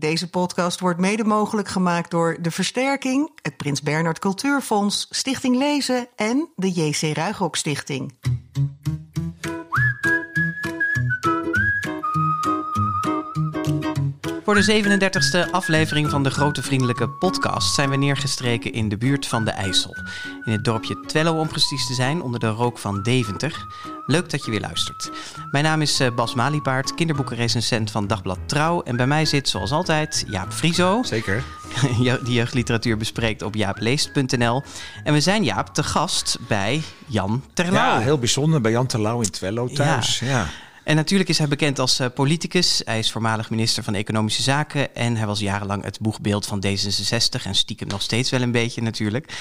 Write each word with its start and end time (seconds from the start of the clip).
Deze 0.00 0.30
podcast 0.30 0.80
wordt 0.80 1.00
mede 1.00 1.24
mogelijk 1.24 1.68
gemaakt 1.68 2.10
door 2.10 2.36
De 2.40 2.50
Versterking, 2.50 3.30
het 3.42 3.56
Prins 3.56 3.82
Bernhard 3.82 4.18
Cultuurfonds, 4.18 5.06
Stichting 5.10 5.56
Lezen 5.56 6.08
en 6.16 6.48
de 6.56 6.70
JC 6.70 7.16
Ruigrok 7.16 7.56
Stichting. 7.56 8.12
Voor 14.44 14.54
de 14.54 15.00
37e 15.46 15.50
aflevering 15.50 16.10
van 16.10 16.22
de 16.22 16.30
Grote 16.30 16.62
Vriendelijke 16.62 17.08
Podcast 17.08 17.74
zijn 17.74 17.90
we 17.90 17.96
neergestreken 17.96 18.72
in 18.72 18.88
de 18.88 18.96
buurt 18.96 19.26
van 19.26 19.44
de 19.44 19.50
IJssel. 19.50 19.96
In 20.44 20.52
het 20.52 20.64
dorpje 20.64 21.00
Twello 21.00 21.38
om 21.38 21.48
precies 21.48 21.86
te 21.86 21.94
zijn, 21.94 22.22
onder 22.22 22.40
de 22.40 22.48
rook 22.48 22.78
van 22.78 23.02
Deventer. 23.02 23.66
Leuk 24.10 24.30
dat 24.30 24.44
je 24.44 24.50
weer 24.50 24.60
luistert. 24.60 25.10
Mijn 25.50 25.64
naam 25.64 25.82
is 25.82 26.00
eh, 26.00 26.14
Bas 26.14 26.34
Maliepaard, 26.34 26.94
kinderboekenrecensent 26.94 27.90
van 27.90 28.06
Dagblad 28.06 28.38
Trouw. 28.46 28.82
En 28.82 28.96
bij 28.96 29.06
mij 29.06 29.24
zit 29.24 29.48
zoals 29.48 29.70
altijd 29.70 30.24
Jaap 30.28 30.52
Frieso. 30.52 31.02
Zeker. 31.02 31.44
Die 32.24 32.32
jeugdliteratuur 32.32 32.96
bespreekt 32.96 33.42
op 33.42 33.54
jaapleest.nl. 33.54 34.62
En 35.04 35.12
we 35.12 35.20
zijn 35.20 35.44
Jaap 35.44 35.74
te 35.74 35.82
gast 35.82 36.38
bij 36.48 36.82
Jan 37.06 37.44
Terlouw. 37.52 37.74
Ja, 37.74 37.98
heel 37.98 38.18
bijzonder 38.18 38.60
bij 38.60 38.70
Jan 38.70 38.86
Terlouw 38.86 39.20
in 39.20 39.30
Twello 39.30 39.68
thuis. 39.68 40.18
ja. 40.18 40.46
En 40.84 40.96
natuurlijk 40.96 41.30
is 41.30 41.38
hij 41.38 41.48
bekend 41.48 41.78
als 41.78 42.00
uh, 42.00 42.06
politicus. 42.14 42.82
Hij 42.84 42.98
is 42.98 43.12
voormalig 43.12 43.50
minister 43.50 43.82
van 43.82 43.94
Economische 43.94 44.42
Zaken. 44.42 44.94
En 44.94 45.16
hij 45.16 45.26
was 45.26 45.40
jarenlang 45.40 45.84
het 45.84 46.00
boegbeeld 46.00 46.46
van 46.46 46.64
D66. 46.66 47.44
En 47.44 47.54
stiekem 47.54 47.88
nog 47.88 48.02
steeds 48.02 48.30
wel 48.30 48.42
een 48.42 48.52
beetje 48.52 48.82
natuurlijk. 48.82 49.32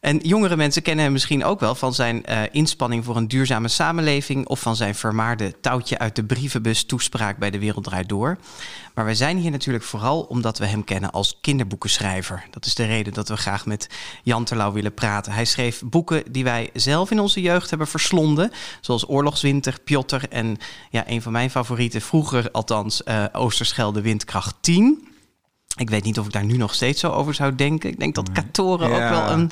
En 0.00 0.18
jongere 0.18 0.56
mensen 0.56 0.82
kennen 0.82 1.04
hem 1.04 1.12
misschien 1.12 1.44
ook 1.44 1.60
wel 1.60 1.74
van 1.74 1.94
zijn 1.94 2.22
uh, 2.28 2.42
inspanning 2.50 3.04
voor 3.04 3.16
een 3.16 3.28
duurzame 3.28 3.68
samenleving. 3.68 4.46
Of 4.46 4.60
van 4.60 4.76
zijn 4.76 4.94
vermaarde 4.94 5.60
touwtje 5.60 5.98
uit 5.98 6.16
de 6.16 6.24
brievenbus 6.24 6.84
toespraak 6.84 7.38
bij 7.38 7.50
de 7.50 7.58
Wereld 7.58 7.84
Draait 7.84 8.08
Door. 8.08 8.38
Maar 8.94 9.04
wij 9.04 9.14
zijn 9.14 9.38
hier 9.38 9.50
natuurlijk 9.50 9.84
vooral 9.84 10.20
omdat 10.22 10.58
we 10.58 10.66
hem 10.66 10.84
kennen 10.84 11.10
als 11.10 11.38
kinderboekenschrijver. 11.40 12.44
Dat 12.50 12.66
is 12.66 12.74
de 12.74 12.84
reden 12.84 13.12
dat 13.12 13.28
we 13.28 13.36
graag 13.36 13.66
met 13.66 13.88
Jan 14.22 14.44
Terlouw 14.44 14.72
willen 14.72 14.94
praten. 14.94 15.32
Hij 15.32 15.44
schreef 15.44 15.82
boeken 15.84 16.32
die 16.32 16.44
wij 16.44 16.70
zelf 16.72 17.10
in 17.10 17.20
onze 17.20 17.40
jeugd 17.40 17.70
hebben 17.70 17.88
verslonden. 17.88 18.50
Zoals 18.80 19.08
Oorlogswinter, 19.08 19.80
Piotr 19.84 20.28
en 20.30 20.56
ja, 20.90 21.04
een 21.08 21.22
van 21.22 21.32
mijn 21.32 21.50
favorieten, 21.50 22.00
vroeger 22.00 22.50
althans, 22.50 23.02
uh, 23.04 23.24
Oosterschelde 23.32 24.00
Windkracht 24.00 24.54
10. 24.60 25.09
Ik 25.76 25.90
weet 25.90 26.04
niet 26.04 26.18
of 26.18 26.26
ik 26.26 26.32
daar 26.32 26.44
nu 26.44 26.56
nog 26.56 26.74
steeds 26.74 27.00
zo 27.00 27.10
over 27.10 27.34
zou 27.34 27.54
denken. 27.54 27.90
Ik 27.90 27.98
denk 27.98 28.14
dat 28.14 28.32
Katoren 28.32 28.90
ja. 28.90 28.94
ook 28.94 29.10
wel 29.10 29.30
een. 29.30 29.50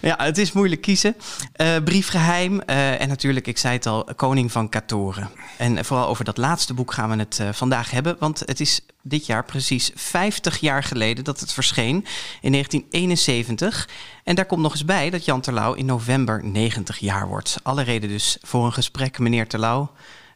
Ja, 0.00 0.16
het 0.18 0.38
is 0.38 0.52
moeilijk 0.52 0.80
kiezen. 0.80 1.16
Uh, 1.56 1.76
briefgeheim. 1.84 2.62
Uh, 2.66 3.00
en 3.00 3.08
natuurlijk, 3.08 3.46
ik 3.46 3.58
zei 3.58 3.74
het 3.74 3.86
al, 3.86 4.04
Koning 4.16 4.52
van 4.52 4.68
Katoren. 4.68 5.30
En 5.58 5.84
vooral 5.84 6.06
over 6.06 6.24
dat 6.24 6.36
laatste 6.36 6.74
boek 6.74 6.92
gaan 6.92 7.10
we 7.10 7.16
het 7.16 7.38
uh, 7.40 7.48
vandaag 7.52 7.90
hebben. 7.90 8.16
Want 8.18 8.42
het 8.44 8.60
is 8.60 8.80
dit 9.02 9.26
jaar 9.26 9.44
precies 9.44 9.90
50 9.94 10.58
jaar 10.58 10.82
geleden 10.82 11.24
dat 11.24 11.40
het 11.40 11.52
verscheen. 11.52 11.96
In 12.40 12.52
1971. 12.52 13.88
En 14.24 14.34
daar 14.34 14.46
komt 14.46 14.62
nog 14.62 14.72
eens 14.72 14.84
bij 14.84 15.10
dat 15.10 15.24
Jan 15.24 15.40
Terlouw 15.40 15.72
in 15.72 15.86
november 15.86 16.44
90 16.44 16.98
jaar 16.98 17.28
wordt. 17.28 17.56
Alle 17.62 17.82
reden 17.82 18.08
dus 18.08 18.38
voor 18.42 18.64
een 18.64 18.72
gesprek, 18.72 19.18
meneer 19.18 19.48
Terlouw. 19.48 19.90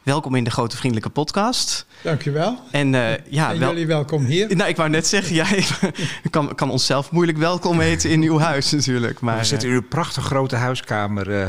Welkom 0.08 0.34
in 0.34 0.44
de 0.44 0.50
Grote 0.50 0.76
Vriendelijke 0.76 1.10
Podcast. 1.10 1.86
Dankjewel. 2.02 2.58
En, 2.70 2.92
uh, 2.92 3.16
ja, 3.16 3.52
en 3.52 3.58
wel... 3.58 3.68
jullie 3.68 3.86
welkom 3.86 4.24
hier. 4.24 4.56
Nou, 4.56 4.68
ik 4.68 4.76
wou 4.76 4.90
net 4.90 5.06
zeggen, 5.06 5.34
jij 5.34 5.64
kan, 6.30 6.54
kan 6.54 6.70
onszelf 6.70 7.10
moeilijk 7.10 7.38
welkom 7.38 7.80
heten 7.80 8.10
in 8.10 8.22
uw 8.22 8.38
huis 8.38 8.70
natuurlijk. 8.70 9.20
Maar, 9.20 9.38
We 9.38 9.44
zitten 9.44 9.68
in 9.68 9.74
uw 9.74 9.88
prachtig 9.88 10.24
grote 10.24 10.56
huiskamer. 10.56 11.28
Uh... 11.28 11.46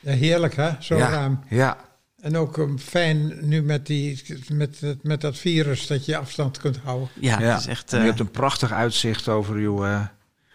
Ja, 0.00 0.12
heerlijk 0.12 0.56
hè, 0.56 0.70
zo 0.80 0.96
ja, 0.96 1.08
ruim. 1.08 1.40
Ja. 1.48 1.76
En 2.20 2.36
ook 2.36 2.56
um, 2.56 2.78
fijn 2.78 3.48
nu 3.48 3.62
met, 3.62 3.86
die, 3.86 4.22
met, 4.52 4.80
met 5.02 5.20
dat 5.20 5.36
virus 5.36 5.86
dat 5.86 6.04
je 6.04 6.16
afstand 6.16 6.58
kunt 6.58 6.78
houden. 6.84 7.08
Ja, 7.20 7.40
ja. 7.40 7.50
Het 7.50 7.60
is 7.60 7.66
echt, 7.66 7.92
uh... 7.92 8.00
je 8.00 8.06
hebt 8.06 8.20
een 8.20 8.30
prachtig 8.30 8.72
uitzicht 8.72 9.28
over 9.28 9.54
uw 9.54 9.84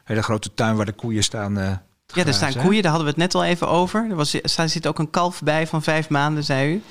hele 0.03 0.23
grote 0.23 0.53
tuin 0.53 0.75
waar 0.75 0.85
de 0.85 0.91
koeien 0.91 1.23
staan. 1.23 1.81
Ja, 2.13 2.25
er 2.25 2.33
staan 2.33 2.55
koeien, 2.55 2.81
daar 2.81 2.91
hadden 2.91 3.13
we 3.13 3.21
het 3.21 3.31
net 3.31 3.35
al 3.35 3.49
even 3.49 3.67
over. 3.67 4.07
Er, 4.09 4.15
was, 4.15 4.33
er 4.33 4.69
zit 4.69 4.87
ook 4.87 4.99
een 4.99 5.09
kalf 5.09 5.41
bij 5.43 5.67
van 5.67 5.83
vijf 5.83 6.09
maanden, 6.09 6.43
zei 6.43 6.73
u. 6.73 6.81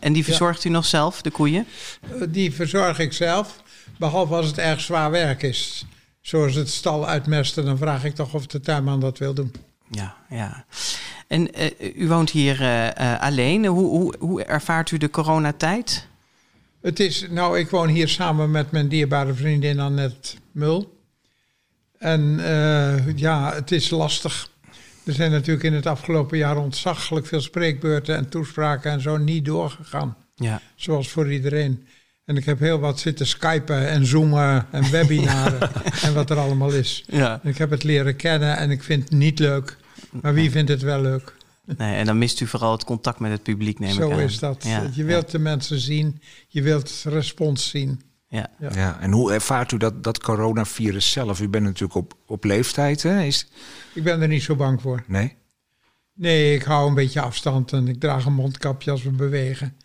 En 0.00 0.12
die 0.12 0.24
verzorgt 0.24 0.62
ja. 0.62 0.70
u 0.70 0.72
nog 0.72 0.84
zelf, 0.84 1.22
de 1.22 1.30
koeien? 1.30 1.66
Die 2.28 2.54
verzorg 2.54 2.98
ik 2.98 3.12
zelf, 3.12 3.62
behalve 3.98 4.34
als 4.34 4.46
het 4.46 4.58
erg 4.58 4.80
zwaar 4.80 5.10
werk 5.10 5.42
is. 5.42 5.86
Zoals 6.20 6.54
het 6.54 6.68
stal 6.68 7.06
uitmesten, 7.06 7.64
dan 7.64 7.78
vraag 7.78 8.04
ik 8.04 8.14
toch 8.14 8.34
of 8.34 8.46
de 8.46 8.60
tuinman 8.60 9.00
dat 9.00 9.18
wil 9.18 9.34
doen. 9.34 9.54
Ja, 9.90 10.16
ja. 10.30 10.64
En 11.26 11.60
uh, 11.60 11.94
u 11.94 12.08
woont 12.08 12.30
hier 12.30 12.60
uh, 12.60 12.84
uh, 12.84 13.20
alleen. 13.20 13.66
Hoe, 13.66 13.88
hoe, 13.88 14.14
hoe 14.18 14.44
ervaart 14.44 14.90
u 14.90 14.98
de 14.98 15.10
coronatijd? 15.10 16.06
Het 16.80 17.00
is, 17.00 17.26
nou, 17.30 17.58
ik 17.58 17.70
woon 17.70 17.88
hier 17.88 18.08
samen 18.08 18.50
met 18.50 18.70
mijn 18.70 18.88
dierbare 18.88 19.34
vriendin 19.34 19.80
Annette 19.80 20.36
Mul. 20.52 20.97
En 21.98 22.40
ja, 23.16 23.54
het 23.54 23.72
is 23.72 23.90
lastig. 23.90 24.50
Er 25.04 25.12
zijn 25.12 25.30
natuurlijk 25.30 25.64
in 25.64 25.72
het 25.72 25.86
afgelopen 25.86 26.38
jaar 26.38 26.56
ontzaglijk 26.56 27.26
veel 27.26 27.40
spreekbeurten 27.40 28.16
en 28.16 28.28
toespraken 28.28 28.90
en 28.90 29.00
zo 29.00 29.16
niet 29.16 29.44
doorgegaan. 29.44 30.16
Ja. 30.34 30.60
Zoals 30.74 31.08
voor 31.08 31.32
iedereen. 31.32 31.86
En 32.24 32.36
ik 32.36 32.44
heb 32.44 32.58
heel 32.58 32.78
wat 32.78 33.00
zitten 33.00 33.26
skypen 33.26 33.88
en 33.88 34.06
zoomen 34.06 34.66
en 34.70 34.90
webinaren 34.90 35.70
en 36.04 36.14
wat 36.14 36.30
er 36.30 36.38
allemaal 36.38 36.70
is. 36.70 37.04
Ja. 37.06 37.40
Ik 37.42 37.58
heb 37.58 37.70
het 37.70 37.84
leren 37.84 38.16
kennen 38.16 38.56
en 38.56 38.70
ik 38.70 38.82
vind 38.82 39.02
het 39.02 39.12
niet 39.12 39.38
leuk. 39.38 39.76
Maar 40.10 40.34
wie 40.34 40.50
vindt 40.50 40.70
het 40.70 40.82
wel 40.82 41.00
leuk? 41.00 41.34
Nee, 41.76 41.96
en 41.96 42.06
dan 42.06 42.18
mist 42.18 42.40
u 42.40 42.46
vooral 42.46 42.72
het 42.72 42.84
contact 42.84 43.18
met 43.18 43.30
het 43.30 43.42
publiek, 43.42 43.78
neem 43.78 43.94
Zo 43.94 44.08
ik 44.08 44.12
aan. 44.12 44.20
is 44.20 44.38
dat. 44.38 44.64
Ja. 44.64 44.90
Je 44.92 45.04
wilt 45.04 45.26
ja. 45.26 45.30
de 45.30 45.38
mensen 45.38 45.78
zien, 45.78 46.20
je 46.48 46.62
wilt 46.62 47.04
respons 47.04 47.68
zien. 47.68 48.00
Ja. 48.28 48.50
Ja. 48.58 48.70
ja. 48.74 49.00
En 49.00 49.12
hoe 49.12 49.32
ervaart 49.32 49.72
u 49.72 49.76
dat, 49.76 50.04
dat 50.04 50.20
coronavirus 50.20 51.12
zelf? 51.12 51.40
U 51.40 51.48
bent 51.48 51.64
natuurlijk 51.64 51.94
op, 51.94 52.14
op 52.26 52.44
leeftijd, 52.44 53.02
hè? 53.02 53.22
Is... 53.22 53.48
Ik 53.94 54.02
ben 54.02 54.22
er 54.22 54.28
niet 54.28 54.42
zo 54.42 54.56
bang 54.56 54.80
voor. 54.80 55.04
Nee? 55.06 55.36
Nee, 56.12 56.54
ik 56.54 56.62
hou 56.62 56.88
een 56.88 56.94
beetje 56.94 57.20
afstand 57.20 57.72
en 57.72 57.88
ik 57.88 58.00
draag 58.00 58.24
een 58.24 58.34
mondkapje 58.34 58.90
als 58.90 59.02
we 59.02 59.10
bewegen. 59.10 59.76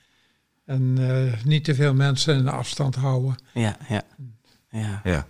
En 0.66 0.98
uh, 1.00 1.34
niet 1.44 1.64
te 1.64 1.76
veel 1.76 1.94
mensen 1.94 2.38
een 2.38 2.48
afstand 2.48 2.96
houden. 2.96 3.36
Ja, 3.54 3.78
ja. 3.88 4.04
ja. 4.70 5.02
ja. 5.04 5.28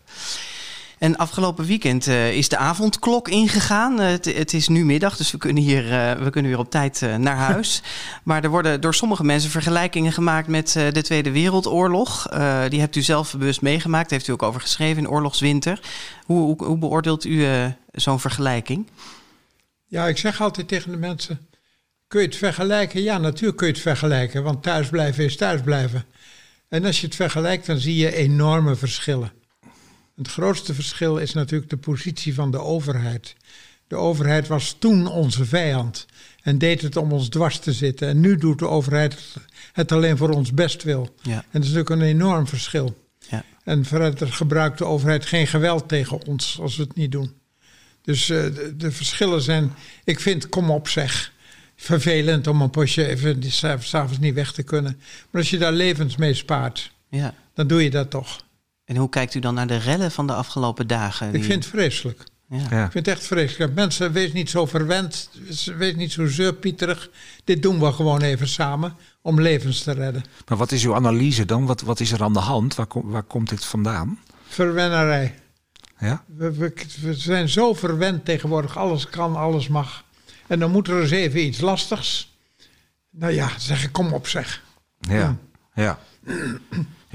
En 1.03 1.15
afgelopen 1.17 1.65
weekend 1.65 2.07
uh, 2.07 2.33
is 2.33 2.49
de 2.49 2.57
avondklok 2.57 3.27
ingegaan. 3.27 4.01
Uh, 4.01 4.07
het, 4.07 4.25
het, 4.25 4.53
is 4.53 4.67
nu 4.67 4.85
middag, 4.85 5.17
dus 5.17 5.31
we 5.31 5.37
kunnen, 5.37 5.63
hier, 5.63 5.85
uh, 5.85 6.11
we 6.11 6.29
kunnen 6.29 6.51
weer 6.51 6.59
op 6.59 6.69
tijd 6.69 7.01
naar 7.17 7.35
huis. 7.51 7.81
maar 8.23 8.43
er 8.43 8.49
worden 8.49 8.81
door 8.81 8.95
sommige 8.95 9.23
mensen 9.23 9.49
vergelijkingen 9.49 10.11
gemaakt 10.11 10.47
met 10.47 10.71
de 10.71 11.01
Tweede 11.01 11.31
Wereldoorlog. 11.31 12.27
die 12.69 12.79
hebt 12.79 12.95
u 12.95 13.01
zelf 13.01 13.31
bewust 13.37 13.61
meegemaakt, 13.61 14.09
heeft 14.09 14.27
u 14.27 14.31
ook 14.31 14.43
over 14.43 14.61
geschreven 14.61 15.03
in 15.03 15.09
Oorlogswinter. 15.09 15.79
Hoe, 16.25 16.39
hoe, 16.39 16.63
hoe 16.65 16.77
beoordeelt 16.77 17.25
u 17.25 17.47
zo'n 17.91 18.19
vergelijking? 18.19 18.87
Ja, 19.85 20.07
ik 20.07 20.17
zeg 20.17 20.41
altijd 20.41 20.67
tegen 20.67 20.91
de 20.91 20.97
mensen: 20.97 21.47
kun 22.07 22.21
je 22.21 22.27
het 22.27 22.35
vergelijken? 22.35 23.01
Ja, 23.01 23.17
natuurlijk 23.17 23.57
kun 23.57 23.67
je 23.67 23.73
het 23.73 23.81
vergelijken, 23.81 24.43
want 24.43 24.63
thuisblijven 24.63 25.23
is 25.23 25.37
thuisblijven. 25.37 26.05
En 26.69 26.85
als 26.85 27.01
je 27.01 27.05
het 27.05 27.15
vergelijkt, 27.15 27.65
dan 27.65 27.77
zie 27.77 27.95
je 27.95 28.15
enorme 28.15 28.75
verschillen. 28.75 29.42
Het 30.15 30.27
grootste 30.27 30.73
verschil 30.73 31.17
is 31.17 31.33
natuurlijk 31.33 31.69
de 31.69 31.77
positie 31.77 32.33
van 32.33 32.51
de 32.51 32.59
overheid. 32.59 33.35
De 33.87 33.95
overheid 33.95 34.47
was 34.47 34.75
toen 34.79 35.07
onze 35.07 35.45
vijand 35.45 36.05
en 36.41 36.57
deed 36.57 36.81
het 36.81 36.95
om 36.97 37.11
ons 37.11 37.29
dwars 37.29 37.59
te 37.59 37.73
zitten. 37.73 38.07
En 38.07 38.19
nu 38.19 38.37
doet 38.37 38.59
de 38.59 38.67
overheid 38.67 39.35
het 39.71 39.91
alleen 39.91 40.17
voor 40.17 40.29
ons 40.29 40.53
bestwil. 40.53 41.15
Ja. 41.21 41.31
En 41.31 41.43
dat 41.51 41.63
is 41.63 41.67
natuurlijk 41.67 41.89
een 41.89 42.07
enorm 42.07 42.47
verschil. 42.47 42.97
Ja. 43.29 43.43
En 43.63 43.85
verder 43.85 44.31
gebruikt 44.31 44.77
de 44.77 44.85
overheid 44.85 45.25
geen 45.25 45.47
geweld 45.47 45.87
tegen 45.87 46.25
ons 46.25 46.59
als 46.61 46.75
we 46.75 46.83
het 46.83 46.95
niet 46.95 47.11
doen. 47.11 47.33
Dus 48.01 48.29
uh, 48.29 48.43
de, 48.43 48.73
de, 48.77 48.91
verschillen 48.91 49.41
zijn, 49.41 49.73
ik 50.03 50.19
vind, 50.19 50.49
kom 50.49 50.71
op 50.71 50.87
zeg, 50.87 51.33
vervelend 51.75 52.47
om 52.47 52.61
een 52.61 52.69
postje 52.69 53.07
even 53.07 53.51
s'avonds 53.81 54.19
niet 54.19 54.33
weg 54.33 54.51
te 54.51 54.63
kunnen. 54.63 54.99
Maar 55.29 55.41
als 55.41 55.49
je 55.49 55.57
daar 55.57 55.71
levens 55.71 56.15
mee 56.15 56.33
spaart, 56.33 56.91
ja. 57.09 57.33
dan 57.53 57.67
doe 57.67 57.83
je 57.83 57.89
dat 57.89 58.09
toch. 58.09 58.42
En 58.85 58.95
hoe 58.95 59.09
kijkt 59.09 59.33
u 59.33 59.39
dan 59.39 59.53
naar 59.53 59.67
de 59.67 59.77
rellen 59.77 60.11
van 60.11 60.27
de 60.27 60.33
afgelopen 60.33 60.87
dagen? 60.87 61.33
Ik 61.33 61.43
vind 61.43 61.63
het 61.63 61.73
vreselijk. 61.73 62.23
Ja. 62.49 62.57
Ja. 62.69 62.85
Ik 62.85 62.91
vind 62.91 63.05
het 63.05 63.15
echt 63.15 63.27
vreselijk. 63.27 63.73
Mensen, 63.73 64.11
wees 64.11 64.33
niet 64.33 64.49
zo 64.49 64.65
verwend, 64.65 65.29
wees 65.77 65.95
niet 65.95 66.11
zo 66.11 66.27
zeurpieterig. 66.27 67.09
Dit 67.43 67.61
doen 67.61 67.79
we 67.79 67.91
gewoon 67.91 68.21
even 68.21 68.47
samen 68.47 68.95
om 69.21 69.41
levens 69.41 69.83
te 69.83 69.91
redden. 69.91 70.23
Maar 70.47 70.57
wat 70.57 70.71
is 70.71 70.85
uw 70.85 70.95
analyse 70.95 71.45
dan? 71.45 71.65
Wat, 71.65 71.81
wat 71.81 71.99
is 71.99 72.11
er 72.11 72.23
aan 72.23 72.33
de 72.33 72.39
hand? 72.39 72.75
Waar, 72.75 72.85
kom, 72.85 73.09
waar 73.09 73.23
komt 73.23 73.49
dit 73.49 73.65
vandaan? 73.65 74.19
Verwennerij. 74.47 75.39
Ja? 75.99 76.23
We, 76.25 76.51
we, 76.51 76.73
we, 77.01 77.13
zijn 77.13 77.49
zo 77.49 77.73
verwend 77.73 78.25
tegenwoordig. 78.25 78.77
Alles 78.77 79.09
kan, 79.09 79.35
alles 79.35 79.67
mag. 79.67 80.03
En 80.47 80.59
dan 80.59 80.71
moet 80.71 80.87
er 80.87 81.01
eens 81.01 81.11
even 81.11 81.45
iets 81.45 81.59
lastigs. 81.61 82.37
Nou 83.09 83.33
ja, 83.33 83.49
zeg 83.57 83.83
ik, 83.83 83.91
kom 83.91 84.13
op 84.13 84.27
zeg. 84.27 84.63
Ja, 84.99 85.13
ja. 85.15 85.37
Ja, 85.75 85.99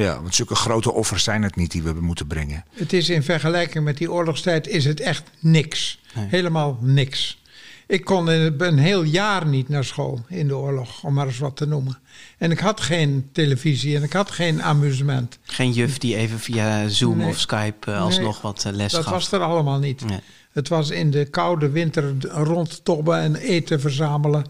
want 0.07 0.35
zulke 0.35 0.55
grote 0.55 0.93
offers 0.93 1.25
zijn 1.25 1.43
het 1.43 1.57
niet 1.57 1.71
die 1.71 1.83
we 1.83 1.93
moeten 2.01 2.27
brengen. 2.27 2.65
Het 2.73 2.93
is 2.93 3.09
in 3.09 3.23
vergelijking 3.23 3.85
met 3.85 3.99
die 3.99 4.13
oorlogstijd 4.13 4.69
is 4.69 4.85
het 4.85 5.01
echt 5.01 5.31
niks. 5.39 6.01
Nee. 6.15 6.27
Helemaal 6.29 6.79
niks. 6.81 7.43
Ik 7.87 8.05
kon 8.05 8.27
een, 8.27 8.79
heel 8.79 9.03
jaar 9.03 9.47
niet 9.47 9.69
naar 9.69 9.85
school 9.85 10.25
in 10.29 10.49
de 10.49 10.57
oorlog, 10.57 11.05
om 11.05 11.15
maar 11.15 11.27
eens 11.27 11.39
wat 11.39 11.57
te 11.57 11.67
noemen. 11.67 11.99
En 12.39 12.51
ik 12.51 12.59
had 12.59 12.81
geen 12.81 13.29
televisie 13.33 13.97
en 13.97 14.03
ik 14.03 14.13
had 14.13 14.31
geen 14.31 14.63
amusement. 14.63 15.39
Geen 15.43 15.73
juf 15.73 15.99
die 15.99 16.17
even 16.17 16.39
via 16.39 16.89
Zoom 16.89 17.17
Nee. 17.17 17.29
of 17.29 17.39
Skype 17.39 17.91
eh, 17.93 18.01
alsnog 18.01 18.41
wat 18.41 18.65
eh, 18.65 18.73
les 18.73 18.93
Dat 18.93 19.03
gaf. 19.03 19.13
was 19.13 19.33
er 19.33 19.41
allemaal 19.41 19.79
niet. 19.79 20.05
Nee. 20.05 20.21
Het 20.53 20.69
was 20.69 20.91
in 20.91 21.11
de 21.11 21.25
koude 21.25 21.71
winter 21.71 22.15
rondtobben 22.29 23.19
en 23.19 23.37
eten 23.37 23.81
verzamelen. 23.81 24.45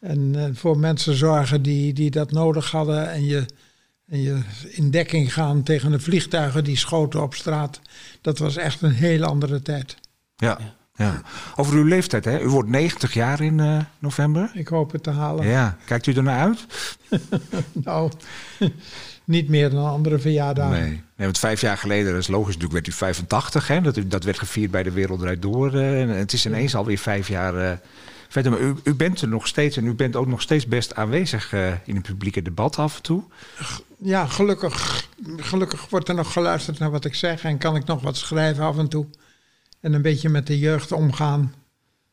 En 0.00 0.32
eh, 0.34 0.44
voor 0.52 0.78
mensen 0.78 1.14
zorgen 1.16 1.62
die, 1.62 1.92
die 1.92 2.10
dat 2.10 2.30
nodig 2.32 2.70
hadden. 2.70 3.10
En 3.10 3.24
je, 3.24 3.44
en 4.08 4.22
je 4.22 4.40
in 4.68 4.90
dekking 4.90 5.32
gaan 5.32 5.62
tegen 5.62 5.90
de 5.90 6.00
vliegtuigen 6.00 6.64
die 6.64 6.76
schoten 6.76 7.22
op 7.22 7.34
straat. 7.34 7.80
Dat 8.20 8.38
was 8.38 8.56
echt 8.56 8.82
een 8.82 8.92
heel 8.92 9.24
andere 9.24 9.62
tijd. 9.62 9.96
Ja. 10.36 10.58
ja. 10.94 11.22
Over 11.56 11.74
uw 11.74 11.84
leeftijd, 11.84 12.24
hè? 12.24 12.40
U 12.40 12.48
wordt 12.48 12.68
90 12.68 13.14
jaar 13.14 13.40
in 13.40 13.60
eh, 13.60 13.78
november. 13.98 14.50
Ik 14.54 14.68
hoop 14.68 14.92
het 14.92 15.02
te 15.02 15.10
halen. 15.10 15.46
Ja. 15.46 15.76
Kijkt 15.84 16.06
u 16.06 16.12
ernaar 16.12 16.40
uit? 16.40 16.66
Nou, 17.72 18.10
niet 19.24 19.48
meer 19.48 19.70
dan 19.70 19.86
andere 19.86 20.18
verjaardagen. 20.18 20.80
Nee. 20.80 20.90
nee. 20.90 21.02
Want 21.16 21.38
vijf 21.38 21.60
jaar 21.60 21.78
geleden, 21.78 22.12
dat 22.12 22.20
is 22.20 22.28
logisch 22.28 22.54
natuurlijk, 22.56 22.72
werd 22.72 22.86
u 22.86 22.92
85. 22.92 23.68
Hè? 23.68 23.80
Dat, 23.80 23.98
dat 24.06 24.24
werd 24.24 24.38
gevierd 24.38 24.70
bij 24.70 24.82
de 24.82 24.90
Wereld 24.90 25.20
Draait 25.20 25.42
Door. 25.42 25.74
eh, 25.74 26.00
en 26.00 26.08
het 26.08 26.32
is 26.32 26.46
ineens 26.46 26.74
alweer 26.74 26.98
vijf 26.98 27.28
jaar 27.28 27.56
eh, 27.56 27.76
verder. 28.28 28.52
Maar 28.52 28.60
u, 28.60 28.74
u 28.84 28.94
bent 28.94 29.20
er 29.20 29.28
nog 29.28 29.46
steeds 29.46 29.76
en 29.76 29.86
u 29.86 29.94
bent 29.94 30.16
ook 30.16 30.26
nog 30.26 30.42
steeds 30.42 30.66
best 30.66 30.94
aanwezig 30.94 31.52
eh, 31.52 31.72
in 31.84 31.94
het 31.94 32.02
publieke 32.06 32.42
debat 32.42 32.76
af 32.78 32.96
en 32.96 33.02
toe. 33.02 33.22
Ja, 34.00 34.26
gelukkig, 34.26 35.06
gelukkig 35.36 35.88
wordt 35.90 36.08
er 36.08 36.14
nog 36.14 36.32
geluisterd 36.32 36.78
naar 36.78 36.90
wat 36.90 37.04
ik 37.04 37.14
zeg. 37.14 37.42
En 37.44 37.58
kan 37.58 37.76
ik 37.76 37.84
nog 37.84 38.02
wat 38.02 38.16
schrijven 38.16 38.64
af 38.64 38.78
en 38.78 38.88
toe. 38.88 39.06
En 39.80 39.92
een 39.92 40.02
beetje 40.02 40.28
met 40.28 40.46
de 40.46 40.58
jeugd 40.58 40.92
omgaan. 40.92 41.54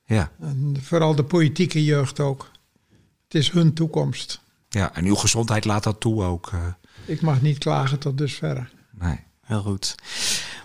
Ja. 0.05 0.31
En 0.39 0.77
vooral 0.81 1.15
de 1.15 1.23
politieke 1.23 1.83
jeugd 1.83 2.19
ook. 2.19 2.51
Het 3.23 3.35
is 3.35 3.51
hun 3.51 3.73
toekomst. 3.73 4.39
ja. 4.69 4.93
En 4.95 5.05
uw 5.05 5.15
gezondheid 5.15 5.65
laat 5.65 5.83
dat 5.83 5.99
toe 5.99 6.23
ook. 6.23 6.49
eh, 6.53 6.67
Ik 7.05 7.21
mag 7.21 7.41
niet 7.41 7.57
klagen 7.57 7.99
tot 7.99 8.17
dusverre. 8.17 8.67
nee. 8.91 9.19
Heel 9.45 9.61
goed. 9.61 9.95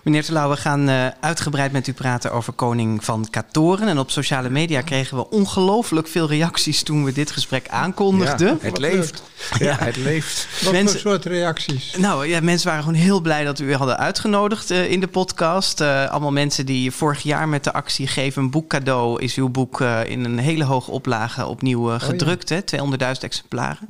Meneer 0.03 0.25
Terlouw, 0.25 0.51
we 0.51 0.57
gaan 0.57 0.89
eh, 0.89 1.07
uitgebreid 1.21 1.73
met 1.73 1.87
u 1.87 1.93
praten 1.93 2.33
over 2.33 2.53
koning 2.53 3.05
van 3.05 3.27
Katoren. 3.31 3.89
En 3.89 3.99
op 3.99 4.11
sociale 4.11 4.51
media 4.51 4.81
kregen 4.81 5.17
we 5.17 5.31
ongelooflijk 5.31 6.09
veel 6.09 6.29
reacties 6.29 6.83
toen 6.83 7.05
we 7.05 7.13
dit 7.13 7.31
gesprek 7.31 7.69
aankondigden. 7.69 8.49
Ja, 8.49 8.69
het 8.69 8.79
leeft. 8.79 9.23
Ja, 9.59 9.77
het 9.79 9.97
leeft. 9.97 10.49
Wat 10.65 10.73
Mensen- 10.73 11.01
voor 11.01 11.11
soort 11.11 11.25
reacties? 11.25 11.97
Nou 11.97 12.27
ja, 12.27 12.41
mensen 12.41 12.69
waren 12.69 12.85
gewoon 12.85 12.99
heel 12.99 13.21
blij 13.21 13.45
dat 13.45 13.59
we 13.59 13.65
u 13.65 13.75
hadden 13.75 13.99
uitgenodigd 13.99 14.71
eh, 14.71 14.91
in 14.91 15.01
de 15.01 15.07
podcast. 15.09 15.81
Eh, 15.81 16.11
allemaal 16.11 16.33
mensen 16.33 16.67
die 16.67 16.91
vorig 16.91 17.23
jaar 17.23 17.49
met 17.49 17.65
de 17.65 17.73
actie 17.73 18.07
Geef 18.07 18.37
een 18.37 18.51
boek 18.51 18.69
cadeau... 18.69 19.23
is 19.23 19.35
uw 19.35 19.49
boek 19.49 19.81
eh, 19.81 20.01
in 20.05 20.25
een 20.25 20.39
hele 20.39 20.65
hoge 20.65 20.91
oplage 20.91 21.47
opnieuw 21.47 21.93
eh, 21.93 22.01
gedrukt. 22.01 22.49
hè 22.49 22.59
200.000 22.61 23.11
exemplaren. 23.21 23.89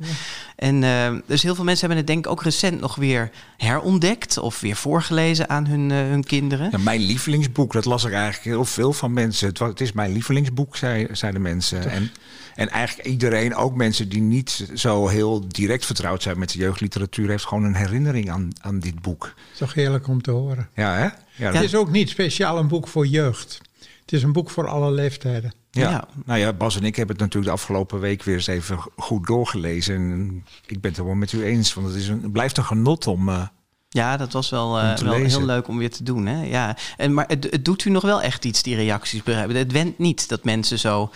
En 0.55 0.81
dus 1.27 1.43
heel 1.43 1.55
veel 1.55 1.63
mensen 1.63 1.87
hebben 1.87 1.97
het 1.97 2.07
denk 2.13 2.25
ik 2.25 2.31
ook 2.31 2.43
recent 2.43 2.79
nog 2.79 2.95
weer 2.95 3.31
herontdekt... 3.57 4.37
of 4.37 4.59
weer 4.59 4.75
voorgelezen 4.81 5.49
aan 5.49 5.65
hun, 5.67 5.91
eh, 5.91 5.97
hun 5.97 6.23
kinderen. 6.23 6.69
Ja, 6.71 6.77
mijn 6.77 7.01
lievelingsboek, 7.01 7.73
dat 7.73 7.85
las 7.85 8.03
ik 8.03 8.13
eigenlijk 8.13 8.43
heel 8.43 8.65
veel 8.65 8.93
van 8.93 9.13
mensen. 9.13 9.47
Het, 9.47 9.59
was, 9.59 9.69
het 9.69 9.81
is 9.81 9.91
mijn 9.91 10.11
lievelingsboek, 10.11 10.75
zei, 10.77 11.07
zeiden 11.11 11.41
mensen. 11.41 11.89
En, 11.91 12.11
en 12.55 12.69
eigenlijk 12.69 13.07
iedereen, 13.07 13.55
ook 13.55 13.75
mensen 13.75 14.09
die 14.09 14.21
niet 14.21 14.69
zo 14.73 15.07
heel 15.07 15.47
direct 15.47 15.85
vertrouwd 15.85 16.21
zijn 16.23 16.39
met 16.39 16.51
de 16.51 16.59
jeugdliteratuur, 16.59 17.29
heeft 17.29 17.45
gewoon 17.45 17.63
een 17.63 17.75
herinnering 17.75 18.29
aan, 18.31 18.49
aan 18.61 18.79
dit 18.79 19.01
boek. 19.01 19.33
Toch 19.57 19.73
heerlijk 19.73 20.07
om 20.07 20.21
te 20.21 20.31
horen. 20.31 20.69
Ja, 20.75 20.95
hè? 20.95 21.07
Ja, 21.45 21.51
Het 21.53 21.63
is 21.63 21.75
ook 21.75 21.91
niet 21.91 22.09
speciaal 22.09 22.57
een 22.57 22.67
boek 22.67 22.87
voor 22.87 23.07
jeugd. 23.07 23.61
Het 24.01 24.11
is 24.19 24.23
een 24.23 24.33
boek 24.33 24.49
voor 24.49 24.67
alle 24.67 24.91
leeftijden. 24.91 25.53
Ja. 25.71 25.89
Ja. 25.89 26.07
nou 26.25 26.39
ja, 26.39 26.53
Bas 26.53 26.75
en 26.75 26.83
ik 26.83 26.95
hebben 26.95 27.15
het 27.15 27.23
natuurlijk 27.25 27.53
de 27.53 27.59
afgelopen 27.61 27.99
week 27.99 28.23
weer 28.23 28.35
eens 28.35 28.47
even 28.47 28.77
goed 28.95 29.27
doorgelezen. 29.27 29.95
En 29.95 30.45
ik 30.65 30.81
ben 30.81 30.91
het 30.91 30.99
er 30.99 31.05
wel 31.05 31.13
met 31.15 31.31
u 31.31 31.43
eens, 31.43 31.73
want 31.73 31.87
het, 31.87 31.95
is 31.95 32.07
een, 32.07 32.21
het 32.21 32.31
blijft 32.31 32.57
een 32.57 32.63
genot 32.65 33.07
om. 33.07 33.29
eh, 33.29 33.47
Ja, 33.93 34.17
dat 34.17 34.31
was 34.31 34.49
wel, 34.49 34.79
eh, 34.79 34.97
wel 34.97 35.13
heel 35.13 35.45
leuk 35.45 35.67
om 35.67 35.77
weer 35.77 35.91
te 35.91 36.03
doen. 36.03 36.25
Hè? 36.25 36.43
Ja. 36.43 36.77
En, 36.97 37.13
maar 37.13 37.25
het, 37.27 37.47
het 37.49 37.65
doet 37.65 37.85
u 37.85 37.89
nog 37.89 38.03
wel 38.03 38.21
echt 38.21 38.45
iets, 38.45 38.63
die 38.63 38.75
reacties. 38.75 39.21
Het 39.25 39.71
went 39.71 39.97
niet 39.97 40.29
dat 40.29 40.43
mensen 40.43 40.79
zo 40.79 41.11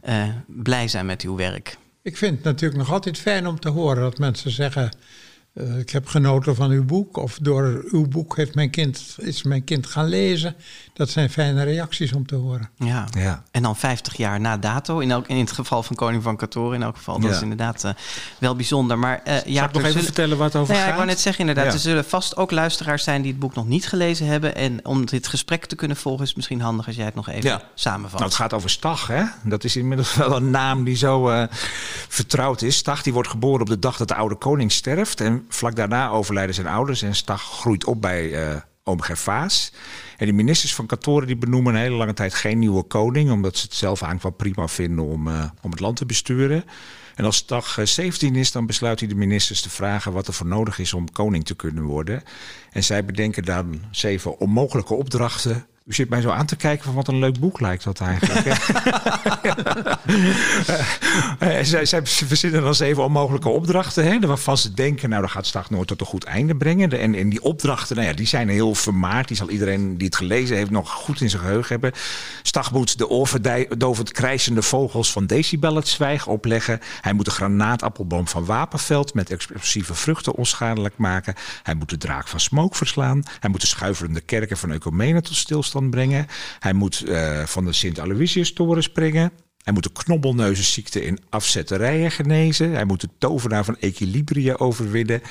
eh, 0.00 0.28
blij 0.46 0.88
zijn 0.88 1.06
met 1.06 1.22
uw 1.22 1.36
werk. 1.36 1.76
Ik 2.02 2.16
vind 2.16 2.36
het 2.36 2.44
natuurlijk 2.44 2.80
nog 2.80 2.92
altijd 2.92 3.18
fijn 3.18 3.46
om 3.46 3.60
te 3.60 3.68
horen 3.68 4.02
dat 4.02 4.18
mensen 4.18 4.50
zeggen... 4.50 4.90
eh, 5.54 5.78
ik 5.78 5.90
heb 5.90 6.06
genoten 6.06 6.54
van 6.54 6.70
uw 6.70 6.84
boek. 6.84 7.16
Of 7.16 7.38
door 7.42 7.84
uw 7.90 8.08
boek 8.08 8.36
heeft 8.36 8.54
mijn 8.54 8.70
kind, 8.70 9.16
is 9.18 9.42
mijn 9.42 9.64
kind 9.64 9.86
gaan 9.86 10.06
lezen. 10.06 10.54
Dat 10.94 11.10
zijn 11.10 11.30
fijne 11.30 11.62
reacties 11.62 12.12
om 12.12 12.26
te 12.26 12.34
horen. 12.34 12.70
Ja. 12.76 13.06
ja. 13.18 13.42
En 13.50 13.62
dan 13.62 13.76
50 13.76 14.16
jaar 14.16 14.40
na 14.40 14.56
dato, 14.56 14.98
in, 14.98 15.10
elk, 15.10 15.26
in 15.28 15.36
het 15.38 15.52
geval 15.52 15.82
van 15.82 15.96
Koning 15.96 16.22
van 16.22 16.36
Katoren 16.36 16.74
in 16.76 16.82
elk 16.82 16.96
geval. 16.96 17.18
Dat 17.20 17.30
Ja. 17.30 17.36
is 17.36 17.42
inderdaad 17.42 17.84
eh, 17.84 17.90
wel 18.38 18.56
bijzonder. 18.56 18.98
Maar 18.98 19.20
eh 19.24 19.34
ja, 19.44 19.54
Zal 19.54 19.64
ik 19.68 19.72
nog 19.72 19.84
even 19.84 20.02
vertellen 20.02 20.36
waar 20.36 20.46
het 20.46 20.56
over 20.56 20.68
Nou 20.74 20.76
ja, 20.78 20.80
gaat? 20.82 20.90
ik 20.90 20.94
wou 20.96 21.06
net 21.06 21.20
zeggen 21.20 21.40
inderdaad, 21.40 21.66
Ja. 21.66 21.72
er 21.72 21.78
zullen 21.78 22.04
vast 22.04 22.36
ook 22.36 22.50
luisteraars 22.50 23.04
zijn 23.04 23.22
die 23.22 23.30
het 23.30 23.40
boek 23.40 23.54
nog 23.54 23.66
niet 23.66 23.86
gelezen 23.88 24.26
hebben. 24.26 24.54
En 24.54 24.84
om 24.86 25.06
dit 25.06 25.26
gesprek 25.28 25.66
te 25.66 25.74
kunnen 25.76 25.96
volgen 25.96 26.22
is 26.22 26.28
het 26.28 26.36
misschien 26.36 26.60
handig 26.60 26.86
als 26.86 26.96
jij 26.96 27.04
het 27.04 27.14
nog 27.14 27.28
even 27.28 27.50
Ja. 27.50 27.62
samenvat. 27.74 28.18
Nou, 28.18 28.24
het 28.30 28.34
gaat 28.40 28.52
over 28.52 28.70
Stag, 28.70 29.06
hè? 29.06 29.22
Dat 29.44 29.64
is 29.64 29.76
inmiddels 29.76 30.14
wel 30.14 30.36
een 30.36 30.50
naam 30.50 30.84
die 30.84 30.96
zo 30.96 31.28
eh, 31.28 31.42
vertrouwd 32.08 32.62
is. 32.62 32.76
Stag 32.76 33.02
die 33.02 33.12
wordt 33.12 33.28
geboren 33.28 33.60
op 33.60 33.66
de 33.68 33.78
dag 33.78 33.96
dat 33.96 34.08
de 34.08 34.14
oude 34.14 34.34
koning 34.34 34.72
sterft. 34.72 35.20
En 35.20 35.44
vlak 35.54 35.76
daarna 35.76 36.08
overlijden 36.08 36.54
zijn 36.54 36.66
ouders. 36.66 37.02
En 37.02 37.14
Stag 37.14 37.42
groeit 37.42 37.84
op 37.84 38.00
bij 38.00 38.34
eh 38.34 38.56
oom 38.84 39.00
Gervaas. 39.00 39.72
En 40.16 40.24
die 40.24 40.34
ministers 40.34 40.74
van 40.74 40.86
Katoren 40.86 41.26
die 41.26 41.36
benoemen 41.36 41.74
een 41.74 41.80
hele 41.80 41.96
lange 41.96 42.12
tijd 42.12 42.34
geen 42.34 42.58
nieuwe 42.58 42.82
koning. 42.82 43.30
Omdat 43.30 43.56
ze 43.56 43.64
het 43.64 43.74
zelf 43.74 44.02
eigenlijk 44.02 44.22
wel 44.22 44.52
prima 44.52 44.68
vinden 44.68 45.04
om, 45.04 45.28
eh, 45.28 45.44
om 45.62 45.70
het 45.70 45.80
land 45.80 45.96
te 45.96 46.06
besturen. 46.06 46.64
En 47.14 47.24
als 47.24 47.36
Stag 47.36 47.78
eh, 47.78 47.86
17 47.86 48.36
is, 48.36 48.52
dan 48.52 48.66
besluit 48.66 49.00
hij 49.00 49.08
de 49.08 49.14
ministers 49.14 49.60
te 49.60 49.70
vragen 49.70 50.12
wat 50.12 50.26
er 50.26 50.32
voor 50.32 50.46
nodig 50.46 50.78
is 50.78 50.94
om 50.94 51.12
koning 51.12 51.44
te 51.44 51.54
kunnen 51.54 51.84
worden. 51.84 52.22
En 52.70 52.84
zij 52.84 53.04
bedenken 53.04 53.44
dan 53.44 53.80
zeven 53.90 54.38
onmogelijke 54.38 54.94
opdrachten. 54.94 55.66
U 55.90 55.94
zit 55.94 56.08
mij 56.08 56.20
zo 56.20 56.30
aan 56.30 56.46
te 56.46 56.56
kijken 56.56 56.84
van 56.84 56.94
wat 56.94 57.08
een 57.08 57.18
leuk 57.18 57.38
boek 57.38 57.60
lijkt 57.60 57.84
dat 57.84 58.00
eigenlijk. 58.00 58.46
Eh, 61.38 61.58
zij, 61.62 61.84
zij 61.84 62.00
verzinnen 62.04 62.62
dan 62.62 62.74
zeven 62.74 63.04
onmogelijke 63.04 63.48
opdrachten. 63.48 64.04
Hè, 64.04 64.20
waarvan 64.20 64.58
ze 64.58 64.74
denken, 64.74 65.08
nou 65.08 65.22
dat 65.22 65.30
gaat 65.30 65.46
Stag 65.46 65.70
nooit 65.70 65.88
tot 65.88 66.00
een 66.00 66.06
goed 66.06 66.24
einde 66.24 66.56
brengen. 66.56 66.90
En, 66.90 67.14
en 67.14 67.28
die 67.28 67.42
opdrachten, 67.42 67.96
nou 67.96 68.08
ja, 68.08 68.14
die 68.14 68.26
zijn 68.26 68.48
heel 68.48 68.74
vermaard. 68.74 69.28
Die 69.28 69.36
zal 69.36 69.50
iedereen 69.50 69.96
die 69.98 70.06
het 70.06 70.16
gelezen 70.16 70.56
heeft 70.56 70.70
nog 70.70 70.90
goed 70.90 71.20
in 71.20 71.30
zijn 71.30 71.42
geheugen 71.42 71.68
hebben. 71.68 71.92
Stag 72.42 72.72
moet 72.72 72.98
de 72.98 73.08
oorverdovend 73.08 74.12
krijzende 74.12 74.62
vogels 74.62 75.12
van 75.12 75.26
Decibel 75.26 75.76
het 75.76 75.88
zwijgen 75.88 76.32
opleggen. 76.32 76.80
Hij 77.00 77.12
moet 77.12 77.24
de 77.24 77.30
granaatappelboom 77.30 78.28
van 78.28 78.44
Wapenveld 78.44 79.14
met 79.14 79.30
explosieve 79.30 79.94
vruchten 79.94 80.34
onschadelijk 80.34 80.96
maken. 80.96 81.34
Hij 81.62 81.74
moet 81.74 81.90
de 81.90 81.98
draak 81.98 82.28
van 82.28 82.40
Smook 82.40 82.76
verslaan. 82.76 83.22
Hij 83.40 83.50
moet 83.50 83.60
de 83.60 83.66
schuiverende 83.66 84.20
kerken 84.20 84.56
van 84.56 84.72
Ecumene 84.72 85.20
tot 85.20 85.36
stilstand 85.36 85.79
brengen. 85.88 86.26
Hij 86.58 86.72
moet 86.72 87.02
eh, 87.08 87.44
van 87.46 87.64
de 87.64 87.72
Sint-Aloysius-toren 87.72 88.82
springen. 88.82 89.30
Hij 89.62 89.72
moet 89.72 89.82
de 89.82 89.92
knobbelneuzenziekte 89.92 91.04
in 91.04 91.18
afzetterijen 91.28 92.10
genezen. 92.10 92.72
Hij 92.72 92.84
moet 92.84 93.00
de 93.00 93.08
tovenaar 93.18 93.64
van 93.64 93.76
Equilibria 93.80 94.54
overwinnen. 94.54 95.22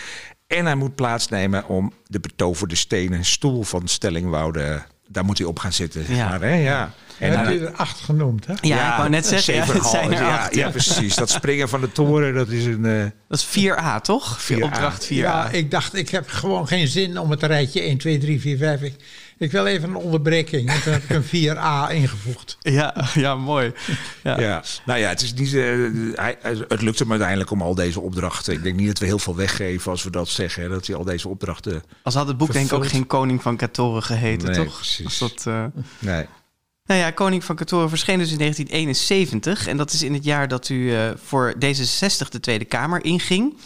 En 0.48 0.66
hij 0.66 0.76
moet 0.76 0.96
plaatsnemen 0.96 1.68
om 1.68 1.94
de 2.08 2.20
betoverde 2.20 2.76
stenen 2.76 3.26
stoel 3.26 3.64
van 3.64 3.88
Stellingwoude... 3.88 4.84
Daar 5.12 5.26
moet 5.26 5.38
hij 5.38 5.48
op 5.48 5.60
gaan 5.60 5.74
zitten. 5.74 6.06
zeg 6.06 6.16
Ja. 6.16 6.30
maar, 6.30 6.42
hè? 6.42 6.54
ja. 6.56 6.94
En 7.20 7.40
heb 7.40 7.50
je 7.50 7.60
er 7.66 7.74
acht 7.74 8.00
genoemd, 8.00 8.46
hè? 8.46 8.54
ja, 8.62 8.92
ik 8.92 8.98
wou 8.98 9.10
net 9.10 9.26
zeggen, 9.26 9.54
ja, 9.54 9.66
het 9.66 9.86
zijn 9.86 10.12
er 10.14 10.22
ja, 10.22 10.38
acht. 10.38 10.56
ja, 10.56 10.66
ja. 10.66 10.70
precies. 10.72 11.16
Dat 11.16 11.30
springen 11.30 11.70
van 11.70 11.82
de 11.82 11.92
toren, 11.92 12.34
dat 12.34 12.50
is 12.50 12.66
een... 12.66 12.86
eh, 12.86 13.06
Dat 13.28 13.40
is 13.40 13.70
4a, 13.70 14.02
toch? 14.02 14.40
4A. 14.52 14.62
Opdracht 14.62 15.06
4a. 15.06 15.10
Ja, 15.10 15.50
ik 15.50 15.72
dacht, 15.72 15.96
ik 15.96 16.10
heb 16.10 16.28
gewoon 16.28 16.68
geen 16.68 16.88
zin 16.88 17.18
om 17.20 17.30
het 17.32 17.44
rijtje 17.44 17.82
1, 17.82 17.98
2, 17.98 18.18
3, 18.18 18.40
4, 18.42 18.58
5. 18.58 18.82
Ik, 18.82 18.96
ik 19.40 19.52
wil 19.52 19.66
even 19.66 19.90
een 19.90 19.96
onderbreking. 19.96 20.70
En 20.70 20.82
toen 20.82 20.94
heb 20.94 21.04
ik 21.04 21.10
een 21.10 21.24
4a 21.24 21.92
ingevoegd. 21.94 22.58
Ja, 22.60 22.96
ja, 23.14 23.36
mooi. 23.36 23.74
Ja. 24.24 24.40
Ja, 24.40 24.64
nou 24.86 25.00
ja, 25.00 25.10
het, 25.10 25.22
is 25.22 25.34
niet, 25.34 25.54
eh, 25.54 25.64
hij, 26.16 26.38
het 26.68 26.82
lukt 26.82 27.00
hem 27.00 27.10
uiteindelijk 27.12 27.52
om 27.52 27.62
al 27.62 27.76
deze 27.76 28.00
opdrachten. 28.00 28.54
Ik 28.54 28.64
denk 28.64 28.76
niet 28.76 28.88
dat 28.88 28.98
we 29.00 29.06
heel 29.06 29.20
veel 29.20 29.36
weggeven 29.36 29.92
als 29.92 30.04
we 30.04 30.10
dat 30.10 30.30
zeggen. 30.30 30.64
hè, 30.64 30.70
Dat 30.70 30.88
hij 30.88 30.96
al 30.96 31.04
deze 31.04 31.28
opdrachten. 31.30 31.84
Als 32.04 32.14
had 32.16 32.28
het 32.28 32.38
boek 32.38 32.52
denk 32.54 32.66
ik 32.66 32.74
ook 32.74 32.88
geen 32.88 33.08
Koning 33.08 33.42
van 33.42 33.58
Katoren 33.58 34.04
geheten, 34.04 34.48
Nee, 34.52 34.66
toch? 34.66 34.76
precies. 34.76 35.06
Als 35.06 35.18
dat, 35.20 35.44
eh, 35.48 35.66
Nee. 36.00 36.26
Nou 36.86 37.02
ja, 37.02 37.12
Koning 37.12 37.44
van 37.44 37.56
Katoren 37.56 37.90
verscheen 37.90 38.18
dus 38.20 38.32
in 38.32 38.38
1971. 38.38 39.68
En 39.68 39.78
dat 39.78 39.92
is 39.92 40.04
in 40.04 40.14
het 40.14 40.24
jaar 40.24 40.48
dat 40.48 40.70
u 40.70 40.96
eh, 40.96 41.10
voor 41.24 41.54
D66 41.54 42.28
de 42.30 42.40
Tweede 42.40 42.66
Kamer 42.66 43.04
inging. 43.06 43.58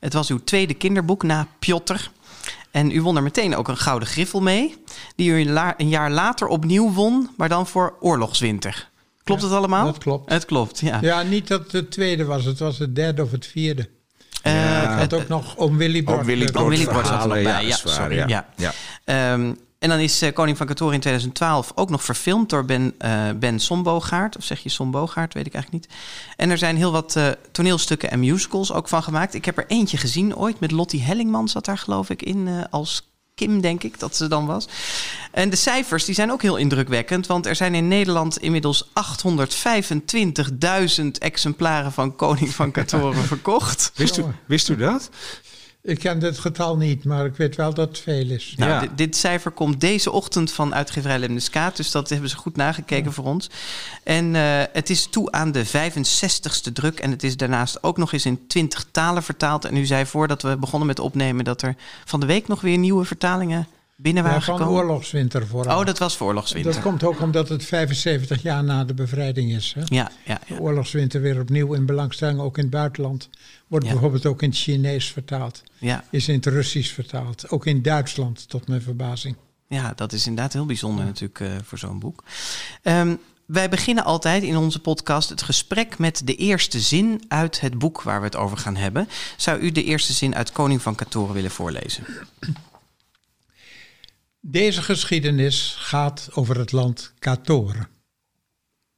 Het 0.00 0.12
was 0.12 0.28
uw 0.30 0.44
tweede 0.44 0.74
kinderboek 0.74 1.22
na 1.22 1.46
Piotr. 1.58 2.10
En 2.76 2.90
u 2.90 3.02
won 3.02 3.16
er 3.16 3.22
meteen 3.22 3.56
ook 3.56 3.68
een 3.68 3.76
gouden 3.76 4.08
griffel 4.08 4.40
mee. 4.40 4.74
Die 5.16 5.30
u 5.30 5.40
een, 5.40 5.50
la- 5.50 5.74
een 5.76 5.88
jaar 5.88 6.10
later 6.10 6.46
opnieuw 6.46 6.92
won, 6.92 7.30
maar 7.36 7.48
dan 7.48 7.66
voor 7.66 7.96
oorlogswinter. 8.00 8.90
Klopt 9.24 9.40
Ja, 9.40 9.46
het 9.46 9.56
allemaal? 9.56 9.84
dat 9.84 9.98
klopt. 9.98 10.32
Het 10.32 10.44
klopt, 10.44 10.78
ja. 10.80 10.98
Ja, 11.00 11.22
niet 11.22 11.48
dat 11.48 11.72
het 11.72 11.90
tweede 11.90 12.24
was. 12.24 12.44
Het 12.44 12.58
was 12.58 12.78
het 12.78 12.94
derde 12.94 13.22
of 13.22 13.30
het 13.30 13.46
vierde. 13.46 13.88
Eh, 14.42 14.54
Ja. 14.54 14.98
Het 14.98 15.10
had 15.10 15.20
ook 15.22 15.28
nog 15.28 15.56
om 15.56 15.76
Willy 15.76 16.04
Bord. 16.04 16.18
Ook 16.18 16.24
Willy 16.24 16.44
nog 16.44 16.52
verhalen, 17.06 17.42
bij. 17.42 17.64
Ja, 17.64 17.68
dat 17.68 17.82
waar, 17.82 17.94
sorry. 17.94 18.16
ja. 18.28 18.46
Ja. 18.56 18.72
En 19.78 19.88
dan 19.88 19.98
is 19.98 20.22
uh, 20.22 20.32
Koning 20.32 20.56
van 20.56 20.66
Katoren 20.66 20.94
in 20.94 21.00
2012 21.00 21.72
ook 21.74 21.90
nog 21.90 22.04
verfilmd 22.04 22.50
door 22.50 22.64
Ben, 22.64 22.94
uh, 23.04 23.30
ben 23.36 23.60
Sombogaard. 23.60 24.36
Of 24.36 24.44
zeg 24.44 24.62
je 24.62 24.68
Sombogaard, 24.68 25.34
weet 25.34 25.46
ik 25.46 25.54
eigenlijk 25.54 25.84
niet. 25.84 25.96
En 26.36 26.50
er 26.50 26.58
zijn 26.58 26.76
heel 26.76 26.92
wat 26.92 27.14
uh, 27.16 27.28
toneelstukken 27.52 28.10
en 28.10 28.20
musicals 28.20 28.72
ook 28.72 28.88
van 28.88 29.02
gemaakt. 29.02 29.34
Ik 29.34 29.44
heb 29.44 29.58
er 29.58 29.66
eentje 29.68 29.96
gezien 29.96 30.36
ooit 30.36 30.60
met 30.60 30.70
Lottie 30.70 31.02
Hellingman 31.02 31.48
zat 31.48 31.64
daar 31.64 31.78
geloof 31.78 32.10
ik 32.10 32.22
in 32.22 32.66
als 32.70 33.02
Kim, 33.36 33.60
denk 33.60 33.82
ik 33.82 33.98
dat 33.98 34.16
ze 34.16 34.28
dan 34.28 34.46
was. 34.46 34.68
En 35.32 35.50
de 35.50 35.56
cijfers 35.56 36.04
die 36.04 36.14
zijn 36.14 36.32
ook 36.32 36.42
heel 36.42 36.56
indrukwekkend, 36.56 37.26
want 37.26 37.46
er 37.46 37.56
zijn 37.56 37.74
in 37.74 37.88
Nederland 37.88 38.38
inmiddels 38.38 38.88
825.000 38.88 38.90
exemplaren 41.18 41.92
van 41.92 42.16
Koning 42.16 42.50
van 42.50 42.70
Katoren 42.70 43.24
verkocht. 43.34 43.92
Wist 43.94 44.16
u, 44.16 44.24
wist 44.46 44.68
u 44.68 44.76
dat? 44.76 45.10
Ik 45.86 45.98
ken 45.98 46.18
dit 46.18 46.38
getal 46.38 46.76
niet, 46.76 47.04
maar 47.04 47.26
ik 47.26 47.36
weet 47.36 47.56
wel 47.56 47.74
dat 47.74 47.88
het 47.88 47.98
veel 47.98 48.30
is. 48.30 48.54
Nou, 48.56 48.70
ja. 48.70 48.88
dit, 48.94 49.16
cijfer 49.16 49.50
komt 49.50 49.80
deze 49.80 50.10
ochtend 50.10 50.52
van 50.52 50.74
uitgeverij 50.74 51.18
Lemniskaat. 51.18 51.76
Dus 51.76 51.90
dat 51.90 52.08
hebben 52.08 52.28
ze 52.28 52.36
goed 52.36 52.56
nagekeken 52.56 53.12
voor 53.12 53.24
ons. 53.24 53.50
En 54.02 54.34
uh, 54.34 54.62
het 54.72 54.90
is 54.90 55.06
toe 55.06 55.30
aan 55.30 55.52
de 55.52 55.66
65ste 55.66 56.72
druk. 56.72 57.00
En 57.00 57.10
het 57.10 57.22
is 57.22 57.36
daarnaast 57.36 57.82
ook 57.82 57.96
nog 57.96 58.12
eens 58.12 58.26
in 58.26 58.46
20 58.46 58.86
talen 58.90 59.22
vertaald. 59.22 59.64
En 59.64 59.76
u 59.76 59.84
zei 59.84 60.06
voordat 60.06 60.42
we 60.42 60.56
begonnen 60.56 60.86
met 60.86 60.98
opnemen... 60.98 61.44
dat 61.44 61.62
er 61.62 61.76
van 62.04 62.20
de 62.20 62.26
week 62.26 62.48
nog 62.48 62.60
weer 62.60 62.78
nieuwe 62.78 63.04
vertalingen 63.04 63.68
binnen 63.96 64.22
waren 64.22 64.38
ja, 64.38 64.44
van 64.44 64.68
oorlogswinter 64.68 65.46
vooral. 65.46 65.78
Oh, 65.78 65.86
dat 65.86 65.98
was 65.98 66.16
voor 66.16 66.26
oorlogswinter. 66.26 66.72
Dat 66.72 66.82
komt 66.82 67.04
ook 67.04 67.20
omdat 67.20 67.48
het 67.48 67.64
75 67.64 68.42
jaar 68.42 68.64
na 68.64 68.84
de 68.84 68.94
bevrijding 68.94 69.52
is. 69.52 69.72
Hè? 69.74 69.80
Ja, 69.84 70.10
ja, 70.24 70.40
ja. 70.46 70.54
De 70.54 70.60
oorlogswinter 70.60 71.20
weer 71.20 71.40
opnieuw 71.40 71.74
in 71.74 71.86
belangstelling, 71.86 72.40
ook 72.40 72.56
in 72.56 72.62
het 72.62 72.72
buitenland. 72.72 73.28
Wordt 73.66 73.86
bijvoorbeeld 73.86 74.26
ook 74.26 74.42
in 74.42 74.48
het 74.48 74.58
Chinees 74.58 75.12
vertaald. 75.12 75.62
Ja. 75.78 76.04
Is 76.10 76.28
in 76.28 76.34
het 76.34 76.46
Russisch 76.46 76.94
vertaald. 76.94 77.50
Ook 77.50 77.66
in 77.66 77.82
Duitsland, 77.82 78.48
tot 78.48 78.68
mijn 78.68 78.82
verbazing. 78.82 79.36
Ja, 79.68 79.92
dat 79.96 80.12
is 80.12 80.26
inderdaad 80.26 80.52
heel 80.52 80.66
bijzonder 80.66 81.04
natuurlijk 81.04 81.40
uh, 81.40 81.48
voor 81.62 81.78
zo'n 81.78 81.98
boek. 81.98 82.24
Um, 82.82 83.18
wij 83.46 83.68
beginnen 83.68 84.04
altijd 84.04 84.42
in 84.42 84.56
onze 84.56 84.80
podcast 84.80 85.28
het 85.28 85.42
gesprek 85.42 85.98
met 85.98 86.22
de 86.24 86.34
eerste 86.34 86.80
zin 86.80 87.22
uit 87.28 87.60
het 87.60 87.78
boek 87.78 88.02
waar 88.02 88.18
we 88.18 88.26
het 88.26 88.36
over 88.36 88.56
gaan 88.56 88.76
hebben. 88.76 89.08
Zou 89.36 89.60
u 89.60 89.72
de 89.72 89.84
eerste 89.84 90.12
zin 90.12 90.34
uit 90.34 90.52
Koning 90.52 90.82
van 90.82 90.94
Katoren 90.94 91.34
willen 91.34 91.50
voorlezen? 91.50 92.04
Deze 94.48 94.82
geschiedenis 94.82 95.76
gaat 95.78 96.28
over 96.32 96.58
het 96.58 96.72
land 96.72 97.12
Katoren. 97.18 97.88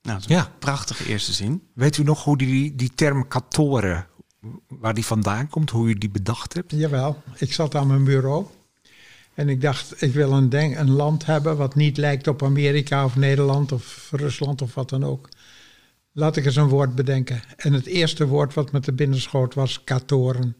Nou, 0.02 0.20
dat 0.20 0.30
is 0.30 0.36
een 0.36 0.58
prachtige 0.58 1.06
eerste 1.06 1.32
zin. 1.32 1.62
Weet 1.74 1.96
u 1.96 2.02
nog 2.02 2.24
hoe 2.24 2.38
die, 2.38 2.74
die 2.74 2.90
term 2.94 3.28
Katoren, 3.28 4.06
waar 4.68 4.94
die 4.94 5.04
vandaan 5.04 5.48
komt, 5.48 5.70
hoe 5.70 5.88
u 5.88 5.94
die 5.94 6.10
bedacht 6.10 6.52
hebt? 6.52 6.72
Jawel, 6.72 7.22
ik 7.36 7.52
zat 7.52 7.74
aan 7.74 7.86
mijn 7.86 8.04
bureau 8.04 8.46
en 9.34 9.48
ik 9.48 9.60
dacht, 9.60 10.02
ik 10.02 10.12
wil 10.12 10.32
een, 10.32 10.48
denk, 10.48 10.76
een 10.76 10.90
land 10.90 11.26
hebben 11.26 11.56
wat 11.56 11.74
niet 11.74 11.96
lijkt 11.96 12.26
op 12.26 12.42
Amerika 12.42 13.04
of 13.04 13.16
Nederland 13.16 13.72
of 13.72 14.08
Rusland 14.10 14.62
of 14.62 14.74
wat 14.74 14.88
dan 14.88 15.04
ook. 15.04 15.28
Laat 16.12 16.36
ik 16.36 16.44
eens 16.44 16.56
een 16.56 16.68
woord 16.68 16.94
bedenken. 16.94 17.42
En 17.56 17.72
het 17.72 17.86
eerste 17.86 18.26
woord 18.26 18.54
wat 18.54 18.72
me 18.72 18.80
te 18.80 18.92
binnen 18.92 19.20
schoot 19.20 19.54
was 19.54 19.84
Katoren. 19.84 20.56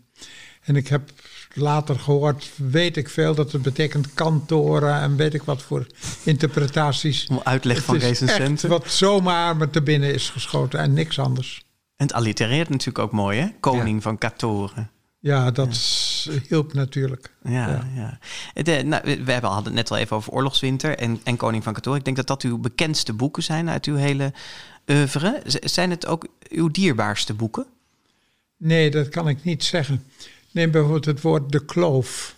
En 0.63 0.77
ik 0.77 0.89
heb 0.89 1.11
later 1.59 1.99
gehoord, 1.99 2.51
weet 2.57 2.97
ik 2.97 3.09
veel, 3.09 3.35
dat 3.35 3.53
het 3.53 3.63
betekent 3.63 4.15
kantoren 4.15 5.01
en 5.01 5.17
weet 5.17 5.35
ik 5.35 5.43
wat 5.43 5.63
voor 5.63 5.87
interpretaties. 6.23 7.27
Om 7.27 7.41
uitleg 7.45 7.83
van 7.83 7.97
recensenten. 7.97 8.69
Wat 8.69 8.91
zomaar 8.91 9.57
me 9.57 9.71
te 9.71 9.83
binnen 9.83 10.15
is 10.15 10.31
geschoten 10.31 10.81
en 10.81 10.93
niks 10.93 11.19
anders. 11.19 11.63
En 11.97 12.07
het 12.07 12.13
allitereert 12.13 12.69
natuurlijk 12.69 12.99
ook 12.99 13.13
mooi, 13.13 13.39
hè? 13.39 13.49
Koning 13.61 14.03
van 14.03 14.19
Katoren. 14.19 14.91
Ja, 15.21 15.51
dat 15.51 15.79
hielp 16.49 16.73
natuurlijk. 16.73 17.33
Ja, 17.43 17.89
ja. 17.95 18.19
De, 18.63 18.83
nou, 18.85 19.03
we 19.03 19.33
hebben, 19.33 19.51
hadden 19.51 19.65
het 19.65 19.75
net 19.75 19.91
al 19.91 19.97
even 19.97 20.17
over 20.17 20.33
Oorlogswinter 20.33 20.99
en, 20.99 21.21
en 21.25 21.37
Koning 21.37 21.65
van 21.65 21.73
Katoren. 21.73 21.99
Ik 21.99 22.05
denk 22.05 22.17
dat 22.17 22.27
dat 22.27 22.43
uw 22.43 22.59
bekendste 22.59 23.13
boeken 23.13 23.43
zijn 23.43 23.69
uit 23.69 23.87
uw 23.87 23.95
hele 23.95 24.33
oeuvre. 24.91 25.43
Zijn 25.45 25.91
het 25.91 26.07
ook 26.07 26.27
uw 26.49 26.69
dierbaarste 26.69 27.35
boeken? 27.35 27.67
Nee, 28.57 28.91
dat 28.91 29.09
kan 29.09 29.29
ik 29.29 29.45
niet 29.45 29.65
zeggen. 29.65 30.05
Neem 30.59 30.71
bijvoorbeeld 30.71 31.05
het 31.05 31.21
woord 31.21 31.53
de 31.53 31.65
kloof. 31.65 32.37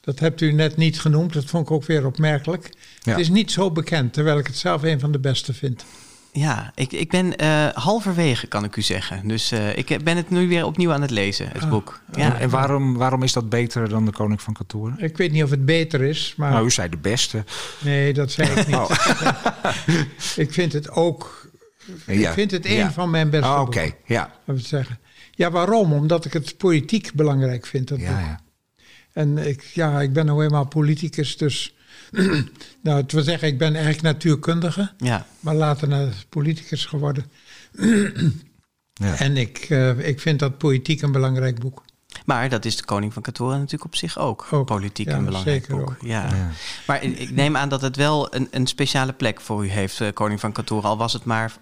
Dat 0.00 0.18
hebt 0.18 0.40
u 0.40 0.52
net 0.52 0.76
niet 0.76 1.00
genoemd, 1.00 1.32
dat 1.32 1.44
vond 1.44 1.66
ik 1.66 1.70
ook 1.70 1.84
weer 1.84 2.06
opmerkelijk. 2.06 2.70
Het 3.02 3.18
is 3.18 3.28
niet 3.28 3.50
zo 3.50 3.70
bekend, 3.70 4.12
terwijl 4.12 4.38
ik 4.38 4.46
het 4.46 4.56
zelf 4.56 4.82
een 4.82 5.00
van 5.00 5.12
de 5.12 5.18
beste 5.18 5.54
vind. 5.54 5.84
Ja, 6.32 6.72
ik, 6.74 6.92
ik 6.92 7.10
ben 7.10 7.42
uh, 7.42 7.68
halverwege, 7.68 8.46
kan 8.46 8.64
ik 8.64 8.76
u 8.76 8.82
zeggen. 8.82 9.28
Dus 9.28 9.52
uh, 9.52 9.76
ik 9.76 10.04
ben 10.04 10.16
het 10.16 10.30
nu 10.30 10.48
weer 10.48 10.64
opnieuw 10.64 10.92
aan 10.92 11.02
het 11.02 11.10
lezen, 11.10 11.48
het 11.48 11.62
ah, 11.62 11.70
boek. 11.70 12.00
Ja. 12.12 12.38
En 12.38 12.50
waarom, 12.50 12.96
waarom 12.96 13.22
is 13.22 13.32
dat 13.32 13.48
beter 13.48 13.88
dan 13.88 14.04
de 14.04 14.12
Koning 14.12 14.42
van 14.42 14.54
Katoren? 14.54 14.96
Ik 14.98 15.16
weet 15.16 15.32
niet 15.32 15.42
of 15.42 15.50
het 15.50 15.64
beter 15.64 16.00
is, 16.02 16.34
maar... 16.36 16.50
Nou, 16.50 16.64
u 16.64 16.70
zei 16.70 16.88
de 16.88 16.96
beste. 16.96 17.44
Nee, 17.78 18.12
dat 18.12 18.30
zei 18.30 18.48
ik 18.50 18.66
niet. 18.66 18.76
Oh. 18.82 18.90
ik 20.44 20.52
vind 20.52 20.72
het 20.72 20.90
ook... 20.90 21.50
Ik 22.06 22.28
vind 22.28 22.50
het 22.50 22.66
een 22.66 22.92
van 22.92 23.10
mijn 23.10 23.30
beste 23.30 23.50
oh, 23.50 23.60
Oké, 23.60 23.90
ja. 24.04 24.30
Laten 24.44 24.64
zeggen. 24.66 24.98
Ja, 25.42 25.50
waarom? 25.50 25.92
Omdat 25.92 26.24
ik 26.24 26.32
het 26.32 26.56
politiek 26.56 27.12
belangrijk 27.14 27.66
vind. 27.66 27.88
Dat 27.88 28.00
ja, 28.00 28.20
ja. 28.20 28.40
En 29.12 29.38
ik, 29.38 29.62
ja, 29.62 30.00
ik 30.00 30.12
ben 30.12 30.26
nou 30.26 30.44
eenmaal 30.44 30.66
politicus, 30.66 31.36
dus... 31.36 31.74
nou, 32.82 33.00
het 33.00 33.12
wil 33.12 33.22
zeggen, 33.22 33.48
ik 33.48 33.58
ben 33.58 33.74
eigenlijk 33.74 34.02
natuurkundige. 34.02 34.92
Ja. 34.96 35.26
Maar 35.40 35.54
later 35.54 35.88
naar 35.88 36.24
politicus 36.28 36.84
geworden. 36.84 37.24
ja. 38.92 39.18
En 39.18 39.36
ik, 39.36 39.70
uh, 39.70 40.08
ik 40.08 40.20
vind 40.20 40.38
dat 40.38 40.58
politiek 40.58 41.02
een 41.02 41.12
belangrijk 41.12 41.60
boek. 41.60 41.84
Maar 42.26 42.48
dat 42.48 42.64
is 42.64 42.76
de 42.76 42.84
Koning 42.84 43.12
van 43.12 43.22
Katoren 43.22 43.56
natuurlijk 43.58 43.84
op 43.84 43.96
zich 43.96 44.18
ook. 44.18 44.46
ook 44.50 44.66
politiek 44.66 45.08
ja, 45.08 45.16
een 45.16 45.24
belangrijk 45.24 45.64
zeker 45.64 45.76
boek. 45.76 45.90
Ook. 45.90 45.96
Ja. 46.00 46.34
ja. 46.34 46.50
Maar 46.86 47.02
ik 47.02 47.30
neem 47.30 47.56
aan 47.56 47.68
dat 47.68 47.80
het 47.80 47.96
wel 47.96 48.34
een, 48.34 48.48
een 48.50 48.66
speciale 48.66 49.12
plek 49.12 49.40
voor 49.40 49.64
u 49.64 49.68
heeft, 49.68 50.00
uh, 50.00 50.08
Koning 50.12 50.40
van 50.40 50.52
Katoren. 50.52 50.88
Al 50.88 50.96
was 50.96 51.12
het 51.12 51.24
maar 51.24 51.56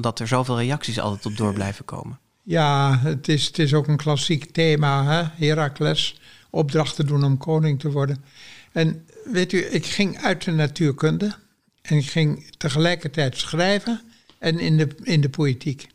dat 0.00 0.20
er 0.20 0.28
zoveel 0.28 0.58
reacties 0.58 1.00
altijd 1.00 1.26
op 1.26 1.36
door 1.36 1.52
blijven 1.52 1.84
komen. 1.84 2.18
Ja, 2.48 2.98
het 3.02 3.28
is, 3.28 3.46
het 3.46 3.58
is 3.58 3.74
ook 3.74 3.88
een 3.88 3.96
klassiek 3.96 4.52
thema, 4.52 5.04
hè? 5.04 5.46
Heracles. 5.46 6.20
Opdrachten 6.50 7.06
doen 7.06 7.24
om 7.24 7.38
koning 7.38 7.80
te 7.80 7.90
worden. 7.90 8.24
En 8.72 9.06
weet 9.24 9.52
u, 9.52 9.64
ik 9.64 9.86
ging 9.86 10.18
uit 10.18 10.44
de 10.44 10.50
natuurkunde 10.50 11.34
en 11.82 11.96
ik 11.96 12.06
ging 12.06 12.50
tegelijkertijd 12.56 13.36
schrijven 13.36 14.00
en 14.38 14.58
in 14.58 14.76
de, 14.76 14.88
in 15.02 15.20
de 15.20 15.28
poëtiek. 15.28 15.86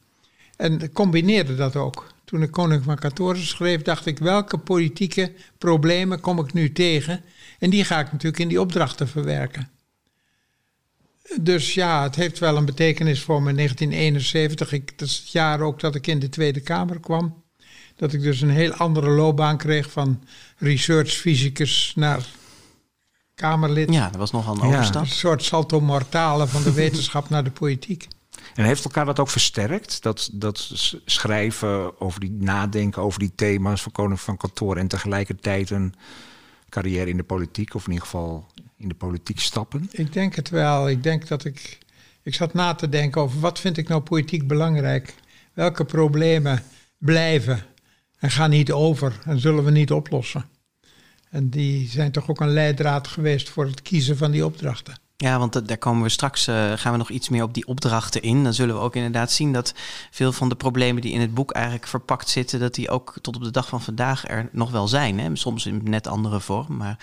En 0.55 0.91
combineerde 0.91 1.55
dat 1.55 1.75
ook. 1.75 2.13
Toen 2.25 2.41
ik 2.41 2.51
Koning 2.51 2.83
van 2.83 2.95
Katoren 2.95 3.45
schreef, 3.45 3.81
dacht 3.81 4.05
ik, 4.05 4.17
welke 4.17 4.57
politieke 4.57 5.31
problemen 5.57 6.19
kom 6.19 6.39
ik 6.39 6.53
nu 6.53 6.71
tegen? 6.71 7.21
En 7.59 7.69
die 7.69 7.83
ga 7.83 7.99
ik 7.99 8.11
natuurlijk 8.11 8.41
in 8.41 8.47
die 8.47 8.61
opdrachten 8.61 9.07
verwerken. 9.07 9.69
Dus 11.41 11.73
ja, 11.73 12.03
het 12.03 12.15
heeft 12.15 12.39
wel 12.39 12.57
een 12.57 12.65
betekenis 12.65 13.21
voor 13.21 13.41
me. 13.41 13.53
1971, 13.53 14.71
ik, 14.71 14.99
dat 14.99 15.07
is 15.07 15.17
het 15.17 15.31
jaar 15.31 15.61
ook 15.61 15.79
dat 15.79 15.95
ik 15.95 16.07
in 16.07 16.19
de 16.19 16.29
Tweede 16.29 16.61
Kamer 16.61 16.99
kwam. 16.99 17.43
Dat 17.95 18.13
ik 18.13 18.21
dus 18.21 18.41
een 18.41 18.49
heel 18.49 18.73
andere 18.73 19.09
loopbaan 19.09 19.57
kreeg 19.57 19.91
van 19.91 20.23
research 20.57 21.11
fysicus 21.11 21.93
naar 21.95 22.25
Kamerlid. 23.35 23.93
Ja, 23.93 24.09
dat 24.09 24.15
was 24.15 24.31
nogal 24.31 24.55
een 24.55 24.61
overstap. 24.61 25.01
Een 25.01 25.07
soort 25.07 25.43
salto 25.43 25.81
mortale 25.81 26.47
van 26.47 26.63
de 26.63 26.73
wetenschap 26.83 27.29
naar 27.29 27.43
de 27.43 27.51
politiek. 27.51 28.07
En 28.55 28.65
heeft 28.65 28.83
elkaar 28.83 29.05
dat 29.05 29.19
ook 29.19 29.29
versterkt? 29.29 30.01
Dat, 30.01 30.29
dat 30.33 30.71
schrijven 31.05 32.01
over 32.01 32.19
die 32.19 32.31
nadenken 32.31 33.01
over 33.01 33.19
die 33.19 33.31
thema's 33.35 33.81
van 33.81 33.91
Koning 33.91 34.21
van 34.21 34.37
Kantoor 34.37 34.77
en 34.77 34.87
tegelijkertijd 34.87 35.69
een 35.69 35.93
carrière 36.69 37.09
in 37.09 37.17
de 37.17 37.23
politiek, 37.23 37.73
of 37.73 37.85
in 37.85 37.91
ieder 37.91 38.05
geval 38.05 38.47
in 38.81 38.87
de 38.87 38.95
politiek 38.95 39.39
stappen? 39.39 39.87
Ik 39.91 40.13
denk 40.13 40.35
het 40.35 40.49
wel. 40.49 40.89
Ik 40.89 41.03
denk 41.03 41.27
dat 41.27 41.45
ik. 41.45 41.79
Ik 42.23 42.33
zat 42.33 42.53
na 42.53 42.73
te 42.73 42.89
denken 42.89 43.21
over 43.21 43.39
wat 43.39 43.59
vind 43.59 43.77
ik 43.77 43.87
nou 43.87 44.01
politiek 44.01 44.47
belangrijk? 44.47 45.13
Welke 45.53 45.85
problemen 45.85 46.63
blijven 46.97 47.65
en 48.17 48.31
gaan 48.31 48.49
niet 48.49 48.71
over 48.71 49.19
en 49.25 49.39
zullen 49.39 49.63
we 49.63 49.71
niet 49.71 49.91
oplossen? 49.91 50.45
En 51.29 51.49
die 51.49 51.87
zijn 51.87 52.11
toch 52.11 52.29
ook 52.29 52.39
een 52.39 52.53
leidraad 52.53 53.07
geweest 53.07 53.49
voor 53.49 53.65
het 53.65 53.81
kiezen 53.81 54.17
van 54.17 54.31
die 54.31 54.45
opdrachten. 54.45 54.97
Ja, 55.21 55.39
want 55.39 55.67
daar 55.67 55.77
komen 55.77 56.03
we 56.03 56.09
straks, 56.09 56.47
uh, 56.47 56.71
gaan 56.75 56.91
we 56.91 56.97
nog 56.97 57.09
iets 57.09 57.29
meer 57.29 57.43
op 57.43 57.53
die 57.53 57.67
opdrachten 57.67 58.21
in. 58.21 58.43
Dan 58.43 58.53
zullen 58.53 58.75
we 58.75 58.81
ook 58.81 58.95
inderdaad 58.95 59.31
zien 59.31 59.53
dat 59.53 59.73
veel 60.11 60.31
van 60.31 60.49
de 60.49 60.55
problemen 60.55 61.01
die 61.01 61.13
in 61.13 61.21
het 61.21 61.33
boek 61.33 61.51
eigenlijk 61.51 61.87
verpakt 61.87 62.29
zitten, 62.29 62.59
dat 62.59 62.75
die 62.75 62.89
ook 62.89 63.13
tot 63.21 63.35
op 63.35 63.43
de 63.43 63.51
dag 63.51 63.67
van 63.67 63.81
vandaag 63.81 64.27
er 64.27 64.49
nog 64.51 64.71
wel 64.71 64.87
zijn. 64.87 65.19
Hè? 65.19 65.35
Soms 65.35 65.65
in 65.65 65.81
net 65.83 66.07
andere 66.07 66.39
vorm. 66.39 66.77
Maar 66.77 66.97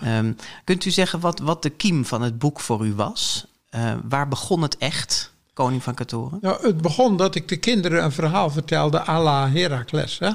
ja. 0.00 0.18
um, 0.18 0.36
kunt 0.64 0.84
u 0.84 0.90
zeggen 0.90 1.20
wat, 1.20 1.38
wat 1.38 1.62
de 1.62 1.70
kiem 1.70 2.04
van 2.04 2.22
het 2.22 2.38
boek 2.38 2.60
voor 2.60 2.86
u 2.86 2.94
was? 2.94 3.46
Uh, 3.74 3.92
waar 4.08 4.28
begon 4.28 4.62
het 4.62 4.76
echt, 4.76 5.32
Koning 5.52 5.82
van 5.82 5.94
Katoren? 5.94 6.38
Nou, 6.40 6.66
het 6.66 6.80
begon 6.80 7.16
dat 7.16 7.34
ik 7.34 7.48
de 7.48 7.56
kinderen 7.56 8.04
een 8.04 8.12
verhaal 8.12 8.50
vertelde 8.50 9.08
à 9.08 9.22
la 9.22 9.50
Heracles. 9.50 10.18
Hè? 10.18 10.30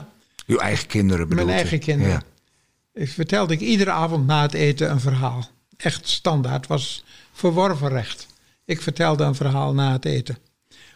Uw 0.48 0.58
eigen 0.58 0.88
kinderen 0.88 1.28
bedoel 1.28 1.46
Mijn 1.46 1.58
eigen 1.58 1.80
kinderen. 1.80 2.14
Ja. 2.14 3.02
Ik 3.02 3.10
vertelde 3.10 3.54
ik 3.54 3.60
iedere 3.60 3.92
avond 3.92 4.26
na 4.26 4.42
het 4.42 4.54
eten 4.54 4.92
een 4.92 5.00
verhaal. 5.00 5.54
Echt 5.78 6.08
standaard, 6.08 6.68
was 6.68 7.04
verworven 7.32 7.90
recht. 7.90 8.28
Ik 8.66 8.82
vertelde 8.82 9.24
een 9.24 9.36
verhaal 9.36 9.74
na 9.74 9.92
het 9.92 10.06
eten. 10.06 10.38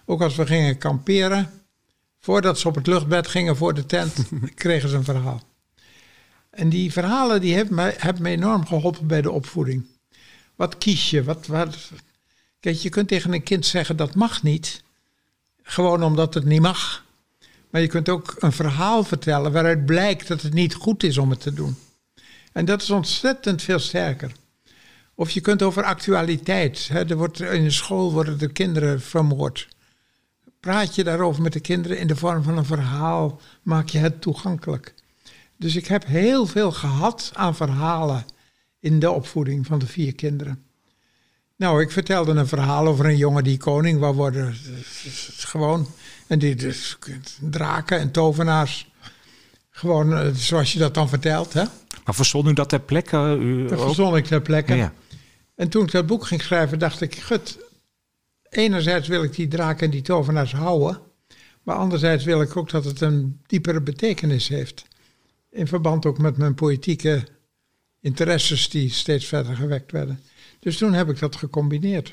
Ook 0.05 0.21
als 0.21 0.35
we 0.35 0.45
gingen 0.45 0.77
kamperen, 0.77 1.51
voordat 2.19 2.59
ze 2.59 2.67
op 2.67 2.75
het 2.75 2.87
luchtbed 2.87 3.27
gingen 3.27 3.55
voor 3.55 3.73
de 3.73 3.85
tent, 3.85 4.29
kregen 4.55 4.89
ze 4.89 4.95
een 4.95 5.03
verhaal. 5.03 5.41
En 6.49 6.69
die 6.69 6.91
verhalen 6.91 7.41
die 7.41 7.55
hebben, 7.55 7.75
mij, 7.75 7.95
hebben 7.97 8.23
me 8.23 8.29
enorm 8.29 8.65
geholpen 8.65 9.07
bij 9.07 9.21
de 9.21 9.31
opvoeding. 9.31 9.85
Wat 10.55 10.77
kies 10.77 11.09
je? 11.09 11.23
Wat, 11.23 11.47
wat, 11.47 11.77
kijk, 12.59 12.75
je 12.75 12.89
kunt 12.89 13.07
tegen 13.07 13.33
een 13.33 13.43
kind 13.43 13.65
zeggen 13.65 13.97
dat 13.97 14.15
mag 14.15 14.43
niet. 14.43 14.83
Gewoon 15.61 16.03
omdat 16.03 16.33
het 16.33 16.45
niet 16.45 16.61
mag. 16.61 17.05
Maar 17.69 17.81
je 17.81 17.87
kunt 17.87 18.09
ook 18.09 18.35
een 18.39 18.51
verhaal 18.51 19.03
vertellen 19.03 19.51
waaruit 19.51 19.85
blijkt 19.85 20.27
dat 20.27 20.41
het 20.41 20.53
niet 20.53 20.73
goed 20.73 21.03
is 21.03 21.17
om 21.17 21.29
het 21.29 21.41
te 21.41 21.53
doen. 21.53 21.77
En 22.51 22.65
dat 22.65 22.81
is 22.81 22.89
ontzettend 22.89 23.61
veel 23.61 23.79
sterker. 23.79 24.31
Of 25.19 25.29
je 25.29 25.41
kunt 25.41 25.61
over 25.61 25.83
actualiteit. 25.83 26.87
Hè, 26.91 27.09
er 27.09 27.17
wordt, 27.17 27.39
in 27.39 27.63
de 27.63 27.71
school 27.71 28.11
worden 28.11 28.37
de 28.37 28.51
kinderen 28.51 29.01
vermoord. 29.01 29.67
Praat 30.59 30.95
je 30.95 31.03
daarover 31.03 31.41
met 31.41 31.53
de 31.53 31.59
kinderen 31.59 31.99
in 31.99 32.07
de 32.07 32.15
vorm 32.15 32.43
van 32.43 32.57
een 32.57 32.65
verhaal, 32.65 33.41
maak 33.61 33.89
je 33.89 33.97
het 33.97 34.21
toegankelijk. 34.21 34.93
Dus 35.57 35.75
ik 35.75 35.87
heb 35.87 36.05
heel 36.05 36.45
veel 36.45 36.71
gehad 36.71 37.31
aan 37.33 37.55
verhalen 37.55 38.25
in 38.79 38.99
de 38.99 39.11
opvoeding 39.11 39.65
van 39.65 39.79
de 39.79 39.87
vier 39.87 40.15
kinderen. 40.15 40.63
Nou, 41.55 41.81
ik 41.81 41.91
vertelde 41.91 42.31
een 42.31 42.47
verhaal 42.47 42.87
over 42.87 43.05
een 43.05 43.17
jongen 43.17 43.43
die 43.43 43.57
koning 43.57 43.99
wou 43.99 44.15
worden. 44.15 44.55
Gewoon. 45.37 45.87
En 46.27 46.39
die 46.39 46.55
dus, 46.55 46.97
draken 47.39 47.99
en 47.99 48.11
tovenaars. 48.11 48.91
Gewoon 49.69 50.13
eh, 50.13 50.27
zoals 50.33 50.73
je 50.73 50.79
dat 50.79 50.93
dan 50.93 51.09
vertelt. 51.09 51.53
Hè? 51.53 51.63
Maar 52.05 52.15
verzon 52.15 52.47
u 52.47 52.53
dat 52.53 52.69
ter 52.69 52.79
plekke? 52.79 53.37
U 53.39 53.67
Dat 53.67 53.81
verzon 53.81 54.15
ik 54.15 54.25
ter 54.25 54.41
plekke. 54.41 54.75
Ja. 54.75 54.93
En 55.59 55.69
toen 55.69 55.83
ik 55.83 55.91
dat 55.91 56.07
boek 56.07 56.25
ging 56.25 56.41
schrijven, 56.41 56.79
dacht 56.79 57.01
ik, 57.01 57.15
gut, 57.15 57.57
enerzijds 58.49 59.07
wil 59.07 59.23
ik 59.23 59.35
die 59.35 59.47
draken 59.47 59.85
en 59.85 59.91
die 59.91 60.01
tovenaars 60.01 60.51
houden, 60.51 60.99
maar 61.63 61.75
anderzijds 61.75 62.23
wil 62.23 62.41
ik 62.41 62.57
ook 62.57 62.69
dat 62.69 62.85
het 62.85 63.01
een 63.01 63.41
diepere 63.45 63.81
betekenis 63.81 64.47
heeft. 64.47 64.85
In 65.49 65.67
verband 65.67 66.05
ook 66.05 66.17
met 66.17 66.37
mijn 66.37 66.55
politieke 66.55 67.27
interesses 68.01 68.69
die 68.69 68.91
steeds 68.91 69.25
verder 69.25 69.55
gewekt 69.55 69.91
werden. 69.91 70.19
Dus 70.59 70.77
toen 70.77 70.93
heb 70.93 71.09
ik 71.09 71.19
dat 71.19 71.35
gecombineerd. 71.35 72.11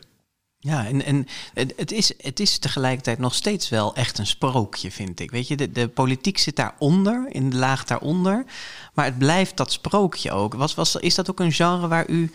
Ja, 0.58 0.86
en, 0.86 1.04
en 1.04 1.26
het, 1.54 1.72
het 1.76 1.92
is, 1.92 2.12
het 2.18 2.40
is 2.40 2.58
tegelijkertijd 2.58 3.18
nog 3.18 3.34
steeds 3.34 3.68
wel 3.68 3.94
echt 3.94 4.18
een 4.18 4.26
sprookje, 4.26 4.90
vind 4.90 5.20
ik. 5.20 5.30
Weet 5.30 5.48
je, 5.48 5.56
de, 5.56 5.72
de 5.72 5.88
politiek 5.88 6.38
zit 6.38 6.56
daaronder, 6.56 7.26
in 7.28 7.50
de 7.50 7.56
laag 7.56 7.84
daaronder. 7.84 8.44
Maar 8.94 9.04
het 9.04 9.18
blijft 9.18 9.56
dat 9.56 9.72
sprookje 9.72 10.30
ook. 10.30 10.54
Was, 10.54 10.74
was, 10.74 10.96
is 10.96 11.14
dat 11.14 11.30
ook 11.30 11.40
een 11.40 11.52
genre 11.52 11.88
waar 11.88 12.08
u 12.08 12.32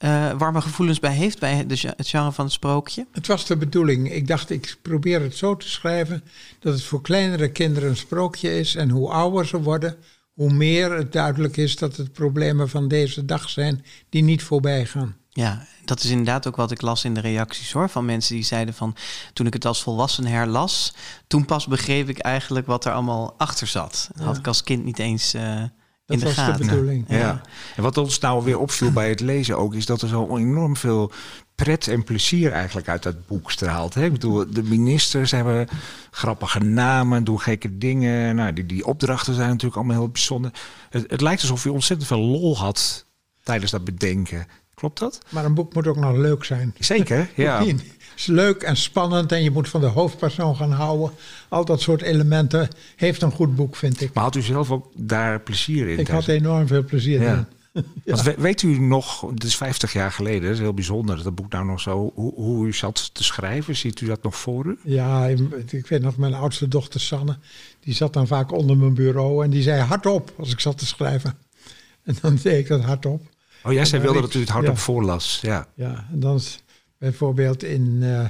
eh, 0.00 0.30
warme 0.38 0.60
gevoelens 0.60 0.98
bij 1.00 1.14
heeft, 1.14 1.38
bij 1.38 1.66
de, 1.66 1.76
ge- 1.76 1.94
het 1.96 2.08
genre 2.08 2.32
van 2.32 2.44
het 2.44 2.54
sprookje? 2.54 3.06
Het 3.12 3.26
was 3.26 3.46
de 3.46 3.56
bedoeling. 3.56 4.12
Ik 4.12 4.26
dacht, 4.26 4.50
ik 4.50 4.76
probeer 4.82 5.20
het 5.22 5.36
zo 5.36 5.56
te 5.56 5.68
schrijven 5.68 6.22
dat 6.60 6.72
het 6.72 6.82
voor 6.82 7.00
kleinere 7.02 7.50
kinderen 7.52 7.88
een 7.88 7.96
sprookje 7.96 8.58
is. 8.58 8.74
En 8.74 8.90
hoe 8.90 9.10
ouder 9.10 9.46
ze 9.46 9.62
worden, 9.62 9.96
hoe 10.32 10.52
meer 10.52 10.92
het 10.92 11.12
duidelijk 11.12 11.56
is 11.56 11.76
dat 11.76 11.96
het 11.96 12.12
problemen 12.12 12.68
van 12.68 12.88
deze 12.88 13.24
dag 13.24 13.50
zijn 13.50 13.84
die 14.08 14.22
niet 14.22 14.42
voorbij 14.42 14.86
gaan. 14.86 15.16
Ja, 15.32 15.66
dat 15.84 16.02
is 16.04 16.10
inderdaad 16.10 16.46
ook 16.46 16.56
wat 16.56 16.70
ik 16.70 16.80
las 16.80 17.04
in 17.04 17.14
de 17.14 17.20
reacties 17.20 17.72
hoor. 17.72 17.88
Van 17.88 18.04
mensen 18.04 18.34
die 18.34 18.44
zeiden 18.44 18.74
van 18.74 18.96
toen 19.32 19.46
ik 19.46 19.52
het 19.52 19.64
als 19.66 19.82
volwassen 19.82 20.26
herlas, 20.26 20.94
toen 21.26 21.44
pas 21.44 21.66
begreep 21.66 22.08
ik 22.08 22.18
eigenlijk 22.18 22.66
wat 22.66 22.84
er 22.84 22.92
allemaal 22.92 23.34
achter 23.38 23.66
zat. 23.66 24.10
Dat 24.14 24.24
had 24.24 24.36
ik 24.36 24.46
als 24.46 24.62
kind 24.62 24.84
niet 24.84 24.98
eens 24.98 25.34
eh, 25.34 25.62
in 26.10 26.18
Dat 26.18 26.34
de 26.34 26.42
was 26.42 26.56
de 26.56 26.64
bedoeling. 26.64 27.04
Ja. 27.08 27.40
En 27.76 27.82
wat 27.82 27.96
ons 27.96 28.18
nou 28.18 28.44
weer 28.44 28.58
opviel 28.58 28.92
bij 28.92 29.08
het 29.08 29.20
lezen 29.20 29.58
ook, 29.58 29.74
is 29.74 29.86
dat 29.86 30.02
er 30.02 30.08
zo 30.08 30.36
enorm 30.36 30.76
veel 30.76 31.12
pret 31.54 31.88
en 31.88 32.04
plezier 32.04 32.52
eigenlijk 32.52 32.88
uit 32.88 33.02
dat 33.02 33.26
boek 33.26 33.50
straalt. 33.50 33.94
Hè? 33.94 34.04
Ik 34.04 34.12
bedoel, 34.12 34.44
de 34.50 34.62
ministers 34.62 35.30
hebben 35.30 35.68
grappige 36.10 36.58
namen, 36.58 37.24
doen 37.24 37.40
gekke 37.40 37.78
dingen. 37.78 38.36
Nou, 38.36 38.52
die, 38.52 38.66
die 38.66 38.86
opdrachten 38.86 39.34
zijn 39.34 39.48
natuurlijk 39.48 39.76
allemaal 39.76 39.96
heel 39.96 40.08
bijzonder. 40.08 40.52
Het, 40.90 41.10
het 41.10 41.20
lijkt 41.20 41.40
alsof 41.40 41.64
je 41.64 41.72
ontzettend 41.72 42.08
veel 42.08 42.20
lol 42.20 42.58
had 42.58 43.06
tijdens 43.42 43.70
dat 43.70 43.84
bedenken. 43.84 44.46
Klopt 44.74 44.98
dat? 44.98 45.18
Maar 45.28 45.44
een 45.44 45.54
boek 45.54 45.74
moet 45.74 45.86
ook 45.86 45.96
nog 45.96 46.16
leuk 46.16 46.44
zijn. 46.44 46.74
Zeker, 46.78 47.30
ja. 47.34 47.64
Is 48.20 48.26
leuk 48.26 48.62
en 48.62 48.76
spannend 48.76 49.32
en 49.32 49.42
je 49.42 49.50
moet 49.50 49.68
van 49.68 49.80
de 49.80 49.86
hoofdpersoon 49.86 50.56
gaan 50.56 50.72
houden. 50.72 51.10
Al 51.48 51.64
dat 51.64 51.80
soort 51.80 52.02
elementen 52.02 52.68
heeft 52.96 53.22
een 53.22 53.30
goed 53.30 53.56
boek, 53.56 53.76
vind 53.76 54.00
ik. 54.00 54.12
Maar 54.12 54.24
had 54.24 54.34
u 54.36 54.42
zelf 54.42 54.70
ook 54.70 54.86
daar 54.94 55.40
plezier 55.40 55.88
in? 55.88 55.98
Ik 55.98 56.08
had 56.08 56.26
enorm 56.26 56.66
veel 56.66 56.84
plezier 56.84 57.22
Ja. 57.22 57.46
in. 57.72 57.84
We- 58.24 58.34
weet 58.38 58.62
u 58.62 58.78
nog, 58.78 59.20
het 59.20 59.44
is 59.44 59.56
50 59.56 59.92
jaar 59.92 60.12
geleden, 60.12 60.42
dat 60.42 60.50
is 60.52 60.58
heel 60.58 60.74
bijzonder 60.74 61.16
dat 61.16 61.24
het 61.24 61.34
boek 61.34 61.52
nou 61.52 61.64
nog 61.64 61.80
zo, 61.80 62.12
hoe, 62.14 62.34
hoe 62.34 62.66
u 62.66 62.72
zat 62.72 63.10
te 63.14 63.24
schrijven, 63.24 63.76
ziet 63.76 64.00
u 64.00 64.06
dat 64.06 64.22
nog 64.22 64.36
voor 64.36 64.66
u? 64.66 64.78
Ja, 64.84 65.26
ik 65.70 65.86
weet 65.86 66.02
nog, 66.02 66.16
mijn 66.16 66.34
oudste 66.34 66.68
dochter 66.68 67.00
Sanne, 67.00 67.38
die 67.80 67.94
zat 67.94 68.12
dan 68.12 68.26
vaak 68.26 68.52
onder 68.52 68.76
mijn 68.76 68.94
bureau 68.94 69.44
en 69.44 69.50
die 69.50 69.62
zei 69.62 69.80
hardop 69.82 70.32
als 70.38 70.52
ik 70.52 70.60
zat 70.60 70.78
te 70.78 70.86
schrijven. 70.86 71.34
En 72.04 72.16
dan 72.20 72.38
deed 72.42 72.58
ik 72.58 72.68
dat 72.68 72.80
hardop. 72.82 73.22
Oh 73.64 73.72
ja, 73.72 73.84
zij 73.84 74.00
wilde 74.00 74.20
dat 74.20 74.34
u 74.34 74.40
het 74.40 74.48
hardop 74.48 74.74
ja. 74.74 74.80
voorlas. 74.80 75.38
Ja. 75.42 75.66
Ja, 75.74 76.06
en 76.12 76.20
dan 76.20 76.40
bijvoorbeeld 77.00 77.62
in, 77.62 77.98
eh, 78.02 78.26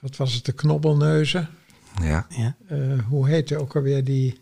wat 0.00 0.16
was 0.16 0.34
het, 0.34 0.44
de 0.44 0.52
knobbelneuzen. 0.52 1.48
Ja. 2.02 2.26
Ja. 2.28 2.56
Eh, 2.68 2.78
hoe 3.08 3.28
heette 3.28 3.58
ook 3.58 3.76
alweer 3.76 4.04
die... 4.04 4.40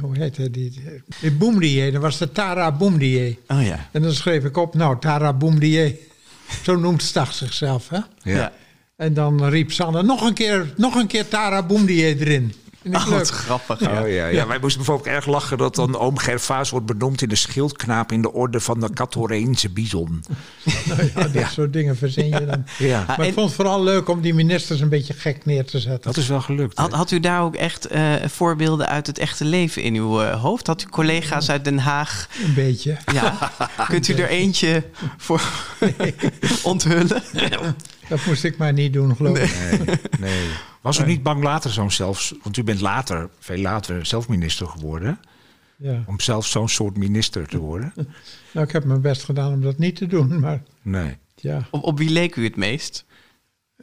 Hoe 0.00 0.16
heette 0.16 0.50
die? 0.50 0.82
Die 1.20 1.32
Boomdier, 1.32 1.92
dat 1.92 2.02
was 2.02 2.18
de 2.18 2.32
Tara 2.32 2.72
Boomdier. 2.72 3.36
Oh 3.46 3.62
ja. 3.62 3.88
En 3.92 4.02
dan 4.02 4.12
schreef 4.12 4.44
ik 4.44 4.56
op, 4.56 4.74
nou, 4.74 4.98
Tara 5.00 5.32
Boomdier. 5.32 5.96
Zo 6.64 6.76
noemt 6.76 7.02
Stag 7.02 7.34
zichzelf, 7.34 7.88
hè? 7.88 7.96
Ja. 7.96 8.06
Ja. 8.22 8.52
En 8.96 9.14
dan 9.14 9.44
riep 9.44 9.72
Sanne, 9.72 10.02
nog 10.02 10.26
een 10.26 10.34
keer, 10.34 10.72
nog 10.76 10.94
een 10.94 11.06
keer 11.06 11.28
Tara 11.28 11.66
erin. 11.68 12.52
Oh, 12.92 13.06
wat 13.06 13.28
grappig. 13.28 13.80
Oh, 13.82 13.92
Ja. 13.92 14.04
ja, 14.04 14.26
ja. 14.26 14.46
wij 14.46 14.58
moesten 14.60 14.84
bijvoorbeeld 14.84 15.16
erg 15.16 15.26
lachen 15.26 15.58
dat 15.58 15.74
dan 15.74 15.96
oom 15.98 16.18
Gervaas 16.18 16.70
wordt 16.70 16.86
benoemd 16.86 17.22
in 17.22 17.28
de 17.28 17.34
schildknaap 17.36 18.12
in 18.12 18.22
de 18.22 18.32
orde 18.32 18.60
van 18.60 18.80
de 18.80 18.90
Catoreense 18.92 19.68
bison. 19.70 20.24
Ja, 21.14 21.28
dat 21.28 21.50
soort 21.52 21.72
dingen 21.72 21.96
verzin 21.96 22.26
je 22.28 22.46
dan. 22.46 22.64
Ja, 22.78 23.04
Maar 23.06 23.18
en- 23.18 23.26
ik 23.26 23.32
vond 23.32 23.46
het 23.46 23.54
vooral 23.54 23.82
leuk 23.82 24.08
om 24.08 24.20
die 24.20 24.34
ministers 24.34 24.80
een 24.80 24.88
beetje 24.88 25.14
gek 25.14 25.44
neer 25.44 25.64
te 25.64 25.78
zetten. 25.78 26.02
dat 26.02 26.16
is 26.16 26.28
wel 26.28 26.40
gelukt. 26.40 26.78
had 26.78 27.10
u 27.10 27.20
daar 27.20 27.42
ook 27.42 27.54
echt 27.54 27.86
eh, 27.86 28.12
voorbeelden 28.26 28.88
uit 28.88 29.06
het 29.06 29.18
echte 29.18 29.44
leven 29.44 29.82
in 29.82 29.94
uw 29.94 30.20
eh, 30.22 30.40
hoofd? 30.42 30.66
Had 30.66 30.82
u 30.82 30.86
collega's 30.86 31.50
uit 31.50 31.64
Den 31.64 31.78
Haag? 31.78 32.28
Een 32.44 32.54
beetje. 32.54 32.96
Ja. 33.12 33.52
Kunt 33.88 34.08
u 34.08 34.14
er 34.14 34.28
eentje 34.28 34.84
voor 35.16 35.42
onthullen? 36.62 37.22
Dat 38.08 38.26
moest 38.26 38.44
ik 38.44 38.56
maar 38.56 38.72
niet 38.72 38.92
doen, 38.92 39.16
geloof 39.16 39.38
ik. 39.38 39.78
Nee, 39.80 39.96
nee. 40.20 40.48
Was 40.80 40.98
u 41.00 41.04
niet 41.04 41.22
bang 41.22 41.42
later 41.42 41.70
zo'n 41.70 41.90
zelfs, 41.90 42.34
want 42.42 42.56
u 42.56 42.62
bent 42.62 42.80
later, 42.80 43.28
veel 43.38 43.58
later, 43.60 44.06
zelf 44.06 44.28
minister 44.28 44.66
geworden, 44.66 45.18
Ja. 45.76 46.02
om 46.06 46.20
zelf 46.20 46.46
zo'n 46.46 46.68
soort 46.68 46.96
minister 46.96 47.46
te 47.48 47.58
worden? 47.58 47.92
Nou, 48.52 48.66
ik 48.66 48.72
heb 48.72 48.84
mijn 48.84 49.00
best 49.00 49.24
gedaan 49.24 49.52
om 49.52 49.60
dat 49.62 49.78
niet 49.78 49.96
te 49.96 50.06
doen, 50.06 50.40
maar 50.40 50.62
Nee. 50.82 51.16
ja. 51.34 51.68
Op, 51.70 51.82
op 51.82 51.98
wie 51.98 52.10
leek 52.10 52.36
u 52.36 52.44
het 52.44 52.56
meest? 52.56 53.04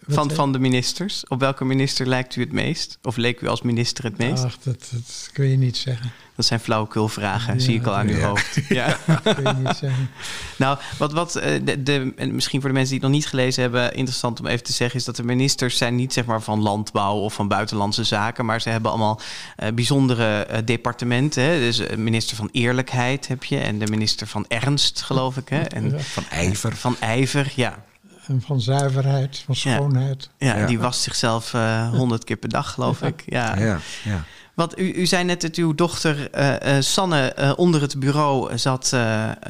Van, 0.02 0.32
van 0.32 0.52
de 0.52 0.60
ministers? 0.60 1.28
Op 1.28 1.40
welke 1.40 1.66
minister 1.66 2.08
lijkt 2.08 2.36
u 2.36 2.42
het 2.42 2.52
meest? 2.52 2.98
Of 3.04 3.16
leek 3.16 3.42
u 3.42 3.48
als 3.48 3.62
minister 3.62 4.04
het 4.04 4.18
meest? 4.18 4.44
Ach, 4.44 4.58
dat, 4.58 4.90
dat 4.92 5.30
kun 5.34 5.46
je 5.46 5.58
niet 5.58 5.78
zeggen. 5.78 6.12
Dat 6.36 6.46
zijn 6.46 6.60
flauwekulvragen, 6.60 7.54
Ja, 7.54 7.60
zie 7.60 7.76
ik 7.76 7.86
al 7.86 7.96
aan 7.96 8.08
uw 8.08 8.20
hoofd. 8.20 8.60
Ja. 8.70 8.98
Dat 9.06 9.36
kun 9.36 9.44
je 9.44 9.54
niet 9.54 9.78
zeggen. 9.78 10.10
Nou, 10.58 10.78
wat, 10.98 11.12
wat 11.12 11.36
eh, 11.36 11.60
de, 11.64 11.84
de, 11.84 12.14
en 12.16 12.36
misschien 12.36 12.60
voor 12.62 12.70
de 12.70 12.76
mensen 12.76 12.94
die 12.94 13.04
het 13.04 13.12
nog 13.12 13.20
niet 13.20 13.30
gelezen 13.30 13.62
hebben, 13.62 13.94
interessant 13.94 14.40
om 14.40 14.46
even 14.46 14.64
te 14.64 14.74
zeggen, 14.74 15.00
is 15.00 15.06
dat 15.06 15.16
de 15.16 15.24
ministers 15.24 15.78
zijn 15.78 15.96
niet 15.96 16.14
zeg 16.14 16.26
maar 16.26 16.42
van 16.42 16.62
landbouw 16.62 17.16
of 17.18 17.34
van 17.34 17.48
buitenlandse 17.48 18.04
zaken, 18.04 18.46
maar 18.46 18.62
ze 18.62 18.70
hebben 18.70 18.92
allemaal 18.92 19.20
eh, 19.56 19.72
bijzondere 19.74 20.46
eh, 20.46 20.66
departementen. 20.66 21.44
Hè? 21.44 21.60
Dus 21.60 21.82
minister 21.96 22.36
van 22.36 22.50
Eerlijkheid 22.52 23.28
heb 23.28 23.44
je 23.44 23.58
en 23.60 23.80
de 23.80 23.88
minister 23.88 24.28
van 24.28 24.46
Ernst, 24.48 25.02
geloof 25.02 25.38
ik. 25.38 25.50
Hè? 25.50 25.62
En. 25.76 26.02
Van 26.02 26.24
ijver. 26.30 26.76
van 26.76 26.96
ijver, 27.00 27.54
ja. 27.56 27.84
En 28.28 28.42
van 28.42 28.62
zuiverheid, 28.62 29.38
van 29.46 29.56
schoonheid. 29.56 30.30
Ja, 30.38 30.58
Ja. 30.58 30.66
die 30.66 30.80
wast 30.80 31.02
zichzelf 31.02 31.54
eh, 31.54 31.90
honderd 31.90 32.24
keer 32.24 32.38
per 32.38 32.50
dag, 32.50 32.72
geloof 32.74 33.02
ik. 33.02 33.24
Ja. 33.26 33.60
Ja, 33.60 33.80
ja. 34.04 34.24
Want 34.56 34.80
u, 34.80 34.94
u 34.94 35.06
zei 35.06 35.24
net 35.24 35.42
dat 35.42 35.56
uw 35.56 35.76
dochter 35.76 36.32
eh, 36.32 36.78
eh, 36.78 36.82
Sanne 36.84 37.22
eh, 37.34 37.54
onder 37.56 37.82
het 37.82 38.00
bureau 38.00 38.58
zat, 38.58 38.94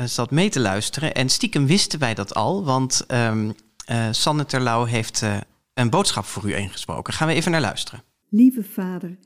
zat 0.05 0.31
mee 0.31 0.49
te 0.49 0.59
luisteren. 0.59 1.13
En 1.13 1.29
stiekem 1.29 1.65
wisten 1.65 1.99
wij 1.99 2.13
dat 2.13 2.33
al, 2.33 2.63
want 2.63 3.03
ehm, 3.07 3.51
eh, 3.85 4.07
Sanne 4.11 4.45
Terlouw 4.45 4.83
heeft 4.85 5.21
eh, 5.21 5.37
een 5.73 5.89
boodschap 5.89 6.25
voor 6.25 6.49
u 6.49 6.55
ingesproken. 6.55 7.13
Gaan 7.13 7.27
we 7.27 7.33
even 7.33 7.51
naar 7.51 7.61
luisteren. 7.61 8.03
Lieve 8.29 8.63
vader, 8.63 9.17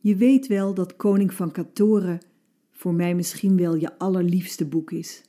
je 0.00 0.16
weet 0.16 0.46
wel 0.46 0.74
dat 0.74 0.96
Koning 0.96 1.34
van 1.34 1.50
Katoren 1.50 2.20
voor 2.72 2.94
mij 2.94 3.14
misschien 3.14 3.56
wel 3.56 3.74
je 3.74 3.98
allerliefste 3.98 4.64
boek 4.66 4.90
is. 4.90 5.22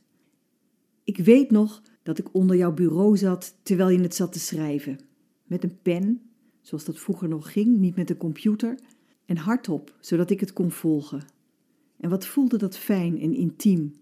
Ik 1.03 1.17
weet 1.17 1.51
nog 1.51 1.81
dat 2.03 2.17
ik 2.17 2.33
onder 2.33 2.55
jouw 2.55 2.73
bureau 2.73 3.17
zat 3.17 3.55
terwijl 3.63 3.89
je 3.89 4.01
het 4.01 4.15
zat 4.15 4.31
te 4.31 4.39
schrijven. 4.39 4.99
Met 5.43 5.63
een 5.63 5.81
pen, 5.81 6.21
zoals 6.61 6.85
dat 6.85 6.99
vroeger 6.99 7.27
nog 7.27 7.51
ging, 7.51 7.77
niet 7.77 7.95
met 7.95 8.09
een 8.09 8.17
computer, 8.17 8.79
en 9.25 9.37
hardop, 9.37 9.95
zodat 9.99 10.29
ik 10.29 10.39
het 10.39 10.53
kon 10.53 10.71
volgen. 10.71 11.25
En 11.99 12.09
wat 12.09 12.25
voelde 12.25 12.57
dat 12.57 12.77
fijn 12.77 13.19
en 13.19 13.33
intiem. 13.33 13.93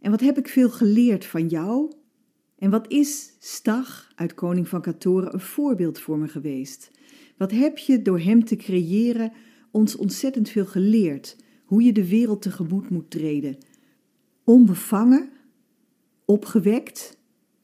En 0.00 0.10
wat 0.10 0.20
heb 0.20 0.38
ik 0.38 0.48
veel 0.48 0.70
geleerd 0.70 1.24
van 1.24 1.46
jou? 1.46 1.92
En 2.58 2.70
wat 2.70 2.90
is 2.90 3.36
Stag 3.38 4.12
uit 4.14 4.34
Koning 4.34 4.68
van 4.68 4.80
Katoren 4.80 5.34
een 5.34 5.40
voorbeeld 5.40 5.98
voor 5.98 6.18
me 6.18 6.28
geweest? 6.28 6.90
Wat 7.36 7.50
heb 7.50 7.78
je 7.78 8.02
door 8.02 8.20
hem 8.20 8.44
te 8.44 8.56
creëren 8.56 9.32
ons 9.70 9.96
ontzettend 9.96 10.48
veel 10.48 10.66
geleerd? 10.66 11.36
hoe 11.70 11.82
je 11.82 11.92
de 11.92 12.08
wereld 12.08 12.42
tegemoet 12.42 12.90
moet 12.90 13.10
treden. 13.10 13.58
Onbevangen, 14.44 15.30
opgewekt, 16.24 17.18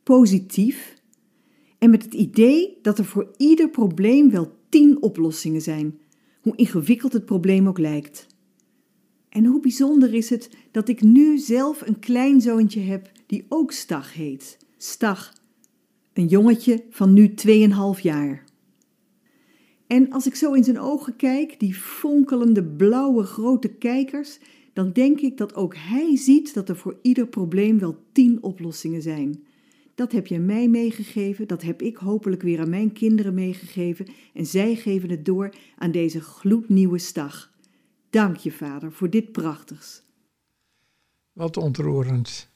positief 0.06 0.94
en 1.78 1.90
met 1.90 2.02
het 2.02 2.14
idee 2.14 2.78
dat 2.82 2.98
er 2.98 3.04
voor 3.04 3.30
ieder 3.36 3.68
probleem 3.68 4.30
wel 4.30 4.52
tien 4.68 5.02
oplossingen 5.02 5.60
zijn, 5.60 5.98
hoe 6.40 6.56
ingewikkeld 6.56 7.12
het 7.12 7.24
probleem 7.24 7.68
ook 7.68 7.78
lijkt. 7.78 8.26
En 9.28 9.44
hoe 9.44 9.60
bijzonder 9.60 10.14
is 10.14 10.30
het 10.30 10.50
dat 10.70 10.88
ik 10.88 11.02
nu 11.02 11.38
zelf 11.38 11.86
een 11.86 11.98
kleinzoontje 11.98 12.80
heb 12.80 13.10
die 13.26 13.46
ook 13.48 13.72
Stag 13.72 14.14
heet. 14.14 14.58
Stag, 14.76 15.32
een 16.12 16.26
jongetje 16.26 16.84
van 16.90 17.12
nu 17.12 17.34
2,5 17.96 18.00
jaar. 18.02 18.44
En 19.86 20.10
als 20.10 20.26
ik 20.26 20.34
zo 20.34 20.52
in 20.52 20.64
zijn 20.64 20.80
ogen 20.80 21.16
kijk, 21.16 21.60
die 21.60 21.74
fonkelende 21.74 22.64
blauwe 22.64 23.22
grote 23.22 23.68
kijkers, 23.68 24.38
dan 24.72 24.92
denk 24.92 25.20
ik 25.20 25.36
dat 25.36 25.54
ook 25.54 25.74
hij 25.76 26.16
ziet 26.16 26.54
dat 26.54 26.68
er 26.68 26.76
voor 26.76 26.98
ieder 27.02 27.26
probleem 27.26 27.78
wel 27.78 27.96
tien 28.12 28.42
oplossingen 28.42 29.02
zijn. 29.02 29.45
Dat 29.96 30.12
heb 30.12 30.26
je 30.26 30.38
mij 30.38 30.68
meegegeven, 30.68 31.46
dat 31.46 31.62
heb 31.62 31.82
ik 31.82 31.96
hopelijk 31.96 32.42
weer 32.42 32.60
aan 32.60 32.70
mijn 32.70 32.92
kinderen 32.92 33.34
meegegeven 33.34 34.06
en 34.34 34.46
zij 34.46 34.74
geven 34.74 35.10
het 35.10 35.24
door 35.24 35.54
aan 35.78 35.90
deze 35.90 36.20
gloednieuwe 36.20 36.98
stag. 36.98 37.50
Dank 38.10 38.36
je, 38.36 38.52
vader, 38.52 38.92
voor 38.92 39.10
dit 39.10 39.32
prachtigs. 39.32 40.02
Wat 41.32 41.56
ontroerend. 41.56 42.50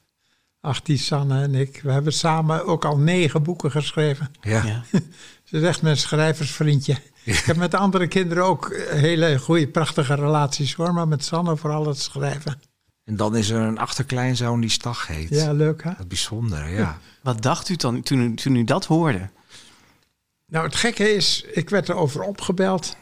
Ach, 0.60 0.82
die 0.82 0.96
Sanne 0.96 1.42
en 1.42 1.54
ik, 1.54 1.80
we 1.82 1.92
hebben 1.92 2.12
samen 2.12 2.64
ook 2.64 2.84
al 2.84 2.98
negen 2.98 3.42
boeken 3.42 3.70
geschreven. 3.70 4.30
Ja. 4.40 4.64
Ja. 4.64 4.84
Ze 5.44 5.56
is 5.56 5.62
echt 5.62 5.82
mijn 5.82 5.96
schrijversvriendje. 5.96 6.96
Ik 7.24 7.36
heb 7.36 7.56
met 7.56 7.74
andere 7.74 8.08
kinderen 8.08 8.44
ook 8.44 8.76
hele 8.90 9.38
goede, 9.38 9.68
prachtige 9.68 10.14
relaties 10.14 10.74
hoor, 10.74 10.94
maar 10.94 11.08
met 11.08 11.24
Sanne 11.24 11.56
vooral 11.56 11.86
het 11.86 11.98
schrijven. 11.98 12.60
En 13.10 13.16
dan 13.16 13.36
is 13.36 13.50
er 13.50 13.60
een 13.60 13.78
achterkleinzoon 13.78 14.60
die 14.60 14.70
Stag 14.70 15.06
heet. 15.06 15.28
Ja, 15.28 15.52
leuk 15.52 15.82
hè? 15.84 15.90
Wat 15.98 16.08
bijzonder, 16.08 16.68
ja. 16.68 16.98
Wat 17.22 17.42
dacht 17.42 17.68
u 17.68 17.76
dan 17.76 18.02
toen, 18.02 18.20
u- 18.20 18.34
toen 18.34 18.54
u 18.54 18.64
dat 18.64 18.84
hoorde? 18.86 19.28
Nou, 20.46 20.64
het 20.66 20.74
gekke 20.74 21.14
is, 21.14 21.44
ik 21.52 21.70
werd 21.70 21.88
erover 21.88 22.22
opgebeld. 22.22 22.96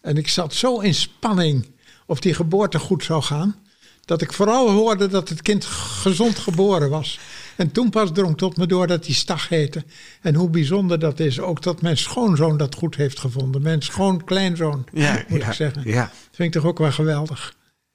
En 0.00 0.16
ik 0.16 0.28
zat 0.28 0.54
zo 0.54 0.78
in 0.80 0.94
spanning 0.94 1.66
of 2.06 2.20
die 2.20 2.34
geboorte 2.34 2.78
goed 2.78 3.04
zou 3.04 3.22
gaan. 3.22 3.56
Dat 4.04 4.22
ik 4.22 4.32
vooral 4.32 4.70
hoorde 4.70 5.06
dat 5.08 5.28
het 5.28 5.42
kind 5.42 5.64
gezond 5.64 6.38
geboren 6.38 6.90
was. 6.90 7.18
En 7.56 7.72
toen 7.72 7.90
pas 7.90 8.10
drong 8.12 8.36
tot 8.36 8.56
me 8.56 8.66
door 8.66 8.86
dat 8.86 9.06
hij 9.06 9.14
Stag 9.14 9.48
heette. 9.48 9.84
En 10.20 10.34
hoe 10.34 10.50
bijzonder 10.50 10.98
dat 10.98 11.20
is. 11.20 11.40
Ook 11.40 11.62
dat 11.62 11.82
mijn 11.82 11.96
schoonzoon 11.96 12.56
dat 12.56 12.74
goed 12.74 12.96
heeft 12.96 13.18
gevonden. 13.20 13.62
Mijn 13.62 13.82
schoonkleinzoon, 13.82 14.84
Ja, 14.92 15.24
moet 15.28 15.40
ja, 15.40 15.46
ik 15.48 15.52
zeggen. 15.52 15.82
ja. 15.84 16.02
Dat 16.02 16.12
vind 16.32 16.54
ik 16.54 16.60
toch 16.60 16.70
ook 16.70 16.78
wel 16.78 16.92
geweldig. 16.92 17.54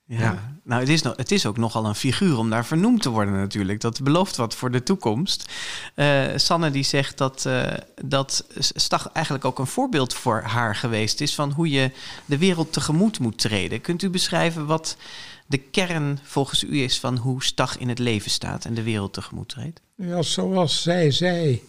Ja. 0.09 0.19
Ja. 0.19 0.57
Nou, 0.63 0.81
het 0.81 0.89
is, 0.89 1.01
nog, 1.01 1.15
het 1.15 1.31
is 1.31 1.45
ook 1.45 1.57
nogal 1.57 1.85
een 1.85 1.95
figuur 1.95 2.37
om 2.37 2.49
daar 2.49 2.65
vernoemd 2.65 3.01
te 3.01 3.09
worden 3.09 3.33
natuurlijk. 3.33 3.81
Dat 3.81 4.03
belooft 4.03 4.35
wat 4.35 4.55
voor 4.55 4.71
de 4.71 4.83
toekomst. 4.83 5.51
Eh, 5.95 6.25
Sanne 6.35 6.71
die 6.71 6.83
zegt 6.83 7.17
dat, 7.17 7.45
eh, 7.45 7.73
dat 8.05 8.45
Stag 8.57 9.09
eigenlijk 9.11 9.45
ook 9.45 9.59
een 9.59 9.67
voorbeeld 9.67 10.13
voor 10.13 10.41
haar 10.41 10.75
geweest 10.75 11.21
is... 11.21 11.35
van 11.35 11.51
hoe 11.51 11.69
je 11.69 11.91
de 12.25 12.37
wereld 12.37 12.73
tegemoet 12.73 13.19
moet 13.19 13.37
treden. 13.37 13.81
Kunt 13.81 14.03
u 14.03 14.09
beschrijven 14.09 14.65
wat 14.65 14.97
de 15.45 15.57
kern 15.57 16.19
volgens 16.23 16.63
u 16.63 16.81
is 16.81 16.99
van 16.99 17.17
hoe 17.17 17.43
Stag 17.43 17.77
in 17.77 17.89
het 17.89 17.99
leven 17.99 18.31
staat... 18.31 18.65
en 18.65 18.73
de 18.73 18.83
wereld 18.83 19.13
tegemoet 19.13 19.49
treedt? 19.49 19.81
Ja, 19.95 20.21
zoals 20.21 20.81
zij 20.81 21.11
zei, 21.11 21.61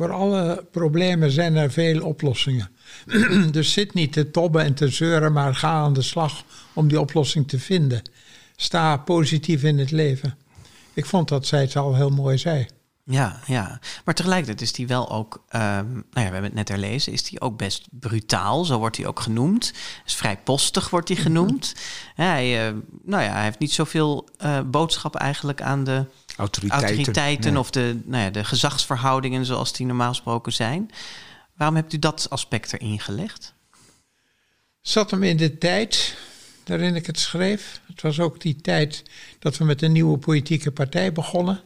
voor 0.00 0.12
alle 0.12 0.64
problemen 0.70 1.30
zijn 1.30 1.56
er 1.56 1.70
veel 1.70 2.02
oplossingen. 2.02 2.70
dus 3.50 3.72
zit 3.72 3.94
niet 3.94 4.12
te 4.12 4.30
tobben 4.30 4.64
en 4.64 4.74
te 4.74 4.88
zeuren, 4.88 5.32
maar 5.32 5.54
ga 5.54 5.70
aan 5.70 5.92
de 5.92 6.02
slag 6.02 6.44
om 6.72 6.88
die 6.88 7.00
oplossing 7.00 7.48
te 7.48 7.58
vinden. 7.58 8.02
Sta 8.56 8.96
positief 8.96 9.62
in 9.62 9.78
het 9.78 9.90
leven. 9.90 10.36
Ik 10.94 11.06
vond 11.06 11.28
dat 11.28 11.46
zij 11.46 11.60
het 11.60 11.76
al 11.76 11.94
heel 11.94 12.10
mooi 12.10 12.38
zei. 12.38 12.66
Ja, 13.10 13.40
ja. 13.46 13.80
Maar 14.04 14.14
tegelijkertijd 14.14 14.60
is 14.60 14.76
hij 14.76 14.86
wel 14.86 15.10
ook, 15.10 15.44
ehm, 15.48 15.92
nou 15.92 16.04
ja, 16.12 16.12
we 16.12 16.20
hebben 16.20 16.44
het 16.44 16.54
net 16.54 16.68
herlezen, 16.68 17.12
is 17.12 17.30
hij 17.30 17.40
ook 17.40 17.56
best 17.56 17.86
brutaal, 17.90 18.64
zo 18.64 18.78
wordt 18.78 18.96
hij 18.96 19.06
ook 19.06 19.20
genoemd. 19.20 19.72
Is 20.04 20.14
vrij 20.14 20.36
postig 20.36 20.90
wordt 20.90 21.08
hij 21.08 21.16
genoemd. 21.16 21.74
Hij, 22.14 22.68
eh, 22.68 22.74
nou 23.02 23.22
ja, 23.22 23.32
hij 23.32 23.42
heeft 23.42 23.58
niet 23.58 23.72
zoveel 23.72 24.28
eh 24.38 24.60
boodschap 24.60 25.14
eigenlijk 25.14 25.62
aan 25.62 25.84
de 25.84 26.04
Autoriteiten. 26.36 27.56
of 27.56 27.70
de, 27.70 28.00
nou 28.04 28.22
ja, 28.22 28.30
de 28.30 28.44
gezagsverhoudingen 28.44 29.44
zoals 29.44 29.72
die 29.72 29.86
normaal 29.86 30.08
gesproken 30.08 30.52
zijn. 30.52 30.90
Waarom 31.56 31.76
hebt 31.76 31.92
u 31.92 31.98
dat 31.98 32.30
aspect 32.30 32.72
erin 32.72 33.00
gelegd? 33.00 33.54
Zat 34.80 35.10
hem 35.10 35.22
in 35.22 35.36
de 35.36 35.58
tijd 35.58 36.16
waarin 36.66 36.94
ik 36.94 37.06
het 37.06 37.18
schreef. 37.18 37.80
Het 37.86 38.02
was 38.02 38.20
ook 38.20 38.40
die 38.40 38.56
tijd 38.56 39.02
dat 39.38 39.56
we 39.56 39.64
met 39.64 39.82
een 39.82 39.92
nieuwe 39.92 40.18
politieke 40.18 40.70
partij 40.70 41.12
begonnen. 41.12 41.60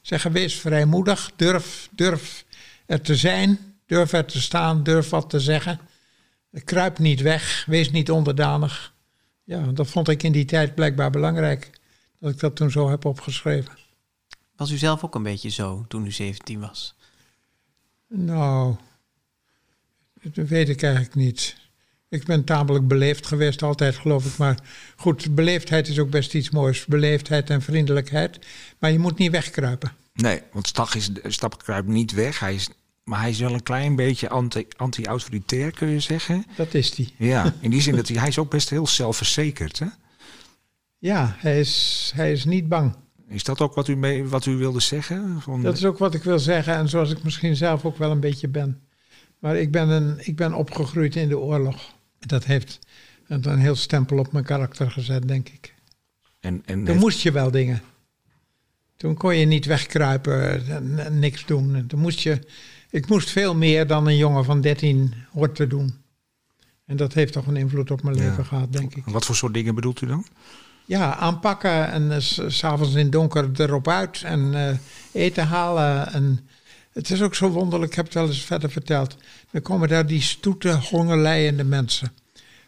Zeggen, 0.00 0.32
wees 0.32 0.60
vrijmoedig, 0.60 1.32
durf, 1.36 1.88
durf 1.92 2.44
er 2.86 3.00
te 3.00 3.16
zijn, 3.16 3.58
durf 3.86 4.12
er 4.12 4.24
te 4.24 4.40
staan, 4.40 4.82
durf 4.82 5.08
wat 5.10 5.30
te 5.30 5.40
zeggen. 5.40 5.80
Kruip 6.64 6.98
niet 6.98 7.20
weg, 7.20 7.64
wees 7.66 7.90
niet 7.90 8.10
onderdanig. 8.10 8.94
Ja, 9.44 9.66
dat 9.66 9.88
vond 9.88 10.08
ik 10.08 10.22
in 10.22 10.32
die 10.32 10.44
tijd 10.44 10.74
blijkbaar 10.74 11.10
belangrijk. 11.10 11.70
Dat 12.18 12.32
ik 12.32 12.40
dat 12.40 12.56
toen 12.56 12.70
zo 12.70 12.90
heb 12.90 13.04
opgeschreven. 13.04 13.72
Was 14.56 14.70
u 14.70 14.76
zelf 14.76 15.04
ook 15.04 15.14
een 15.14 15.22
beetje 15.22 15.50
zo 15.50 15.84
toen 15.88 16.06
u 16.06 16.12
17 16.12 16.60
was? 16.60 16.94
Nou, 18.08 18.76
dat 20.22 20.48
weet 20.48 20.68
ik 20.68 20.82
eigenlijk 20.82 21.14
niet. 21.14 21.56
Ik 22.10 22.24
ben 22.24 22.44
tamelijk 22.44 22.88
beleefd 22.88 23.26
geweest, 23.26 23.62
altijd 23.62 23.96
geloof 23.96 24.24
ik. 24.26 24.36
Maar 24.36 24.58
goed, 24.96 25.34
beleefdheid 25.34 25.88
is 25.88 25.98
ook 25.98 26.10
best 26.10 26.34
iets 26.34 26.50
moois. 26.50 26.84
Beleefdheid 26.86 27.50
en 27.50 27.62
vriendelijkheid. 27.62 28.38
Maar 28.78 28.92
je 28.92 28.98
moet 28.98 29.18
niet 29.18 29.30
wegkruipen. 29.30 29.92
Nee, 30.14 30.42
want 30.52 30.66
Stag 30.66 30.94
is, 30.94 31.10
Stag 31.22 31.56
kruipt 31.56 31.88
niet 31.88 32.12
weg. 32.12 32.38
Hij 32.40 32.54
is, 32.54 32.68
maar 33.04 33.20
hij 33.20 33.30
is 33.30 33.38
wel 33.38 33.52
een 33.54 33.62
klein 33.62 33.96
beetje 33.96 34.28
anti- 34.28 34.66
anti-autoritair, 34.76 35.70
kun 35.70 35.88
je 35.88 36.00
zeggen. 36.00 36.44
Dat 36.56 36.74
is 36.74 36.90
die. 36.94 37.14
Ja, 37.16 37.54
in 37.60 37.70
die 37.70 37.82
zin 37.82 37.96
dat 37.96 38.08
hij, 38.08 38.16
hij 38.18 38.28
is 38.28 38.38
ook 38.38 38.50
best 38.50 38.70
heel 38.70 38.86
zelfverzekerd. 38.86 39.78
Hè? 39.78 39.86
Ja, 40.98 41.34
hij 41.38 41.60
is, 41.60 42.12
hij 42.14 42.32
is 42.32 42.44
niet 42.44 42.68
bang. 42.68 42.94
Is 43.28 43.44
dat 43.44 43.60
ook 43.60 43.74
wat 43.74 43.88
u, 43.88 43.96
mee, 43.96 44.24
wat 44.24 44.46
u 44.46 44.56
wilde 44.56 44.80
zeggen? 44.80 45.40
Van, 45.40 45.62
Dat 45.62 45.76
is 45.76 45.84
ook 45.84 45.98
wat 45.98 46.14
ik 46.14 46.22
wil 46.22 46.38
zeggen. 46.38 46.74
En 46.74 46.88
zoals 46.88 47.10
ik 47.10 47.22
misschien 47.22 47.56
zelf 47.56 47.84
ook 47.84 47.98
wel 47.98 48.10
een 48.10 48.20
beetje 48.20 48.48
ben. 48.48 48.80
Maar 49.38 49.56
ik 49.56 49.70
ben, 49.70 49.88
een, 49.88 50.16
ik 50.18 50.36
ben 50.36 50.54
opgegroeid 50.54 51.16
in 51.16 51.28
de 51.28 51.38
oorlog. 51.38 51.98
Dat 52.26 52.44
heeft 52.44 52.78
een, 53.26 53.58
heel 53.58 53.76
stempel 53.76 54.18
op 54.18 54.32
mijn 54.32 54.44
karakter 54.44 54.90
gezet, 54.90 55.28
denk 55.28 55.48
ik. 55.48 55.74
en, 56.40 56.62
en 56.64 56.76
Toen 56.76 56.86
heeft- 56.86 57.00
moest 57.00 57.20
je 57.20 57.32
wel 57.32 57.50
dingen. 57.50 57.82
Toen 58.96 59.14
kon 59.14 59.36
je 59.36 59.46
niet 59.46 59.64
wegkruipen 59.64 60.66
en, 60.68 60.98
en 61.04 61.18
niks 61.18 61.46
doen. 61.46 61.74
En 61.74 61.86
Toen 61.86 62.00
moest 62.00 62.20
je, 62.20 62.38
ik 62.90 63.08
moest 63.08 63.30
veel 63.30 63.54
meer 63.54 63.86
dan 63.86 64.06
een 64.06 64.16
jongen 64.16 64.44
van 64.44 64.60
13 64.60 65.14
hoort 65.32 65.54
te 65.54 65.66
doen. 65.66 65.94
En 66.86 66.96
dat 66.96 67.12
heeft 67.14 67.32
toch 67.32 67.46
een 67.46 67.56
invloed 67.56 67.90
op 67.90 68.02
mijn 68.02 68.16
Ja. 68.16 68.22
leven 68.22 68.46
gehad, 68.46 68.72
denk 68.72 68.94
ik. 68.94 69.04
wat 69.04 69.24
voor 69.24 69.36
soort 69.36 69.54
dingen 69.54 69.74
bedoelt 69.74 70.00
u 70.00 70.06
dan? 70.06 70.26
Ja, 70.84 71.16
aanpakken 71.16 71.90
en 71.90 72.12
eh, 72.12 72.18
s- 72.20 72.40
s'avonds 72.46 72.92
in 72.94 73.02
het 73.02 73.12
donker 73.12 73.50
erop 73.60 73.88
uit 73.88 74.22
en 74.22 74.54
eh, 74.54 74.76
eten 75.12 75.46
halen. 75.46 76.12
En 76.12 76.48
het 77.00 77.10
is 77.10 77.22
ook 77.22 77.34
zo 77.34 77.48
wonderlijk, 77.48 77.90
ik 77.90 77.96
heb 77.96 78.04
het 78.04 78.14
wel 78.14 78.26
eens 78.26 78.42
verder 78.42 78.70
verteld. 78.70 79.16
Dan 79.50 79.62
komen 79.62 79.88
daar 79.88 80.06
die 80.06 80.20
stoete, 80.20 80.70
hongerlijende 80.70 81.64
mensen. 81.64 82.12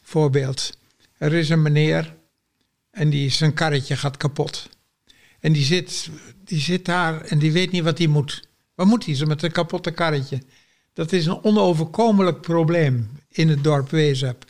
Voorbeeld, 0.03 0.77
er 1.19 1.33
is 1.33 1.49
een 1.49 1.63
meneer 1.63 2.15
en 2.91 3.11
die, 3.11 3.31
zijn 3.31 3.55
karretje 3.55 3.97
gaat 3.97 4.17
kapot. 4.17 4.69
En 5.41 5.53
die 5.53 5.65
zit, 5.65 6.11
die 6.45 6.61
zit 6.61 6.85
daar 6.85 7.21
en 7.21 7.39
die 7.39 7.53
weet 7.53 7.71
niet 7.71 7.83
wat 7.83 7.99
hij 7.99 8.07
moet. 8.07 8.49
Wat 8.75 8.87
moet 8.87 9.05
hij 9.05 9.15
zo 9.15 9.27
met 9.27 9.43
een 9.43 9.53
kapotte 9.53 9.91
karretje? 9.91 10.43
Dat 10.93 11.13
is 11.13 11.27
een 11.27 11.45
onoverkomelijk 11.45 12.41
probleem 12.41 13.11
in 13.29 13.49
het 13.49 13.65
dorp 13.65 13.91
Wezep. 13.91 14.45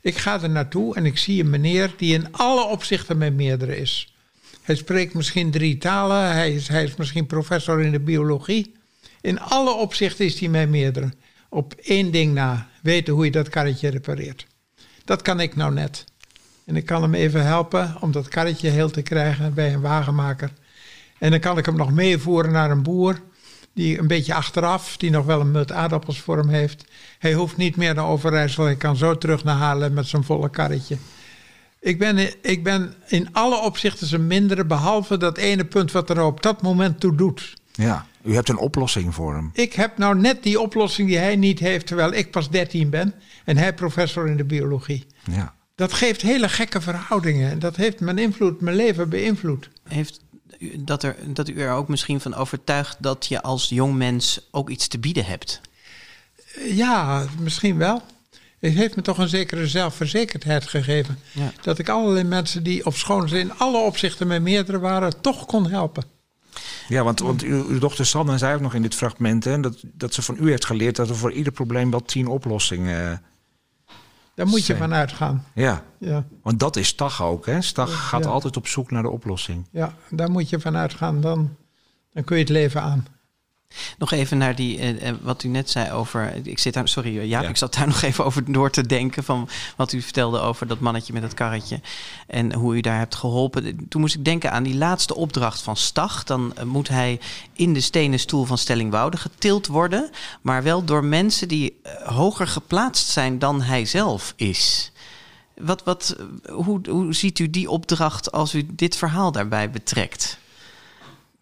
Ik 0.00 0.16
ga 0.16 0.42
er 0.42 0.50
naartoe 0.50 0.94
en 0.94 1.06
ik 1.06 1.18
zie 1.18 1.42
een 1.42 1.50
meneer 1.50 1.94
die 1.96 2.14
in 2.14 2.32
alle 2.32 2.64
opzichten 2.64 3.18
met 3.18 3.34
meerdere 3.34 3.76
is. 3.76 4.14
Hij 4.62 4.74
spreekt 4.74 5.14
misschien 5.14 5.50
drie 5.50 5.78
talen, 5.78 6.32
hij 6.32 6.54
is, 6.54 6.68
hij 6.68 6.84
is 6.84 6.96
misschien 6.96 7.26
professor 7.26 7.80
in 7.80 7.92
de 7.92 8.00
biologie. 8.00 8.82
In 9.24 9.40
alle 9.40 9.72
opzichten 9.72 10.24
is 10.24 10.40
hij 10.40 10.48
met 10.48 10.68
meerdere. 10.68 11.12
Op 11.48 11.74
één 11.82 12.10
ding 12.10 12.34
na, 12.34 12.68
weten 12.82 13.14
hoe 13.14 13.24
je 13.24 13.30
dat 13.30 13.48
karretje 13.48 13.88
repareert. 13.88 14.46
Dat 15.04 15.22
kan 15.22 15.40
ik 15.40 15.56
nou 15.56 15.72
net. 15.72 16.04
En 16.64 16.76
ik 16.76 16.86
kan 16.86 17.02
hem 17.02 17.14
even 17.14 17.44
helpen 17.44 17.96
om 18.00 18.12
dat 18.12 18.28
karretje 18.28 18.68
heel 18.68 18.90
te 18.90 19.02
krijgen 19.02 19.54
bij 19.54 19.72
een 19.72 19.80
wagenmaker. 19.80 20.52
En 21.18 21.30
dan 21.30 21.40
kan 21.40 21.58
ik 21.58 21.66
hem 21.66 21.76
nog 21.76 21.92
meevoeren 21.92 22.52
naar 22.52 22.70
een 22.70 22.82
boer 22.82 23.20
die 23.72 23.98
een 23.98 24.06
beetje 24.06 24.34
achteraf, 24.34 24.96
die 24.96 25.10
nog 25.10 25.24
wel 25.24 25.40
een 25.40 25.50
mut 25.50 25.72
aardappels 25.72 26.20
voor 26.20 26.36
hem 26.36 26.48
heeft. 26.48 26.84
Hij 27.18 27.32
hoeft 27.32 27.56
niet 27.56 27.76
meer 27.76 27.94
naar 27.94 28.06
Overijssel, 28.06 28.64
hij 28.64 28.76
kan 28.76 28.96
zo 28.96 29.18
terug 29.18 29.44
naar 29.44 29.56
Haarlem 29.56 29.92
met 29.92 30.06
zijn 30.06 30.24
volle 30.24 30.50
karretje. 30.50 30.96
Ik 31.80 31.98
ben, 31.98 32.42
ik 32.42 32.62
ben 32.62 32.94
in 33.06 33.32
alle 33.32 33.60
opzichten 33.60 34.06
zijn 34.06 34.26
mindere, 34.26 34.64
behalve 34.64 35.16
dat 35.16 35.38
ene 35.38 35.64
punt 35.64 35.92
wat 35.92 36.10
er 36.10 36.22
op 36.22 36.42
dat 36.42 36.62
moment 36.62 37.00
toe 37.00 37.16
doet. 37.16 37.54
Ja, 37.72 38.06
u 38.24 38.34
hebt 38.34 38.48
een 38.48 38.58
oplossing 38.58 39.14
voor 39.14 39.34
hem. 39.34 39.50
Ik 39.52 39.72
heb 39.72 39.98
nou 39.98 40.18
net 40.18 40.42
die 40.42 40.60
oplossing 40.60 41.08
die 41.08 41.18
hij 41.18 41.36
niet 41.36 41.58
heeft, 41.58 41.86
terwijl 41.86 42.12
ik 42.12 42.30
pas 42.30 42.50
13 42.50 42.90
ben 42.90 43.14
en 43.44 43.56
hij 43.56 43.74
professor 43.74 44.26
in 44.26 44.36
de 44.36 44.44
biologie. 44.44 45.06
Ja. 45.30 45.54
Dat 45.74 45.92
geeft 45.92 46.22
hele 46.22 46.48
gekke 46.48 46.80
verhoudingen. 46.80 47.50
En 47.50 47.58
dat 47.58 47.76
heeft 47.76 48.00
mijn 48.00 48.18
invloed, 48.18 48.60
mijn 48.60 48.76
leven 48.76 49.08
beïnvloed. 49.08 49.70
Heeft 49.88 50.20
u, 50.58 50.84
dat, 50.84 51.02
er, 51.02 51.16
dat 51.26 51.48
u 51.48 51.60
er 51.60 51.72
ook 51.72 51.88
misschien 51.88 52.20
van 52.20 52.34
overtuigt 52.34 52.96
dat 53.00 53.26
je 53.26 53.42
als 53.42 53.68
jong 53.68 53.94
mens 53.94 54.48
ook 54.50 54.70
iets 54.70 54.88
te 54.88 54.98
bieden 54.98 55.24
hebt? 55.24 55.60
Ja, 56.68 57.24
misschien 57.40 57.76
wel. 57.78 58.02
Het 58.58 58.72
heeft 58.72 58.96
me 58.96 59.02
toch 59.02 59.18
een 59.18 59.28
zekere 59.28 59.66
zelfverzekerdheid 59.66 60.66
gegeven. 60.66 61.18
Ja. 61.32 61.52
Dat 61.62 61.78
ik 61.78 61.88
allerlei 61.88 62.24
mensen 62.24 62.62
die 62.62 62.86
op 62.86 62.94
school 62.94 63.34
in 63.34 63.58
alle 63.58 63.78
opzichten 63.78 64.26
met 64.26 64.42
meerdere 64.42 64.78
waren, 64.78 65.20
toch 65.20 65.46
kon 65.46 65.70
helpen. 65.70 66.13
Ja, 66.88 67.02
want, 67.02 67.20
want 67.20 67.42
uw, 67.42 67.66
uw 67.68 67.78
dochter 67.78 68.06
Sanne 68.06 68.38
zei 68.38 68.54
ook 68.54 68.60
nog 68.60 68.74
in 68.74 68.82
dit 68.82 68.94
fragment... 68.94 69.44
Hè, 69.44 69.60
dat, 69.60 69.84
dat 69.92 70.14
ze 70.14 70.22
van 70.22 70.36
u 70.40 70.50
heeft 70.50 70.64
geleerd 70.66 70.96
dat 70.96 71.08
er 71.08 71.16
voor 71.16 71.32
ieder 71.32 71.52
probleem 71.52 71.90
wel 71.90 72.02
tien 72.02 72.26
oplossingen... 72.26 73.10
eh, 73.10 73.18
Daar 74.34 74.46
moet 74.46 74.66
je 74.66 74.76
van 74.76 74.94
uitgaan. 74.94 75.44
ja, 75.54 75.82
Ja, 75.98 76.24
want 76.42 76.60
dat 76.60 76.76
is 76.76 76.88
Stag 76.88 77.22
ook. 77.22 77.46
Hè? 77.46 77.60
Stag 77.62 78.08
gaat 78.08 78.24
Ja. 78.24 78.30
altijd 78.30 78.56
op 78.56 78.66
zoek 78.66 78.90
naar 78.90 79.02
de 79.02 79.10
oplossing. 79.10 79.66
ja 79.70 79.94
daar 80.10 80.30
moet 80.30 80.48
je 80.48 80.60
van 80.60 80.76
uitgaan. 80.76 81.20
Dan, 81.20 81.56
dan 82.12 82.24
kun 82.24 82.36
je 82.36 82.42
het 82.42 82.52
leven 82.52 82.82
aan. 82.82 83.06
Nog 83.98 84.12
even 84.12 84.38
naar 84.38 84.54
die, 84.54 84.78
eh, 84.78 85.08
eh, 85.08 85.14
wat 85.22 85.42
u 85.42 85.48
net 85.48 85.70
zei 85.70 85.92
over. 85.92 86.46
Ik 86.46 86.58
zit 86.58 86.74
daar, 86.74 86.88
sorry 86.88 87.18
eh, 87.18 87.26
Jaap, 87.26 87.42
Ja. 87.42 87.48
ik 87.48 87.56
zat 87.56 87.74
daar 87.74 87.86
nog 87.94 88.02
even 88.02 88.24
over 88.24 88.52
door 88.52 88.70
te 88.70 88.86
denken. 88.86 89.24
van 89.24 89.48
wat 89.76 89.92
u 89.92 90.02
vertelde 90.02 90.38
over 90.40 90.66
dat 90.66 90.80
mannetje 90.80 91.12
met 91.12 91.22
het 91.22 91.34
karretje. 91.34 91.80
en 92.26 92.52
hoe 92.54 92.76
u 92.76 92.80
daar 92.80 92.98
hebt 92.98 93.14
geholpen. 93.14 93.86
Toen 93.88 94.00
moest 94.00 94.14
ik 94.14 94.24
denken 94.24 94.52
aan 94.52 94.62
die 94.62 94.76
laatste 94.76 95.14
opdracht 95.14 95.62
van 95.62 95.76
Stag. 95.76 96.24
Dan 96.24 96.54
moet 96.64 96.88
hij 96.88 97.20
in 97.52 97.72
de 97.72 97.80
stenen 97.80 98.18
stoel 98.18 98.44
van 98.44 98.58
Stellingwoude 98.58 99.16
getild 99.16 99.66
worden. 99.66 100.10
maar 100.42 100.62
wel 100.62 100.84
door 100.84 101.04
mensen 101.04 101.48
die 101.48 101.80
hoger 102.04 102.46
geplaatst 102.46 103.08
zijn 103.08 103.38
dan 103.38 103.62
hij 103.62 103.84
zelf 103.84 104.32
is. 104.36 104.92
Wat, 105.60 105.82
wat, 105.84 106.16
hoe, 106.50 106.80
hoe 106.90 107.14
ziet 107.14 107.38
u 107.38 107.50
die 107.50 107.70
opdracht 107.70 108.32
als 108.32 108.54
u 108.54 108.66
dit 108.72 108.96
verhaal 108.96 109.32
daarbij 109.32 109.70
betrekt? 109.70 110.38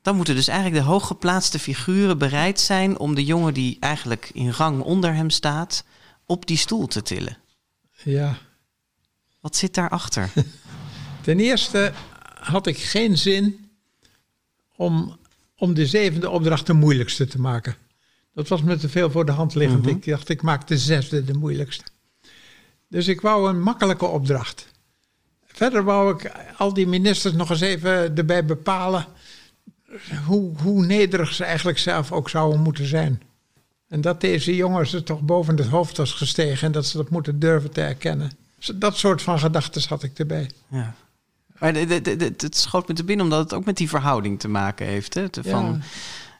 Dan 0.03 0.17
moeten 0.17 0.35
dus 0.35 0.49
eigenlijk 0.49 0.85
de 0.85 0.91
hooggeplaatste 0.91 1.59
figuren 1.59 2.19
bereid 2.19 2.61
zijn 2.61 2.99
om 2.99 3.15
de 3.15 3.25
jongen 3.25 3.55
die 3.55 3.77
eigenlijk 3.81 4.31
in 4.33 4.51
rang 4.51 4.81
onder 4.81 5.15
hem 5.15 5.31
staat, 5.31 5.85
op 6.27 6.47
die 6.47 6.57
stoel 6.57 6.87
te 6.87 7.03
tillen. 7.03 7.37
Ja. 8.05 8.39
Wat 9.41 9.57
zit 9.57 9.75
daarachter? 9.75 10.31
Ten 11.23 11.41
eerste 11.41 11.93
had 12.41 12.67
ik 12.67 12.79
geen 12.79 13.19
zin 13.19 13.71
om, 14.77 15.19
om 15.57 15.75
de 15.75 15.87
zevende 15.87 16.31
opdracht 16.31 16.67
de 16.67 16.73
moeilijkste 16.73 17.27
te 17.27 17.41
maken. 17.41 17.77
Dat 18.35 18.49
was 18.49 18.63
me 18.63 18.77
te 18.77 18.89
veel 18.89 19.11
voor 19.11 19.27
de 19.27 19.33
hand 19.33 19.55
liggend. 19.55 19.87
Ik 19.87 20.05
dacht, 20.05 20.29
ik 20.29 20.43
maak 20.43 20.67
de 20.67 20.79
zesde 20.79 21.25
de 21.25 21.35
moeilijkste. 21.35 21.85
Dus 22.89 23.09
ik 23.09 23.21
wou 23.21 23.49
een 23.49 23.63
makkelijke 23.63 24.07
opdracht. 24.07 24.67
Verder 25.45 25.85
wou 25.85 26.15
ik 26.15 26.33
al 26.57 26.75
die 26.75 26.87
ministers 26.87 27.35
nog 27.35 27.51
eens 27.51 27.61
even 27.61 28.17
erbij 28.17 28.45
bepalen 28.45 29.07
hoe, 30.27 30.53
hoe 30.63 30.87
nederig 30.87 31.33
ze 31.35 31.45
eigenlijk 31.45 31.79
zelf 31.79 32.13
ook 32.13 32.29
zouden 32.29 32.61
moeten 32.61 32.87
zijn. 32.87 33.23
En 33.89 34.01
dat 34.01 34.21
deze 34.21 34.57
jongens 34.57 34.93
er 34.93 35.03
toch 35.05 35.21
boven 35.21 35.57
het 35.57 35.67
hoofd 35.67 35.97
was 35.97 36.13
gestegen 36.13 36.67
en 36.67 36.73
dat 36.73 36.87
ze 36.87 36.97
dat 36.97 37.11
moeten 37.11 37.39
durven 37.39 37.71
te 37.73 37.81
erkennen. 37.81 38.31
Dat 38.75 38.97
soort 38.97 39.23
van 39.23 39.39
gedachten 39.39 39.83
had 39.89 40.03
ik 40.03 40.19
erbij. 40.19 40.51
ja. 40.69 40.95
Maar 41.59 41.75
het 41.75 42.57
schoot 42.57 42.89
me 42.89 42.95
te 42.95 43.05
binnen 43.05 43.25
omdat 43.25 43.39
het 43.39 43.53
ook 43.53 43.65
met 43.65 43.77
die 43.77 43.89
verhouding 43.89 44.41
te 44.41 44.49
maken 44.49 44.87
heeft. 44.87 45.15
Hè? 45.15 45.29
Te-. 45.29 45.43
Van, 45.45 45.83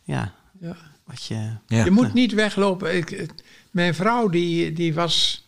ja, 0.03 0.33
Ja. 0.61 0.77
wat 1.05 1.25
je... 1.25 1.51
Ja. 1.67 1.85
Je 1.85 1.91
moet 1.91 2.15
niet 2.15 2.33
weglopen. 2.33 2.97
Ik, 2.97 3.27
mijn 3.71 3.95
vrouw 3.95 4.29
die, 4.29 4.73
die, 4.73 4.95
was, 4.95 5.47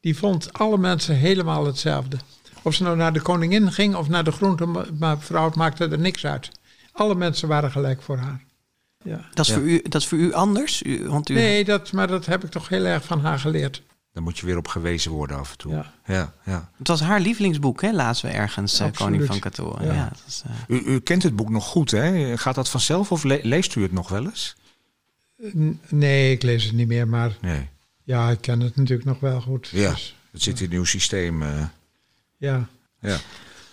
die 0.00 0.16
vond 0.16 0.52
alle 0.52 0.78
mensen 0.78 1.16
helemaal 1.16 1.66
hetzelfde. 1.66 2.16
Of 2.62 2.74
ze 2.74 2.82
nou 2.82 2.96
naar 2.96 3.12
de 3.12 3.20
koningin 3.20 3.72
ging 3.72 3.94
of 3.94 4.08
naar 4.08 4.24
de 4.24 4.32
groentevrouw, 4.32 5.44
het 5.44 5.54
maakte 5.54 5.88
er 5.88 5.98
niks 5.98 6.26
uit. 6.26 6.50
Alle 6.94 7.14
mensen 7.14 7.48
waren 7.48 7.70
gelijk 7.70 8.02
voor 8.02 8.16
haar. 8.16 8.44
Ja. 9.02 9.28
Dat 9.34 9.46
is, 9.46 9.52
Ja. 9.52 9.58
voor 9.58 9.68
u, 9.68 9.82
dat 9.82 10.00
is 10.00 10.06
voor 10.08 10.18
u 10.18 10.32
anders? 10.32 10.82
U, 10.82 11.08
want 11.08 11.28
u, 11.28 11.34
Nee, 11.34 11.64
dat, 11.64 11.92
maar 11.92 12.06
dat 12.06 12.26
heb 12.26 12.44
ik 12.44 12.50
toch 12.50 12.68
heel 12.68 12.84
erg 12.84 13.04
van 13.04 13.20
haar 13.20 13.38
geleerd. 13.38 13.82
Daar 14.12 14.22
moet 14.22 14.38
je 14.38 14.46
weer 14.46 14.56
op 14.56 14.68
gewezen 14.68 15.10
worden 15.10 15.36
af 15.38 15.50
en 15.50 15.58
toe. 15.58 15.72
Ja. 15.72 15.92
Ja, 16.06 16.32
ja. 16.44 16.70
Het 16.78 16.88
was 16.88 17.00
haar 17.00 17.20
lievelingsboek, 17.20 17.82
hè? 17.82 17.92
lazen 17.92 18.28
we 18.30 18.34
ergens, 18.36 18.78
eh. 18.80 18.86
Koning 18.94 19.24
van 19.24 19.38
Katoren. 19.38 19.86
Ja. 19.86 19.92
Ja. 19.94 20.08
dat 20.08 20.22
is, 20.26 20.42
eh, 20.46 20.76
U, 20.76 20.82
u 20.94 21.00
kent 21.00 21.22
het 21.22 21.36
boek 21.36 21.48
nog 21.50 21.64
goed, 21.66 21.90
hè? 21.90 22.36
Gaat 22.38 22.54
dat 22.54 22.68
vanzelf 22.68 23.12
of 23.12 23.22
le- 23.22 23.40
leest 23.42 23.74
u 23.74 23.82
het 23.82 23.92
nog 23.92 24.08
wel 24.08 24.24
eens? 24.24 24.56
N- 25.56 25.80
Nee, 25.88 26.32
ik 26.32 26.42
lees 26.42 26.64
het 26.64 26.72
niet 26.72 26.88
meer, 26.88 27.08
maar 27.08 27.36
Nee. 27.40 27.68
ja, 28.04 28.30
ik 28.30 28.40
ken 28.40 28.60
het 28.60 28.76
natuurlijk 28.76 29.08
nog 29.08 29.20
wel 29.20 29.40
goed. 29.40 29.68
Ja, 29.68 29.90
Dus, 29.90 30.16
het 30.30 30.42
zit 30.42 30.60
in 30.60 30.72
uw 30.72 30.84
systeem. 30.84 31.42
eh, 31.42 31.64
ja. 32.36 32.68
ja. 33.00 33.16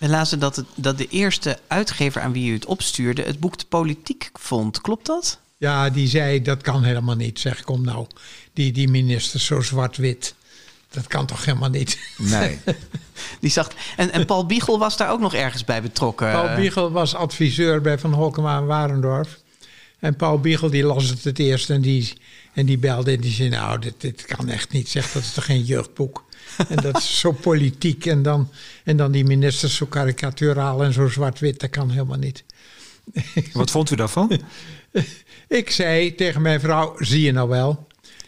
We 0.02 0.08
lazen 0.08 0.38
dat, 0.38 0.56
het, 0.56 0.66
dat 0.74 0.98
de 0.98 1.08
eerste 1.08 1.58
uitgever 1.66 2.22
aan 2.22 2.32
wie 2.32 2.50
u 2.50 2.54
het 2.54 2.66
opstuurde 2.66 3.22
het 3.22 3.40
boek 3.40 3.56
te 3.56 3.66
politiek 3.66 4.30
vond. 4.32 4.80
Klopt 4.80 5.06
dat? 5.06 5.40
ja, 5.62 5.90
die 5.90 6.08
zei 6.08 6.42
dat 6.42 6.62
kan 6.62 6.84
helemaal 6.84 7.16
niet. 7.16 7.38
Zeg, 7.38 7.62
kom 7.62 7.84
nou, 7.84 8.06
die, 8.52 8.72
die 8.72 8.88
minister 8.88 9.40
zo 9.40 9.60
zwart-wit. 9.60 10.34
Dat 10.90 11.06
kan 11.06 11.26
toch 11.26 11.44
helemaal 11.44 11.70
niet. 11.70 11.98
Nee. 12.16 12.58
Die 13.40 13.50
zag, 13.50 13.70
en, 13.96 14.12
en 14.12 14.26
Paul 14.26 14.46
Biegel 14.46 14.78
was 14.78 14.96
daar 14.96 15.10
ook 15.10 15.20
nog 15.20 15.34
ergens 15.34 15.64
bij 15.64 15.82
betrokken. 15.82 16.30
Paul 16.30 16.56
Biegel 16.56 16.90
was 16.90 17.14
adviseur 17.14 17.80
bij 17.80 17.98
Van 17.98 18.12
Holkema 18.12 18.58
en 18.58 18.66
Warendorf. 18.66 19.38
En 19.98 20.16
Paul 20.16 20.40
Biegel 20.40 20.70
die 20.70 20.84
las 20.84 21.08
het 21.08 21.24
het 21.24 21.38
eerst 21.38 21.70
en 21.70 21.80
die, 21.80 22.12
en 22.52 22.66
die 22.66 22.78
belde 22.78 23.12
en 23.12 23.20
die 23.20 23.32
zei... 23.32 23.48
nou, 23.48 23.78
dit, 23.78 24.00
dit 24.00 24.24
kan 24.24 24.48
echt 24.48 24.72
niet, 24.72 24.88
zeg, 24.88 25.12
dat 25.12 25.22
is 25.22 25.32
toch 25.32 25.44
geen 25.44 25.62
jeugdboek? 25.62 26.24
En 26.68 26.76
dat 26.76 26.96
is 26.96 27.20
zo 27.20 27.32
politiek 27.32 28.06
en 28.06 28.22
dan, 28.22 28.50
en 28.84 28.96
dan 28.96 29.12
die 29.12 29.24
ministers 29.24 29.76
zo 29.76 29.86
karikaturaal 29.86 30.84
en 30.84 30.92
zo 30.92 31.08
zwart-wit, 31.08 31.60
dat 31.60 31.70
kan 31.70 31.90
helemaal 31.90 32.18
niet. 32.18 32.44
Wat 33.52 33.70
vond 33.70 33.90
u 33.90 33.96
daarvan? 33.96 34.40
Ik 35.48 35.70
zei 35.70 36.14
tegen 36.14 36.42
mijn 36.42 36.60
vrouw, 36.60 36.94
zie 36.98 37.22
je 37.22 37.32
nou 37.32 37.48
wel... 37.48 37.86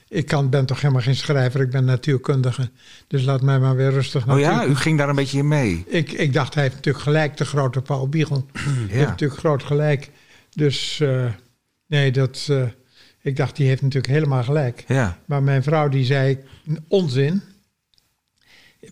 Ik 0.08 0.26
kan, 0.26 0.50
ben 0.50 0.66
toch 0.66 0.80
helemaal 0.80 1.02
geen 1.02 1.16
schrijver, 1.16 1.60
ik 1.60 1.70
ben 1.70 1.84
natuurkundige. 1.84 2.70
Dus 3.06 3.24
laat 3.24 3.42
mij 3.42 3.58
maar 3.58 3.76
weer 3.76 3.90
rustig 3.90 4.28
Oh 4.28 4.38
ja, 4.38 4.64
u 4.64 4.76
ging 4.76 4.98
daar 4.98 5.08
een 5.08 5.14
beetje 5.14 5.38
in 5.38 5.48
mee. 5.48 5.84
Ik, 5.87 6.12
ik 6.12 6.32
dacht, 6.32 6.54
hij 6.54 6.62
heeft 6.62 6.74
natuurlijk 6.74 7.04
gelijk, 7.04 7.37
de 7.37 7.44
grote 7.44 7.80
Paul 7.80 8.08
Biegel. 8.08 8.46
Hij 8.52 8.96
heeft 8.96 9.08
natuurlijk 9.08 9.40
groot 9.40 9.62
gelijk. 9.62 10.10
Dus 10.54 11.00
eh, 11.00 11.26
nee, 11.87 12.12
dat, 12.12 12.46
eh, 12.50 12.62
ik 13.22 13.37
dacht, 13.37 13.56
die 13.56 13.66
heeft 13.66 13.82
natuurlijk 13.82 14.12
helemaal 14.12 14.42
gelijk. 14.42 14.84
Ja. 14.88 15.18
Maar 15.24 15.42
mijn 15.42 15.62
vrouw 15.62 15.88
die 15.88 16.04
zei, 16.04 16.38
onzin. 16.88 17.42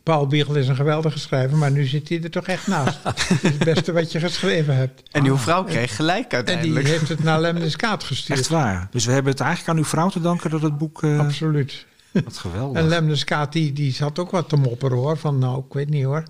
Paul 0.03 0.27
Biegel 0.27 0.55
is 0.55 0.69
een 0.69 0.77
geweldige 0.77 1.19
schrijver, 1.19 1.57
maar 1.59 1.71
nu 1.71 1.85
zit 1.87 2.09
hij 2.09 2.23
er 2.23 2.31
toch 2.31 2.47
echt 2.47 2.67
naast. 2.67 2.99
Het 3.05 3.43
is 3.43 3.51
het 3.51 3.59
beste 3.65 3.93
wat 3.93 4.13
je 4.13 4.21
geschreven 4.21 4.77
hebt. 4.77 5.03
En 5.11 5.25
uw 5.25 5.37
vrouw 5.37 5.65
kreeg 5.65 5.97
gelijk 5.97 6.23
En 6.23 6.29
die 6.29 6.37
uiteindelijk. 6.37 6.87
heeft 6.87 7.09
het 7.09 7.23
naar 7.25 7.41
Lemniskaat 7.41 8.05
gestuurd. 8.13 8.39
Echt 8.39 8.49
waar. 8.49 8.89
Dus 8.91 9.05
we 9.05 9.13
hebben 9.13 9.33
het 9.33 9.41
eigenlijk 9.41 9.71
aan 9.71 9.77
uw 9.85 9.89
vrouw 9.89 10.09
te 10.09 10.21
danken 10.21 10.51
dat 10.51 10.63
het 10.63 10.79
boek... 10.79 11.03
eh, 11.03 11.19
Absoluut. 11.19 11.87
wat 12.13 12.37
geweldig. 12.39 12.83
En 12.83 12.89
Lemniskaat 12.89 13.53
die, 13.53 13.73
die 13.73 13.93
zat 13.93 14.19
ook 14.19 14.31
wat 14.31 14.49
te 14.49 14.57
mopperen 14.57 14.97
hoor. 14.97 15.17
Van 15.19 15.39
nou, 15.39 15.59
ik 15.69 15.73
weet 15.73 15.91
niet 15.91 16.05
hoor. 16.05 16.23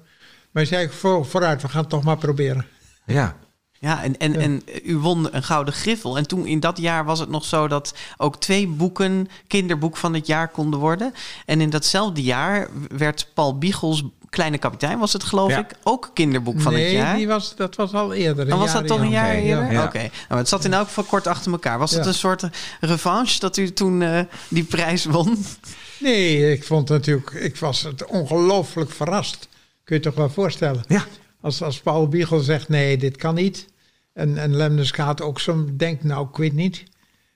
Maar 0.50 0.62
hij 0.62 0.64
zei, 0.64 0.88
voor, 0.88 1.26
vooruit, 1.26 1.62
we 1.62 1.68
gaan 1.68 1.80
het 1.80 1.90
toch 1.90 2.02
maar 2.04 2.16
proberen. 2.18 2.66
Ja. 3.06 3.36
Ja, 3.82 4.02
en, 4.02 4.18
en, 4.18 4.40
en 4.40 4.62
u 4.84 4.96
won 4.96 5.28
een 5.30 5.42
gouden 5.42 5.74
griffel. 5.74 6.16
En 6.16 6.26
toen 6.26 6.46
in 6.46 6.60
dat 6.60 6.78
jaar 6.78 7.04
was 7.04 7.18
het 7.18 7.28
nog 7.28 7.44
zo 7.44 7.68
dat 7.68 7.94
ook 8.16 8.36
twee 8.36 8.66
boeken 8.66 9.28
kinderboek 9.46 9.96
van 9.96 10.14
het 10.14 10.26
jaar 10.26 10.48
konden 10.48 10.80
worden. 10.80 11.14
En 11.46 11.60
in 11.60 11.70
datzelfde 11.70 12.22
jaar 12.22 12.68
werd 12.96 13.26
Paul 13.34 13.58
Biegels 13.58 14.02
Kleine 14.28 14.58
Kapitein, 14.58 14.98
was 14.98 15.12
het 15.12 15.24
geloof 15.24 15.50
Ja. 15.50 15.58
ik, 15.58 15.74
ook 15.82 16.10
kinderboek 16.14 16.60
van 16.60 16.72
nee, 16.72 16.84
het 16.84 16.92
jaar. 16.92 17.16
Die 17.16 17.26
was, 17.26 17.56
dat 17.56 17.76
was 17.76 17.92
al 17.92 18.12
eerder. 18.12 18.48
Dan 18.48 18.58
was 18.58 18.72
dat 18.72 18.86
toch 18.86 19.00
een 19.00 19.10
jaar 19.10 19.34
eerder? 19.34 19.72
ja. 19.72 19.84
Oké, 19.84 20.10
nou, 20.28 20.40
het 20.40 20.48
zat 20.48 20.64
in 20.64 20.72
elk 20.72 20.86
geval 20.86 21.04
kort 21.04 21.26
achter 21.26 21.52
elkaar. 21.52 21.78
Was 21.78 21.90
het 21.90 22.06
een 22.06 22.14
soort 22.14 22.48
revanche 22.80 23.40
dat 23.40 23.56
u 23.56 23.72
toen 23.72 24.02
eh, 24.02 24.20
die 24.48 24.64
prijs 24.64 25.04
won? 25.04 25.44
Nee, 25.98 26.52
ik 26.52 26.64
vond 26.64 26.88
natuurlijk, 26.88 27.30
ik 27.30 27.56
was 27.56 27.82
het 27.82 28.06
ongelooflijk 28.06 28.90
verrast. 28.90 29.48
Kun 29.84 29.96
je 29.96 30.02
toch 30.02 30.14
wel 30.14 30.30
voorstellen? 30.30 30.84
Ja. 30.88 31.04
Als, 31.40 31.62
als 31.62 31.80
Paul 31.80 32.08
Biegel 32.08 32.40
zegt 32.40 32.68
nee, 32.68 32.96
dit 32.96 33.16
kan 33.16 33.34
niet. 33.34 33.66
En, 34.12 34.36
en 34.38 34.56
Lemneskaat 34.56 35.20
ook 35.22 35.40
zo 35.40 35.66
denkt, 35.76 36.04
nou, 36.04 36.28
ik 36.28 36.36
weet 36.36 36.52
niet. 36.52 36.84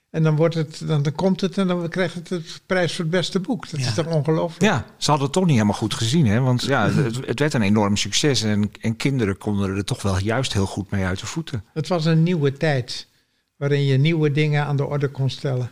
En 0.09 0.23
dan, 0.23 0.35
wordt 0.35 0.55
het, 0.55 0.81
dan, 0.87 1.01
dan 1.03 1.13
komt 1.15 1.41
het 1.41 1.57
en 1.57 1.67
dan 1.67 1.89
krijgt 1.89 2.13
het 2.15 2.29
het 2.29 2.61
prijs 2.65 2.95
voor 2.95 3.01
het 3.05 3.13
beste 3.13 3.39
boek. 3.39 3.69
Dat 3.69 3.79
Ja. 3.79 3.87
is 3.87 3.93
toch 3.93 4.05
ongelooflijk? 4.07 4.63
Ja, 4.63 4.85
ze 4.97 5.09
hadden 5.09 5.25
het 5.25 5.35
toch 5.35 5.45
niet 5.45 5.53
helemaal 5.53 5.75
goed 5.77 5.93
gezien. 5.93 6.25
Hè? 6.27 6.39
Want 6.39 6.61
ja, 6.63 6.89
het, 6.91 7.25
het 7.25 7.39
werd 7.39 7.53
een 7.53 7.61
enorm 7.61 7.97
succes. 7.97 8.41
En, 8.43 8.71
en 8.81 8.95
kinderen 8.95 9.37
konden 9.37 9.75
er 9.75 9.85
toch 9.85 10.01
wel 10.01 10.19
juist 10.19 10.53
heel 10.53 10.65
goed 10.65 10.91
mee 10.91 11.03
uit 11.03 11.19
de 11.19 11.25
voeten. 11.25 11.63
Het 11.73 11.87
was 11.87 12.05
een 12.05 12.23
nieuwe 12.23 12.53
tijd 12.53 13.07
waarin 13.55 13.83
je 13.85 13.97
nieuwe 13.97 14.31
dingen 14.31 14.65
aan 14.65 14.77
de 14.77 14.85
orde 14.85 15.07
kon 15.07 15.29
stellen. 15.29 15.71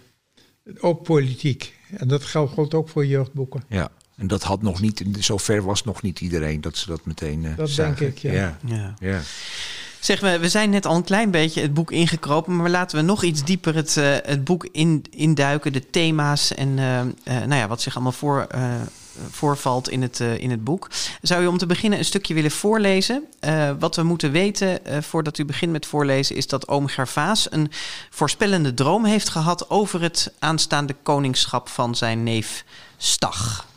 Ook 0.80 1.04
politiek. 1.04 1.74
En 1.98 2.08
dat 2.08 2.24
geldt 2.24 2.74
ook 2.74 2.90
voor 2.90 3.06
jeugdboeken. 3.06 3.64
Ja. 3.70 3.90
En 4.16 4.28
dat 4.28 4.44
had 4.44 4.62
nog 4.62 4.82
niet, 4.82 5.04
zover 5.20 5.64
was 5.64 5.84
nog 5.84 6.02
niet 6.02 6.22
iedereen 6.22 6.62
dat 6.62 6.78
ze 6.78 6.88
dat 6.88 7.06
meteen 7.06 7.46
eh 7.46 7.58
Dat 7.58 7.70
zagen. 7.70 7.96
denk 8.00 8.12
ik, 8.16 8.18
ja. 8.18 8.32
ja. 8.34 8.58
Ja. 8.66 8.94
ja. 9.00 9.22
Zeg, 10.06 10.20
we, 10.20 10.40
we 10.40 10.50
zijn 10.50 10.70
net 10.70 10.86
al 10.86 10.96
een 10.96 11.04
klein 11.04 11.32
beetje 11.32 11.62
het 11.62 11.74
boek 11.74 11.92
ingekropen, 11.92 12.56
maar 12.56 12.70
laten 12.70 12.98
we 12.98 13.04
nog 13.04 13.24
iets 13.24 13.44
dieper 13.44 13.76
het, 13.76 13.98
eh, 13.98 14.16
het 14.24 14.44
boek 14.44 14.68
in, 14.72 15.04
induiken, 15.10 15.74
de 15.74 15.90
thema's 15.90 16.54
en 16.54 16.80
eh, 16.80 17.00
eh, 17.00 17.08
nou 17.24 17.56
ja, 17.56 17.68
wat 17.68 17.82
zich 17.82 17.96
allemaal 17.96 18.12
voor, 18.12 18.48
voorvalt 19.30 19.90
in 19.90 20.02
het, 20.02 20.20
in 20.20 20.50
het 20.50 20.64
boek. 20.64 20.90
Zou 21.22 21.44
u 21.44 21.46
om 21.48 21.58
te 21.58 21.66
beginnen 21.66 22.00
een 22.00 22.06
stukje 22.06 22.34
willen 22.34 22.52
voorlezen? 22.52 23.24
wat 23.80 23.96
we 23.96 24.04
moeten 24.04 24.32
weten 24.32 24.80
voordat 25.04 25.38
u 25.38 25.46
begint 25.46 25.72
met 25.72 25.86
voorlezen 25.86 26.36
is 26.36 26.48
dat 26.48 26.68
oom 26.68 26.88
Gervaas 26.88 27.52
een 27.52 27.72
voorspellende 28.10 28.74
droom 28.74 29.06
heeft 29.06 29.30
gehad 29.30 29.70
over 29.70 30.02
het 30.02 30.34
aanstaande 30.40 30.96
koningschap 31.04 31.70
van 31.70 31.96
zijn 31.96 32.24
neef 32.24 32.66
Stag. 32.98 33.68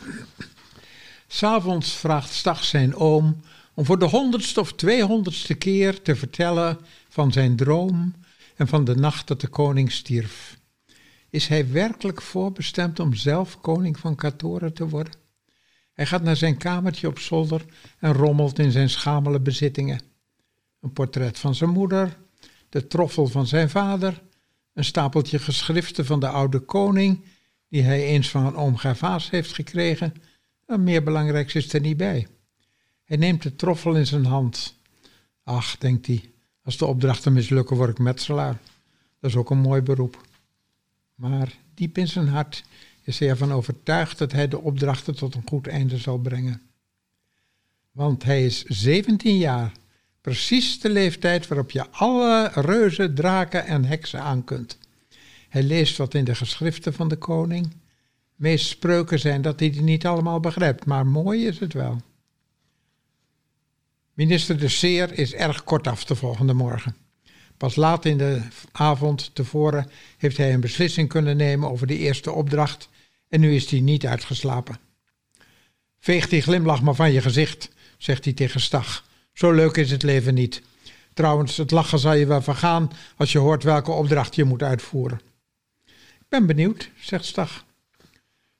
S'avonds 1.28 1.92
vraagt 1.92 2.32
Stag 2.32 2.64
zijn 2.64 2.96
oom 2.96 3.42
om 3.78 3.84
voor 3.84 3.98
de 3.98 4.08
honderdste 4.08 4.60
of 4.60 4.72
tweehonderdste 4.72 5.54
keer 5.54 6.02
te 6.02 6.16
vertellen 6.16 6.78
van 7.08 7.32
zijn 7.32 7.56
droom 7.56 8.14
en 8.56 8.68
van 8.68 8.84
de 8.84 8.94
nacht 8.94 9.26
dat 9.26 9.40
de 9.40 9.48
koning 9.48 9.92
stierf. 9.92 10.58
Is 11.30 11.46
hij 11.46 11.70
werkelijk 11.70 12.22
voorbestemd 12.22 13.00
om 13.00 13.14
zelf 13.14 13.60
koning 13.60 13.98
van 13.98 14.14
Katoren 14.14 14.74
te 14.74 14.88
worden? 14.88 15.12
Hij 15.92 16.06
gaat 16.06 16.22
naar 16.22 16.36
zijn 16.36 16.56
kamertje 16.56 17.06
op 17.06 17.18
zolder 17.18 17.64
en 17.98 18.12
rommelt 18.12 18.58
in 18.58 18.70
zijn 18.70 18.90
schamele 18.90 19.40
bezittingen. 19.40 20.00
Een 20.80 20.92
portret 20.92 21.38
van 21.38 21.54
zijn 21.54 21.70
moeder, 21.70 22.16
de 22.68 22.86
troffel 22.86 23.26
van 23.26 23.46
zijn 23.46 23.70
vader, 23.70 24.22
een 24.74 24.84
stapeltje 24.84 25.38
geschriften 25.38 26.06
van 26.06 26.20
de 26.20 26.28
oude 26.28 26.58
koning, 26.58 27.24
die 27.68 27.82
hij 27.82 28.04
eens 28.04 28.30
van 28.30 28.46
een 28.46 28.56
oom 28.56 28.76
Gervaas 28.76 29.30
heeft 29.30 29.54
gekregen, 29.54 30.14
en 30.66 30.82
meer 30.82 31.02
belangrijks 31.02 31.54
is 31.54 31.72
er 31.72 31.80
niet 31.80 31.96
bij. 31.96 32.26
Hij 33.08 33.16
neemt 33.16 33.42
de 33.42 33.56
troffel 33.56 33.94
in 33.94 34.06
zijn 34.06 34.24
hand. 34.24 34.74
Ach, 35.44 35.78
denkt 35.78 36.06
hij, 36.06 36.30
als 36.62 36.76
de 36.76 36.86
opdrachten 36.86 37.32
mislukken 37.32 37.76
word 37.76 37.90
ik 37.90 37.98
metselaar. 37.98 38.60
Dat 39.20 39.30
is 39.30 39.36
ook 39.36 39.50
een 39.50 39.58
mooi 39.58 39.82
beroep. 39.82 40.26
Maar 41.14 41.52
diep 41.74 41.98
in 41.98 42.08
zijn 42.08 42.28
hart 42.28 42.64
is 43.02 43.18
hij 43.18 43.28
ervan 43.28 43.52
overtuigd 43.52 44.18
dat 44.18 44.32
hij 44.32 44.48
de 44.48 44.60
opdrachten 44.60 45.16
tot 45.16 45.34
een 45.34 45.48
goed 45.48 45.66
einde 45.66 45.98
zal 45.98 46.18
brengen. 46.18 46.62
Want 47.92 48.22
hij 48.22 48.44
is 48.44 48.64
17 48.64 49.36
jaar, 49.36 49.72
precies 50.20 50.80
de 50.80 50.90
leeftijd 50.90 51.46
waarop 51.46 51.70
je 51.70 51.90
alle 51.90 52.50
reuzen, 52.54 53.14
draken 53.14 53.66
en 53.66 53.84
heksen 53.84 54.20
aan 54.20 54.44
kunt. 54.44 54.78
Hij 55.48 55.62
leest 55.62 55.96
wat 55.96 56.14
in 56.14 56.24
de 56.24 56.34
geschriften 56.34 56.94
van 56.94 57.08
de 57.08 57.16
koning. 57.16 57.76
Meest 58.34 58.66
spreuken 58.66 59.18
zijn 59.18 59.42
dat 59.42 59.60
hij 59.60 59.70
die 59.70 59.82
niet 59.82 60.06
allemaal 60.06 60.40
begrijpt, 60.40 60.84
maar 60.84 61.06
mooi 61.06 61.46
is 61.46 61.58
het 61.58 61.72
wel. 61.72 62.00
Minister 64.18 64.58
de 64.58 64.68
Seer 64.68 65.18
is 65.18 65.34
erg 65.34 65.64
kortaf 65.64 66.04
de 66.04 66.14
volgende 66.14 66.52
morgen. 66.52 66.96
Pas 67.56 67.76
laat 67.76 68.04
in 68.04 68.18
de 68.18 68.40
avond 68.72 69.30
tevoren 69.34 69.90
heeft 70.16 70.36
hij 70.36 70.52
een 70.52 70.60
beslissing 70.60 71.08
kunnen 71.08 71.36
nemen 71.36 71.70
over 71.70 71.86
de 71.86 71.98
eerste 71.98 72.32
opdracht 72.32 72.88
en 73.28 73.40
nu 73.40 73.54
is 73.54 73.70
hij 73.70 73.80
niet 73.80 74.06
uitgeslapen. 74.06 74.78
Veeg 75.98 76.28
die 76.28 76.42
glimlach 76.42 76.82
maar 76.82 76.94
van 76.94 77.12
je 77.12 77.20
gezicht, 77.20 77.70
zegt 77.98 78.24
hij 78.24 78.32
tegen 78.32 78.60
Stag. 78.60 79.04
Zo 79.32 79.52
leuk 79.52 79.76
is 79.76 79.90
het 79.90 80.02
leven 80.02 80.34
niet. 80.34 80.62
Trouwens, 81.14 81.56
het 81.56 81.70
lachen 81.70 81.98
zal 81.98 82.14
je 82.14 82.26
wel 82.26 82.42
vergaan 82.42 82.90
als 83.16 83.32
je 83.32 83.38
hoort 83.38 83.62
welke 83.62 83.90
opdracht 83.90 84.34
je 84.34 84.44
moet 84.44 84.62
uitvoeren. 84.62 85.20
Ik 86.18 86.28
ben 86.28 86.46
benieuwd, 86.46 86.90
zegt 87.00 87.24
Stag. 87.24 87.64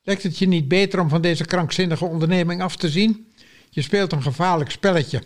Lijkt 0.03 0.23
het 0.23 0.39
je 0.39 0.47
niet 0.47 0.69
beter 0.69 1.01
om 1.01 1.09
van 1.09 1.21
deze 1.21 1.45
krankzinnige 1.45 2.05
onderneming 2.05 2.63
af 2.63 2.77
te 2.77 2.91
zien? 2.91 3.33
Je 3.71 3.83
speelt 3.83 4.13
een 4.13 4.23
gevaarlijk 4.23 4.71
spelletje. 4.71 5.23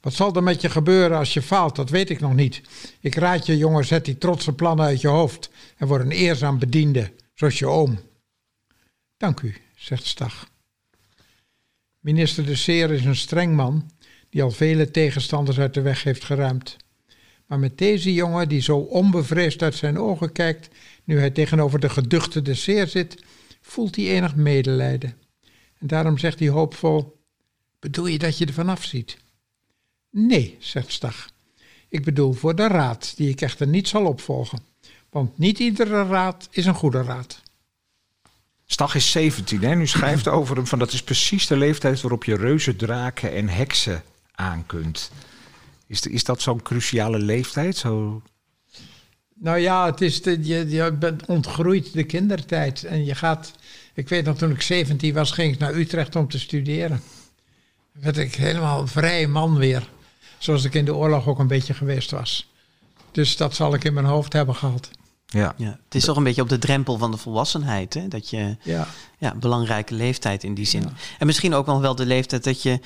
Wat 0.00 0.12
zal 0.12 0.34
er 0.34 0.42
met 0.42 0.60
je 0.60 0.70
gebeuren 0.70 1.18
als 1.18 1.34
je 1.34 1.42
faalt? 1.42 1.76
Dat 1.76 1.90
weet 1.90 2.10
ik 2.10 2.20
nog 2.20 2.34
niet. 2.34 2.60
Ik 3.00 3.14
raad 3.14 3.46
je, 3.46 3.56
jongen, 3.56 3.84
zet 3.84 4.04
die 4.04 4.18
trotse 4.18 4.52
plannen 4.52 4.86
uit 4.86 5.00
je 5.00 5.08
hoofd 5.08 5.50
en 5.76 5.86
word 5.86 6.00
een 6.02 6.10
eerzaam 6.10 6.58
bediende, 6.58 7.12
zoals 7.34 7.58
je 7.58 7.66
oom. 7.66 7.98
Dank 9.16 9.40
u, 9.40 9.54
zegt 9.76 10.06
Stag. 10.06 10.48
Minister 12.00 12.46
de 12.46 12.56
Seer 12.56 12.90
is 12.90 13.04
een 13.04 13.16
streng 13.16 13.56
man 13.56 13.90
die 14.30 14.42
al 14.42 14.50
vele 14.50 14.90
tegenstanders 14.90 15.58
uit 15.58 15.74
de 15.74 15.80
weg 15.80 16.02
heeft 16.02 16.24
geruimd. 16.24 16.76
Maar 17.46 17.58
met 17.58 17.78
deze 17.78 18.14
jongen, 18.14 18.48
die 18.48 18.60
zo 18.60 18.76
onbevreesd 18.78 19.62
uit 19.62 19.74
zijn 19.74 19.98
ogen 19.98 20.32
kijkt, 20.32 20.68
nu 21.04 21.18
hij 21.18 21.30
tegenover 21.30 21.80
de 21.80 21.88
geduchte 21.88 22.42
de 22.42 22.54
Seer 22.54 22.86
zit, 22.86 23.24
voelt 23.60 23.96
hij 23.96 24.04
enig 24.04 24.34
medelijden. 24.34 25.14
En 25.78 25.86
daarom 25.86 26.18
zegt 26.18 26.38
hij 26.38 26.48
hoopvol: 26.48 27.20
Bedoel 27.78 28.06
je 28.06 28.18
dat 28.18 28.38
je 28.38 28.46
er 28.46 28.52
vanaf 28.52 28.84
ziet? 28.84 29.18
Nee, 30.10 30.56
zegt 30.58 30.92
Stag. 30.92 31.28
Ik 31.88 32.04
bedoel 32.04 32.32
voor 32.32 32.54
de 32.54 32.66
raad, 32.66 33.12
die 33.16 33.28
ik 33.28 33.40
echter 33.40 33.66
niet 33.66 33.88
zal 33.88 34.04
opvolgen. 34.06 34.58
Want 35.10 35.38
niet 35.38 35.58
iedere 35.58 36.04
raad 36.04 36.48
is 36.50 36.66
een 36.66 36.74
goede 36.74 37.02
raad. 37.02 37.42
Stag 38.66 38.94
is 38.94 39.10
17 39.10 39.62
en 39.62 39.80
u 39.80 39.86
schrijft 39.86 40.28
over 40.28 40.56
hem 40.56 40.66
van 40.66 40.78
dat 40.78 40.92
is 40.92 41.02
precies 41.02 41.46
de 41.46 41.56
leeftijd 41.56 42.00
waarop 42.00 42.24
je 42.24 42.36
reuzen, 42.36 42.76
draken 42.76 43.32
en 43.32 43.48
heksen 43.48 44.02
aan 44.34 44.66
kunt. 44.66 45.10
Is, 45.86 46.06
is 46.06 46.24
dat 46.24 46.42
zo'n 46.42 46.62
cruciale 46.62 47.18
leeftijd? 47.18 47.76
Zo... 47.76 48.22
Nou 49.34 49.58
ja, 49.58 49.86
het 49.86 50.00
is 50.00 50.22
de, 50.22 50.38
je, 50.42 50.68
je 50.68 50.92
bent 50.92 51.26
ontgroeid 51.26 51.92
de 51.92 52.04
kindertijd. 52.04 52.84
En 52.84 53.04
je 53.04 53.14
gaat. 53.14 53.52
Ik 53.94 54.08
weet 54.08 54.24
nog, 54.24 54.36
toen 54.36 54.50
ik 54.50 54.62
17 54.62 55.14
was, 55.14 55.30
ging 55.30 55.52
ik 55.52 55.58
naar 55.58 55.74
Utrecht 55.74 56.16
om 56.16 56.28
te 56.28 56.38
studeren. 56.38 57.00
werd 57.92 58.16
ik 58.16 58.34
helemaal 58.34 58.86
vrij 58.86 59.26
man 59.26 59.56
weer. 59.56 59.88
Zoals 60.40 60.64
ik 60.64 60.74
in 60.74 60.84
de 60.84 60.94
oorlog 60.94 61.26
ook 61.26 61.38
een 61.38 61.46
beetje 61.46 61.74
geweest 61.74 62.10
was. 62.10 62.50
Dus 63.10 63.36
dat 63.36 63.54
zal 63.54 63.74
ik 63.74 63.84
in 63.84 63.94
mijn 63.94 64.06
hoofd 64.06 64.32
hebben 64.32 64.54
gehad. 64.54 64.90
Ja. 65.26 65.54
ja. 65.56 65.78
Het 65.84 65.94
is 65.94 66.04
toch 66.04 66.16
een 66.16 66.24
beetje 66.24 66.42
op 66.42 66.48
de 66.48 66.58
drempel 66.58 66.98
van 66.98 67.10
de 67.10 67.16
volwassenheid. 67.16 67.94
Hè? 67.94 68.08
Dat 68.08 68.30
je, 68.30 68.56
ja. 68.62 68.86
ja, 69.18 69.34
belangrijke 69.34 69.94
leeftijd 69.94 70.44
in 70.44 70.54
die 70.54 70.66
zin. 70.66 70.88
En 71.18 71.26
misschien 71.26 71.54
ook 71.54 71.66
nog 71.66 71.80
wel 71.80 71.94
de 71.94 72.06
leeftijd 72.06 72.44
dat 72.44 72.62
je 72.62 72.80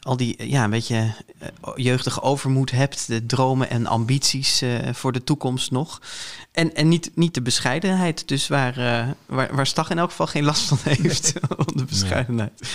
al 0.00 0.16
die, 0.16 0.48
ja, 0.48 0.64
een 0.64 0.70
beetje 0.70 0.96
uh, 1.42 1.48
jeugdige 1.74 2.22
overmoed 2.22 2.70
hebt. 2.70 3.06
De 3.06 3.26
dromen 3.26 3.70
en 3.70 3.86
ambities 3.86 4.62
uh, 4.62 4.78
voor 4.92 5.12
de 5.12 5.24
toekomst 5.24 5.70
nog. 5.70 6.00
En, 6.52 6.74
en 6.74 6.88
niet, 6.88 7.10
niet 7.14 7.34
de 7.34 7.42
bescheidenheid. 7.42 8.28
Dus 8.28 8.48
waar, 8.48 8.78
uh, 8.78 9.08
waar, 9.26 9.54
waar 9.54 9.66
Stag 9.66 9.90
in 9.90 9.98
elk 9.98 10.10
geval 10.10 10.26
geen 10.26 10.44
last 10.44 10.62
van 10.62 10.78
heeft. 10.82 11.32
de 11.76 11.84
bescheidenheid. 11.84 12.68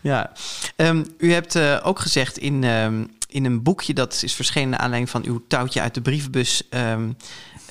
Ja. 0.00 0.32
Um, 0.76 1.06
u 1.18 1.32
hebt 1.32 1.58
ook 1.82 1.98
gezegd 1.98 2.38
in, 2.38 2.64
um, 2.64 3.10
in 3.32 3.44
een 3.44 3.62
boekje 3.62 3.94
dat 3.94 4.22
is 4.22 4.34
verschenen 4.34 4.70
naar 4.70 4.78
aanleiding 4.78 5.10
van 5.10 5.24
uw 5.24 5.44
touwtje 5.48 5.80
uit 5.80 5.94
de 5.94 6.00
brievenbus. 6.00 6.62
Um, 6.70 7.16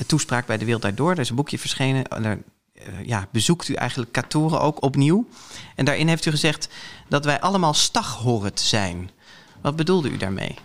toespraak 0.08 0.46
bij 0.46 0.58
de 0.58 0.66
Wereld 0.66 0.98
Door. 0.98 1.12
Er 1.12 1.20
is 1.20 1.30
een 1.30 1.36
boekje 1.36 1.60
verschenen. 1.60 2.04
Daar 2.22 2.38
uh, 2.88 3.06
ja, 3.06 3.28
bezoekt 3.32 3.68
u 3.68 3.74
eigenlijk 3.74 4.12
Katoren 4.12 4.62
ook 4.62 4.84
opnieuw. 4.84 5.28
En 5.76 5.86
daarin 5.86 6.08
heeft 6.08 6.26
u 6.26 6.32
gezegd 6.32 6.70
dat 7.10 7.26
wij 7.26 7.40
allemaal 7.40 7.74
staghorret 7.74 8.60
zijn. 8.60 9.10
Wat 9.62 9.76
bedoelde 9.76 10.10
u 10.10 10.18
daarmee? 10.18 10.56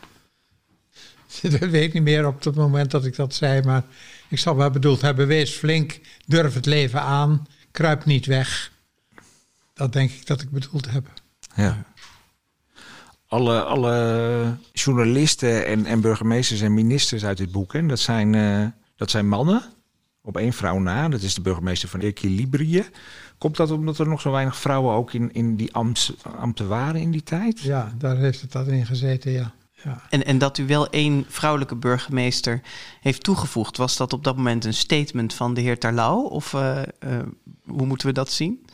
Dat 1.42 1.58
weet 1.58 1.84
ik 1.84 1.92
niet 1.92 2.02
meer 2.02 2.26
op 2.26 2.44
het 2.44 2.54
moment 2.54 2.90
dat 2.90 3.04
ik 3.04 3.16
dat 3.16 3.34
zei, 3.34 3.62
maar 3.62 3.84
ik 4.28 4.38
zal 4.38 4.56
wel 4.56 4.70
bedoeld 4.70 5.00
hebben: 5.00 5.26
wees 5.26 5.50
flink, 5.50 6.00
durf 6.26 6.54
het 6.54 6.66
leven 6.66 7.00
aan, 7.00 7.46
kruip 7.70 8.04
niet 8.04 8.26
weg. 8.26 8.72
Dat 9.74 9.92
denk 9.92 10.10
ik 10.10 10.26
dat 10.26 10.40
ik 10.40 10.50
bedoeld 10.50 10.90
heb. 10.90 11.12
Ja. 11.54 11.84
Alle, 13.28 13.62
alle 13.62 14.56
journalisten 14.72 15.66
en, 15.66 15.86
en 15.86 16.00
burgemeesters 16.00 16.60
en 16.60 16.74
ministers 16.74 17.24
uit 17.24 17.36
dit 17.36 17.52
boek, 17.52 17.72
hè, 17.72 17.86
dat 17.86 17.98
zijn. 17.98 18.32
Uh 18.32 18.66
dat 18.96 19.10
zijn 19.10 19.28
mannen, 19.28 19.62
op 20.22 20.36
één 20.36 20.52
vrouw 20.52 20.78
na. 20.78 21.08
Dat 21.08 21.22
is 21.22 21.34
de 21.34 21.40
burgemeester 21.40 21.88
van 21.88 22.00
Equilibrië. 22.00 22.84
Komt 23.38 23.56
dat 23.56 23.70
omdat 23.70 23.98
er 23.98 24.08
nog 24.08 24.20
zo 24.20 24.30
weinig 24.30 24.56
vrouwen 24.56 24.94
ook 24.94 25.12
in, 25.12 25.32
in 25.32 25.56
die 25.56 25.74
ambt, 25.74 26.14
ambten 26.38 26.68
waren 26.68 27.00
in 27.00 27.10
die 27.10 27.22
tijd? 27.22 27.60
Ja, 27.60 27.92
daar 27.98 28.16
heeft 28.16 28.40
het 28.40 28.52
dat 28.52 28.68
in 28.68 28.86
gezeten, 28.86 29.30
ja. 29.32 29.52
ja. 29.72 30.02
En, 30.10 30.24
en 30.24 30.38
dat 30.38 30.58
u 30.58 30.66
wel 30.66 30.90
één 30.90 31.24
vrouwelijke 31.28 31.76
burgemeester 31.76 32.60
heeft 33.00 33.22
toegevoegd, 33.22 33.76
was 33.76 33.96
dat 33.96 34.12
op 34.12 34.24
dat 34.24 34.36
moment 34.36 34.64
een 34.64 34.74
statement 34.74 35.34
van 35.34 35.54
de 35.54 35.60
heer 35.60 35.78
Terlouw? 35.78 36.22
Of 36.22 36.52
uh, 36.52 36.82
uh, 37.06 37.18
hoe 37.64 37.86
moeten 37.86 38.06
we 38.06 38.12
dat 38.12 38.30
zien? 38.30 38.66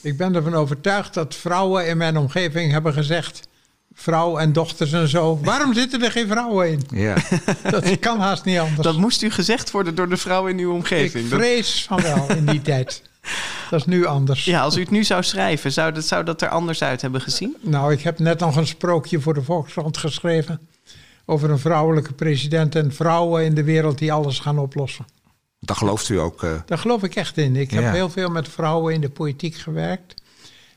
Ik 0.00 0.16
ben 0.16 0.34
ervan 0.34 0.54
overtuigd 0.54 1.14
dat 1.14 1.34
vrouwen 1.34 1.86
in 1.86 1.96
mijn 1.96 2.16
omgeving 2.16 2.72
hebben 2.72 2.92
gezegd 2.92 3.48
vrouw 3.94 4.38
en 4.38 4.52
dochters 4.52 4.92
en 4.92 5.08
zo. 5.08 5.38
Waarom 5.42 5.74
zitten 5.74 6.02
er 6.02 6.10
geen 6.10 6.28
vrouwen 6.28 6.70
in? 6.70 6.82
Ja. 6.94 7.16
Dat 7.70 7.98
kan 7.98 8.20
haast 8.20 8.44
niet 8.44 8.58
anders. 8.58 8.80
Dat 8.80 8.96
moest 8.96 9.22
u 9.22 9.30
gezegd 9.30 9.70
worden 9.70 9.94
door 9.94 10.08
de 10.08 10.16
vrouwen 10.16 10.52
in 10.52 10.58
uw 10.58 10.72
omgeving. 10.72 11.24
Ik 11.24 11.32
vrees 11.32 11.84
van 11.88 12.02
wel 12.02 12.30
in 12.30 12.46
die 12.46 12.62
tijd. 12.62 13.02
Dat 13.70 13.80
is 13.80 13.86
nu 13.86 14.06
anders. 14.06 14.44
Ja, 14.44 14.60
als 14.60 14.76
u 14.76 14.80
het 14.80 14.90
nu 14.90 15.04
zou 15.04 15.22
schrijven, 15.22 15.72
zou 15.72 15.92
dat, 15.92 16.04
zou 16.04 16.24
dat 16.24 16.42
er 16.42 16.48
anders 16.48 16.82
uit 16.82 17.02
hebben 17.02 17.20
gezien? 17.20 17.56
Nou, 17.60 17.92
ik 17.92 18.00
heb 18.00 18.18
net 18.18 18.40
nog 18.40 18.56
een 18.56 18.66
sprookje 18.66 19.20
voor 19.20 19.34
de 19.34 19.42
Volkskrant 19.42 19.96
geschreven. 19.96 20.68
Over 21.24 21.50
een 21.50 21.58
vrouwelijke 21.58 22.12
president 22.12 22.74
en 22.74 22.92
vrouwen 22.92 23.44
in 23.44 23.54
de 23.54 23.64
wereld 23.64 23.98
die 23.98 24.12
alles 24.12 24.38
gaan 24.38 24.58
oplossen. 24.58 25.04
Daar 25.58 25.76
gelooft 25.76 26.08
u 26.08 26.18
ook? 26.18 26.42
Uh... 26.42 26.52
Daar 26.66 26.78
geloof 26.78 27.02
ik 27.02 27.14
echt 27.14 27.36
in. 27.38 27.56
Ik 27.56 27.70
heb 27.70 27.92
heel 27.92 28.10
veel 28.10 28.28
met 28.28 28.48
vrouwen 28.48 28.94
in 28.94 29.00
de 29.00 29.10
politiek 29.10 29.54
gewerkt. 29.54 30.22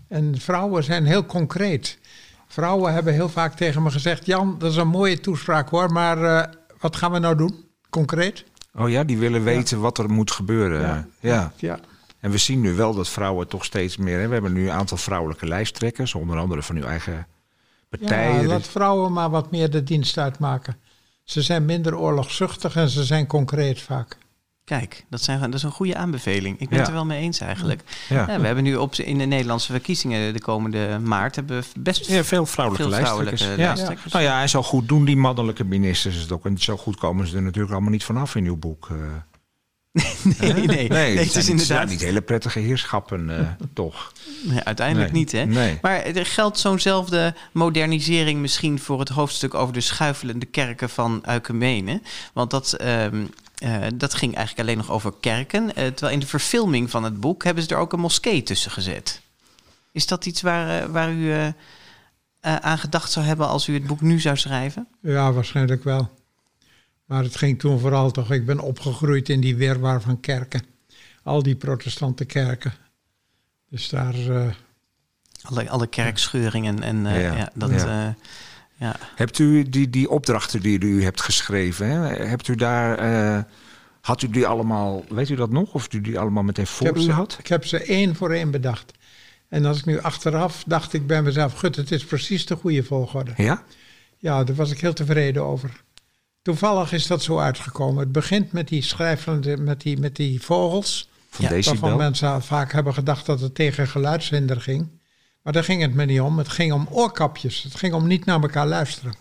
En 0.08 0.36
vrouwen 0.40 0.84
zijn 0.84 1.06
heel 1.06 1.26
concreet. 1.26 1.98
Vrouwen 2.54 2.94
hebben 2.94 3.14
heel 3.14 3.30
vaak 3.30 3.56
tegen 3.56 3.84
me 3.84 3.92
gezegd: 3.92 4.26
Jan, 4.26 4.56
dat 4.60 4.72
is 4.72 4.78
een 4.78 4.88
mooie 4.88 5.20
toespraak 5.20 5.70
hoor, 5.70 5.92
maar 5.92 6.18
uh, 6.18 6.44
wat 6.80 6.96
gaan 6.96 7.12
we 7.12 7.20
nou 7.20 7.36
doen? 7.36 7.66
Concreet? 7.90 8.44
Oh 8.76 8.90
ja, 8.90 9.04
die 9.04 9.18
willen 9.18 9.44
weten 9.44 9.78
ja. 9.78 9.84
wat 9.84 9.98
er 9.98 10.10
moet 10.10 10.32
gebeuren. 10.32 10.82
Ja. 10.82 11.08
Ja. 11.20 11.52
ja. 11.58 11.80
En 12.20 12.32
we 12.32 12.38
zien 12.38 12.62
nu 12.62 12.76
wel 12.76 12.94
dat 12.94 13.10
vrouwen 13.10 13.48
toch 13.48 13.66
steeds 13.66 13.98
meer... 13.98 14.20
Hè, 14.20 14.28
we 14.28 14.34
hebben 14.34 14.54
nu 14.54 14.64
een 14.64 14.76
aantal 14.76 14.98
vrouwelijke 14.98 15.48
lijsttrekkers... 15.48 16.16
onder 16.16 16.38
andere 16.38 16.64
van 16.64 16.76
uw 16.76 16.84
eigen 16.84 17.28
partij. 17.90 18.42
Ja, 18.42 18.44
laat 18.44 18.68
vrouwen 18.68 19.14
maar 19.14 19.30
wat 19.30 19.52
meer 19.52 19.70
de 19.70 19.84
dienst 19.84 20.18
uitmaken. 20.18 20.78
Ze 21.24 21.42
zijn 21.42 21.66
minder 21.66 21.98
oorlogzuchtig 21.98 22.76
en 22.76 22.90
ze 22.90 23.04
zijn 23.04 23.28
concreet 23.28 23.82
vaak. 23.82 24.18
Kijk, 24.66 25.06
dat, 25.10 25.22
zijn, 25.22 25.40
dat 25.40 25.54
is 25.54 25.64
een 25.64 25.72
goede 25.72 25.96
aanbeveling. 25.96 26.60
Ik 26.60 26.68
ben 26.70 26.78
Ja. 26.78 26.84
het 26.84 26.88
er 26.88 26.94
wel 26.98 27.06
mee 27.06 27.22
eens 27.22 27.40
eigenlijk. 27.40 27.82
Ja. 28.10 28.26
Ja, 28.32 28.40
we 28.40 28.46
hebben 28.46 28.64
nu 28.64 28.76
op, 28.76 28.96
in 28.96 29.18
de 29.18 29.26
Nederlandse 29.26 29.72
verkiezingen 29.72 30.34
de 30.34 30.42
komende 30.42 31.00
maart 31.04 31.36
hebben 31.36 31.60
we 31.62 31.80
best 31.80 32.06
veel 32.12 32.46
vrouwelijke 32.46 32.90
veel 32.90 33.00
vrouwelijke 33.02 33.44
ja. 33.44 33.56
lijsttrekkers. 33.56 34.14
Nou 34.14 34.26
ja, 34.26 34.42
en 34.42 34.50
zo 34.50 34.64
goed 34.64 34.88
doen 34.88 35.06
die 35.06 35.18
mannelijke 35.18 35.64
ministers 35.64 36.16
het 36.16 36.32
ook. 36.32 36.46
En 36.46 36.58
zo 36.58 36.78
goed 36.78 36.96
komen 36.98 37.28
ze 37.28 37.36
er 37.36 37.42
natuurlijk 37.42 37.72
allemaal 37.74 37.92
niet 37.92 38.04
vanaf 38.04 38.36
in 38.36 38.46
uw 38.46 38.58
boek. 38.58 38.88
eh. 38.92 38.96
nee, 40.40 40.54
nee, 40.54 40.66
nee, 40.68 40.90
Nee, 40.90 41.18
het 41.18 41.26
is 41.26 41.32
zijn 41.32 41.44
niet, 41.46 41.62
inderdaad 41.62 41.90
niet 41.90 42.02
hele 42.02 42.22
prettige 42.22 42.60
heerschappen, 42.60 43.40
eh, 43.40 43.48
toch? 43.74 44.12
Uiteindelijk 44.64 45.12
Nee. 45.12 45.22
niet, 45.22 45.32
hè? 45.32 45.46
Nee. 45.46 45.78
Maar 45.82 46.02
er 46.02 46.26
geldt 46.26 46.60
zo'nzelfde 46.60 47.34
modernisering 47.52 48.40
misschien 48.40 48.80
voor 48.80 49.00
het 49.00 49.10
hoofdstuk 49.10 49.54
over 49.54 49.74
de 49.74 49.82
schuifelende 49.82 50.46
kerken 50.46 50.90
van 50.90 51.20
Uikemene. 51.26 52.02
Want 52.34 52.52
dat, 52.52 52.74
ehm, 52.74 53.24
eh, 53.64 53.88
dat 53.96 54.14
ging 54.14 54.36
eigenlijk 54.36 54.68
alleen 54.68 54.78
nog 54.86 54.92
over 54.92 55.14
kerken. 55.20 55.76
eh, 55.76 55.88
terwijl 55.88 56.14
in 56.14 56.20
de 56.20 56.28
verfilming 56.28 56.90
van 56.90 57.04
het 57.04 57.20
boek 57.20 57.44
hebben 57.44 57.64
ze 57.64 57.70
er 57.70 57.78
ook 57.78 57.94
een 57.94 58.00
moskee 58.00 58.44
tussen 58.44 58.72
gezet. 58.72 59.22
Is 59.92 60.08
dat 60.08 60.26
iets 60.26 60.42
waar, 60.42 60.82
eh, 60.82 60.90
waar 60.90 61.12
u 61.12 61.32
eh, 61.32 61.48
eh, 61.48 61.54
aan 62.56 62.78
gedacht 62.78 63.12
zou 63.12 63.26
hebben 63.26 63.48
als 63.48 63.68
u 63.68 63.74
het 63.74 63.88
boek 63.88 64.02
nu 64.02 64.20
zou 64.20 64.38
schrijven? 64.38 64.88
Ja, 65.02 65.32
waarschijnlijk 65.34 65.84
wel. 65.84 66.10
Maar 67.06 67.24
het 67.24 67.36
ging 67.36 67.60
toen 67.60 67.80
vooral 67.80 68.12
toch, 68.12 68.32
ik 68.32 68.46
ben 68.46 68.60
opgegroeid 68.60 69.30
in 69.30 69.42
die 69.42 69.56
wirwar 69.56 70.02
van 70.02 70.20
kerken. 70.20 70.62
Al 71.24 71.44
die 71.44 71.56
protestante 71.56 72.26
kerken. 72.26 72.74
Dus 73.70 73.90
daar, 73.90 74.14
eh, 74.16 74.54
Alle, 75.42 75.70
alle 75.70 75.88
kerkscheuringen 75.88 76.84
en 76.84 77.06
eh, 77.06 77.22
Ja. 77.22 77.36
ja. 77.38 77.50
dat... 77.54 77.70
Ja. 77.72 78.16
Ja. 78.84 78.96
Hebt 79.16 79.40
u 79.40 79.70
die, 79.70 79.90
die 79.90 80.10
opdrachten 80.10 80.62
die 80.62 80.80
u 80.80 81.04
hebt 81.04 81.22
geschreven, 81.22 81.88
hè? 81.88 82.26
hebt 82.26 82.48
u 82.48 82.56
daar... 82.56 82.98
eh, 82.98 83.44
had 84.02 84.22
u 84.22 84.30
die 84.30 84.48
allemaal, 84.48 85.04
weet 85.10 85.30
u 85.30 85.36
dat 85.36 85.50
nog? 85.50 85.74
Of 85.74 85.94
u 85.94 86.02
die 86.02 86.20
allemaal 86.20 86.44
meteen 86.44 86.68
voor 86.68 86.98
u 86.98 87.12
had? 87.12 87.36
ik 87.40 87.48
heb 87.48 87.66
ze 87.66 87.84
één 87.84 88.16
voor 88.16 88.32
één 88.32 88.52
bedacht. 88.52 88.92
En 89.50 89.66
als 89.66 89.78
ik 89.78 89.86
nu 89.86 90.00
achteraf 90.02 90.64
dacht 90.68 90.94
ik 90.94 91.08
bij 91.08 91.22
mezelf, 91.22 91.54
gut, 91.54 91.76
het 91.76 91.92
is 91.92 92.06
precies 92.06 92.46
de 92.46 92.56
goede 92.56 92.84
volgorde. 92.84 93.34
Ja? 93.36 93.64
Ja, 94.18 94.44
daar 94.44 94.56
was 94.56 94.72
ik 94.72 94.80
heel 94.80 94.94
tevreden 94.94 95.44
over. 95.44 95.84
Toevallig 96.42 96.92
is 96.92 97.08
dat 97.08 97.24
zo 97.24 97.40
uitgekomen. 97.40 98.00
Het 98.00 98.12
begint 98.12 98.52
met 98.52 98.68
die 98.68 98.82
schrijfende, 98.82 99.58
met 99.58 99.82
die, 99.82 99.98
met 100.00 100.16
die 100.16 100.42
vogels. 100.42 101.10
Van 101.30 101.46
Ja, 101.46 101.52
Decibel? 101.52 101.80
Waarvan 101.80 102.00
mensen 102.00 102.42
vaak 102.44 102.72
hebben 102.72 102.94
gedacht 102.94 103.26
dat 103.26 103.40
het 103.40 103.56
tegen 103.56 103.88
geluidshinder 103.88 104.62
ging. 104.62 104.88
Maar 105.44 105.54
daar 105.54 105.64
ging 105.64 105.82
het 105.82 105.94
me 105.94 106.06
niet 106.06 106.22
om. 106.22 106.38
Het 106.38 106.50
ging 106.50 106.74
om 106.74 106.88
oorkapjes. 106.90 107.64
Het 107.64 107.76
ging 107.76 107.94
om 107.94 108.08
niet 108.08 108.26
naar 108.26 108.42
elkaar 108.42 108.68
luisteren. 108.68 109.14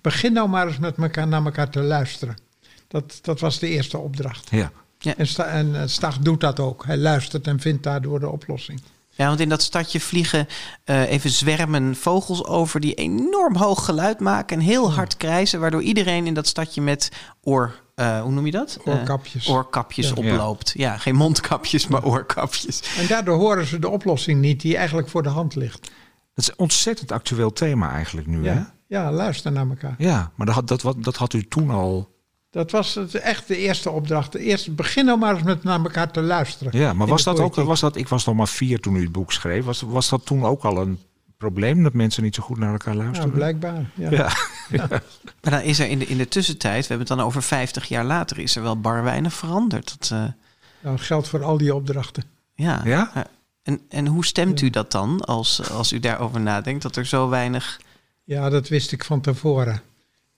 Begin 0.00 0.32
nou 0.32 0.48
maar 0.48 0.66
eens 0.66 0.78
met 0.78 0.96
elkaar 0.96 1.28
naar 1.28 1.44
elkaar 1.44 1.70
te 1.70 1.82
luisteren. 1.82 2.36
Dat, 2.88 3.18
dat 3.22 3.40
was 3.40 3.58
de 3.58 3.68
eerste 3.68 3.98
opdracht. 3.98 4.50
Ja. 4.50 4.72
En, 5.16 5.26
Sta, 5.26 5.44
en 5.44 5.80
eh, 5.80 5.86
Stag 5.86 6.18
doet 6.18 6.40
dat 6.40 6.60
ook. 6.60 6.84
Hij 6.84 6.96
luistert 6.96 7.46
en 7.46 7.60
vindt 7.60 7.82
daardoor 7.82 8.20
de 8.20 8.28
oplossing. 8.28 8.80
Ja, 9.18 9.26
want 9.26 9.40
in 9.40 9.48
dat 9.48 9.62
stadje 9.62 10.00
vliegen 10.00 10.46
eh, 10.84 11.10
even 11.10 11.30
zwermen 11.30 11.96
vogels 11.96 12.44
over 12.44 12.80
die 12.80 12.94
enorm 12.94 13.56
hoog 13.56 13.84
geluid 13.84 14.20
maken 14.20 14.56
en 14.58 14.62
heel 14.62 14.92
hard 14.92 15.16
krijzen, 15.16 15.60
waardoor 15.60 15.82
iedereen 15.82 16.26
in 16.26 16.34
dat 16.34 16.46
stadje 16.46 16.80
met 16.80 17.08
oor, 17.42 17.74
eh, 17.94 18.20
hoe 18.22 18.30
noem 18.32 18.44
je 18.46 18.52
dat? 18.52 18.78
Eh, 18.84 18.94
Oorkapjes. 18.94 19.48
oorkapjes 19.48 20.08
Ja. 20.08 20.14
oploopt. 20.14 20.72
Ja, 20.76 20.96
geen 20.98 21.14
mondkapjes, 21.16 21.86
maar 21.86 22.04
oorkapjes. 22.04 22.82
En 22.98 23.06
daardoor 23.06 23.36
horen 23.38 23.66
ze 23.66 23.78
de 23.78 23.88
oplossing 23.88 24.40
niet 24.40 24.60
die 24.60 24.76
eigenlijk 24.76 25.08
voor 25.08 25.22
de 25.22 25.28
hand 25.28 25.54
ligt. 25.54 25.80
Dat 26.34 26.44
is 26.44 26.48
een 26.48 26.58
ontzettend 26.58 27.12
actueel 27.12 27.52
thema 27.52 27.92
eigenlijk 27.92 28.26
nu, 28.26 28.46
hè? 28.46 28.54
Ja, 28.54 28.74
ja 28.86 29.12
luister 29.12 29.52
naar 29.52 29.68
elkaar. 29.68 29.94
Ja, 29.98 30.30
maar 30.36 30.46
dat, 30.46 30.54
had- 30.54 30.68
dat, 30.68 30.82
wat- 30.82 31.04
dat 31.04 31.16
had 31.16 31.32
u 31.32 31.42
toen 31.48 31.70
al... 31.70 32.16
Dat 32.50 32.70
was 32.70 32.94
het, 32.94 33.14
echt 33.14 33.48
de 33.48 33.56
eerste 33.56 33.90
opdracht. 33.90 34.32
De 34.32 34.38
eerste, 34.38 34.70
begin 34.70 35.04
nou 35.04 35.18
maar 35.18 35.34
eens 35.34 35.42
met 35.42 35.62
naar 35.62 35.78
elkaar 35.80 36.10
te 36.10 36.20
luisteren. 36.22 36.78
Ja, 36.78 36.92
maar 36.92 37.06
was 37.06 37.24
dat 37.24 37.40
ook... 37.40 37.54
Was 37.54 37.80
dat, 37.80 37.96
ik 37.96 38.08
was 38.08 38.24
nog 38.24 38.34
maar 38.34 38.48
vier 38.48 38.80
toen 38.80 38.96
u 38.96 39.02
het 39.02 39.12
boek 39.12 39.32
schreef. 39.32 39.64
Was, 39.64 39.80
was 39.80 40.08
dat 40.08 40.26
toen 40.26 40.44
ook 40.44 40.62
al 40.64 40.78
een 40.80 40.98
probleem 41.36 41.82
dat 41.82 41.92
mensen 41.92 42.22
niet 42.22 42.34
zo 42.34 42.42
goed 42.42 42.58
naar 42.58 42.72
elkaar 42.72 42.94
Ja, 42.94 43.02
luisteren? 43.02 43.30
blijkbaar. 43.30 43.90
Ja. 43.94 44.10
Ja. 44.10 44.28
Maar 45.42 45.50
dan 45.50 45.60
is 45.60 45.78
er 45.78 45.88
in 45.88 45.98
de, 45.98 46.06
in 46.06 46.16
de 46.18 46.28
tussentijd, 46.28 46.80
we 46.82 46.88
hebben 46.88 47.06
het 47.06 47.16
dan 47.16 47.26
over 47.26 47.42
50 47.42 47.88
jaar 47.88 48.04
later, 48.04 48.38
is 48.38 48.56
er 48.56 48.62
wel 48.62 48.80
bar 48.80 49.02
weinig 49.02 49.32
veranderd. 49.32 49.96
Dat, 49.98 50.10
eh, 50.12 50.90
Dat 50.90 51.00
geldt 51.00 51.28
voor 51.28 51.44
al 51.44 51.58
die 51.58 51.74
opdrachten. 51.74 52.24
ja. 52.54 52.80
Ja? 52.84 53.26
En, 53.62 53.80
en 53.88 54.06
hoe 54.06 54.24
stemt 54.24 54.60
u 54.60 54.70
dat 54.70 54.92
dan 54.92 55.20
als, 55.24 55.70
als 55.70 55.92
u 55.92 56.00
daarover 56.00 56.40
nadenkt, 56.40 56.82
dat 56.82 56.96
er 56.96 57.06
zo 57.06 57.28
weinig... 57.28 57.80
Ja, 58.24 58.48
dat 58.50 58.68
wist 58.68 58.92
ik 58.92 59.04
van 59.04 59.20
tevoren. 59.20 59.80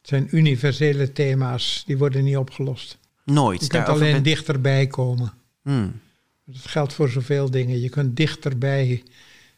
Het 0.01 0.09
zijn 0.09 0.29
universele 0.31 1.13
thema's, 1.13 1.83
die 1.87 1.99
worden 1.99 2.25
niet 2.25 2.37
opgelost. 2.37 2.99
Nooit. 3.25 3.61
Je 3.61 3.67
kunt 3.67 3.89
alleen 3.89 4.13
ben- 4.13 4.23
dichterbij 4.23 4.87
komen. 4.87 5.33
Hmm. 5.63 6.01
Dat 6.45 6.67
geldt 6.67 6.93
voor 6.93 7.09
zoveel 7.09 7.51
dingen. 7.51 7.81
Je 7.81 7.89
kunt 7.89 8.17
dichterbij. 8.17 9.03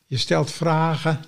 Je 0.07 0.16
stelt 0.16 0.51
vragen 0.51 1.20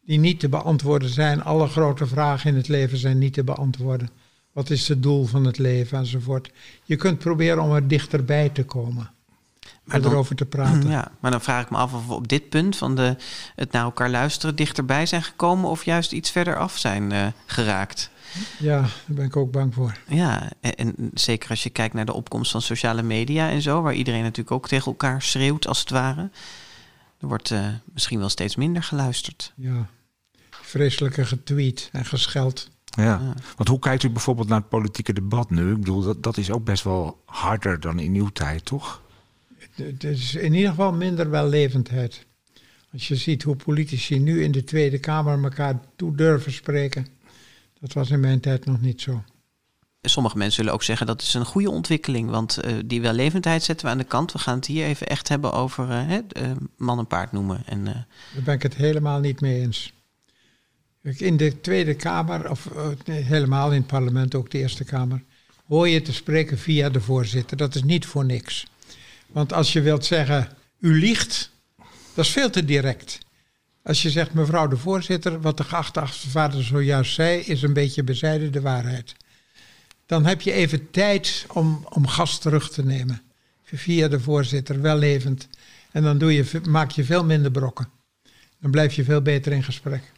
die 0.00 0.18
niet 0.18 0.40
te 0.40 0.48
beantwoorden 0.48 1.08
zijn. 1.08 1.42
Alle 1.44 1.66
grote 1.66 2.06
vragen 2.06 2.50
in 2.50 2.56
het 2.56 2.68
leven 2.68 2.98
zijn 2.98 3.18
niet 3.18 3.32
te 3.32 3.44
beantwoorden. 3.44 4.08
Wat 4.52 4.70
is 4.70 4.88
het 4.88 5.02
doel 5.02 5.24
van 5.26 5.44
het 5.44 5.58
leven 5.58 5.98
enzovoort. 5.98 6.50
Je 6.84 6.96
kunt 6.96 7.18
proberen 7.18 7.62
om 7.62 7.72
er 7.72 7.88
dichterbij 7.88 8.48
te 8.48 8.64
komen. 8.64 9.10
Maar 9.84 10.00
dan- 10.00 10.12
erover 10.12 10.36
te 10.36 10.46
praten. 10.46 10.88
Ja, 10.98 11.10
maar 11.20 11.30
dan 11.30 11.40
vraag 11.40 11.62
ik 11.62 11.70
me 11.70 11.76
af 11.76 11.92
of 11.94 12.06
we 12.06 12.14
op 12.14 12.28
dit 12.28 12.48
punt 12.48 12.76
van 12.76 12.94
de, 12.94 13.16
het 13.54 13.72
naar 13.72 13.82
elkaar 13.82 14.10
luisteren 14.10 14.56
dichterbij 14.56 15.06
zijn 15.06 15.22
gekomen 15.22 15.70
of 15.70 15.84
juist 15.84 16.12
iets 16.12 16.30
verder 16.30 16.56
af 16.58 16.78
zijn 16.78 17.12
eh, 17.12 17.26
geraakt. 17.46 18.10
Ja, 18.58 18.80
daar 18.80 18.90
ben 19.06 19.24
ik 19.24 19.36
ook 19.36 19.52
bang 19.52 19.74
voor. 19.74 19.98
Ja, 20.08 20.50
en, 20.60 20.74
en 20.76 21.10
zeker 21.14 21.50
als 21.50 21.62
je 21.62 21.70
kijkt 21.70 21.94
naar 21.94 22.04
de 22.04 22.12
opkomst 22.12 22.50
van 22.50 22.62
sociale 22.62 23.02
media 23.02 23.50
en 23.50 23.62
zo, 23.62 23.82
waar 23.82 23.94
iedereen 23.94 24.22
natuurlijk 24.22 24.50
ook 24.50 24.68
tegen 24.68 24.86
elkaar 24.86 25.22
schreeuwt 25.22 25.66
als 25.66 25.80
het 25.80 25.90
ware. 25.90 26.30
Er 27.20 27.28
wordt 27.28 27.50
eh, 27.50 27.68
misschien 27.92 28.18
wel 28.18 28.28
steeds 28.28 28.56
minder 28.56 28.82
geluisterd. 28.82 29.52
Ja. 29.56 29.88
Vreselijke 30.50 31.24
getweet 31.24 31.88
en 31.92 32.04
gescheld. 32.04 32.68
Ja. 32.84 33.34
Want 33.56 33.68
hoe 33.68 33.78
kijkt 33.78 34.02
u 34.02 34.10
bijvoorbeeld 34.10 34.48
naar 34.48 34.58
het 34.58 34.68
politieke 34.68 35.12
debat 35.12 35.50
nu? 35.50 35.70
Ik 35.70 35.78
bedoel, 35.78 36.02
dat, 36.02 36.22
dat 36.22 36.36
is 36.36 36.50
ook 36.50 36.64
best 36.64 36.84
wel 36.84 37.22
harder 37.24 37.80
dan 37.80 37.98
in 37.98 38.14
uw 38.14 38.28
tijd, 38.28 38.64
toch? 38.64 39.02
Het 39.74 40.04
is 40.04 40.34
in 40.34 40.54
ieder 40.54 40.70
geval 40.70 40.92
minder 40.92 41.30
wellevendheid. 41.30 42.26
Als 42.92 43.08
je 43.08 43.16
ziet 43.16 43.42
hoe 43.42 43.56
politici 43.56 44.18
nu 44.18 44.42
in 44.42 44.52
de 44.52 44.64
Tweede 44.64 44.98
Kamer 44.98 45.42
elkaar 45.42 45.80
toe 45.96 46.14
durven 46.14 46.52
spreken. 46.52 47.06
Dat 47.80 47.92
was 47.92 48.10
in 48.10 48.20
mijn 48.20 48.40
tijd 48.40 48.64
nog 48.64 48.80
niet 48.80 49.00
zo. 49.00 49.24
Sommige 50.02 50.36
mensen 50.36 50.56
zullen 50.56 50.72
ook 50.72 50.82
zeggen 50.82 51.06
dat 51.06 51.22
is 51.22 51.34
een 51.34 51.44
goede 51.44 51.70
ontwikkeling, 51.70 52.30
want 52.30 52.58
eh, 52.58 52.72
die 52.84 53.00
wellevendheid 53.00 53.62
zetten 53.62 53.86
we 53.86 53.92
aan 53.92 53.98
de 53.98 54.04
kant. 54.04 54.32
We 54.32 54.38
gaan 54.38 54.56
het 54.56 54.66
hier 54.66 54.84
even 54.84 55.06
echt 55.06 55.28
hebben 55.28 55.52
over 55.52 55.90
eh, 55.90 56.50
man 56.76 56.98
en 56.98 57.06
paard 57.06 57.32
noemen. 57.32 57.62
En, 57.66 57.84
Daar 57.84 58.42
ben 58.44 58.54
ik 58.54 58.62
het 58.62 58.74
helemaal 58.74 59.20
niet 59.20 59.40
mee 59.40 59.60
eens. 59.60 59.92
In 61.02 61.36
de 61.36 61.60
Tweede 61.60 61.94
Kamer, 61.94 62.50
of 62.50 62.68
nee, 63.04 63.22
helemaal 63.22 63.70
in 63.70 63.78
het 63.78 63.86
parlement, 63.86 64.34
ook 64.34 64.50
de 64.50 64.58
Eerste 64.58 64.84
Kamer, 64.84 65.24
hoor 65.66 65.88
je 65.88 66.02
te 66.02 66.12
spreken 66.12 66.58
via 66.58 66.90
de 66.90 67.00
voorzitter. 67.00 67.56
Dat 67.56 67.74
is 67.74 67.82
niet 67.82 68.06
voor 68.06 68.24
niks. 68.24 68.66
Want 69.26 69.52
als 69.52 69.72
je 69.72 69.80
wilt 69.80 70.04
zeggen, 70.04 70.48
u 70.78 70.98
liegt, 70.98 71.50
dat 72.14 72.24
is 72.24 72.30
veel 72.30 72.50
te 72.50 72.64
direct. 72.64 73.18
Als 73.88 74.02
je 74.02 74.10
zegt, 74.10 74.32
mevrouw 74.34 74.68
de 74.68 74.76
voorzitter, 74.76 75.40
wat 75.40 75.56
de 75.56 75.64
geachte 75.64 76.00
achtervader 76.00 76.64
zojuist 76.64 77.14
zei, 77.14 77.40
is 77.40 77.62
een 77.62 77.72
beetje 77.72 78.04
bezijden 78.04 78.52
de 78.52 78.60
waarheid. 78.60 79.14
Dan 80.06 80.26
heb 80.26 80.40
je 80.40 80.52
even 80.52 80.90
tijd 80.90 81.46
om, 81.52 81.86
om 81.88 82.06
gas 82.06 82.38
terug 82.38 82.70
te 82.70 82.84
nemen. 82.84 83.22
Via 83.62 84.08
de 84.08 84.20
voorzitter, 84.20 84.80
wellevend. 84.80 85.48
En 85.90 86.02
dan 86.02 86.18
doe 86.18 86.32
je, 86.32 86.60
maak 86.68 86.90
je 86.90 87.04
veel 87.04 87.24
minder 87.24 87.50
brokken. 87.50 87.88
Dan 88.60 88.70
blijf 88.70 88.94
je 88.94 89.04
veel 89.04 89.22
beter 89.22 89.52
in 89.52 89.62
gesprek. 89.62 90.12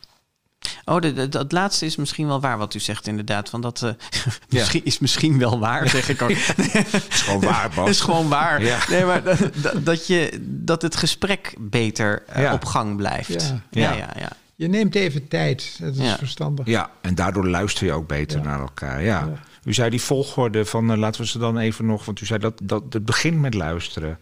Oh, 0.85 1.01
de, 1.01 1.13
de- 1.13 1.29
dat 1.29 1.53
laatste 1.53 1.87
is 1.87 1.97
misschien 1.97 2.27
wel 2.27 2.41
waar 2.41 2.59
wat 2.59 2.75
u 2.75 2.79
zegt 2.81 3.07
inderdaad. 3.07 3.51
Want 3.51 3.63
dat 3.63 3.83
eh, 3.83 3.91
misschien, 4.49 4.85
is 4.85 4.99
misschien 4.99 5.39
wel 5.39 5.59
waar, 5.59 5.89
zeg 5.89 6.09
ik 6.09 6.23
ook. 6.23 6.31
Het 6.37 7.07
is 7.11 7.21
gewoon 7.23 7.41
waar, 7.41 7.63
Dat 7.67 7.75
Bas. 7.75 7.89
is 7.89 8.01
gewoon 8.01 8.29
waar. 8.29 8.63
Ja. 8.65 8.79
Nee, 8.89 9.05
maar 9.05 9.23
dat, 9.23 9.85
dat- 9.85 10.07
je, 10.07 10.39
dat 10.43 10.83
het 10.83 10.97
gesprek 10.97 11.55
beter 11.59 12.23
eh, 12.27 12.43
Ja. 12.43 12.53
op 12.53 12.65
gang 12.65 12.97
blijft. 12.97 13.43
Ja. 13.43 13.61
ja, 13.71 13.91
Ja. 13.93 13.97
ja. 13.97 14.11
ja. 14.21 14.29
Je 14.55 14.69
neemt 14.69 14.95
even 14.95 15.29
tijd. 15.29 15.77
Dat 15.81 15.95
is 15.97 16.03
Ja. 16.05 16.17
verstandig. 16.19 16.67
Ja, 16.67 16.91
en 17.01 17.15
daardoor 17.15 17.49
luister 17.49 17.87
je 17.87 17.93
ook 17.93 18.07
beter 18.09 18.39
Ja. 18.39 18.45
naar 18.45 18.61
elkaar. 18.61 19.03
Ja. 19.03 19.19
Ja. 19.21 19.33
U 19.65 19.75
zei 19.75 19.91
die 19.91 20.01
volgorde 20.01 20.65
van, 20.65 20.91
eh, 20.91 20.97
laten 20.99 21.21
we 21.21 21.27
ze 21.27 21.39
dan 21.39 21.59
even 21.59 21.87
nog, 21.87 22.05
want 22.05 22.21
u 22.21 22.27
zei 22.27 22.39
dat, 22.39 22.61
dat 22.63 22.83
het 22.91 23.05
begint 23.05 23.39
met 23.41 23.55
luisteren. 23.55 24.19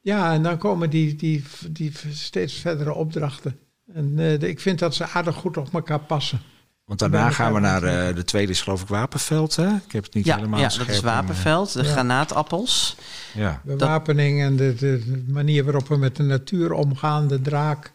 Ja, 0.00 0.32
en 0.32 0.42
dan 0.42 0.58
komen 0.58 0.90
die, 0.90 1.16
die, 1.16 1.44
die 1.70 1.92
steeds 2.12 2.54
verdere 2.54 2.94
opdrachten. 2.94 3.58
En 3.92 4.18
eh, 4.18 4.42
ik 4.42 4.60
vind 4.60 4.78
dat 4.78 4.94
ze 4.94 5.06
aardig 5.08 5.34
goed 5.34 5.56
op 5.56 5.74
elkaar 5.74 6.00
passen. 6.00 6.40
Want 6.84 6.98
daarna 6.98 7.30
gaan 7.30 7.52
we 7.52 7.60
naar 7.60 7.82
eh, 7.82 8.14
de 8.14 8.24
tweede, 8.24 8.52
is 8.52 8.62
geloof 8.62 8.82
ik, 8.82 8.88
Wapenveld. 8.88 9.56
Hè? 9.56 9.74
Ik 9.74 9.92
heb 9.92 10.04
het 10.04 10.14
niet 10.14 10.24
Ja, 10.24 10.36
helemaal 10.36 10.60
ja 10.60 10.68
scherp 10.68 10.86
dat 10.86 10.96
is 10.96 11.02
eh, 11.02 11.08
Wapenveld, 11.08 11.72
de 11.72 11.82
Ja. 11.82 11.90
granaatappels. 11.90 12.96
Ja. 13.34 13.60
bewapening 13.64 14.40
en 14.42 14.56
de, 14.56 14.74
de 14.74 15.24
manier 15.28 15.64
waarop 15.64 15.88
we 15.88 15.96
met 15.96 16.16
de 16.16 16.22
natuur 16.22 16.72
omgaan, 16.72 17.28
de 17.28 17.40
draak. 17.40 17.92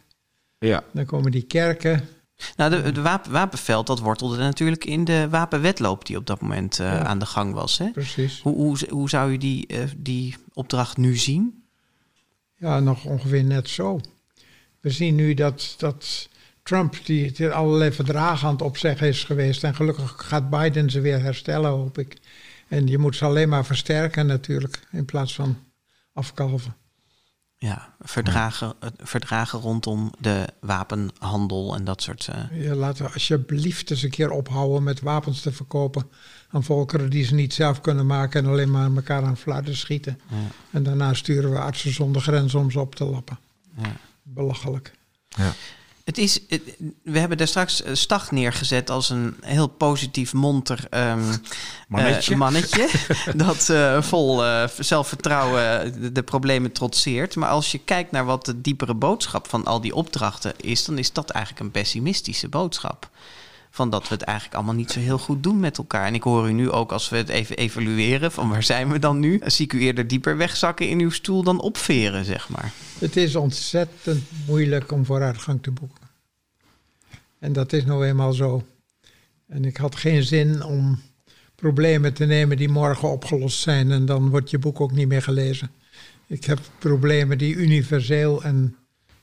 Ja. 0.57 0.83
Dan 0.91 1.05
komen 1.05 1.31
die 1.31 1.41
kerken. 1.41 2.07
Nou, 2.55 2.71
de, 2.83 2.91
de 2.91 3.01
wapen, 3.01 3.31
wapenveld, 3.31 3.87
dat 3.87 3.99
wortelde 3.99 4.37
natuurlijk 4.37 4.85
in 4.85 5.03
de 5.03 5.27
wapenwetloop 5.29 6.05
die 6.05 6.17
op 6.17 6.25
dat 6.27 6.41
moment 6.41 6.79
eh, 6.79 6.85
Ja. 6.85 7.03
aan 7.03 7.19
de 7.19 7.25
gang 7.25 7.53
was. 7.53 7.77
Hè? 7.77 7.91
Precies. 7.91 8.39
Hoe, 8.41 8.55
hoe, 8.55 8.77
hoe 8.89 9.09
zou 9.09 9.31
je 9.31 9.37
die, 9.37 9.67
die 9.97 10.35
opdracht 10.53 10.97
nu 10.97 11.15
zien? 11.17 11.63
Ja, 12.55 12.79
nog 12.79 13.05
ongeveer 13.05 13.43
net 13.43 13.69
zo. 13.69 13.99
We 14.81 14.89
zien 14.89 15.15
nu 15.15 15.33
dat, 15.33 15.75
dat 15.77 16.29
Trump 16.63 16.95
die, 17.05 17.31
die 17.31 17.49
allerlei 17.49 17.91
verdragen 17.91 18.47
aan 18.47 18.53
het 18.53 18.61
opzeggen 18.61 19.07
is 19.07 19.23
geweest. 19.23 19.63
En 19.63 19.75
gelukkig 19.75 20.13
gaat 20.17 20.49
Biden 20.49 20.89
ze 20.89 20.99
weer 21.01 21.21
herstellen, 21.21 21.69
hoop 21.69 21.97
ik. 21.97 22.17
En 22.67 22.87
je 22.87 22.97
moet 22.97 23.15
ze 23.15 23.25
alleen 23.25 23.49
maar 23.49 23.65
versterken 23.65 24.25
natuurlijk, 24.25 24.87
in 24.91 25.05
plaats 25.05 25.35
van 25.35 25.57
afkalven. 26.13 26.75
Ja, 27.57 27.93
verdragen, 28.01 28.73
verdragen 28.97 29.59
rondom 29.59 30.11
de 30.19 30.47
wapenhandel 30.61 31.75
en 31.75 31.83
dat 31.83 32.01
soort. 32.01 32.27
eh, 32.27 32.63
Je 32.63 32.75
laten 32.75 33.05
we 33.05 33.11
alsjeblieft 33.13 33.91
eens 33.91 34.03
een 34.03 34.09
keer 34.09 34.31
ophouden 34.31 34.83
met 34.83 35.01
wapens 35.01 35.41
te 35.41 35.51
verkopen 35.51 36.09
aan 36.49 36.63
volkeren 36.63 37.09
die 37.09 37.23
ze 37.25 37.33
niet 37.33 37.53
zelf 37.53 37.81
kunnen 37.81 38.05
maken 38.05 38.43
en 38.43 38.49
alleen 38.51 38.71
maar 38.71 38.95
elkaar 38.95 39.23
aan 39.23 39.37
fluiten 39.37 39.75
schieten. 39.77 40.19
ja, 40.29 40.35
En 40.71 40.83
daarna 40.83 41.13
sturen 41.13 41.51
we 41.51 41.59
artsen 41.59 41.93
zonder 41.93 42.21
grenzen 42.21 42.59
om 42.59 42.71
ze 42.71 42.79
op 42.79 42.95
te 42.95 43.05
lappen. 43.05 43.39
ja. 43.77 43.91
Belachelijk. 44.33 44.91
Het 46.03 46.17
is, 46.17 46.39
het- 46.47 46.75
we 47.03 47.19
hebben 47.19 47.37
daar 47.37 47.47
straks 47.47 47.81
eh, 47.83 47.93
Stag 47.93 48.31
neergezet 48.31 48.89
als 48.89 49.09
een 49.09 49.35
heel 49.41 49.67
positief, 49.67 50.33
monter 50.33 50.87
ehm, 50.89 51.35
Mannetje. 51.87 52.31
eh, 52.31 52.37
mannetje 52.37 52.89
dat 53.35 53.69
eh, 53.69 54.01
vol 54.01 54.45
eh, 54.45 54.67
zelfvertrouwen 54.79 56.01
de, 56.01 56.11
de 56.11 56.23
problemen 56.23 56.71
trotseert. 56.71 57.35
Maar 57.35 57.49
als 57.49 57.71
je 57.71 57.77
kijkt 57.77 58.11
naar 58.11 58.25
wat 58.25 58.45
de 58.45 58.61
diepere 58.61 58.93
boodschap 58.93 59.47
van 59.49 59.65
al 59.65 59.81
die 59.81 59.95
opdrachten 59.95 60.53
is, 60.57 60.85
dan 60.85 60.97
is 60.97 61.13
dat 61.13 61.29
eigenlijk 61.29 61.65
een 61.65 61.71
pessimistische 61.71 62.47
boodschap. 62.47 63.09
Van 63.69 63.89
dat 63.89 64.07
we 64.07 64.13
het 64.13 64.23
eigenlijk 64.23 64.57
allemaal 64.57 64.75
niet 64.75 64.91
zo 64.91 64.99
heel 64.99 65.17
goed 65.17 65.43
doen 65.43 65.59
met 65.59 65.77
elkaar. 65.77 66.05
En 66.05 66.13
ik 66.13 66.23
hoor 66.23 66.49
u 66.49 66.53
nu 66.53 66.71
ook, 66.71 66.91
als 66.91 67.09
we 67.09 67.17
het 67.17 67.29
even 67.29 67.57
evalueren, 67.57 68.31
van 68.31 68.49
waar 68.49 68.63
zijn 68.63 68.91
we 68.91 68.99
dan 68.99 69.19
nu? 69.19 69.41
Zie 69.45 69.65
ik 69.65 69.73
u 69.73 69.79
eerder 69.79 70.07
dieper 70.07 70.37
wegzakken 70.37 70.89
in 70.89 70.99
uw 70.99 71.09
stoel 71.09 71.43
dan 71.43 71.61
opveren, 71.61 72.25
zeg 72.25 72.49
maar. 72.49 72.71
Het 72.99 73.17
is 73.17 73.35
ontzettend 73.35 74.23
moeilijk 74.47 74.91
om 74.91 75.05
vooruitgang 75.05 75.63
te 75.63 75.71
boeken. 75.71 76.07
En 77.39 77.53
dat 77.53 77.73
is 77.73 77.85
nou 77.85 78.05
eenmaal 78.05 78.33
zo. 78.33 78.63
En 79.47 79.65
ik 79.65 79.77
had 79.77 79.95
geen 79.95 80.23
zin 80.23 80.63
om 80.63 81.01
problemen 81.55 82.13
te 82.13 82.25
nemen 82.25 82.57
die 82.57 82.69
morgen 82.69 83.09
opgelost 83.09 83.59
zijn 83.59 83.91
en 83.91 84.05
dan 84.05 84.29
wordt 84.29 84.49
je 84.49 84.59
boek 84.59 84.81
ook 84.81 84.91
niet 84.91 85.07
meer 85.07 85.21
gelezen. 85.21 85.71
Ik 86.27 86.45
heb 86.45 86.59
problemen 86.79 87.37
die 87.37 87.55
universeel 87.55 88.43
en 88.43 88.75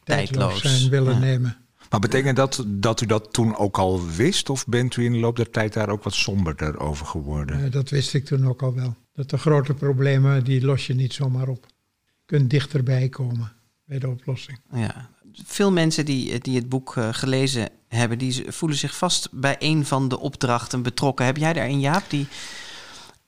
tijdloos, 0.05 0.61
Tijdloos, 0.61 0.79
zijn 0.79 0.91
willen 0.91 1.15
ja. 1.15 1.19
nemen. 1.19 1.57
Maar 1.97 2.09
betekent 2.09 2.37
dat 2.37 2.65
dat 2.67 3.01
u 3.01 3.07
dat 3.07 3.33
toen 3.33 3.57
ook 3.57 3.79
al 3.79 4.07
wist? 4.07 4.51
Of 4.51 4.67
bent 4.67 4.97
u 4.97 5.05
in 5.05 5.13
de 5.13 5.19
loop 5.19 5.37
der 5.37 5.51
tijd 5.51 5.73
daar 5.73 5.89
ook 5.89 6.03
wat 6.03 6.15
somberder 6.15 6.81
over 6.81 7.07
geworden? 7.07 7.65
Eh, 7.65 7.71
dat 7.71 7.91
wist 7.91 8.15
ik 8.15 8.25
toen 8.25 8.47
ook 8.47 8.63
al 8.63 8.75
wel. 8.75 8.97
Dat 9.13 9.31
de 9.31 9.39
grote 9.39 9.75
problemen, 9.75 10.45
die 10.45 10.65
los 10.65 10.87
je 10.87 10.95
niet 10.95 11.13
zomaar 11.13 11.49
op. 11.49 11.67
Je 12.05 12.23
kunt 12.27 12.51
dichterbij 12.51 13.09
komen 13.09 13.53
bij 13.85 13.99
de 13.99 14.09
oplossing. 14.09 14.59
Ja. 14.73 15.11
Veel 15.33 15.73
mensen 15.73 16.05
die, 16.05 16.39
die 16.39 16.57
het 16.57 16.69
boek 16.69 16.97
eh, 16.97 17.09
gelezen 17.13 17.69
hebben, 17.89 18.19
die 18.19 18.45
voelen 18.49 18.79
zich 18.79 18.97
vast 18.97 19.29
bij 19.33 19.57
een 19.59 19.87
van 19.87 20.09
de 20.09 20.19
opdrachten 20.19 20.83
betrokken. 20.83 21.27
Heb 21.27 21.37
jij 21.37 21.53
daar 21.53 21.67
een 21.67 21.81
Jaap 21.81 22.05
die 22.09 22.27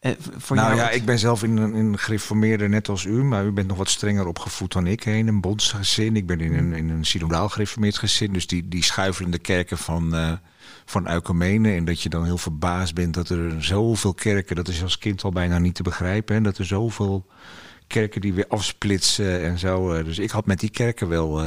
eh, 0.00 0.12
voor 0.36 0.56
nou 0.56 0.68
jou... 0.68 0.80
ja, 0.80 0.86
het- 0.86 0.94
ik 0.94 1.04
ben 1.04 1.18
zelf 1.18 1.42
in 1.42 1.56
een, 1.56 1.74
in 1.74 1.86
een 1.86 1.98
gereformeerde 1.98 2.68
net 2.68 2.88
als 2.88 3.04
u, 3.04 3.22
maar 3.24 3.44
u 3.44 3.50
bent 3.50 3.68
nog 3.68 3.76
wat 3.76 3.88
strenger 3.88 4.26
opgevoed 4.26 4.72
dan 4.72 4.86
ik. 4.86 5.02
hè, 5.02 5.12
In 5.12 5.28
een 5.28 5.40
bondsgezin. 5.40 6.16
Ik 6.16 6.26
ben 6.26 6.40
in 6.40 6.54
een, 6.54 6.72
in 6.72 6.88
een 6.90 7.04
synodaal 7.04 7.48
gereformeerd 7.48 7.98
gezin. 7.98 8.32
Dus 8.32 8.46
die, 8.46 8.68
die 8.68 8.84
schuifelende 8.84 9.38
kerken 9.38 9.78
van, 9.78 10.14
eh 10.14 10.32
van. 10.84 11.06
En 11.06 11.84
dat 11.84 12.02
je 12.02 12.08
dan 12.08 12.24
heel 12.24 12.38
verbaasd 12.38 12.94
bent 12.94 13.14
dat 13.14 13.28
er 13.28 13.64
zoveel 13.64 14.14
kerken, 14.14 14.56
dat 14.56 14.68
is 14.68 14.82
als 14.82 14.98
kind 14.98 15.22
al 15.22 15.30
bijna 15.32 15.58
niet 15.58 15.74
te 15.74 15.82
begrijpen. 15.82 16.34
Hè, 16.34 16.40
dat 16.40 16.58
er 16.58 16.66
zoveel 16.66 17.26
kerken 17.86 18.20
die 18.20 18.32
weer 18.34 18.46
afsplitsen 18.48 19.42
en 19.44 19.58
zo. 19.58 19.92
eh, 19.92 20.04
Dus 20.04 20.18
ik 20.18 20.30
had 20.30 20.46
met 20.46 20.60
die 20.60 20.70
kerken 20.70 21.08
wel, 21.08 21.42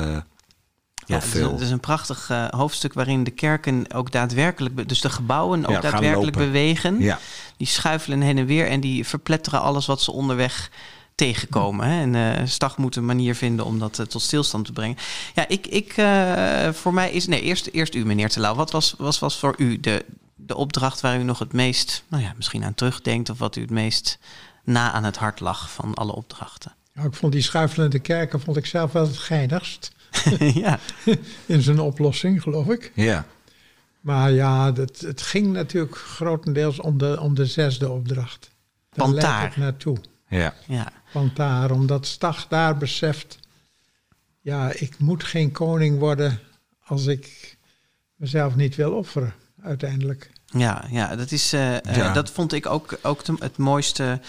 ja, 1.12 1.18
het 1.18 1.26
is, 1.26 1.34
een, 1.34 1.40
veel. 1.40 1.52
het 1.52 1.62
is 1.62 1.70
een 1.70 1.80
prachtig 1.80 2.30
eh, 2.30 2.48
hoofdstuk 2.50 2.94
waarin 2.94 3.24
de 3.24 3.32
kerken 3.32 3.94
ook 3.94 4.12
daadwerkelijk, 4.12 4.90
dus 4.90 5.02
de 5.02 5.10
gebouwen 5.10 5.66
ook 5.66 5.72
Ja, 5.72 5.80
daadwerkelijk 5.80 6.38
bewegen. 6.38 7.00
Ja, 7.00 7.20
Die 7.58 7.68
schuifelen 7.68 8.22
heen 8.22 8.38
en 8.38 8.46
weer 8.46 8.68
en 8.68 8.80
die 8.80 9.08
verpletteren 9.08 9.62
alles 9.62 9.86
wat 9.86 10.02
ze 10.02 10.12
onderweg 10.12 10.70
tegenkomen. 11.16 11.88
Hè? 11.88 12.02
En 12.02 12.40
eh 12.40 12.48
Stag 12.48 12.78
moet 12.78 12.96
een 12.96 13.06
manier 13.06 13.36
vinden 13.36 13.66
om 13.66 13.80
dat 13.80 14.00
eh, 14.00 14.06
tot 14.06 14.22
stilstand 14.22 14.66
te 14.66 14.72
brengen. 14.72 14.98
Ja, 15.34 15.48
ik, 15.48 15.68
ik 15.68 15.94
eh, 15.98 16.70
voor 16.70 16.94
mij 16.94 17.12
is. 17.12 17.28
Nee, 17.28 17.42
eerst, 17.42 17.68
eerst 17.68 17.96
u, 17.96 18.06
meneer 18.06 18.30
Terlouw. 18.30 18.56
Wat 18.56 18.72
was, 18.72 18.96
was, 18.98 19.20
was 19.20 19.38
voor 19.38 19.56
u 19.58 19.80
de, 19.80 20.06
de 20.36 20.56
opdracht 20.56 21.02
waar 21.02 21.20
u 21.20 21.24
nog 21.24 21.40
het 21.40 21.54
meest, 21.54 22.04
nou 22.08 22.24
ja, 22.24 22.34
misschien 22.36 22.64
aan 22.64 22.74
terugdenkt, 22.74 23.30
of 23.30 23.38
wat 23.38 23.56
u 23.56 23.62
het 23.62 23.70
meest 23.70 24.20
na 24.64 24.92
aan 24.92 25.04
het 25.04 25.18
hart 25.18 25.40
lag 25.40 25.72
van 25.72 25.94
alle 25.94 26.16
opdrachten? 26.16 26.74
Ja, 26.94 27.04
ik 27.04 27.14
vond 27.14 27.34
die 27.34 27.42
schuifelende 27.42 28.00
kerken 28.00 28.42
vond 28.42 28.58
ik 28.58 28.66
zelf 28.66 28.92
wel 28.92 29.08
het 29.08 29.18
geinigst. 29.18 29.92
ja, 30.64 30.80
in 31.46 31.62
zijn 31.62 31.80
oplossing, 31.80 32.42
geloof 32.42 32.68
ik. 32.68 32.92
ja. 32.96 33.26
Maar 34.02 34.32
ja, 34.32 34.74
het, 34.74 35.02
het 35.02 35.22
ging 35.22 35.54
natuurlijk 35.54 35.98
grotendeels 35.98 36.80
om 36.80 36.98
de, 36.98 37.20
om 37.20 37.36
de 37.36 37.46
zesde 37.46 37.90
opdracht. 37.90 38.52
Daar 38.90 39.06
Pantaar. 39.06 39.40
leidt 39.40 39.56
het 39.56 39.64
naartoe. 39.64 39.98
ja. 40.28 40.54
ja. 40.68 40.92
Pantaar, 41.12 41.72
omdat 41.72 42.06
Stag 42.06 42.48
daar 42.48 42.78
beseft... 42.78 43.40
ja, 44.40 44.72
ik 44.74 45.00
moet 45.00 45.24
geen 45.24 45.52
koning 45.52 46.00
worden 46.00 46.40
als 46.84 47.06
ik 47.06 47.58
mezelf 48.16 48.56
niet 48.56 48.76
wil 48.76 48.92
offeren, 48.92 49.34
uiteindelijk. 49.62 50.32
Ja, 50.54 50.84
ja, 50.90 51.16
dat, 51.16 51.32
is, 51.32 51.54
eh, 51.54 52.08
eh, 52.08 52.14
dat 52.14 52.32
vond 52.32 52.54
ik 52.54 52.66
ook, 52.66 52.98
ook 53.02 53.22
het 53.40 53.58
mooiste 53.58 54.20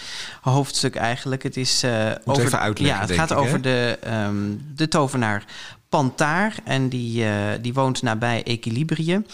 hoofdstuk 0.41 0.95
eigenlijk. 0.95 1.43
Het 1.43 1.57
is 1.57 1.83
eh, 1.83 2.11
over. 2.25 2.43
even 2.45 2.59
uitleggen, 2.59 2.99
Ja, 2.99 3.07
het 3.07 3.15
gaat 3.15 3.31
ik, 3.31 3.37
over 3.37 3.53
hè? 3.53 3.59
de, 3.59 3.97
ehm, 4.01 4.55
de 4.75 4.87
tovenaar 4.87 5.45
Pantaar. 5.89 6.55
En 6.63 6.89
die, 6.89 7.25
die 7.61 7.73
woont 7.73 8.01
nabij 8.01 8.43
Equilibrium. 8.43 9.25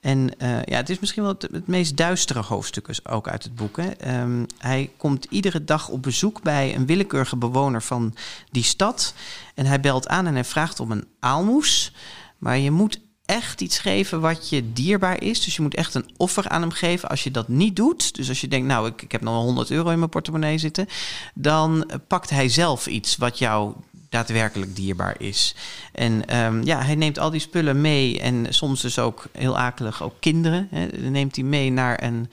En 0.00 0.30
ja, 0.64 0.76
het 0.76 0.90
is 0.90 0.98
misschien 0.98 1.22
wel 1.22 1.32
het, 1.32 1.48
het 1.52 1.66
meest 1.66 1.96
duistere 1.96 2.40
hoofdstuk 2.40 2.88
is 2.88 3.06
ook 3.06 3.28
uit 3.28 3.42
het 3.42 3.54
boek. 3.54 3.76
Hè. 3.76 3.90
Ehm, 3.90 4.44
hij 4.58 4.90
komt 4.96 5.26
iedere 5.30 5.64
dag 5.64 5.88
op 5.88 6.02
bezoek 6.02 6.42
bij 6.42 6.74
een 6.74 6.86
willekeurige 6.86 7.36
bewoner 7.36 7.82
van 7.82 8.14
die 8.50 8.62
stad. 8.62 9.14
En 9.54 9.66
hij 9.66 9.80
belt 9.80 10.08
aan 10.08 10.26
en 10.26 10.34
hij 10.34 10.44
vraagt 10.44 10.80
om 10.80 10.90
een 10.90 11.06
aalmoes. 11.20 11.92
Maar 12.38 12.58
je 12.58 12.70
moet 12.70 13.00
echt 13.32 13.60
iets 13.60 13.78
geven 13.78 14.20
wat 14.20 14.48
je 14.48 14.72
dierbaar 14.72 15.22
is. 15.22 15.44
Dus 15.44 15.56
je 15.56 15.62
moet 15.62 15.74
echt 15.74 15.94
een 15.94 16.10
offer 16.16 16.48
aan 16.48 16.60
hem 16.60 16.70
geven. 16.70 17.08
Als 17.08 17.24
je 17.24 17.30
dat 17.30 17.48
niet 17.48 17.76
doet, 17.76 18.14
dus 18.14 18.28
als 18.28 18.40
je 18.40 18.48
denkt, 18.48 18.66
nou, 18.66 18.88
ik, 18.88 19.02
ik 19.02 19.12
heb 19.12 19.20
nog 19.20 19.34
wel 19.34 19.42
100 19.42 19.70
euro 19.70 19.90
in 19.90 19.98
mijn 19.98 20.10
portemonnee 20.10 20.58
zitten, 20.58 20.88
dan 21.34 21.84
eh, 21.84 21.96
pakt 22.06 22.30
hij 22.30 22.48
zelf 22.48 22.86
iets 22.86 23.16
wat 23.16 23.38
jou 23.38 23.74
daadwerkelijk 24.08 24.76
dierbaar 24.76 25.20
is. 25.20 25.54
En 25.92 26.26
ehm, 26.26 26.62
ja, 26.62 26.82
hij 26.82 26.94
neemt 26.94 27.18
al 27.18 27.30
die 27.30 27.40
spullen 27.40 27.80
mee 27.80 28.20
en 28.20 28.46
soms 28.54 28.80
dus 28.80 28.98
ook 28.98 29.26
heel 29.32 29.58
akelig 29.58 30.02
ook 30.02 30.14
kinderen. 30.20 30.68
Hè, 30.70 30.86
neemt 30.86 31.36
hij 31.36 31.44
mee 31.44 31.70
naar, 31.70 32.02
een, 32.02 32.30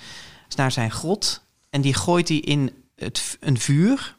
naar 0.56 0.72
zijn 0.72 0.91
grot 0.91 1.43
en 1.70 1.82
die 1.82 1.93
gooit 1.93 2.28
hij 2.28 2.38
in 2.38 2.72
het, 2.95 3.38
een 3.39 3.60
vuur. 3.60 4.18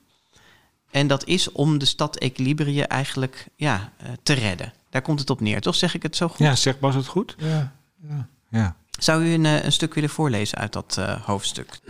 En 0.91 1.07
dat 1.07 1.26
is 1.26 1.53
om 1.53 1.78
de 1.78 1.85
stad 1.85 2.16
Equilibrië 2.16 2.81
eigenlijk 2.81 3.47
ja, 3.57 3.93
eh, 3.97 4.09
te 4.22 4.33
redden. 4.33 4.72
Daar 4.91 5.03
komt 5.03 5.20
het 5.20 5.30
op 5.30 5.41
neer, 5.41 5.61
toch? 5.61 5.74
Zeg 5.74 5.95
ik 5.95 6.03
het 6.03 6.16
zo 6.16 6.28
goed? 6.28 6.38
ja, 6.38 6.57
zeg 6.57 6.78
Bas 6.78 6.95
het 6.95 7.07
goed? 7.07 7.34
Ja, 7.38 7.72
ja. 8.09 8.28
Ja. 8.51 8.76
Zou 8.91 9.24
u 9.24 9.32
een, 9.32 9.47
eh, 9.47 9.64
een 9.64 9.72
stuk 9.72 9.95
willen 9.95 10.11
voorlezen 10.11 10.59
uit 10.59 10.72
dat 10.72 10.97
eh, 10.99 11.22
hoofdstuk? 11.22 11.80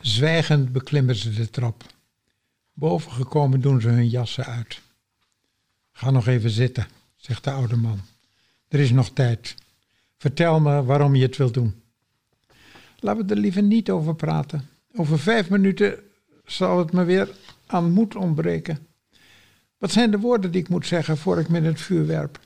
Zwijgend 0.00 0.72
beklimmen 0.72 1.14
ze 1.14 1.30
de 1.30 1.50
trap. 1.50 1.84
Boven 2.72 3.12
gekomen 3.12 3.60
doen 3.60 3.80
ze 3.80 3.88
hun 3.88 4.08
jassen 4.08 4.44
uit. 4.44 4.80
Ga 5.92 6.10
nog 6.10 6.26
even 6.26 6.50
zitten, 6.50 6.86
zegt 7.16 7.44
de 7.44 7.50
oude 7.50 7.76
man. 7.76 8.00
Er 8.68 8.80
is 8.80 8.90
nog 8.90 9.10
tijd. 9.10 9.54
Vertel 10.18 10.60
me 10.60 10.84
waarom 10.84 11.14
je 11.14 11.22
het 11.22 11.36
wilt 11.36 11.54
doen. 11.54 11.82
Laten 12.98 13.26
we 13.26 13.34
er 13.34 13.40
liever 13.40 13.62
niet 13.62 13.90
over 13.90 14.14
praten. 14.14 14.68
Over 14.94 15.18
vijf 15.18 15.50
minuten 15.50 15.98
zal 16.44 16.78
het 16.78 16.92
me 16.92 17.04
weer 17.04 17.28
aan 17.66 17.90
moed 17.90 18.16
ontbreken. 18.16 18.86
Wat 19.82 19.92
zijn 19.92 20.10
de 20.10 20.18
woorden 20.18 20.50
die 20.50 20.60
ik 20.60 20.68
moet 20.68 20.86
zeggen 20.86 21.18
voor 21.18 21.38
ik 21.38 21.48
me 21.48 21.58
in 21.58 21.64
het 21.64 21.80
vuur 21.80 22.06
werp? 22.06 22.38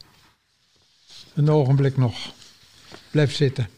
Een 1.35 1.51
ogenblik 1.51 1.97
nog. 1.97 2.33
Blijf 3.11 3.35
zitten. 3.35 3.69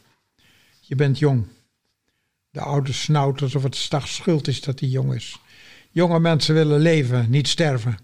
Je 0.81 0.95
bent 0.95 1.19
jong. 1.19 1.47
De 2.51 2.61
oude 2.61 2.93
snauwt 2.93 3.43
alsof 3.43 3.63
het 3.63 3.77
Stag 3.77 4.09
schuld 4.09 4.49
is 4.49 4.61
dat 4.61 4.81
hij 4.81 4.89
jong 4.89 5.15
is. 5.15 5.41
Jonge 5.91 6.21
mensen 6.21 6.55
willen 6.55 6.81
leven, 6.81 7.31
niet 7.31 7.49
sterven. 7.49 7.99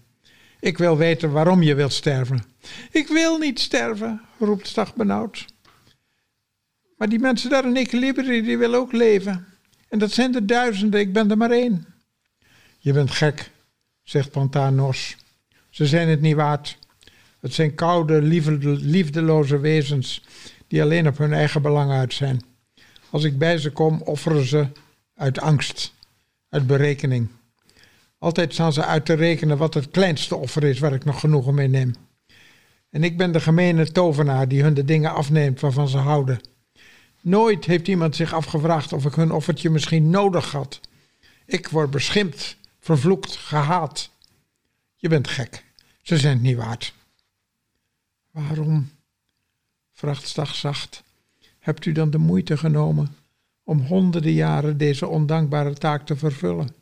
Ik 0.60 0.78
wil 0.78 0.96
weten 0.96 1.30
waarom 1.30 1.62
je 1.62 1.74
wilt 1.74 1.92
sterven. 1.92 2.44
Ik 2.90 3.08
wil 3.08 3.38
niet 3.38 3.60
sterven, 3.60 4.20
roept 4.38 4.66
Stag 4.66 4.94
benauwd. 4.94 5.46
Maar 6.96 7.08
die 7.08 7.18
mensen 7.18 7.50
daar 7.50 7.64
in 7.64 7.76
Equilibrium, 7.76 8.44
die 8.44 8.58
willen 8.58 8.78
ook 8.78 8.92
leven. 8.92 9.46
En 9.88 9.98
dat 9.98 10.10
zijn 10.10 10.34
er 10.34 10.46
duizenden, 10.46 11.00
ik 11.00 11.12
ben 11.12 11.30
er 11.30 11.36
maar 11.36 11.50
één. 11.50 11.86
Je 12.78 12.92
bent 12.92 13.10
gek, 13.10 13.50
zegt 14.02 14.30
Pantanos. 14.30 15.16
Ze 15.74 15.86
zijn 15.86 16.08
het 16.08 16.20
niet 16.20 16.34
waard. 16.34 16.78
Het 17.40 17.54
zijn 17.54 17.74
koude, 17.74 18.22
liefdeloze 18.80 19.58
wezens 19.58 20.24
die 20.66 20.82
alleen 20.82 21.06
op 21.06 21.18
hun 21.18 21.32
eigen 21.32 21.62
belang 21.62 21.90
uit 21.90 22.14
zijn. 22.14 22.42
Als 23.10 23.24
ik 23.24 23.38
bij 23.38 23.58
ze 23.58 23.70
kom, 23.70 24.02
offeren 24.02 24.46
ze 24.46 24.66
uit 25.14 25.38
angst, 25.38 25.94
uit 26.48 26.66
berekening. 26.66 27.28
Altijd 28.18 28.52
staan 28.52 28.72
ze 28.72 28.84
uit 28.84 29.04
te 29.04 29.12
rekenen 29.12 29.56
wat 29.56 29.74
het 29.74 29.90
kleinste 29.90 30.36
offer 30.36 30.64
is 30.64 30.78
waar 30.78 30.92
ik 30.92 31.04
nog 31.04 31.20
genoegen 31.20 31.54
mee 31.54 31.68
neem. 31.68 31.94
En 32.90 33.04
ik 33.04 33.16
ben 33.16 33.32
de 33.32 33.40
gemene 33.40 33.92
tovenaar 33.92 34.48
die 34.48 34.62
hun 34.62 34.74
de 34.74 34.84
dingen 34.84 35.14
afneemt 35.14 35.60
waarvan 35.60 35.88
ze 35.88 35.98
houden. 35.98 36.40
Nooit 37.20 37.64
heeft 37.64 37.88
iemand 37.88 38.16
zich 38.16 38.32
afgevraagd 38.32 38.92
of 38.92 39.04
ik 39.04 39.14
hun 39.14 39.32
offertje 39.32 39.70
misschien 39.70 40.10
nodig 40.10 40.52
had. 40.52 40.80
Ik 41.46 41.68
word 41.68 41.90
beschimpt, 41.90 42.56
vervloekt, 42.80 43.36
gehaat. 43.36 44.10
Je 44.96 45.08
bent 45.08 45.28
gek. 45.28 45.63
Ze 46.04 46.18
zijn 46.18 46.32
het 46.32 46.42
niet 46.42 46.56
waard. 46.56 46.94
Waarom, 48.30 48.90
vraagt 49.92 50.28
Stag 50.28 50.54
zacht, 50.54 51.02
hebt 51.58 51.84
u 51.84 51.92
dan 51.92 52.10
de 52.10 52.18
moeite 52.18 52.56
genomen 52.56 53.16
om 53.62 53.80
honderden 53.80 54.32
jaren 54.32 54.76
deze 54.76 55.06
ondankbare 55.06 55.74
taak 55.74 56.06
te 56.06 56.16
vervullen? 56.16 56.74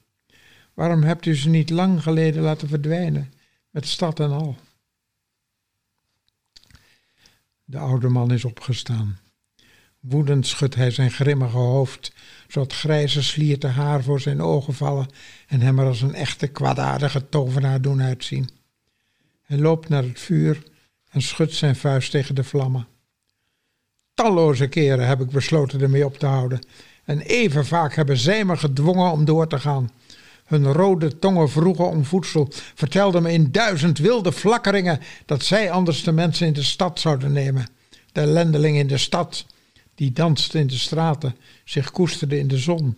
Waarom 0.74 1.02
hebt 1.02 1.26
u 1.26 1.36
ze 1.36 1.48
niet 1.48 1.70
lang 1.70 2.02
geleden 2.02 2.42
laten 2.42 2.68
verdwijnen, 2.68 3.32
met 3.70 3.86
stad 3.86 4.20
en 4.20 4.30
al? 4.30 4.56
De 7.64 7.78
oude 7.78 8.08
man 8.08 8.32
is 8.32 8.44
opgestaan. 8.44 9.18
Woedend 10.00 10.46
schudt 10.46 10.74
hij 10.74 10.90
zijn 10.90 11.10
grimmige 11.10 11.56
hoofd, 11.56 12.12
zodat 12.48 12.72
grijze 12.72 13.22
slierte 13.22 13.66
haar 13.66 14.02
voor 14.02 14.20
zijn 14.20 14.40
ogen 14.40 14.74
vallen 14.74 15.08
en 15.46 15.60
hem 15.60 15.78
er 15.78 15.86
als 15.86 16.00
een 16.00 16.14
echte 16.14 16.46
kwaadaardige 16.46 17.28
tovenaar 17.28 17.80
doen 17.80 18.02
uitzien. 18.02 18.60
Hij 19.52 19.60
loopt 19.60 19.88
naar 19.88 20.02
het 20.02 20.20
vuur 20.20 20.62
en 21.10 21.22
schudt 21.22 21.54
zijn 21.54 21.76
vuist 21.76 22.10
tegen 22.10 22.34
de 22.34 22.44
vlammen. 22.44 22.86
Talloze 24.14 24.68
keren 24.68 25.06
heb 25.06 25.20
ik 25.20 25.30
besloten 25.30 25.80
ermee 25.80 26.04
op 26.04 26.18
te 26.18 26.26
houden, 26.26 26.66
en 27.04 27.20
even 27.20 27.66
vaak 27.66 27.94
hebben 27.94 28.16
zij 28.16 28.44
me 28.44 28.56
gedwongen 28.56 29.10
om 29.10 29.24
door 29.24 29.46
te 29.46 29.58
gaan. 29.58 29.90
Hun 30.44 30.72
rode 30.72 31.18
tongen 31.18 31.50
vroegen 31.50 31.88
om 31.88 32.04
voedsel, 32.04 32.48
vertelden 32.74 33.22
me 33.22 33.32
in 33.32 33.50
duizend 33.50 33.98
wilde 33.98 34.32
flakkeringen 34.32 35.00
dat 35.26 35.44
zij 35.44 35.70
anders 35.70 36.02
de 36.02 36.12
mensen 36.12 36.46
in 36.46 36.52
de 36.52 36.62
stad 36.62 37.00
zouden 37.00 37.32
nemen. 37.32 37.66
De 38.12 38.20
ellendeling 38.20 38.76
in 38.76 38.86
de 38.86 38.98
stad, 38.98 39.46
die 39.94 40.12
danste 40.12 40.58
in 40.58 40.66
de 40.66 40.78
straten, 40.78 41.36
zich 41.64 41.90
koesterde 41.90 42.38
in 42.38 42.48
de 42.48 42.58
zon, 42.58 42.96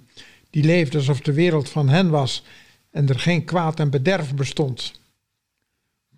die 0.50 0.64
leefde 0.64 0.98
alsof 0.98 1.20
de 1.20 1.32
wereld 1.32 1.68
van 1.68 1.88
hen 1.88 2.11
was 2.11 2.44
en 2.90 3.09
er 3.09 3.18
geen 3.18 3.44
kwaad 3.44 3.80
en 3.80 3.90
bederf 3.90 4.34
bestond. 4.34 5.02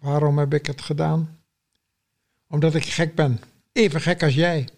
Waarom 0.07 0.39
heb 0.39 0.55
ik 0.55 0.67
het 0.67 0.83
gedaan? 0.83 1.39
Omdat 2.49 2.75
ik 2.75 2.85
gek 2.85 3.15
ben, 3.15 3.41
even 3.73 4.01
gek 4.01 4.23
als 4.23 4.35
jij. 4.35 4.69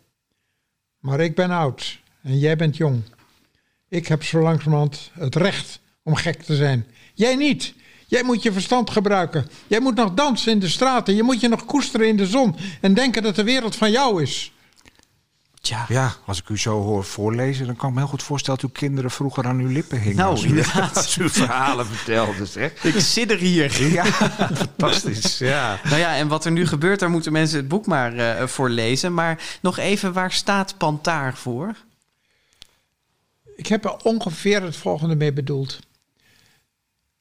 Maar 0.98 1.20
ik 1.20 1.34
ben 1.34 1.50
oud 1.50 1.98
en 2.22 2.38
jij 2.38 2.56
bent 2.56 2.76
jong. 2.76 3.02
Ik 3.88 4.06
heb 4.06 4.22
zo 4.22 4.40
langzamerhand 4.40 5.10
het 5.12 5.34
recht 5.36 5.80
om 6.02 6.14
gek 6.14 6.42
te 6.42 6.56
zijn. 6.56 6.86
Jij 7.14 7.36
niet. 7.36 7.74
Jij 8.06 8.22
moet 8.22 8.42
je 8.42 8.52
verstand 8.52 8.90
gebruiken. 8.90 9.46
Jij 9.66 9.80
moet 9.80 9.94
nog 9.94 10.14
dansen 10.14 10.52
in 10.52 10.58
de 10.58 10.68
straten. 10.68 11.14
Je 11.14 11.22
moet 11.22 11.40
je 11.40 11.48
nog 11.48 11.64
koesteren 11.64 12.08
in 12.08 12.16
de 12.16 12.26
zon 12.26 12.56
en 12.80 12.94
denken 12.94 13.22
dat 13.22 13.36
de 13.36 13.44
wereld 13.44 13.76
van 13.76 13.90
jou 13.90 14.22
is. 14.22 14.52
Tja. 15.60 15.84
Ja, 15.88 16.14
als 16.24 16.38
ik 16.38 16.48
u 16.48 16.58
zo 16.58 16.82
hoor 16.82 17.04
voorlezen, 17.04 17.66
dan 17.66 17.76
kan 17.76 17.88
ik 17.88 17.94
me 17.94 18.00
heel 18.00 18.10
goed 18.10 18.22
voorstellen 18.22 18.60
dat 18.60 18.70
uw 18.70 18.76
kinderen 18.76 19.10
vroeger 19.10 19.46
aan 19.46 19.58
uw 19.58 19.68
lippen 19.68 20.00
hingen. 20.00 20.16
Nou, 20.16 20.30
als 20.30 20.44
u, 20.44 20.48
inderdaad. 20.48 20.96
Als 20.96 21.16
u 21.16 21.28
verhalen 21.28 21.86
vertelde, 21.86 22.46
zeg. 22.46 22.84
Ik 22.84 23.00
zit 23.00 23.30
er 23.30 23.38
hier. 23.38 23.92
Ja, 23.92 24.04
fantastisch. 24.64 25.38
Ja. 25.38 25.80
Nou 25.84 25.96
ja, 25.96 26.16
en 26.16 26.28
wat 26.28 26.44
er 26.44 26.52
nu 26.52 26.66
gebeurt, 26.66 27.00
daar 27.00 27.10
moeten 27.10 27.32
mensen 27.32 27.58
het 27.58 27.68
boek 27.68 27.86
maar 27.86 28.14
uh, 28.14 28.46
voor 28.46 28.70
lezen. 28.70 29.14
Maar 29.14 29.58
nog 29.60 29.78
even, 29.78 30.12
waar 30.12 30.32
staat 30.32 30.74
Pantaar 30.78 31.36
voor? 31.36 31.74
Ik 33.56 33.66
heb 33.66 33.84
er 33.84 33.96
ongeveer 33.96 34.62
het 34.62 34.76
volgende 34.76 35.16
mee 35.16 35.32
bedoeld. 35.32 35.78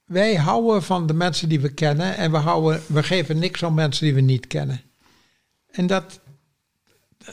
Wij 0.06 0.36
houden 0.36 0.84
van 0.84 1.08
de 1.08 1.14
mensen 1.14 1.50
die 1.50 1.60
we 1.60 1.70
kennen 1.70 2.18
en 2.18 2.32
we, 2.32 2.38
houden, 2.38 2.82
we 2.88 3.04
geven 3.04 3.40
niks 3.40 3.64
om 3.64 3.74
mensen 3.74 4.06
die 4.06 4.14
we 4.14 4.22
niet 4.22 4.48
kennen. 4.48 4.82
En 5.72 5.88
dat, 5.88 6.20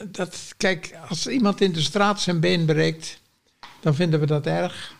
dat, 0.03 0.53
kijk, 0.57 0.97
als 1.09 1.27
iemand 1.27 1.61
in 1.61 1.71
de 1.71 1.81
straat 1.81 2.21
zijn 2.21 2.39
been 2.39 2.65
breekt, 2.65 3.21
dan 3.79 3.95
vinden 3.95 4.19
we 4.19 4.25
dat 4.25 4.45
erg. 4.45 4.95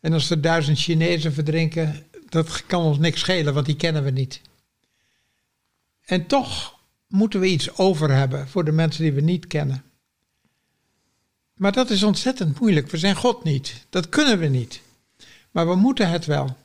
En 0.00 0.12
als 0.12 0.30
er 0.30 0.40
duizend 0.40 0.78
Chinezen 0.78 1.32
verdrinken, 1.32 2.06
dat 2.28 2.66
kan 2.66 2.82
ons 2.82 2.98
niks 2.98 3.20
schelen, 3.20 3.54
want 3.54 3.66
die 3.66 3.76
kennen 3.76 4.04
we 4.04 4.10
niet. 4.10 4.40
En 6.04 6.26
toch 6.26 6.78
moeten 7.08 7.40
we 7.40 7.46
iets 7.46 7.76
over 7.76 8.10
hebben 8.10 8.48
voor 8.48 8.64
de 8.64 8.72
mensen 8.72 9.02
die 9.02 9.12
we 9.12 9.20
niet 9.20 9.46
kennen. 9.46 9.82
Maar 11.54 11.72
dat 11.72 11.90
is 11.90 12.02
ontzettend 12.02 12.60
moeilijk. 12.60 12.90
We 12.90 12.98
zijn 12.98 13.16
God 13.16 13.44
niet. 13.44 13.86
Dat 13.90 14.08
kunnen 14.08 14.38
we 14.38 14.46
niet. 14.46 14.80
Maar 15.50 15.68
we 15.68 15.74
moeten 15.74 16.10
het 16.10 16.26
wel. 16.26 16.56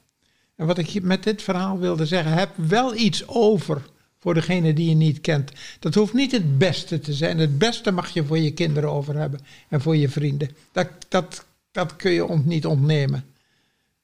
En 0.56 0.66
wat 0.66 0.78
ik 0.78 1.04
met 1.04 1.24
dit 1.24 1.42
verhaal 1.42 1.80
wilde 1.80 2.06
zeggen, 2.06 2.34
heb 2.34 2.52
wel 2.56 2.96
iets 2.96 3.28
over 3.28 3.86
voor 4.26 4.34
degene 4.34 4.74
die 4.74 4.90
je 4.90 4.96
niet 4.96 5.22
kent. 5.22 5.52
Dat 5.80 5.94
hoeft 5.94 6.14
niet 6.14 6.32
het 6.32 6.58
beste 6.58 7.00
te 7.00 7.14
zijn. 7.14 7.40
Het 7.40 7.58
beste 7.58 7.92
mag 7.92 8.10
je 8.10 8.26
voor 8.26 8.38
je 8.38 8.54
kinderen 8.54 8.90
over 8.90 9.16
hebben 9.16 9.40
en 9.70 9.82
voor 9.82 9.96
je 9.96 10.10
vrienden. 10.10 10.50
Dat, 10.72 10.88
dat, 11.10 11.46
dat 11.72 11.96
kun 11.96 12.12
je 12.12 12.26
ont, 12.26 12.46
niet 12.46 12.66
ontnemen. 12.66 13.26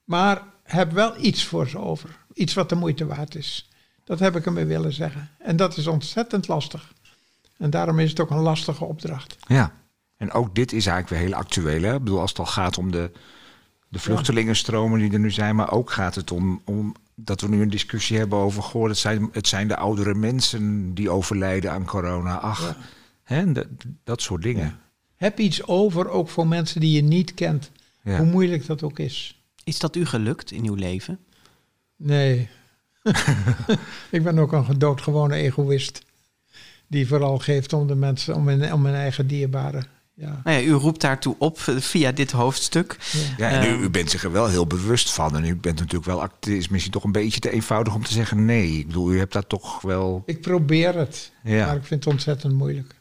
Maar 0.04 0.42
heb 0.62 0.92
wel 0.92 1.14
iets 1.20 1.44
voor 1.44 1.68
ze 1.68 1.78
over. 1.78 2.16
Iets 2.34 2.54
wat 2.54 2.68
de 2.68 2.74
moeite 2.74 3.06
waard 3.06 3.34
is. 3.34 3.68
Dat 4.04 4.18
heb 4.18 4.36
ik 4.36 4.46
ermee 4.46 4.64
willen 4.64 4.92
zeggen. 4.92 5.30
En 5.38 5.56
dat 5.56 5.76
is 5.76 5.86
ontzettend 5.86 6.48
lastig. 6.48 6.92
En 7.56 7.70
daarom 7.70 7.98
is 7.98 8.10
het 8.10 8.20
ook 8.20 8.30
een 8.30 8.38
lastige 8.38 8.84
opdracht. 8.84 9.36
Ja, 9.46 9.72
en 10.16 10.32
ook 10.32 10.54
dit 10.54 10.72
is 10.72 10.86
eigenlijk 10.86 11.08
weer 11.08 11.28
heel 11.28 11.38
actueel. 11.38 11.82
Hè? 11.82 11.94
Ik 11.94 12.04
bedoel, 12.04 12.20
als 12.20 12.30
het 12.30 12.38
al 12.38 12.46
gaat 12.46 12.78
om 12.78 12.90
de, 12.90 13.10
de 13.88 13.98
vluchtelingenstromen 13.98 14.98
die 14.98 15.12
er 15.12 15.18
nu 15.18 15.30
zijn, 15.30 15.56
maar 15.56 15.72
ook 15.72 15.90
gaat 15.90 16.14
het 16.14 16.30
om, 16.30 16.62
om 16.64 16.94
dat 17.24 17.40
we 17.40 17.48
nu 17.48 17.62
een 17.62 17.70
discussie 17.70 18.18
hebben 18.18 18.38
over, 18.38 18.62
goh, 18.62 18.88
het 18.88 18.98
zijn, 18.98 19.28
het 19.32 19.46
zijn 19.46 19.68
de 19.68 19.76
oudere 19.76 20.14
mensen 20.14 20.94
die 20.94 21.10
overlijden 21.10 21.72
aan 21.72 21.84
corona. 21.84 22.38
Ach, 22.38 22.76
hè, 23.22 23.52
dat, 23.52 23.66
dat 24.04 24.22
soort 24.22 24.42
dingen. 24.42 24.78
Heb 25.16 25.38
iets 25.38 25.66
over, 25.66 26.08
ook 26.08 26.28
voor 26.28 26.46
mensen 26.46 26.80
die 26.80 26.92
je 26.92 27.02
niet 27.02 27.34
kent, 27.34 27.70
hoe 28.02 28.24
moeilijk 28.24 28.66
dat 28.66 28.82
ook 28.82 28.98
is. 28.98 29.42
Is 29.64 29.78
dat 29.78 29.96
u 29.96 30.06
gelukt 30.06 30.50
in 30.50 30.66
uw 30.66 30.74
leven? 30.74 31.18
Nee. 31.96 32.48
ik 34.10 34.22
ben 34.22 34.38
ook 34.38 34.52
een 34.52 34.78
doodgewone 34.78 35.34
egoïst. 35.34 36.02
Die 36.86 37.06
vooral 37.06 37.38
geeft 37.38 37.72
om 37.72 37.86
de 37.86 37.94
mensen, 37.94 38.34
om 38.34 38.44
mijn, 38.44 38.72
om 38.72 38.82
mijn 38.82 38.94
eigen 38.94 39.26
dierbaren. 39.26 39.86
Ja. 40.14 40.40
Nou 40.44 40.56
ja, 40.56 40.66
u 40.66 40.72
roept 40.72 41.00
daartoe 41.00 41.34
op 41.38 41.58
via 41.60 42.12
dit 42.12 42.30
hoofdstuk. 42.30 42.96
Ja, 43.36 43.50
en 43.50 43.80
u, 43.80 43.82
u, 43.82 43.90
bent 43.90 44.10
zich 44.10 44.24
er 44.24 44.32
wel 44.32 44.48
heel 44.48 44.66
bewust 44.66 45.10
van. 45.10 45.36
En 45.36 45.44
u 45.44 45.56
bent 45.56 45.78
natuurlijk 45.78 46.04
wel, 46.04 46.22
het 46.22 46.46
is 46.46 46.68
misschien 46.68 46.92
toch 46.92 47.04
een 47.04 47.12
beetje 47.12 47.40
te 47.40 47.50
eenvoudig 47.50 47.94
om 47.94 48.04
te 48.04 48.12
zeggen 48.12 48.44
nee. 48.44 48.78
Ik 48.78 48.86
bedoel, 48.86 49.12
u 49.12 49.18
hebt 49.18 49.32
dat 49.32 49.48
toch 49.48 49.80
wel... 49.80 50.22
Ik 50.26 50.40
probeer 50.40 50.94
het, 50.94 51.32
ja. 51.42 51.66
maar 51.66 51.76
ik 51.76 51.84
vind 51.84 52.04
het 52.04 52.12
ontzettend 52.12 52.54
moeilijk. 52.54 52.94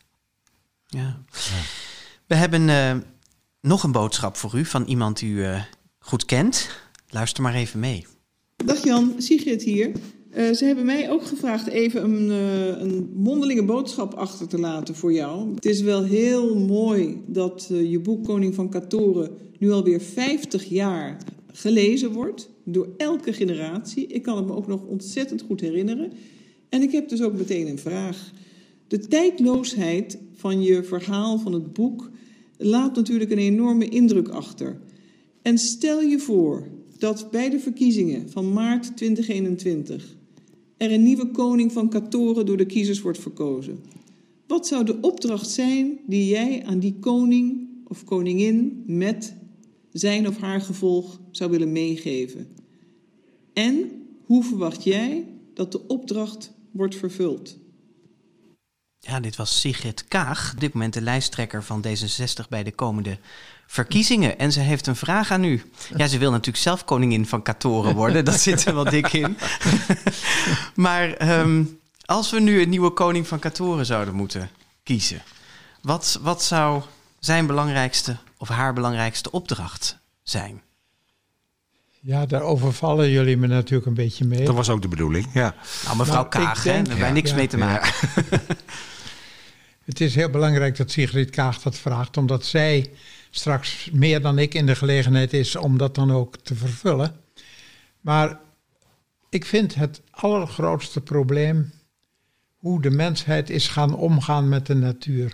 Ja. 0.85 1.21
We 2.27 2.35
hebben 2.35 2.67
uh, 2.67 2.95
nog 3.61 3.83
een 3.83 3.91
boodschap 3.91 4.37
voor 4.37 4.55
u 4.55 4.65
van 4.65 4.85
iemand 4.85 5.19
die 5.19 5.33
u 5.33 5.37
uh, 5.37 5.61
goed 5.99 6.25
kent. 6.25 6.69
Luister 7.09 7.43
maar 7.43 7.53
even 7.53 7.79
mee. 7.79 8.07
Dag 8.55 8.83
Jan, 8.83 9.15
Sigrid 9.17 9.63
hier. 9.63 9.91
Uh, 10.37 10.51
ze 10.51 10.65
hebben 10.65 10.85
mij 10.85 11.09
ook 11.09 11.23
gevraagd 11.25 11.67
even 11.67 12.03
een, 12.03 12.27
uh, 12.27 12.81
een 12.81 13.09
mondelinge 13.15 13.63
boodschap 13.65 14.13
achter 14.13 14.47
te 14.47 14.59
laten 14.59 14.95
voor 14.95 15.13
jou. 15.13 15.53
Het 15.55 15.65
is 15.65 15.81
wel 15.81 16.03
heel 16.03 16.59
mooi 16.59 17.21
dat 17.27 17.69
uh, 17.71 17.91
je 17.91 17.99
boek 17.99 18.23
Koning 18.23 18.55
van 18.55 18.69
Katoren 18.69 19.31
nu 19.59 19.71
alweer 19.71 20.01
50 20.01 20.65
jaar 20.65 21.17
gelezen 21.51 22.11
wordt. 22.11 22.49
Door 22.63 22.89
elke 22.97 23.33
generatie. 23.33 24.07
Ik 24.07 24.21
kan 24.21 24.37
het 24.37 24.45
me 24.45 24.55
ook 24.55 24.67
nog 24.67 24.85
ontzettend 24.85 25.41
goed 25.41 25.61
herinneren. 25.61 26.11
En 26.69 26.81
ik 26.81 26.91
heb 26.91 27.09
dus 27.09 27.21
ook 27.21 27.33
meteen 27.33 27.67
een 27.67 27.79
vraag. 27.79 28.31
De 28.87 28.99
tijdloosheid 28.99 30.17
van 30.33 30.61
je 30.61 30.83
verhaal 30.83 31.39
van 31.39 31.53
het 31.53 31.73
boek 31.73 32.09
laat 32.57 32.95
natuurlijk 32.95 33.31
een 33.31 33.37
enorme 33.37 33.89
indruk 33.89 34.27
achter. 34.27 34.79
En 35.41 35.57
stel 35.57 36.01
je 36.01 36.19
voor 36.19 36.67
dat 36.97 37.27
bij 37.31 37.49
de 37.49 37.59
verkiezingen 37.59 38.29
van 38.29 38.53
maart 38.53 38.97
2021 38.97 40.19
er 40.81 40.91
een 40.91 41.03
nieuwe 41.03 41.31
koning 41.31 41.71
van 41.71 41.89
Katoren 41.89 42.45
door 42.45 42.57
de 42.57 42.65
kiezers 42.65 43.01
wordt 43.01 43.19
verkozen. 43.19 43.83
Wat 44.47 44.67
zou 44.67 44.85
de 44.85 44.97
opdracht 45.01 45.49
zijn 45.49 45.99
die 46.07 46.27
jij 46.27 46.65
aan 46.65 46.79
die 46.79 46.95
koning 46.99 47.67
of 47.87 48.03
koningin 48.03 48.83
met 48.85 49.33
zijn 49.91 50.27
of 50.27 50.37
haar 50.37 50.61
gevolg 50.61 51.19
zou 51.31 51.51
willen 51.51 51.71
meegeven? 51.71 52.47
En 53.53 53.91
hoe 54.25 54.43
verwacht 54.43 54.83
jij 54.83 55.27
dat 55.53 55.71
de 55.71 55.87
opdracht 55.87 56.51
wordt 56.71 56.95
vervuld? 56.95 57.57
Ja, 58.99 59.19
dit 59.19 59.35
was 59.35 59.59
Sigrid 59.59 60.07
Kaag, 60.07 60.53
op 60.53 60.59
dit 60.59 60.73
moment 60.73 60.93
de 60.93 61.01
lijsttrekker 61.01 61.63
van 61.63 61.85
D66 61.87 62.47
bij 62.49 62.63
de 62.63 62.71
komende 62.71 63.17
verkiezingen. 63.71 64.39
En 64.39 64.51
ze 64.51 64.59
heeft 64.59 64.87
een 64.87 64.95
vraag 64.95 65.31
aan 65.31 65.43
u. 65.43 65.63
Ja, 65.95 66.07
ze 66.07 66.17
wil 66.17 66.31
natuurlijk 66.31 66.63
zelf 66.63 66.85
koningin 66.85 67.25
van 67.25 67.41
Katoren 67.41 67.95
worden. 67.95 68.25
Dat 68.25 68.39
zit 68.39 68.65
er 68.65 68.73
wel 68.73 68.83
dik 68.83 69.13
in. 69.13 69.37
maar 70.75 71.13
ehm, 71.13 71.63
als 72.05 72.31
we 72.31 72.39
nu 72.39 72.61
een 72.61 72.69
nieuwe 72.69 72.89
koning 72.89 73.27
van 73.27 73.39
Katoren 73.39 73.85
zouden 73.85 74.13
moeten 74.13 74.49
kiezen, 74.83 75.21
wat, 75.81 76.19
wat 76.21 76.43
zou 76.43 76.81
zijn 77.19 77.45
belangrijkste 77.45 78.17
of 78.37 78.47
haar 78.47 78.73
belangrijkste 78.73 79.31
opdracht 79.31 79.97
zijn? 80.23 80.61
Ja, 81.99 82.25
daar 82.25 82.41
overvallen 82.41 83.09
jullie 83.09 83.37
me 83.37 83.47
natuurlijk 83.47 83.87
een 83.87 83.93
beetje 83.93 84.25
mee. 84.25 84.45
Dat 84.45 84.55
was 84.55 84.69
ook 84.69 84.81
de 84.81 84.87
bedoeling, 84.87 85.27
ja. 85.33 85.55
Nou, 85.83 85.97
mevrouw 85.97 86.15
Nou, 86.15 86.27
Kaag, 86.27 86.63
hè, 86.63 86.69
daar 86.69 86.75
hebben 86.75 86.99
wij 86.99 87.11
niks 87.11 87.29
Ja. 87.29 87.35
mee 87.35 87.47
te 87.47 87.57
maken. 87.57 87.93
Het 89.85 90.01
is 90.01 90.15
heel 90.15 90.29
belangrijk 90.29 90.77
dat 90.77 90.91
Sigrid 90.91 91.29
Kaag 91.29 91.61
dat 91.61 91.75
vraagt, 91.75 92.17
omdat 92.17 92.45
zij 92.45 92.91
straks 93.31 93.89
meer 93.91 94.21
dan 94.21 94.37
ik 94.37 94.53
in 94.53 94.65
de 94.65 94.75
gelegenheid 94.75 95.33
is 95.33 95.55
om 95.55 95.77
dat 95.77 95.95
dan 95.95 96.11
ook 96.11 96.37
te 96.37 96.55
vervullen. 96.55 97.15
Maar 98.01 98.39
ik 99.29 99.45
vind 99.45 99.75
het 99.75 100.01
allergrootste 100.09 101.01
probleem 101.01 101.71
hoe 102.57 102.81
de 102.81 102.89
mensheid 102.89 103.49
is 103.49 103.67
gaan 103.67 103.95
omgaan 103.95 104.49
met 104.49 104.65
de 104.65 104.75
natuur. 104.75 105.31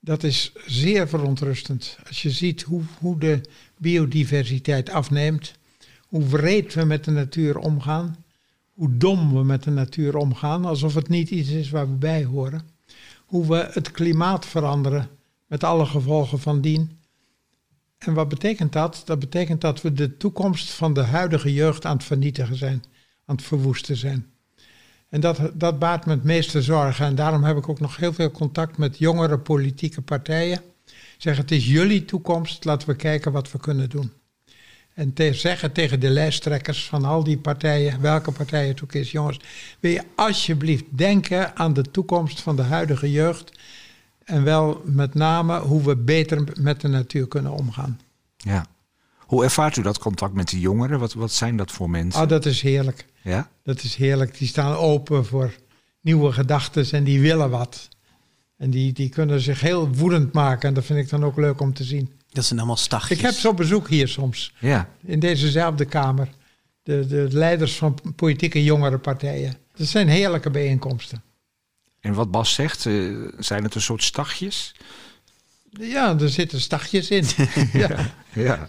Dat 0.00 0.22
is 0.22 0.52
zeer 0.66 1.08
verontrustend. 1.08 1.98
Als 2.08 2.22
je 2.22 2.30
ziet 2.30 2.62
hoe, 2.62 2.82
hoe 2.98 3.18
de 3.18 3.40
biodiversiteit 3.78 4.90
afneemt, 4.90 5.54
hoe 6.00 6.26
wreed 6.26 6.74
we 6.74 6.84
met 6.84 7.04
de 7.04 7.10
natuur 7.10 7.58
omgaan, 7.58 8.24
hoe 8.72 8.96
dom 8.96 9.34
we 9.34 9.44
met 9.44 9.62
de 9.62 9.70
natuur 9.70 10.16
omgaan, 10.16 10.64
alsof 10.64 10.94
het 10.94 11.08
niet 11.08 11.30
iets 11.30 11.48
is 11.48 11.70
waar 11.70 11.88
we 11.88 11.96
bij 11.96 12.24
horen 12.24 12.74
hoe 13.26 13.46
we 13.46 13.68
het 13.72 13.90
klimaat 13.90 14.46
veranderen 14.46 15.08
met 15.46 15.64
alle 15.64 15.86
gevolgen 15.86 16.38
van 16.38 16.60
dien. 16.60 17.00
En 17.98 18.14
wat 18.14 18.28
betekent 18.28 18.72
dat? 18.72 19.02
Dat 19.04 19.18
betekent 19.18 19.60
dat 19.60 19.82
we 19.82 19.92
de 19.92 20.16
toekomst 20.16 20.70
van 20.70 20.94
de 20.94 21.02
huidige 21.02 21.52
jeugd 21.52 21.84
aan 21.84 21.96
het 21.96 22.04
vernietigen 22.04 22.56
zijn, 22.56 22.84
aan 23.24 23.36
het 23.36 23.44
verwoesten 23.44 23.96
zijn. 23.96 24.26
En 25.08 25.20
dat, 25.20 25.50
dat 25.54 25.78
baart 25.78 26.06
me 26.06 26.12
het 26.12 26.24
meeste 26.24 26.62
zorgen. 26.62 27.06
En 27.06 27.14
daarom 27.14 27.44
heb 27.44 27.56
ik 27.56 27.68
ook 27.68 27.80
nog 27.80 27.96
heel 27.96 28.12
veel 28.12 28.30
contact 28.30 28.78
met 28.78 28.98
jongere 28.98 29.38
politieke 29.38 30.02
partijen. 30.02 30.60
Zeg, 31.18 31.36
het 31.36 31.50
is 31.50 31.66
jullie 31.66 32.04
toekomst, 32.04 32.64
laten 32.64 32.88
we 32.88 32.96
kijken 32.96 33.32
wat 33.32 33.52
we 33.52 33.58
kunnen 33.58 33.90
doen. 33.90 34.12
En 34.94 35.12
te 35.12 35.34
zeggen 35.34 35.72
tegen 35.72 36.00
de 36.00 36.08
lijsttrekkers 36.10 36.84
van 36.84 37.04
al 37.04 37.24
die 37.24 37.38
partijen, 37.38 38.00
welke 38.00 38.32
partij 38.32 38.68
het 38.68 38.82
ook 38.82 38.92
is, 38.92 39.10
jongens, 39.10 39.40
wil 39.80 39.90
je 39.90 40.02
alsjeblieft 40.14 40.84
denken 40.88 41.56
aan 41.56 41.72
de 41.72 41.90
toekomst 41.90 42.40
van 42.40 42.56
de 42.56 42.62
huidige 42.62 43.10
jeugd. 43.10 43.52
En 44.26 44.44
wel 44.44 44.82
met 44.84 45.14
name 45.14 45.58
hoe 45.58 45.82
we 45.82 45.96
beter 45.96 46.44
met 46.60 46.80
de 46.80 46.88
natuur 46.88 47.28
kunnen 47.28 47.52
omgaan. 47.52 48.00
ja. 48.36 48.66
Hoe 49.26 49.44
ervaart 49.44 49.76
u 49.76 49.82
dat 49.82 49.98
contact 49.98 50.34
met 50.34 50.48
die 50.48 50.60
jongeren? 50.60 50.98
Wat, 50.98 51.14
wat 51.14 51.32
zijn 51.32 51.56
dat 51.56 51.70
voor 51.72 51.90
mensen? 51.90 52.22
Oh, 52.22 52.28
dat 52.28 52.46
is 52.46 52.60
heerlijk. 52.62 53.06
ja? 53.22 53.48
Dat 53.62 53.82
is 53.82 53.94
heerlijk. 53.94 54.38
Die 54.38 54.48
staan 54.48 54.74
open 54.76 55.26
voor 55.26 55.54
nieuwe 56.00 56.32
gedachten 56.32 56.90
en 56.90 57.04
die 57.04 57.20
willen 57.20 57.50
wat. 57.50 57.88
En 58.56 58.70
die, 58.70 58.92
die 58.92 59.08
kunnen 59.08 59.40
zich 59.40 59.60
heel 59.60 59.88
woedend 59.88 60.32
maken. 60.32 60.68
En 60.68 60.74
dat 60.74 60.84
vind 60.84 60.98
ik 60.98 61.08
dan 61.08 61.24
ook 61.24 61.36
leuk 61.36 61.60
om 61.60 61.74
te 61.74 61.84
zien. 61.84 62.12
Dat 62.28 62.44
zijn 62.44 62.58
allemaal 62.58 62.76
stagjes. 62.76 63.18
Ik 63.18 63.24
heb 63.24 63.34
ze 63.34 63.48
op 63.48 63.56
bezoek 63.56 63.88
hier 63.88 64.08
soms. 64.08 64.54
Ja. 64.58 64.88
in 65.04 65.20
dezezelfde 65.20 65.84
kamer. 65.84 66.28
De, 66.82 67.06
de 67.06 67.26
leiders 67.30 67.76
van 67.76 67.98
politieke 68.16 68.64
jongere 68.64 68.98
partijen. 68.98 69.54
Dat 69.76 69.86
zijn 69.86 70.08
heerlijke 70.08 70.50
bijeenkomsten. 70.50 71.22
En 72.06 72.14
wat 72.14 72.30
Bas 72.30 72.54
zegt, 72.54 72.86
eh, 72.86 73.14
zijn 73.38 73.62
het 73.64 73.74
een 73.74 73.80
soort 73.80 74.02
stagjes? 74.02 74.74
Ja, 75.70 76.18
er 76.18 76.28
zitten 76.28 76.60
stagjes 76.60 77.08
in. 77.10 77.26
ja. 77.72 77.96
Ja. 78.32 78.66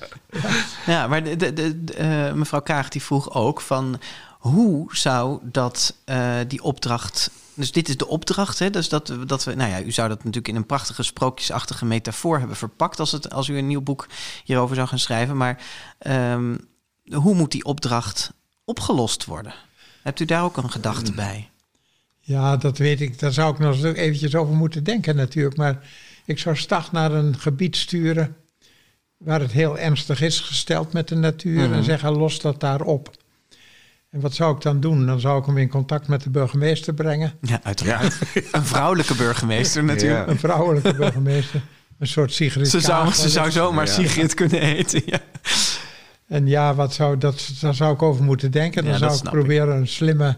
Ja, 0.86 1.08
maar 1.08 1.24
de, 1.24 1.36
de, 1.36 1.54
de- 1.54 1.84
de, 1.84 1.94
eh, 1.94 2.34
mevrouw 2.34 2.62
Kaag 2.62 2.90
die 2.90 3.02
vroeg 3.04 3.34
ook 3.34 3.62
van 3.62 4.00
hoe 4.30 4.96
zou 4.96 5.40
dat 5.44 5.96
eh, 6.06 6.36
die 6.48 6.64
opdracht. 6.64 7.32
Dus 7.54 7.72
dit 7.72 7.90
is 7.90 7.98
de 7.98 8.08
opdracht, 8.08 8.60
hè? 8.60 8.70
Dus 8.70 8.90
dat, 8.90 9.08
we- 9.08 9.26
dat 9.26 9.44
we, 9.44 9.54
nou 9.56 9.70
ja, 9.70 9.82
u 9.82 9.92
zou 9.92 10.08
dat 10.08 10.18
natuurlijk 10.18 10.48
in 10.48 10.56
een 10.56 10.66
prachtige 10.66 11.04
sprookjesachtige 11.04 11.86
metafoor 11.86 12.40
hebben 12.40 12.58
verpakt 12.58 13.00
als, 13.00 13.12
het, 13.12 13.34
als 13.34 13.48
u 13.48 13.58
een 13.58 13.68
nieuw 13.68 13.82
boek 13.82 14.08
hierover 14.44 14.76
zou 14.76 14.88
gaan 14.88 15.00
schrijven. 15.00 15.38
Maar 15.38 15.62
ehm, 16.00 16.58
hoe 17.12 17.36
moet 17.36 17.52
die 17.52 17.64
opdracht 17.66 18.32
opgelost 18.66 19.26
worden? 19.26 19.54
Hebt 20.02 20.20
u 20.20 20.26
daar 20.26 20.44
ook 20.44 20.58
een 20.58 20.72
gedachte 20.72 21.12
bij? 21.12 21.50
Ja, 22.28 22.58
dat 22.58 22.78
weet 22.78 23.02
ik. 23.02 23.20
Daar 23.20 23.32
zou 23.34 23.54
ik 23.54 23.60
nog 23.60 23.84
eens 23.84 23.98
eventjes 23.98 24.36
over 24.36 24.56
moeten 24.56 24.84
denken 24.84 25.16
natuurlijk. 25.16 25.58
Maar 25.58 25.80
ik 26.26 26.40
zou 26.40 26.56
Stag 26.56 26.92
naar 26.92 27.12
een 27.12 27.40
gebied 27.40 27.76
sturen 27.76 28.36
waar 29.18 29.40
het 29.40 29.52
heel 29.52 29.78
ernstig 29.78 30.22
is 30.22 30.40
gesteld 30.40 30.94
met 30.94 31.08
de 31.08 31.16
natuur. 31.16 31.62
Mhm. 31.68 31.74
En 31.74 31.84
zeggen, 31.84 32.12
los 32.12 32.40
dat 32.42 32.60
daar 32.60 32.82
op. 32.82 33.12
En 34.10 34.20
wat 34.20 34.34
zou 34.34 34.56
ik 34.56 34.62
dan 34.62 34.80
doen? 34.80 35.06
Dan 35.06 35.20
zou 35.20 35.40
ik 35.40 35.46
hem 35.46 35.58
in 35.58 35.70
contact 35.70 36.08
met 36.08 36.24
de 36.24 36.30
burgemeester 36.30 36.94
brengen. 36.94 37.34
Ja, 37.42 37.60
uiteraard. 37.64 38.20
Een 38.52 38.66
vrouwelijke 38.66 39.16
burgemeester 39.16 39.84
natuurlijk. 39.84 40.26
Ja. 40.26 40.32
Een 40.32 40.40
vrouwelijke 40.40 40.94
burgemeester. 40.94 41.62
Een 42.00 42.08
soort 42.08 42.34
Sigrid 42.34 42.68
Ze, 42.70 42.80
zou, 42.80 43.12
ze 43.14 43.30
zou 43.30 43.52
zomaar 43.52 43.86
Ja. 43.86 43.92
Sigrid 43.92 44.34
kunnen 44.34 44.62
heten. 44.62 45.02
Ja. 45.06 45.20
En 46.28 46.48
ja, 46.48 46.76
wat 46.76 46.94
zou, 46.94 47.18
dat, 47.18 47.50
daar 47.62 47.76
zou 47.76 47.94
ik 47.94 48.02
over 48.02 48.24
moeten 48.24 48.52
denken. 48.52 48.84
Dan 48.84 48.92
Ja, 48.94 48.98
zou 49.00 49.14
ik. 49.14 49.24
proberen 49.24 49.76
een 49.76 49.88
slimme, 49.88 50.38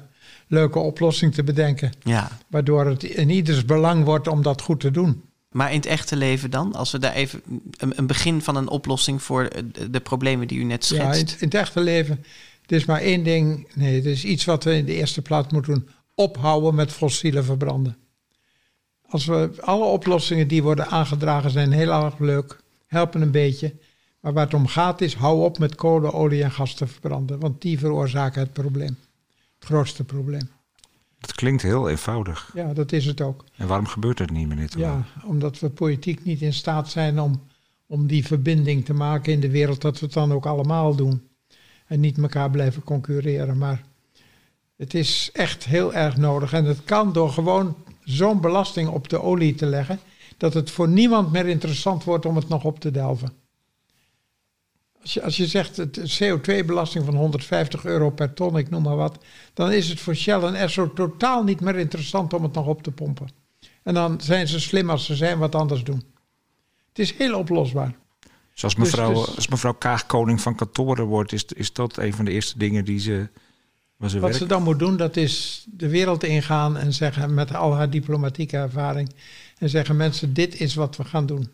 leuke 0.50 0.80
oplossing 0.80 1.34
te 1.34 1.44
bedenken. 1.44 1.92
ja. 2.04 2.38
Waardoor 2.48 2.86
het 2.86 3.04
in 3.04 3.30
ieders 3.30 3.66
belang 3.66 4.04
wordt 4.04 4.28
om 4.28 4.42
dat 4.42 4.62
goed 4.62 4.80
te 4.80 4.92
doen. 4.92 5.22
Maar 5.52 5.70
in 5.70 5.76
het 5.78 5.86
echte 5.86 6.16
leven 6.16 6.52
dan? 6.52 6.74
Als 6.74 6.92
we 6.92 7.00
daar 7.00 7.14
even 7.14 7.42
een, 7.78 7.94
een 7.96 8.08
begin 8.08 8.42
van 8.42 8.56
een 8.56 8.68
oplossing 8.70 9.24
voor 9.24 9.50
de, 9.72 9.90
de 9.90 10.00
problemen 10.00 10.48
die 10.48 10.60
u 10.60 10.64
net 10.64 10.88
Ja, 10.88 11.08
in, 11.08 11.14
schetst. 11.14 11.42
in 11.42 11.48
het 11.48 11.54
echte 11.54 11.80
leven, 11.80 12.24
het 12.62 12.72
is 12.72 12.86
maar 12.86 13.02
één 13.02 13.24
ding. 13.24 13.68
Nee, 13.76 13.96
het 13.96 14.06
is 14.06 14.24
iets 14.26 14.46
wat 14.46 14.64
we 14.64 14.76
in 14.76 14.86
de 14.86 14.94
eerste 14.94 15.22
plaats 15.22 15.54
moeten 15.54 15.74
doen. 15.74 15.90
Ophouden 16.16 16.76
met 16.76 16.92
fossiele 16.92 17.44
verbranden. 17.44 17.98
Als 19.08 19.26
we 19.26 19.50
alle 19.60 19.86
oplossingen 19.86 20.48
die 20.48 20.64
worden 20.64 20.88
aangedragen 20.88 21.52
zijn 21.52 21.72
heel 21.72 21.92
erg 22.04 22.20
leuk, 22.20 22.60
helpen 22.88 23.22
een 23.22 23.32
beetje. 23.32 23.76
Maar 24.20 24.34
waar 24.34 24.46
het 24.46 24.54
om 24.54 24.68
gaat 24.68 25.02
is, 25.02 25.14
hou 25.14 25.44
op 25.44 25.60
met 25.60 25.76
kolen, 25.76 26.14
olie 26.14 26.44
en 26.44 26.52
gas 26.52 26.74
te 26.74 26.88
verbranden. 26.88 27.40
Want 27.40 27.62
die 27.62 27.80
veroorzaken 27.80 28.42
het 28.42 28.54
probleem. 28.54 28.98
Het 29.60 29.68
grootste 29.68 30.04
probleem. 30.04 30.50
Dat 31.20 31.34
klinkt 31.34 31.62
heel 31.62 31.90
eenvoudig. 31.90 32.52
Ja, 32.54 32.74
dat 32.74 32.92
is 32.92 33.06
het 33.06 33.22
ook. 33.22 33.44
En 33.56 33.68
waarom 33.68 33.88
gebeurt 33.88 34.18
dat 34.18 34.30
niet, 34.30 34.48
meneer? 34.48 34.70
Ja, 34.78 35.06
omdat 35.26 35.60
we 35.60 35.70
politiek 35.70 36.24
niet 36.24 36.42
in 36.42 36.54
staat 36.54 36.90
zijn 36.90 37.20
om, 37.20 37.42
om 37.86 38.08
die 38.08 38.26
verbinding 38.26 38.86
te 38.86 38.94
maken 38.94 39.34
in 39.34 39.40
de 39.40 39.50
wereld, 39.50 39.82
dat 39.82 40.00
we 40.00 40.06
het 40.06 40.14
dan 40.14 40.32
ook 40.32 40.46
allemaal 40.46 40.96
doen. 40.96 41.28
En 41.86 42.00
niet 42.00 42.18
elkaar 42.18 42.50
blijven 42.50 42.84
concurreren. 42.84 43.58
Maar 43.58 43.84
het 44.76 44.94
is 44.94 45.30
echt 45.34 45.66
heel 45.66 45.94
erg 45.94 46.18
nodig. 46.18 46.54
En 46.54 46.66
het 46.66 46.84
kan 46.84 47.14
door 47.14 47.30
gewoon 47.30 47.76
zo'n 48.04 48.42
belasting 48.42 48.90
op 48.90 49.10
de 49.10 49.22
olie 49.22 49.56
te 49.56 49.66
leggen, 49.66 50.00
dat 50.38 50.54
het 50.54 50.72
voor 50.72 50.88
niemand 50.88 51.32
meer 51.32 51.48
interessant 51.48 52.04
wordt 52.04 52.26
om 52.26 52.36
het 52.36 52.50
nog 52.50 52.64
op 52.64 52.80
te 52.80 52.92
delven. 52.92 53.34
Als 55.24 55.38
je, 55.38 55.48
zegt 55.48 55.78
het 55.78 56.20
CO2-belasting 56.24 57.06
van 57.06 57.16
150 57.16 57.86
euro 57.86 58.10
per 58.10 58.34
ton, 58.34 58.58
ik 58.58 58.70
noem 58.70 58.84
maar 58.84 58.96
wat, 58.96 59.18
dan 59.54 59.72
is 59.72 59.90
het 59.90 60.00
voor 60.00 60.16
Shell 60.16 60.42
en 60.42 60.56
Esso 60.56 60.94
totaal 60.94 61.44
niet 61.44 61.62
meer 61.62 61.76
interessant 61.76 62.34
om 62.34 62.44
het 62.44 62.54
nog 62.54 62.66
op 62.68 62.84
te 62.84 62.92
pompen. 62.92 63.28
En 63.84 63.94
dan 63.94 64.22
zijn 64.22 64.48
ze 64.48 64.60
slim 64.60 64.90
als 64.90 65.06
ze 65.06 65.16
zijn 65.16 65.38
wat 65.38 65.56
anders 65.56 65.84
doen. 65.84 66.04
Het 66.90 67.00
is 67.00 67.14
heel 67.18 67.38
oplosbaar. 67.38 67.96
Zoals 68.54 68.76
Dus- 68.76 68.84
mevrouw, 68.84 69.14
dus- 69.14 69.36
als 69.36 69.48
mevrouw 69.48 69.74
Kaag 69.74 70.06
koning 70.06 70.42
van 70.42 70.56
kantoren 70.56 71.06
wordt, 71.06 71.32
is, 71.32 71.46
is 71.46 71.74
dat 71.74 71.98
een 71.98 72.14
van 72.14 72.26
de 72.26 72.32
eerste 72.32 72.58
dingen 72.58 72.86
die 72.86 73.00
ze, 73.00 73.30
waar 73.98 74.10
ze 74.10 74.16
Wat 74.20 74.30
werkt? 74.30 74.38
ze 74.38 74.46
dan 74.46 74.64
moet 74.64 74.80
doen, 74.80 74.98
dat 74.98 75.16
is 75.18 75.66
de 75.72 75.90
wereld 75.90 76.24
ingaan 76.24 76.78
en 76.78 76.94
zeggen 76.94 77.34
met 77.34 77.54
al 77.56 77.76
haar 77.76 77.90
diplomatieke 77.90 78.58
ervaring. 78.58 79.14
En 79.58 79.70
zeggen 79.70 79.98
mensen, 79.98 80.34
dit 80.34 80.60
is 80.60 80.76
wat 80.76 80.98
we 80.98 81.04
gaan 81.04 81.26
doen. 81.26 81.50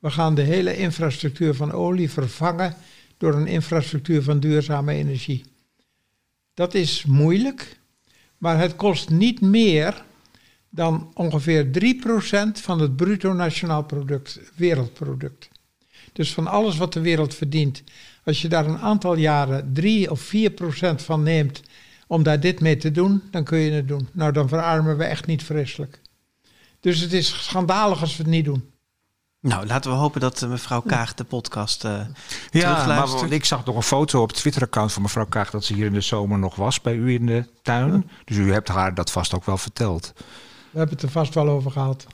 We 0.00 0.10
gaan 0.10 0.34
de 0.34 0.42
hele 0.42 0.76
infrastructuur 0.76 1.54
van 1.54 1.72
olie 1.72 2.10
vervangen 2.10 2.74
door 3.16 3.34
een 3.34 3.46
infrastructuur 3.46 4.22
van 4.22 4.40
duurzame 4.40 4.92
energie. 4.92 5.44
Dat 6.54 6.74
is 6.74 7.04
moeilijk, 7.04 7.80
maar 8.38 8.58
het 8.58 8.76
kost 8.76 9.10
niet 9.10 9.40
meer 9.40 10.04
dan 10.70 11.10
ongeveer 11.14 11.70
3% 12.56 12.60
van 12.60 12.80
het 12.80 12.96
bruto 12.96 13.32
nationaal 13.32 13.84
product, 13.84 14.40
wereldproduct. 14.56 15.48
Dus 16.12 16.32
van 16.32 16.46
alles 16.46 16.76
wat 16.76 16.92
de 16.92 17.00
wereld 17.00 17.34
verdient, 17.34 17.82
als 18.24 18.42
je 18.42 18.48
daar 18.48 18.66
een 18.66 18.78
aantal 18.78 19.16
jaren 19.16 19.72
3 19.72 20.10
of 20.10 20.32
4% 20.34 20.94
van 20.94 21.22
neemt 21.22 21.62
om 22.06 22.22
daar 22.22 22.40
dit 22.40 22.60
mee 22.60 22.76
te 22.76 22.90
doen, 22.90 23.22
dan 23.30 23.44
kun 23.44 23.58
je 23.58 23.70
het 23.70 23.88
doen. 23.88 24.08
Nou, 24.12 24.32
dan 24.32 24.48
verarmen 24.48 24.96
we 24.96 25.04
echt 25.04 25.26
niet 25.26 25.42
vreselijk. 25.42 26.00
Dus 26.80 27.00
het 27.00 27.12
is 27.12 27.44
schandalig 27.44 28.00
als 28.00 28.16
we 28.16 28.22
het 28.22 28.32
niet 28.32 28.44
doen. 28.44 28.70
Nou, 29.40 29.66
laten 29.66 29.90
we 29.90 29.96
hopen 29.96 30.20
dat 30.20 30.42
eh, 30.42 30.48
mevrouw 30.48 30.80
Kaag 30.80 31.14
de 31.14 31.24
podcast 31.24 31.84
eh 31.84 31.92
Ja, 32.50 32.72
terugluistert. 32.72 33.22
maar 33.22 33.32
ik 33.32 33.44
zag 33.44 33.64
nog 33.64 33.76
een 33.76 33.82
foto 33.82 34.22
op 34.22 34.28
het 34.28 34.36
Twitter-account 34.36 34.92
van 34.92 35.02
mevrouw 35.02 35.26
Kaag 35.26 35.50
dat 35.50 35.64
ze 35.64 35.74
hier 35.74 35.86
in 35.86 35.92
de 35.92 36.00
zomer 36.00 36.38
nog 36.38 36.56
was 36.56 36.80
bij 36.80 36.94
u 36.94 37.12
in 37.12 37.26
de 37.26 37.44
tuin. 37.62 38.10
Dus 38.24 38.36
u 38.36 38.52
hebt 38.52 38.68
haar 38.68 38.94
dat 38.94 39.10
vast 39.10 39.34
ook 39.34 39.44
wel 39.44 39.58
verteld. 39.58 40.12
We 40.70 40.78
hebben 40.78 40.94
het 40.94 41.02
er 41.04 41.10
vast 41.10 41.34
wel 41.34 41.48
over 41.48 41.70
gehad. 41.70 42.06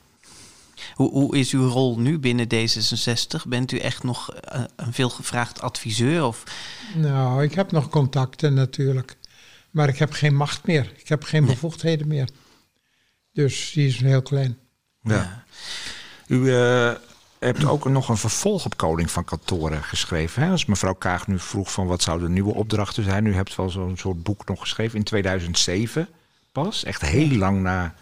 Hoe, 0.94 1.10
hoe 1.10 1.36
is 1.36 1.52
uw 1.52 1.68
rol 1.68 1.98
nu 1.98 2.18
binnen 2.18 2.46
D66? 2.46 3.48
Bent 3.48 3.72
u 3.72 3.78
echt 3.78 4.02
nog 4.02 4.34
uh, 4.54 4.64
een 4.76 4.92
veelgevraagd 4.92 5.60
adviseur? 5.60 6.24
Of? 6.24 6.42
Nou, 6.94 7.42
ik 7.42 7.54
heb 7.54 7.72
nog 7.72 7.88
contacten 7.88 8.54
natuurlijk. 8.54 9.16
Maar 9.70 9.88
ik 9.88 9.98
heb 9.98 10.12
geen 10.12 10.34
macht 10.34 10.66
meer. 10.66 10.92
Ik 10.96 11.08
heb 11.08 11.22
geen 11.22 11.44
bevoegdheden 11.44 12.08
meer. 12.08 12.28
Dus 13.32 13.72
die 13.74 13.86
is 13.86 14.00
heel 14.00 14.22
klein. 14.22 14.58
Ja. 15.02 15.44
U 16.26 16.36
uh, 16.36 16.92
hebt 17.38 17.64
ook 17.64 17.88
nog 17.88 18.08
een 18.08 18.16
vervolg 18.16 18.64
op 18.64 18.76
Koning 18.76 19.10
van 19.10 19.24
Kantoren 19.24 19.82
geschreven. 19.82 20.42
Hè? 20.42 20.50
Als 20.50 20.64
mevrouw 20.64 20.94
Kaag 20.94 21.26
nu 21.26 21.38
vroeg 21.38 21.72
van 21.72 21.86
wat 21.86 22.02
zouden 22.02 22.26
de 22.26 22.32
nieuwe 22.32 22.54
opdrachten 22.54 23.04
zijn. 23.04 23.26
U 23.26 23.34
hebt 23.34 23.56
wel 23.56 23.70
zo'n 23.70 23.96
soort 23.96 24.22
boek 24.22 24.46
nog 24.46 24.60
geschreven 24.60 24.98
in 24.98 25.04
2007 25.04 26.08
pas. 26.52 26.84
Echt 26.84 27.00
heel 27.00 27.36
lang 27.36 27.62
na 27.62 27.94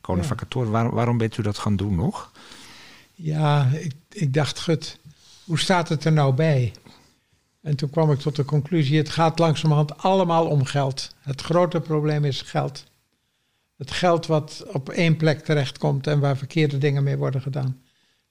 Koning 0.00 0.26
van 0.26 0.36
Kantoren. 0.36 0.70
Waarom, 0.70 0.92
waarom 0.92 1.18
bent 1.18 1.36
u 1.36 1.42
dat 1.42 1.58
gaan 1.58 1.76
doen 1.76 1.94
nog? 1.94 2.32
Ja, 3.14 3.68
ik, 3.72 3.92
ik 4.08 4.34
dacht, 4.34 4.58
gut, 4.58 4.98
hoe 5.44 5.58
staat 5.58 5.88
het 5.88 6.04
er 6.04 6.12
nou 6.12 6.34
bij? 6.34 6.72
En 7.62 7.76
toen 7.76 7.90
kwam 7.90 8.10
ik 8.10 8.18
tot 8.18 8.36
de 8.36 8.44
conclusie, 8.44 8.98
het 8.98 9.08
gaat 9.08 9.38
langzamerhand 9.38 9.98
allemaal 9.98 10.46
om 10.46 10.64
geld. 10.64 11.14
Het 11.20 11.40
grote 11.40 11.80
probleem 11.80 12.24
is 12.24 12.42
geld. 12.42 12.84
Het 13.76 13.90
geld 13.90 14.26
wat 14.26 14.64
op 14.72 14.88
één 14.88 15.16
plek 15.16 15.44
terechtkomt 15.44 16.06
en 16.06 16.20
waar 16.20 16.36
verkeerde 16.36 16.78
dingen 16.78 17.02
mee 17.02 17.16
worden 17.16 17.40
gedaan. 17.40 17.82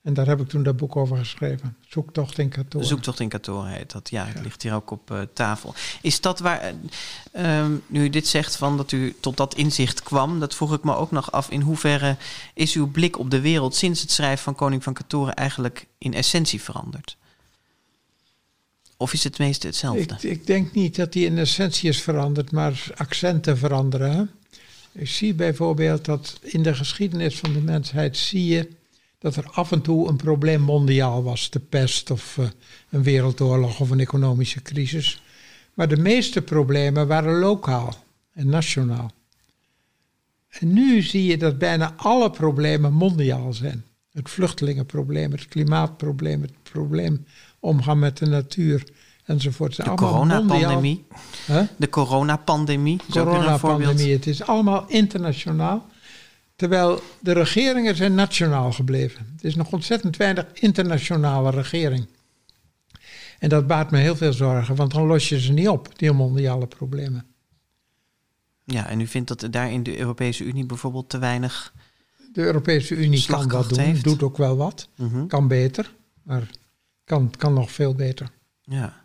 En 0.04 0.14
daar 0.14 0.26
heb 0.26 0.40
ik 0.40 0.48
toen 0.48 0.62
dat 0.62 0.76
boek 0.76 0.96
over 0.96 1.16
geschreven. 1.16 1.76
Zoektocht 1.88 2.38
in 2.38 2.48
Katoren. 2.48 2.86
Zoektocht 2.86 3.20
in 3.20 3.28
Katoren 3.28 3.70
heet 3.70 3.92
dat. 3.92 4.10
Ja, 4.10 4.26
het 4.26 4.42
ligt 4.42 4.62
hier 4.62 4.74
ook 4.74 4.90
op 4.90 5.10
uh, 5.10 5.20
tafel. 5.34 5.74
Is 6.02 6.20
dat 6.20 6.38
waar, 6.38 6.72
uh, 7.36 7.66
nu 7.86 8.04
u 8.04 8.10
dit 8.10 8.26
zegt 8.26 8.56
van 8.56 8.76
dat 8.76 8.92
u 8.92 9.14
tot 9.20 9.36
dat 9.36 9.54
inzicht 9.54 10.02
kwam, 10.02 10.40
dat 10.40 10.54
vroeg 10.54 10.74
ik 10.74 10.84
me 10.84 10.94
ook 10.94 11.10
nog 11.10 11.32
af. 11.32 11.50
In 11.50 11.60
hoeverre 11.60 12.16
is 12.54 12.74
uw 12.74 12.90
blik 12.90 13.18
op 13.18 13.30
de 13.30 13.40
wereld 13.40 13.74
sinds 13.74 14.00
het 14.00 14.10
schrijven 14.10 14.44
van 14.44 14.54
Koning 14.54 14.82
van 14.82 14.92
Katoren 14.92 15.34
eigenlijk 15.34 15.86
in 15.98 16.14
essentie 16.14 16.62
veranderd? 16.62 17.16
Of 18.96 19.12
is 19.12 19.24
het 19.24 19.38
meeste 19.38 19.66
hetzelfde? 19.66 20.14
Ik, 20.14 20.22
ik 20.22 20.46
denk 20.46 20.72
niet 20.72 20.96
dat 20.96 21.12
die 21.12 21.26
in 21.26 21.38
essentie 21.38 21.88
is 21.88 22.02
veranderd, 22.02 22.52
maar 22.52 22.86
accenten 22.96 23.58
veranderen. 23.58 24.30
Ik 24.92 25.08
zie 25.08 25.34
bijvoorbeeld 25.34 26.04
dat 26.04 26.38
in 26.42 26.62
de 26.62 26.74
geschiedenis 26.74 27.38
van 27.38 27.52
de 27.52 27.60
mensheid 27.60 28.16
zie 28.16 28.46
je 28.46 28.68
dat 29.24 29.36
er 29.36 29.50
af 29.50 29.72
en 29.72 29.80
toe 29.80 30.08
een 30.08 30.16
probleem 30.16 30.60
mondiaal 30.60 31.22
was, 31.22 31.50
de 31.50 31.58
pest 31.58 32.10
of 32.10 32.36
uh, 32.36 32.46
een 32.90 33.02
wereldoorlog 33.02 33.80
of 33.80 33.90
een 33.90 34.00
economische 34.00 34.62
crisis. 34.62 35.22
Maar 35.74 35.88
de 35.88 35.96
meeste 35.96 36.42
problemen 36.42 37.06
waren 37.06 37.38
lokaal 37.38 37.94
en 38.32 38.48
nationaal. 38.48 39.10
En 40.48 40.72
nu 40.72 41.02
zie 41.02 41.24
je 41.24 41.38
dat 41.38 41.58
bijna 41.58 41.94
alle 41.96 42.30
problemen 42.30 42.92
mondiaal 42.92 43.52
zijn. 43.52 43.84
Het 44.12 44.30
vluchtelingenprobleem, 44.30 45.30
het 45.30 45.48
klimaatprobleem, 45.48 46.42
het 46.42 46.62
probleem 46.62 47.24
omgaan 47.60 47.98
met 47.98 48.18
de 48.18 48.26
natuur 48.26 48.82
enzovoort. 49.24 49.76
De 49.76 49.94
coronapandemie. 49.94 51.04
Huh? 51.46 51.62
De 51.76 51.88
coronapandemie. 51.88 53.00
Coronapandemie. 53.10 54.12
Het 54.12 54.26
is 54.26 54.42
allemaal 54.42 54.84
internationaal. 54.88 55.86
Terwijl 56.56 57.00
de 57.20 57.32
regeringen 57.32 57.96
zijn 57.96 58.14
nationaal 58.14 58.72
gebleven. 58.72 59.26
Het 59.32 59.44
is 59.44 59.54
nog 59.54 59.72
ontzettend 59.72 60.16
weinig 60.16 60.46
internationale 60.52 61.50
regering. 61.50 62.06
En 63.38 63.48
dat 63.48 63.66
baart 63.66 63.90
me 63.90 63.98
heel 63.98 64.16
veel 64.16 64.32
zorgen, 64.32 64.76
want 64.76 64.92
dan 64.92 65.06
los 65.06 65.28
je 65.28 65.40
ze 65.40 65.52
niet 65.52 65.68
op, 65.68 65.98
die 65.98 66.12
mondiale 66.12 66.66
problemen. 66.66 67.26
Ja, 68.64 68.88
en 68.88 69.00
u 69.00 69.06
vindt 69.06 69.28
dat 69.28 69.52
daar 69.52 69.72
in 69.72 69.82
de 69.82 69.98
Europese 69.98 70.44
Unie 70.44 70.66
bijvoorbeeld 70.66 71.08
te 71.08 71.18
weinig. 71.18 71.72
De 72.32 72.42
Europese 72.42 72.94
Unie 72.94 73.26
kan 73.26 73.48
dat 73.48 73.68
doen, 73.68 73.78
heeft. 73.78 74.04
doet 74.04 74.22
ook 74.22 74.36
wel 74.36 74.56
wat. 74.56 74.88
Mhm. 74.96 75.26
Kan 75.26 75.48
beter, 75.48 75.94
maar 76.22 76.50
kan, 77.04 77.30
kan 77.38 77.52
nog 77.52 77.70
veel 77.70 77.94
beter. 77.94 78.30
Ja. 78.62 79.04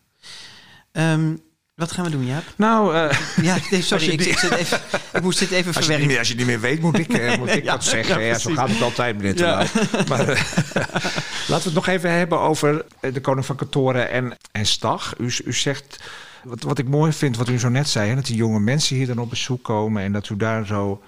Um, 0.92 1.42
wat 1.80 1.92
gaan 1.92 2.06
we 2.06 2.12
doen, 2.12 2.26
Jaap? 2.26 2.44
Nou, 2.56 2.96
uh, 2.96 3.12
ja, 3.48 3.58
nee, 3.70 3.82
sorry, 3.82 4.08
ik, 4.08 4.22
ik, 4.22 4.42
even, 4.42 4.80
ik, 5.14 5.22
moest 5.22 5.40
dit 5.40 5.52
even 5.52 5.68
als 5.68 5.76
verwerken. 5.76 6.02
Je 6.02 6.08
meer, 6.08 6.20
als 6.20 6.28
je 6.28 6.36
niet 6.36 6.46
meer 6.46 6.60
weet, 6.60 6.82
moet 6.82 7.00
ik, 7.00 7.18
uh, 7.18 7.38
moet 7.38 7.50
ik 7.50 7.64
ja, 7.64 7.72
dat 7.72 7.84
zeggen. 7.84 8.22
Ja, 8.22 8.38
zo 8.38 8.54
gaat 8.54 8.70
het 8.70 8.82
altijd, 8.82 9.18
meneer 9.18 9.38
ja. 9.38 9.66
Maar 10.08 10.30
uh, 10.30 10.42
laten 11.50 11.64
we 11.64 11.64
het 11.64 11.74
nog 11.74 11.88
even 11.88 12.12
hebben 12.12 12.40
over 12.40 12.86
de 13.00 13.22
koning 13.22 13.46
van 13.46 13.56
Katoren 13.56 14.10
en, 14.10 14.38
en 14.52 14.66
Stag. 14.66 15.14
U, 15.18 15.32
u 15.46 15.54
zegt, 15.54 16.00
wat, 16.44 16.64
wat 16.64 16.78
ik 16.78 16.88
mooi 16.88 17.12
vind, 17.12 17.38
wat 17.38 17.50
u 17.50 17.60
zo 17.60 17.70
net 17.70 17.90
zei... 17.90 18.10
Hè, 18.10 18.16
dat 18.16 18.26
die 18.26 18.36
jonge 18.36 18.60
mensen 18.60 18.96
hier 18.96 19.08
dan 19.08 19.20
op 19.20 19.30
bezoek 19.30 19.64
komen... 19.64 20.04
en 20.04 20.12
dat 20.12 20.30
u 20.30 20.38
daar 20.38 20.66
zo 20.66 21.02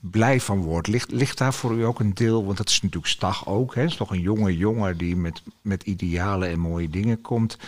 blij 0.00 0.40
van 0.40 0.60
wordt. 0.60 0.86
Ligt, 0.86 1.10
ligt 1.10 1.38
daar 1.38 1.54
voor 1.54 1.72
u 1.72 1.84
ook 1.84 2.00
een 2.00 2.14
deel, 2.14 2.44
want 2.44 2.56
dat 2.56 2.68
is 2.68 2.82
natuurlijk 2.82 3.12
Stag 3.12 3.46
ook... 3.46 3.74
Hè, 3.74 3.84
is 3.84 3.96
toch 3.96 4.10
een 4.10 4.20
jonge 4.20 4.56
jongen 4.56 4.96
die 4.96 5.16
met, 5.16 5.42
met 5.62 5.82
idealen 5.82 6.48
en 6.48 6.58
mooie 6.58 6.90
dingen 6.90 7.20
komt... 7.20 7.58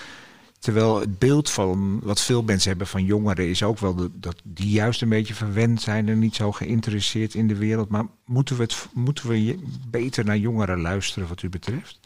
Terwijl 0.62 1.00
het 1.00 1.18
beeld 1.18 1.50
van 1.50 2.00
wat 2.02 2.20
veel 2.20 2.42
mensen 2.42 2.68
hebben 2.68 2.86
van 2.86 3.04
jongeren 3.04 3.48
is 3.48 3.62
ook 3.62 3.78
wel 3.78 4.10
dat 4.12 4.40
die 4.44 4.70
juist 4.70 5.02
een 5.02 5.08
beetje 5.08 5.34
verwend 5.34 5.80
zijn 5.80 6.08
en 6.08 6.18
niet 6.18 6.34
zo 6.34 6.52
geïnteresseerd 6.52 7.34
in 7.34 7.48
de 7.48 7.56
wereld. 7.56 7.88
Maar 7.88 8.06
moeten 8.24 8.56
we, 8.56 8.62
het, 8.62 8.86
moeten 8.92 9.28
we 9.28 9.58
beter 9.88 10.24
naar 10.24 10.36
jongeren 10.36 10.80
luisteren 10.80 11.28
wat 11.28 11.42
u 11.42 11.48
betreft? 11.48 12.00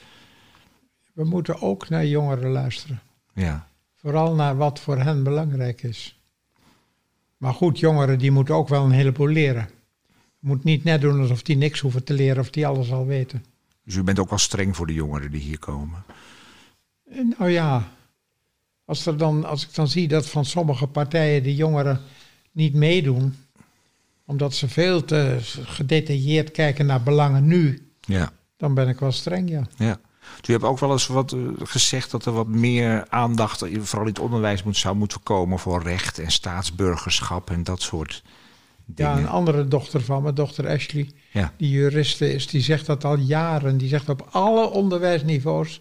We 1.12 1.24
moeten 1.24 1.62
ook 1.62 1.88
naar 1.88 2.06
jongeren 2.06 2.50
luisteren. 2.50 3.00
Ja. 3.34 3.68
Vooral 3.94 4.34
naar 4.34 4.56
wat 4.56 4.80
voor 4.80 4.98
hen 4.98 5.22
belangrijk 5.22 5.82
is. 5.82 6.20
Maar 7.36 7.54
goed, 7.54 7.78
jongeren 7.78 8.18
die 8.18 8.30
moeten 8.30 8.54
ook 8.54 8.68
wel 8.68 8.84
een 8.84 8.90
heleboel 8.90 9.28
leren. 9.28 9.68
Je 10.38 10.46
moet 10.46 10.64
niet 10.64 10.84
net 10.84 11.00
doen 11.00 11.20
alsof 11.20 11.42
die 11.42 11.56
niks 11.56 11.80
hoeven 11.80 12.04
te 12.04 12.12
leren 12.12 12.40
of 12.40 12.50
die 12.50 12.66
alles 12.66 12.92
al 12.92 13.06
weten. 13.06 13.44
Dus 13.84 13.94
u 13.94 14.02
bent 14.02 14.18
ook 14.18 14.30
wel 14.30 14.38
streng 14.38 14.76
voor 14.76 14.86
de 14.86 14.94
jongeren 14.94 15.30
die 15.30 15.40
hier 15.40 15.58
komen? 15.58 16.04
Nou 17.38 17.50
ja, 17.50 17.95
als, 18.86 19.06
er 19.06 19.16
dan, 19.16 19.44
als 19.44 19.62
ik 19.66 19.74
dan 19.74 19.88
zie 19.88 20.08
dat 20.08 20.26
van 20.26 20.44
sommige 20.44 20.86
partijen 20.86 21.42
de 21.42 21.54
jongeren 21.54 22.00
niet 22.52 22.74
meedoen, 22.74 23.36
omdat 24.24 24.54
ze 24.54 24.68
veel 24.68 25.04
te 25.04 25.38
gedetailleerd 25.64 26.50
kijken 26.50 26.86
naar 26.86 27.02
belangen 27.02 27.46
nu, 27.46 27.90
ja. 28.00 28.32
dan 28.56 28.74
ben 28.74 28.88
ik 28.88 28.98
wel 28.98 29.12
streng, 29.12 29.50
ja. 29.50 29.66
ja. 29.76 30.00
U 30.46 30.52
hebt 30.52 30.64
ook 30.64 30.78
wel 30.78 30.92
eens 30.92 31.06
wat 31.06 31.32
uh, 31.32 31.48
gezegd 31.62 32.10
dat 32.10 32.26
er 32.26 32.32
wat 32.32 32.46
meer 32.46 33.06
aandacht, 33.08 33.58
vooral 33.58 34.06
in 34.06 34.12
het 34.12 34.18
onderwijs, 34.18 34.62
moet, 34.62 34.76
zou 34.76 34.96
moeten 34.96 35.22
komen 35.22 35.58
voor 35.58 35.82
recht 35.82 36.18
en 36.18 36.30
staatsburgerschap 36.30 37.50
en 37.50 37.64
dat 37.64 37.82
soort 37.82 38.22
dingen. 38.84 39.12
Ja, 39.12 39.18
een 39.18 39.28
andere 39.28 39.68
dochter 39.68 40.02
van 40.02 40.22
me, 40.22 40.32
dochter 40.32 40.68
Ashley, 40.68 41.10
ja. 41.32 41.52
die 41.56 41.70
juriste 41.70 42.32
is, 42.34 42.46
die 42.46 42.60
zegt 42.60 42.86
dat 42.86 43.04
al 43.04 43.18
jaren. 43.18 43.78
Die 43.78 43.88
zegt 43.88 44.08
op 44.08 44.26
alle 44.30 44.70
onderwijsniveaus 44.70 45.80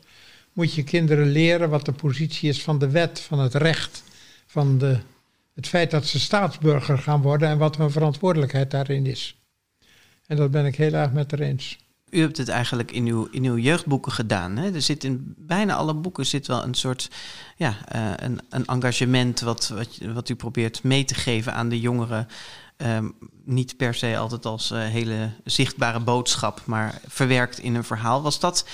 moet 0.56 0.74
je 0.74 0.84
kinderen 0.84 1.32
leren 1.32 1.70
wat 1.70 1.86
de 1.86 1.92
positie 1.92 2.50
is 2.50 2.64
van 2.64 2.80
de 2.80 2.90
wet, 2.90 3.20
van 3.20 3.40
het 3.40 3.54
recht, 3.54 4.04
van 4.46 4.78
de, 4.78 4.98
het 5.54 5.68
feit 5.68 5.92
dat 5.92 6.06
ze 6.06 6.20
staatsburger 6.20 6.98
gaan 6.98 7.22
worden 7.22 7.50
en 7.50 7.58
wat 7.58 7.78
hun 7.78 7.92
verantwoordelijkheid 7.92 8.72
daarin 8.72 9.06
is. 9.06 9.40
En 10.28 10.38
dat 10.38 10.52
ben 10.52 10.66
ik 10.66 10.76
heel 10.76 10.94
erg 10.94 11.12
met 11.12 11.32
haar 11.32 11.40
eens. 11.40 11.78
U 12.10 12.20
hebt 12.20 12.38
het 12.38 12.50
eigenlijk 12.50 12.92
in 12.92 13.06
uw, 13.06 13.28
in 13.32 13.44
uw 13.44 13.58
jeugdboeken 13.58 14.12
gedaan. 14.12 14.58
Hè? 14.58 14.74
Er 14.74 14.82
zit 14.82 15.04
in 15.04 15.34
bijna 15.38 15.76
alle 15.76 15.94
boeken 15.94 16.26
zit 16.26 16.48
wel 16.48 16.64
een 16.64 16.74
soort 16.74 17.10
ja, 17.56 17.78
uh, 17.96 18.12
een, 18.16 18.40
een 18.50 18.66
engagement 18.66 19.40
wat, 19.40 19.74
wat 20.14 20.30
u 20.30 20.36
probeert 20.36 20.84
mee 20.84 21.06
te 21.06 21.16
geven 21.16 21.54
aan 21.54 21.70
de 21.70 21.80
jongeren. 21.80 22.28
Um, 22.78 23.16
niet 23.44 23.78
per 23.78 23.94
se 23.94 24.18
altijd 24.18 24.46
als 24.46 24.72
uh, 24.72 24.80
hele 24.80 25.30
zichtbare 25.44 26.00
boodschap, 26.00 26.62
maar 26.66 27.02
verwerkt 27.08 27.60
in 27.60 27.76
een 27.76 27.84
verhaal. 27.84 28.22
Was 28.22 28.40
dat 28.40 28.68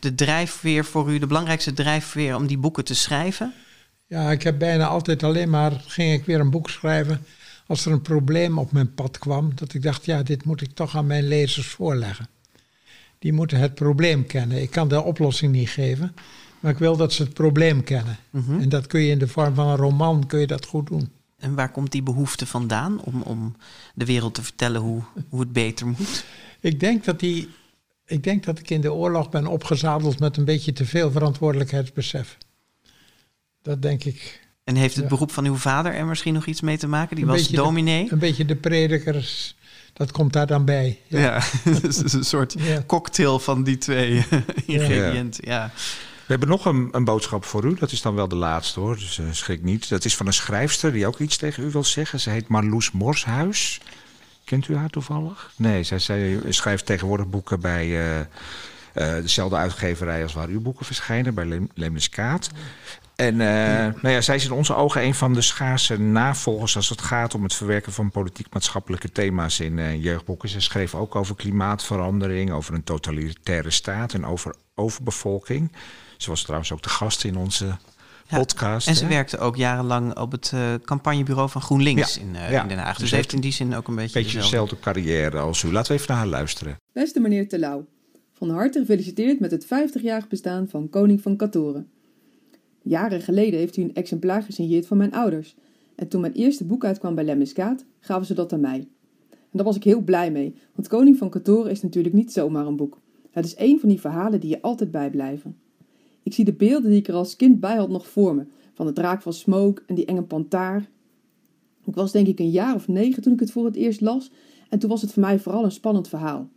de 0.00 0.14
drijfveer 0.14 0.84
voor 0.84 1.12
u, 1.12 1.18
de 1.18 1.26
belangrijkste 1.26 1.72
drijfveer 1.72 2.36
om 2.36 2.46
die 2.46 2.58
boeken 2.58 2.84
te 2.84 2.94
schrijven? 2.94 3.54
Ja, 4.06 4.30
ik 4.30 4.42
heb 4.42 4.58
bijna 4.58 4.86
altijd 4.86 5.22
alleen 5.22 5.50
maar, 5.50 5.82
ging 5.86 6.12
ik 6.12 6.24
weer 6.24 6.40
een 6.40 6.50
boek 6.50 6.70
schrijven 6.70 7.24
als 7.66 7.86
er 7.86 7.92
een 7.92 8.02
probleem 8.02 8.58
op 8.58 8.72
mijn 8.72 8.94
pad 8.94 9.18
kwam. 9.18 9.52
Dat 9.54 9.74
ik 9.74 9.82
dacht, 9.82 10.04
ja, 10.04 10.22
dit 10.22 10.44
moet 10.44 10.60
ik 10.60 10.74
toch 10.74 10.96
aan 10.96 11.06
mijn 11.06 11.28
lezers 11.28 11.66
voorleggen. 11.66 12.28
Die 13.18 13.32
moeten 13.32 13.58
het 13.58 13.74
probleem 13.74 14.26
kennen. 14.26 14.62
Ik 14.62 14.70
kan 14.70 14.88
de 14.88 15.02
oplossing 15.02 15.52
niet 15.52 15.68
geven, 15.68 16.14
maar 16.60 16.72
ik 16.72 16.78
wil 16.78 16.96
dat 16.96 17.12
ze 17.12 17.22
het 17.22 17.34
probleem 17.34 17.84
kennen. 17.84 18.16
Mm 18.30 18.44
-hmm. 18.46 18.60
En 18.60 18.68
dat 18.68 18.86
kun 18.86 19.00
je 19.00 19.10
in 19.10 19.18
de 19.18 19.28
vorm 19.28 19.54
van 19.54 19.68
een 19.68 19.76
roman, 19.76 20.26
kun 20.26 20.40
je 20.40 20.46
dat 20.46 20.66
goed 20.66 20.86
doen. 20.86 21.10
En 21.38 21.54
waar 21.54 21.70
komt 21.70 21.92
die 21.92 22.02
behoefte 22.02 22.46
vandaan 22.46 23.00
om, 23.00 23.22
om 23.22 23.56
de 23.94 24.04
wereld 24.04 24.34
te 24.34 24.42
vertellen 24.42 24.80
hoe, 24.80 25.02
hoe 25.28 25.40
het 25.40 25.52
beter 25.52 25.86
moet? 25.86 26.24
Ik 26.60 26.80
denk, 26.80 27.04
dat 27.04 27.20
die, 27.20 27.48
ik 28.06 28.24
denk 28.24 28.44
dat 28.44 28.58
ik 28.58 28.70
in 28.70 28.80
de 28.80 28.92
oorlog 28.92 29.30
ben 29.30 29.46
opgezadeld 29.46 30.18
met 30.18 30.36
een 30.36 30.44
beetje 30.44 30.72
te 30.72 30.84
veel 30.84 31.10
verantwoordelijkheidsbesef. 31.10 32.38
Dat 33.62 33.82
denk 33.82 34.04
ik. 34.04 34.46
En 34.64 34.76
heeft 34.76 34.94
het 34.94 35.04
ja. 35.04 35.10
beroep 35.10 35.30
van 35.30 35.44
uw 35.44 35.56
vader 35.56 35.94
er 35.94 36.06
misschien 36.06 36.34
nog 36.34 36.46
iets 36.46 36.60
mee 36.60 36.78
te 36.78 36.88
maken? 36.88 37.16
Die 37.16 37.24
een 37.24 37.30
was 37.30 37.48
dominee? 37.48 38.04
De, 38.04 38.12
een 38.12 38.18
beetje 38.18 38.44
de 38.44 38.56
predikers, 38.56 39.56
dat 39.92 40.12
komt 40.12 40.32
daar 40.32 40.46
dan 40.46 40.64
bij. 40.64 41.00
Ja, 41.06 41.18
ja 41.18 41.40
het 41.72 42.04
is 42.04 42.12
een 42.12 42.24
soort 42.24 42.54
ja. 42.58 42.82
cocktail 42.86 43.38
van 43.38 43.64
die 43.64 43.78
twee 43.78 44.24
ingrediënten. 44.66 45.48
ja. 45.48 45.72
We 46.28 46.34
hebben 46.34 46.48
nog 46.48 46.64
een, 46.64 46.88
een, 46.92 47.04
boodschap 47.04 47.44
voor 47.44 47.64
u. 47.64 47.74
Dat 47.74 47.92
is 47.92 48.02
dan 48.02 48.14
wel 48.14 48.28
de 48.28 48.36
laatste 48.36 48.80
hoor, 48.80 48.94
dus 48.96 49.18
uh, 49.18 49.26
schrik 49.30 49.62
niet. 49.62 49.88
Dat 49.88 50.04
is 50.04 50.16
van 50.16 50.26
een 50.26 50.32
schrijfster 50.32 50.92
die 50.92 51.06
ook 51.06 51.18
iets 51.18 51.36
tegen 51.36 51.64
u 51.64 51.70
wil 51.70 51.84
zeggen. 51.84 52.20
Ze 52.20 52.30
heet 52.30 52.48
Marloes 52.48 52.90
Morshuis. 52.90 53.80
Kent 54.44 54.68
u 54.68 54.76
haar 54.76 54.90
toevallig? 54.90 55.52
Nee, 55.56 55.82
zij, 55.82 56.40
schrijft 56.48 56.86
tegenwoordig 56.86 57.28
boeken 57.28 57.60
bij 57.60 57.86
uh, 57.86 58.18
uh, 58.18 58.24
dezelfde 58.94 59.56
uitgeverij 59.56 60.22
als 60.22 60.32
waar 60.32 60.48
uw 60.48 60.60
boeken 60.60 60.86
verschijnen, 60.86 61.34
bij 61.34 61.68
Lemniskaat. 61.74 62.50
En 63.16 63.34
uh, 63.34 63.38
nou 64.02 64.08
ja, 64.08 64.20
zij 64.20 64.36
is 64.36 64.44
in 64.44 64.52
onze 64.52 64.74
ogen 64.74 65.02
een 65.02 65.14
van 65.14 65.34
de 65.34 65.42
schaarse 65.42 66.00
navolgers 66.00 66.76
als 66.76 66.88
het 66.88 67.00
gaat 67.00 67.34
om 67.34 67.42
het 67.42 67.54
verwerken 67.54 67.92
van 67.92 68.10
politiek-maatschappelijke 68.10 69.12
thema's 69.12 69.60
in 69.60 70.00
jeugdboeken. 70.00 70.48
Ze 70.48 70.60
schreef 70.60 70.94
ook 70.94 71.14
over 71.14 71.34
klimaatverandering, 71.36 72.50
over 72.50 72.74
een 72.74 72.84
totalitaire 72.84 73.70
staat 73.70 74.14
en 74.14 74.26
over 74.26 74.54
overbevolking. 74.74 75.70
Ze 76.18 76.30
was 76.30 76.42
trouwens 76.42 76.72
ook 76.72 76.82
de 76.82 76.88
gast 76.88 77.24
in 77.24 77.36
onze 77.36 77.76
podcast. 78.28 78.88
En 78.88 78.94
ze 78.94 79.06
werkte 79.06 79.38
ook 79.38 79.56
jarenlang 79.56 80.18
op 80.18 80.32
het 80.32 80.52
uh, 80.54 80.74
campagnebureau 80.84 81.50
van 81.50 81.60
GroenLinks 81.60 82.18
in, 82.18 82.28
uh, 82.34 82.52
in, 82.52 82.68
Den 82.68 82.78
Haag. 82.78 82.92
Dus, 82.92 82.98
dus 82.98 83.10
heeft 83.10 83.32
in 83.32 83.40
die 83.40 83.52
zin 83.52 83.74
ook 83.74 83.88
een 83.88 83.94
beetje, 83.94 84.20
beetje 84.20 84.38
dezelfde 84.38 84.78
carrière 84.78 85.38
als 85.38 85.62
u. 85.62 85.72
Laten 85.72 85.92
we 85.92 85.98
even 85.98 86.12
naar 86.12 86.22
haar 86.22 86.32
luisteren. 86.32 86.76
Beste 86.92 87.20
meneer 87.20 87.48
Telau, 87.48 87.84
van 88.32 88.50
harte 88.50 88.78
gefeliciteerd 88.78 89.40
met 89.40 89.50
het 89.50 89.64
50-jarig 89.64 90.28
bestaan 90.28 90.68
van 90.68 90.88
Koning 90.90 91.22
van 91.22 91.36
Katoren. 91.36 91.90
Jaren 92.82 93.20
geleden 93.20 93.58
heeft 93.58 93.76
u 93.76 93.82
een 93.82 93.94
exemplaar 93.94 94.42
gesigneerd 94.42 94.86
van 94.86 94.96
mijn 94.96 95.12
ouders. 95.12 95.54
En 95.94 96.08
toen 96.08 96.20
mijn 96.20 96.32
eerste 96.32 96.64
boek 96.64 96.84
uitkwam 96.84 97.14
bij 97.14 97.24
Lemmiskaat, 97.24 97.84
gaven 98.00 98.26
ze 98.26 98.34
dat 98.34 98.52
aan 98.52 98.60
mij. 98.60 98.88
En 99.30 99.56
daar 99.56 99.64
was 99.64 99.76
ik 99.76 99.84
heel 99.84 100.00
blij 100.00 100.30
mee, 100.30 100.54
want 100.74 100.88
Koning 100.88 101.16
van 101.16 101.30
Katoren 101.30 101.70
is 101.70 101.82
natuurlijk 101.82 102.14
niet 102.14 102.32
zomaar 102.32 102.66
een 102.66 102.76
boek. 102.76 102.98
Het 103.30 103.44
is 103.44 103.54
een 103.56 103.80
van 103.80 103.88
die 103.88 104.00
verhalen 104.00 104.40
die 104.40 104.50
je 104.50 104.62
altijd 104.62 104.90
bijblijven. 104.90 105.56
Ik 106.28 106.34
zie 106.34 106.44
de 106.44 106.52
beelden 106.52 106.90
die 106.90 106.98
ik 106.98 107.08
er 107.08 107.14
als 107.14 107.36
kind 107.36 107.60
bij 107.60 107.76
had 107.76 107.88
nog 107.88 108.08
voor 108.08 108.34
me. 108.34 108.46
Van 108.72 108.86
de 108.86 108.92
draak 108.92 109.22
van 109.22 109.32
Smoke 109.32 109.82
en 109.86 109.94
die 109.94 110.04
enge 110.04 110.22
pantaar. 110.22 110.88
Ik 111.84 111.94
was 111.94 112.12
denk 112.12 112.26
ik 112.26 112.38
een 112.38 112.50
jaar 112.50 112.74
of 112.74 112.88
negen 112.88 113.22
toen 113.22 113.32
ik 113.32 113.40
het 113.40 113.50
voor 113.50 113.64
het 113.64 113.76
eerst 113.76 114.00
las. 114.00 114.30
En 114.68 114.78
toen 114.78 114.90
was 114.90 115.02
het 115.02 115.12
voor 115.12 115.22
mij 115.22 115.38
vooral 115.38 115.64
een 115.64 115.72
spannend 115.72 116.08
verhaal. 116.08 116.48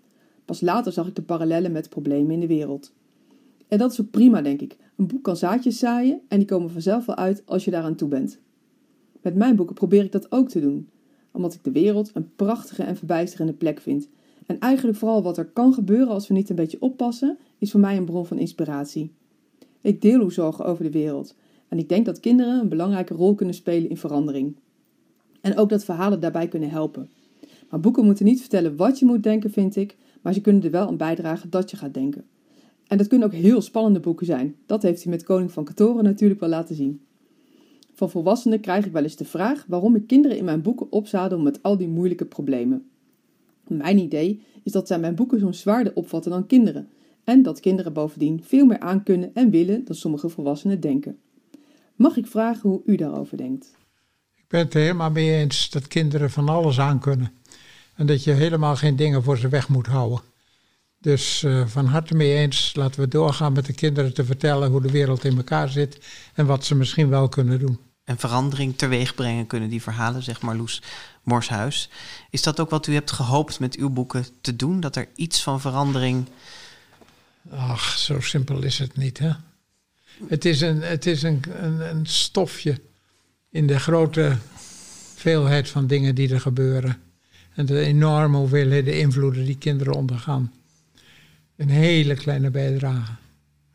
Pas 0.45 0.61
later 0.61 0.91
zag 0.91 1.07
ik 1.07 1.15
de 1.15 1.21
parallellen 1.21 1.71
met 1.71 1.89
problemen 1.89 2.31
in 2.31 2.39
de 2.39 2.47
wereld. 2.47 2.93
En 3.67 3.77
dat 3.77 3.91
is 3.91 4.01
ook 4.01 4.11
prima, 4.11 4.41
denk 4.41 4.61
ik. 4.61 4.77
Een 4.95 5.07
boek 5.07 5.23
kan 5.23 5.37
zaadjes 5.37 5.79
zaaien 5.79 6.21
en 6.27 6.37
die 6.37 6.47
komen 6.47 6.71
vanzelf 6.71 7.05
wel 7.05 7.15
uit 7.15 7.43
als 7.45 7.65
je 7.65 7.71
daaraan 7.71 7.95
toe 7.95 8.09
bent. 8.09 8.39
Met 9.21 9.35
mijn 9.35 9.55
boeken 9.55 9.75
probeer 9.75 10.03
ik 10.03 10.11
dat 10.11 10.31
ook 10.31 10.49
te 10.49 10.59
doen, 10.59 10.89
omdat 11.31 11.53
ik 11.53 11.63
de 11.63 11.71
wereld 11.71 12.11
een 12.13 12.35
prachtige 12.35 12.83
en 12.83 12.97
verbijsterende 12.97 13.53
plek 13.53 13.79
vind. 13.79 14.07
En 14.45 14.59
eigenlijk 14.59 14.97
vooral 14.97 15.23
wat 15.23 15.37
er 15.37 15.45
kan 15.45 15.73
gebeuren 15.73 16.13
als 16.13 16.27
we 16.27 16.33
niet 16.33 16.49
een 16.49 16.55
beetje 16.55 16.81
oppassen, 16.81 17.37
is 17.57 17.71
voor 17.71 17.79
mij 17.79 17.97
een 17.97 18.05
bron 18.05 18.25
van 18.25 18.37
inspiratie. 18.37 19.11
Ik 19.81 20.01
deel 20.01 20.21
uw 20.21 20.29
zorgen 20.29 20.65
over 20.65 20.83
de 20.83 20.91
wereld 20.91 21.35
en 21.67 21.77
ik 21.77 21.89
denk 21.89 22.05
dat 22.05 22.19
kinderen 22.19 22.59
een 22.59 22.69
belangrijke 22.69 23.13
rol 23.13 23.35
kunnen 23.35 23.55
spelen 23.55 23.89
in 23.89 23.97
verandering. 23.97 24.55
En 25.41 25.57
ook 25.57 25.69
dat 25.69 25.83
verhalen 25.83 26.19
daarbij 26.19 26.47
kunnen 26.47 26.69
helpen. 26.69 27.09
Maar 27.69 27.79
boeken 27.79 28.05
moeten 28.05 28.25
niet 28.25 28.39
vertellen 28.39 28.75
wat 28.75 28.99
je 28.99 29.05
moet 29.05 29.23
denken, 29.23 29.51
vind 29.51 29.75
ik, 29.75 29.97
maar 30.21 30.33
ze 30.33 30.41
kunnen 30.41 30.63
er 30.63 30.71
wel 30.71 30.87
aan 30.87 30.97
bijdragen 30.97 31.49
dat 31.49 31.71
je 31.71 31.77
gaat 31.77 31.93
denken. 31.93 32.25
En 32.87 32.97
dat 32.97 33.07
kunnen 33.07 33.27
ook 33.27 33.33
heel 33.33 33.61
spannende 33.61 33.99
boeken 33.99 34.25
zijn. 34.25 34.55
Dat 34.65 34.81
heeft 34.81 35.03
hij 35.03 35.11
met 35.11 35.23
Koning 35.23 35.51
van 35.51 35.63
Katoren 35.63 36.03
natuurlijk 36.03 36.39
wel 36.39 36.49
laten 36.49 36.75
zien. 36.75 37.01
Van 37.93 38.09
volwassenen 38.09 38.59
krijg 38.59 38.85
ik 38.85 38.91
wel 38.91 39.03
eens 39.03 39.15
de 39.15 39.25
vraag 39.25 39.65
waarom 39.67 39.95
ik 39.95 40.07
kinderen 40.07 40.37
in 40.37 40.45
mijn 40.45 40.61
boeken 40.61 40.91
opzadel 40.91 41.39
met 41.39 41.63
al 41.63 41.77
die 41.77 41.87
moeilijke 41.87 42.25
problemen. 42.25 42.85
Mijn 43.67 43.97
idee 43.97 44.41
is 44.63 44.71
dat 44.71 44.87
zij 44.87 44.99
mijn 44.99 45.15
boeken 45.15 45.39
zo'n 45.39 45.53
zwaarder 45.53 45.95
opvatten 45.95 46.31
dan 46.31 46.47
kinderen 46.47 46.87
en 47.23 47.43
dat 47.43 47.59
kinderen 47.59 47.93
bovendien 47.93 48.43
veel 48.43 48.65
meer 48.65 48.79
aankunnen 48.79 49.31
en 49.33 49.49
willen 49.49 49.85
dan 49.85 49.95
sommige 49.95 50.29
volwassenen 50.29 50.79
denken. 50.79 51.19
Mag 51.95 52.17
ik 52.17 52.27
vragen 52.27 52.69
hoe 52.69 52.81
u 52.85 52.95
daarover 52.95 53.37
denkt? 53.37 53.75
Ik 54.35 54.45
ben 54.47 54.59
het 54.59 54.73
er 54.73 54.81
helemaal 54.81 55.11
mee 55.11 55.33
eens 55.33 55.69
dat 55.69 55.87
kinderen 55.87 56.29
van 56.29 56.49
alles 56.49 56.79
aankunnen. 56.79 57.31
En 57.95 58.05
dat 58.05 58.23
je 58.23 58.31
helemaal 58.31 58.75
geen 58.75 58.95
dingen 58.95 59.23
voor 59.23 59.37
ze 59.37 59.47
weg 59.47 59.69
moet 59.69 59.87
houden. 59.87 60.21
Dus 60.99 61.43
uh, 61.43 61.67
van 61.67 61.85
harte 61.85 62.15
mee 62.15 62.33
eens, 62.33 62.75
laten 62.75 62.99
we 63.01 63.07
doorgaan 63.07 63.53
met 63.53 63.65
de 63.65 63.73
kinderen 63.73 64.13
te 64.13 64.25
vertellen 64.25 64.71
hoe 64.71 64.81
de 64.81 64.91
wereld 64.91 65.23
in 65.23 65.37
elkaar 65.37 65.69
zit 65.69 65.99
en 66.33 66.45
wat 66.45 66.65
ze 66.65 66.75
misschien 66.75 67.09
wel 67.09 67.29
kunnen 67.29 67.59
doen. 67.59 67.79
En 68.03 68.17
verandering 68.17 68.77
teweeg 68.77 69.15
brengen 69.15 69.47
kunnen 69.47 69.69
die 69.69 69.81
verhalen, 69.81 70.23
zeg 70.23 70.41
maar 70.41 70.55
Loes 70.55 70.81
Morshuis. 71.23 71.89
Is 72.29 72.41
dat 72.41 72.59
ook 72.59 72.69
wat 72.69 72.87
u 72.87 72.93
hebt 72.93 73.11
gehoopt 73.11 73.59
met 73.59 73.75
uw 73.75 73.89
boeken 73.89 74.25
te 74.41 74.55
doen? 74.55 74.79
Dat 74.79 74.95
er 74.95 75.07
iets 75.15 75.43
van 75.43 75.61
verandering 75.61 76.25
Ach, 77.49 77.97
zo 77.97 78.19
simpel 78.19 78.63
is 78.63 78.79
het 78.79 78.97
niet, 78.97 79.19
hè? 79.19 79.31
Het 80.27 80.45
is 80.45 80.61
een, 80.61 80.81
het 80.81 81.05
is 81.05 81.23
een, 81.23 81.41
een, 81.63 81.89
een 81.89 82.05
stofje 82.05 82.81
in 83.49 83.67
de 83.67 83.79
grote 83.79 84.37
veelheid 85.15 85.69
van 85.69 85.87
dingen 85.87 86.15
die 86.15 86.33
er 86.33 86.41
gebeuren. 86.41 87.01
En 87.55 87.65
de 87.65 87.79
enorme 87.79 88.37
hoeveelheden 88.37 88.99
invloeden 88.99 89.45
die 89.45 89.57
kinderen 89.57 89.93
ondergaan. 89.93 90.53
Een 91.55 91.69
hele 91.69 92.13
kleine 92.13 92.49
bijdrage. 92.49 93.11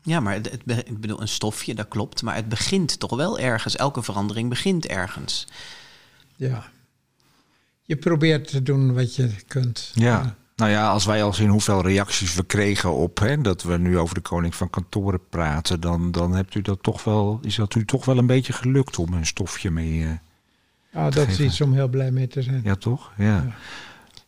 Ja, 0.01 0.19
maar 0.19 0.33
het, 0.33 0.53
ik 0.65 1.01
bedoel, 1.01 1.21
een 1.21 1.27
stofje, 1.27 1.75
dat 1.75 1.87
klopt. 1.87 2.21
Maar 2.21 2.35
het 2.35 2.49
begint 2.49 2.99
toch 2.99 3.15
wel 3.15 3.39
ergens. 3.39 3.75
Elke 3.75 4.03
verandering 4.03 4.49
begint 4.49 4.85
ergens. 4.85 5.47
Ja. 6.35 6.71
Je 7.81 7.95
probeert 7.95 8.47
te 8.47 8.63
doen 8.63 8.93
wat 8.93 9.15
je 9.15 9.29
kunt. 9.47 9.91
ja. 9.93 10.37
Nou 10.57 10.71
ja, 10.71 10.89
als 10.89 11.05
wij 11.05 11.23
al 11.23 11.33
zien 11.33 11.49
hoeveel 11.49 11.81
reacties 11.81 12.35
we 12.35 12.43
kregen 12.43 12.93
op 12.93 13.19
hè, 13.19 13.41
dat 13.41 13.63
we 13.63 13.77
nu 13.77 13.97
over 13.97 14.15
de 14.15 14.21
koning 14.21 14.55
van 14.55 14.69
kantoren 14.69 15.19
praten, 15.29 15.79
dan, 15.79 16.11
dan 16.11 16.35
hebt 16.35 16.55
u 16.55 16.61
dat 16.61 16.83
toch 16.83 17.03
wel, 17.03 17.39
is 17.41 17.55
dat 17.55 17.75
u 17.75 17.85
toch 17.85 18.05
wel 18.05 18.17
een 18.17 18.25
beetje 18.25 18.53
gelukt 18.53 18.97
om 18.97 19.13
een 19.13 19.25
stofje 19.25 19.71
mee. 19.71 19.99
Uh, 19.99 20.09
ja, 20.91 21.09
dat 21.09 21.27
is 21.27 21.39
iets 21.39 21.61
om 21.61 21.73
heel 21.73 21.87
blij 21.87 22.11
mee 22.11 22.27
te 22.27 22.41
zijn. 22.41 22.61
Ja, 22.63 22.75
toch? 22.75 23.11
Ja. 23.17 23.55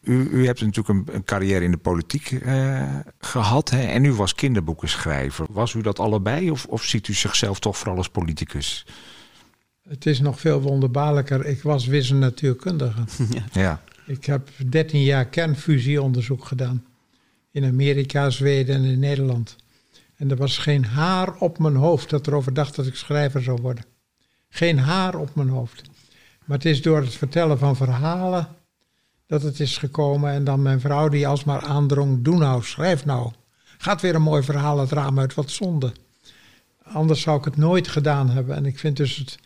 U, 0.02 0.30
u 0.32 0.46
hebt 0.46 0.62
natuurlijk 0.62 0.88
een, 0.88 1.16
een 1.16 1.24
carrière 1.24 1.66
in 1.66 1.72
de 1.72 1.78
politiek 1.78 2.32
uh, 2.32 2.96
gehad 3.20 3.70
hè, 3.70 3.82
en 3.82 4.04
u 4.04 4.14
was 4.14 4.36
kinderboekenschrijver. 4.36 5.46
Was 5.50 5.74
u 5.74 5.82
dat 5.82 6.00
allebei 6.00 6.52
of, 6.52 6.66
of 6.66 6.84
ziet 6.84 7.08
u 7.08 7.14
zichzelf 7.14 7.60
toch 7.60 7.78
vooral 7.78 7.98
als 7.98 8.10
politicus? 8.10 8.86
Het 9.88 10.06
is 10.06 10.20
nog 10.20 10.40
veel 10.40 10.62
wonderbaarlijker. 10.62 11.46
Ik 11.46 11.62
was 11.62 11.86
wisselnatuurkundige. 11.86 13.02
ja. 13.30 13.62
ja. 13.62 13.82
Ik 14.10 14.26
heb 14.26 14.50
13 14.70 15.02
jaar 15.02 15.26
kernfusieonderzoek 15.26 16.46
gedaan. 16.46 16.86
In 17.52 17.66
Amerika, 17.66 18.30
Zweden 18.30 18.76
en 18.76 18.84
in 18.84 19.00
Nederland. 19.00 19.56
En 20.16 20.32
er 20.32 20.36
was 20.38 20.58
geen 20.58 20.86
haar 20.86 21.36
op 21.36 21.60
mijn 21.60 21.76
hoofd 21.76 22.10
dat 22.10 22.28
erover 22.28 22.54
dacht 22.54 22.76
dat 22.76 22.86
ik 22.86 22.96
schrijver 22.96 23.44
zou 23.44 23.62
worden. 23.62 23.86
Geen 24.50 24.80
haar 24.80 25.16
op 25.16 25.36
mijn 25.36 25.50
hoofd. 25.50 25.82
Maar 26.46 26.58
het 26.58 26.66
is 26.66 26.82
door 26.82 27.02
het 27.02 27.14
vertellen 27.14 27.58
van 27.58 27.76
verhalen 27.76 28.48
dat 29.26 29.42
het 29.42 29.60
is 29.60 29.78
gekomen. 29.78 30.32
En 30.32 30.44
dan 30.44 30.62
mijn 30.62 30.80
vrouw 30.80 31.10
die 31.10 31.28
alsmaar 31.28 31.62
aandrong, 31.62 32.24
doe 32.24 32.38
nou, 32.38 32.64
schrijf 32.64 33.06
nou. 33.06 33.32
Gaat 33.78 34.02
weer 34.02 34.16
een 34.16 34.22
mooi 34.22 34.44
verhaal 34.44 34.80
het 34.80 34.92
raam 34.92 35.20
uit, 35.20 35.34
wat 35.34 35.52
zonde. 35.52 35.92
Anders 36.84 37.22
zou 37.22 37.38
ik 37.38 37.46
het 37.46 37.58
nooit 37.58 37.88
gedaan 37.88 38.30
hebben. 38.30 38.56
En 38.56 38.66
ik 38.66 38.80
vind 38.80 38.98
dus 38.98 39.16
het 39.16 39.38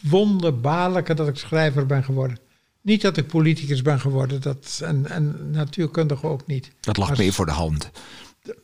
wonderbaarlijke 0.00 1.14
dat 1.14 1.28
ik 1.28 1.36
schrijver 1.36 1.86
ben 1.86 2.04
geworden. 2.04 2.38
Niet 2.82 3.00
dat 3.00 3.16
ik 3.16 3.26
politicus 3.26 3.82
ben 3.82 4.00
geworden, 4.00 4.40
dat, 4.40 4.80
en, 4.84 5.06
en 5.06 5.50
natuurkundige 5.50 6.26
ook 6.26 6.46
niet. 6.46 6.70
Dat 6.80 6.96
lag 6.96 7.18
meer 7.18 7.32
voor 7.32 7.46
de 7.46 7.52
hand. 7.52 7.90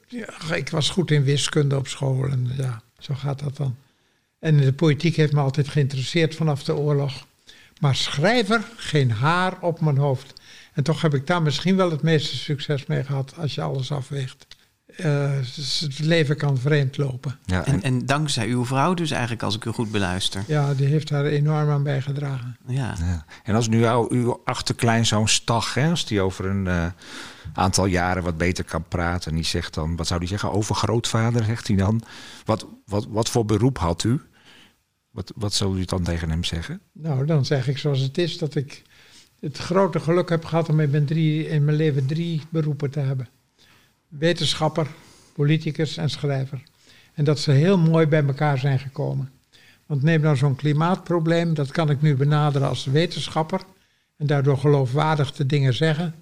Ja, 0.08 0.54
ik 0.54 0.68
was 0.68 0.90
goed 0.90 1.10
in 1.10 1.24
wiskunde 1.24 1.76
op 1.76 1.86
school 1.86 2.28
en 2.28 2.52
ja, 2.56 2.82
zo 2.98 3.14
gaat 3.14 3.38
dat 3.38 3.56
dan. 3.56 3.76
En 4.38 4.56
de 4.56 4.72
politiek 4.72 5.16
heeft 5.16 5.32
me 5.32 5.40
altijd 5.40 5.68
geïnteresseerd 5.68 6.34
vanaf 6.34 6.64
de 6.64 6.76
oorlog. 6.76 7.26
Maar 7.80 7.96
schrijver, 7.96 8.64
geen 8.76 9.10
haar 9.10 9.60
op 9.60 9.80
mijn 9.80 9.96
hoofd. 9.96 10.32
En 10.72 10.82
toch 10.82 11.02
heb 11.02 11.14
ik 11.14 11.26
daar 11.26 11.42
misschien 11.42 11.76
wel 11.76 11.90
het 11.90 12.02
meeste 12.02 12.36
succes 12.36 12.86
mee 12.86 13.04
gehad 13.04 13.34
als 13.36 13.54
je 13.54 13.62
alles 13.62 13.92
afweegt. 13.92 14.46
Uh, 15.00 15.30
het 15.80 15.98
leven 15.98 16.36
kan 16.36 16.58
vreemd 16.58 16.96
lopen. 16.96 17.38
Ja, 17.44 17.64
en, 17.64 17.82
en, 17.82 18.06
dankzij 18.06 18.48
uw 18.48 18.64
vrouw 18.64 18.94
dus 18.94 19.10
eigenlijk, 19.10 19.42
als 19.42 19.56
ik 19.56 19.64
u 19.64 19.70
goed 19.70 19.90
beluister. 19.90 20.44
Ja, 20.46 20.74
die 20.74 20.86
heeft 20.86 21.08
daar 21.08 21.24
enorm 21.24 21.70
aan 21.70 21.82
bijgedragen. 21.82 22.56
Ja. 22.66 22.94
ja. 22.98 23.24
En 23.44 23.54
als 23.54 23.68
nu 23.68 23.78
jou, 23.78 24.14
uw 24.16 24.40
achterkleinzoon 24.44 25.28
Stag, 25.28 25.74
hè, 25.74 25.90
als 25.90 26.06
die 26.06 26.20
over 26.20 26.46
een 26.46 26.66
uh, 26.66 26.86
aantal 27.54 27.86
jaren 27.86 28.22
wat 28.22 28.36
beter 28.36 28.64
kan 28.64 28.84
praten... 28.88 29.30
en 29.30 29.36
die 29.36 29.44
zegt 29.44 29.74
dan, 29.74 29.96
wat 29.96 30.06
zou 30.06 30.20
die 30.20 30.28
zeggen, 30.28 30.52
over 30.52 30.74
grootvader, 30.74 31.44
zegt 31.44 31.66
hij 31.66 31.76
dan. 31.76 32.02
Wat, 32.44 32.66
wat, 32.86 33.06
wat 33.08 33.28
voor 33.28 33.44
beroep 33.44 33.78
had 33.78 34.04
u? 34.04 34.20
Wat, 35.10 35.32
wat 35.34 35.54
zou 35.54 35.78
u 35.78 35.84
dan 35.84 36.02
tegen 36.02 36.30
hem 36.30 36.44
zeggen? 36.44 36.80
Nou, 36.92 37.26
dan 37.26 37.44
zeg 37.44 37.68
ik 37.68 37.78
zoals 37.78 38.00
het 38.00 38.18
is, 38.18 38.38
dat 38.38 38.54
ik 38.54 38.82
het 39.40 39.58
grote 39.58 40.00
geluk 40.00 40.28
heb 40.28 40.44
gehad... 40.44 40.68
om 40.68 40.80
in 40.80 40.90
mijn, 40.90 41.06
drie, 41.06 41.48
in 41.48 41.64
mijn 41.64 41.76
leven 41.76 42.06
drie 42.06 42.42
beroepen 42.50 42.90
te 42.90 43.00
hebben 43.00 43.28
wetenschapper, 44.08 44.86
politicus 45.32 45.96
en 45.96 46.10
schrijver. 46.10 46.62
En 47.14 47.24
dat 47.24 47.38
ze 47.38 47.50
heel 47.50 47.78
mooi 47.78 48.06
bij 48.06 48.24
elkaar 48.24 48.58
zijn 48.58 48.78
gekomen. 48.78 49.30
Want 49.86 50.02
neem 50.02 50.20
nou 50.20 50.36
zo'n 50.36 50.56
klimaatprobleem, 50.56 51.54
dat 51.54 51.70
kan 51.70 51.90
ik 51.90 52.02
nu 52.02 52.16
benaderen 52.16 52.68
als 52.68 52.84
wetenschapper 52.84 53.60
en 54.16 54.26
daardoor 54.26 54.58
geloofwaardig 54.58 55.32
de 55.32 55.46
dingen 55.46 55.74
zeggen. 55.74 56.14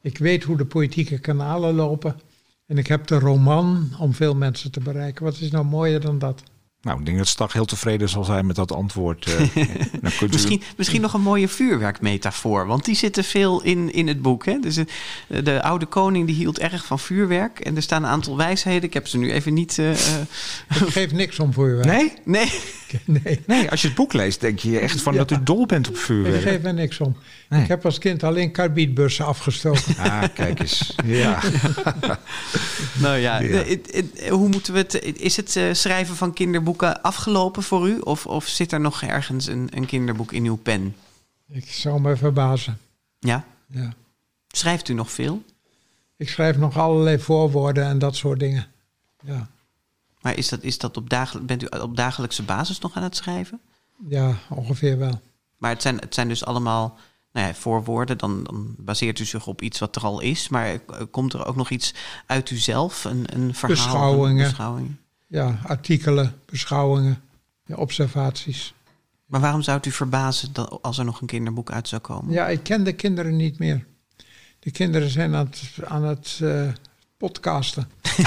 Ik 0.00 0.18
weet 0.18 0.44
hoe 0.44 0.56
de 0.56 0.66
politieke 0.66 1.18
kanalen 1.18 1.74
lopen 1.74 2.20
en 2.66 2.78
ik 2.78 2.86
heb 2.86 3.06
de 3.06 3.18
roman 3.18 3.90
om 3.98 4.14
veel 4.14 4.34
mensen 4.34 4.70
te 4.70 4.80
bereiken. 4.80 5.24
Wat 5.24 5.40
is 5.40 5.50
nou 5.50 5.64
mooier 5.64 6.00
dan 6.00 6.18
dat? 6.18 6.42
Nou, 6.82 6.98
ik 6.98 7.04
denk 7.04 7.18
dat 7.18 7.26
Stag 7.26 7.52
heel 7.52 7.64
tevreden 7.64 8.08
zal 8.08 8.24
zijn 8.24 8.46
met 8.46 8.56
dat 8.56 8.72
antwoord. 8.72 9.28
Uh, 10.00 10.18
kunt 10.18 10.32
misschien, 10.32 10.62
misschien 10.76 11.00
nog 11.00 11.14
een 11.14 11.20
mooie 11.20 11.48
vuurwerkmetafoor, 11.48 12.66
want 12.66 12.84
die 12.84 12.94
zitten 12.94 13.24
veel 13.24 13.62
in, 13.62 13.92
in 13.92 14.08
het 14.08 14.22
boek. 14.22 14.44
Hè? 14.44 14.58
Dus 14.58 14.74
de, 14.74 14.86
de 15.42 15.62
oude 15.62 15.86
koning 15.86 16.26
die 16.26 16.36
hield 16.36 16.58
erg 16.58 16.84
van 16.84 16.98
vuurwerk. 16.98 17.60
En 17.60 17.76
er 17.76 17.82
staan 17.82 18.02
een 18.02 18.10
aantal 18.10 18.36
wijsheden. 18.36 18.82
Ik 18.82 18.94
heb 18.94 19.06
ze 19.06 19.18
nu 19.18 19.32
even 19.32 19.54
niet... 19.54 19.78
Uh, 19.78 19.90
ik 19.90 19.96
geef 20.68 21.12
niks 21.12 21.38
om 21.38 21.52
vuurwerk. 21.52 21.86
Nee? 21.86 22.12
Nee. 22.24 22.52
nee. 23.22 23.40
Nee, 23.46 23.70
als 23.70 23.80
je 23.80 23.86
het 23.86 23.96
boek 23.96 24.12
leest, 24.12 24.40
denk 24.40 24.58
je 24.58 24.78
echt 24.78 25.02
van 25.02 25.14
dat 25.14 25.30
u 25.30 25.36
dol 25.42 25.66
bent 25.66 25.88
op 25.88 25.96
vuurwerk. 25.96 26.36
Ik 26.36 26.48
geef 26.48 26.64
er 26.64 26.74
niks 26.74 27.00
om. 27.00 27.16
Ik 27.50 27.66
heb 27.68 27.84
als 27.84 27.98
kind 27.98 28.22
alleen 28.22 28.52
karbietbussen 28.52 29.26
afgestoken. 29.26 29.96
Ah, 29.96 30.24
kijk 30.34 30.60
eens. 30.60 30.94
Ja. 31.04 31.42
nou 33.02 33.16
ja, 33.16 33.38
ja. 33.38 33.64
hoe 34.30 34.48
moeten 34.48 34.72
we 34.72 34.78
het... 34.78 35.02
Is 35.20 35.36
het 35.36 35.60
schrijven 35.72 36.16
van 36.16 36.32
kinderboeken 36.32 37.02
afgelopen 37.02 37.62
voor 37.62 37.88
u? 37.88 37.98
Of, 37.98 38.26
of 38.26 38.46
zit 38.46 38.72
er 38.72 38.80
nog 38.80 39.02
ergens 39.02 39.46
een, 39.46 39.68
een 39.70 39.86
kinderboek 39.86 40.32
in 40.32 40.44
uw 40.44 40.56
pen? 40.56 40.96
Ik 41.48 41.70
zou 41.70 42.00
me 42.00 42.16
verbazen. 42.16 42.78
Ja? 43.18 43.44
Ja. 43.66 43.92
Schrijft 44.48 44.88
u 44.88 44.92
nog 44.94 45.10
veel? 45.10 45.42
Ik 46.16 46.28
schrijf 46.28 46.56
nog 46.56 46.78
allerlei 46.78 47.18
voorwoorden 47.18 47.84
en 47.84 47.98
dat 47.98 48.16
soort 48.16 48.38
dingen. 48.38 48.66
Ja. 49.24 49.48
Maar 50.20 50.36
is 50.36 50.48
dat, 50.48 50.62
is 50.62 50.78
dat 50.78 50.96
op 50.96 51.10
dagelijk, 51.10 51.46
bent 51.46 51.62
u 51.62 51.66
op 51.66 51.96
dagelijkse 51.96 52.42
basis 52.42 52.78
nog 52.78 52.96
aan 52.96 53.02
het 53.02 53.16
schrijven? 53.16 53.60
Ja, 54.08 54.34
ongeveer 54.48 54.98
wel. 54.98 55.20
Maar 55.56 55.70
het 55.70 55.82
zijn, 55.82 55.98
het 55.98 56.14
zijn 56.14 56.28
dus 56.28 56.44
allemaal 56.44 56.98
nou 57.32 57.46
ja, 57.46 57.54
voorwoorden. 57.54 58.18
Dan, 58.18 58.44
dan 58.44 58.74
baseert 58.78 59.18
u 59.18 59.24
zich 59.24 59.46
op 59.46 59.62
iets 59.62 59.78
wat 59.78 59.96
er 59.96 60.02
al 60.02 60.20
is. 60.20 60.48
Maar 60.48 60.78
komt 61.10 61.32
er 61.32 61.46
ook 61.46 61.56
nog 61.56 61.70
iets 61.70 61.94
uit 62.26 62.50
uzelf? 62.50 63.04
Een, 63.04 63.24
een 63.32 63.54
verhaal? 63.54 63.76
Beschouwingen. 63.76 64.44
Een 64.44 64.48
beschouwing? 64.48 64.96
Ja, 65.26 65.58
artikelen, 65.66 66.34
beschouwingen, 66.46 67.22
ja, 67.64 67.74
observaties. 67.74 68.74
Maar 69.26 69.40
waarom 69.40 69.62
zou 69.62 69.76
het 69.76 69.86
u 69.86 69.90
verbazen 69.90 70.52
dat 70.52 70.78
als 70.82 70.98
er 70.98 71.04
nog 71.04 71.20
een 71.20 71.26
kinderboek 71.26 71.70
uit 71.70 71.88
zou 71.88 72.00
komen? 72.00 72.32
Ja, 72.32 72.48
ik 72.48 72.62
ken 72.62 72.84
de 72.84 72.92
kinderen 72.92 73.36
niet 73.36 73.58
meer. 73.58 73.86
De 74.58 74.70
kinderen 74.70 75.10
zijn 75.10 75.34
aan 75.34 75.46
het, 75.46 75.72
aan 75.84 76.04
het 76.04 76.38
uh, 76.42 76.68
podcasten. 77.16 77.90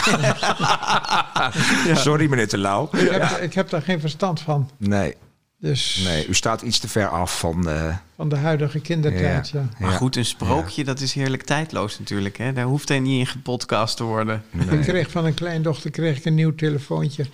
ja. 1.88 1.96
Sorry, 1.96 2.30
meneer 2.30 2.48
Te 2.48 2.58
Lauw. 2.58 2.90
Ik, 2.92 3.10
heb, 3.10 3.24
ik 3.24 3.54
heb 3.54 3.70
daar 3.70 3.82
geen 3.82 4.00
verstand 4.00 4.40
van. 4.40 4.70
Nee. 4.78 5.16
Dus, 5.64 6.02
nee, 6.04 6.28
u 6.28 6.34
staat 6.34 6.62
iets 6.62 6.80
te 6.80 6.88
ver 6.88 7.08
af 7.08 7.40
van... 7.40 7.70
Uh... 7.70 7.96
Van 8.16 8.30
de 8.30 8.36
huidige 8.36 8.80
kindertijd, 8.80 9.50
ja. 9.50 9.70
Maar 9.80 9.92
goed, 9.92 10.16
een 10.16 10.26
sprookje, 10.26 10.84
dat 10.84 11.00
is 11.00 11.14
heerlijk 11.14 11.44
tijdloos 11.44 12.00
natuurlijk. 12.00 12.38
Hè? 12.38 12.54
Daar 12.54 12.66
hoeft 12.66 12.90
hij 12.90 13.00
niet 13.00 13.20
in 13.20 13.28
gepodcast 13.28 13.98
te 13.98 14.04
worden. 14.04 14.44
Nee. 14.50 14.78
Ik 14.78 14.82
kreeg 14.82 15.12
van 15.12 15.26
een 15.26 15.34
kleindochter 15.34 15.92
kreeg 15.92 16.18
ik 16.18 16.26
een 16.26 16.36
nieuw 16.36 16.56
telefoontje. 16.56 17.26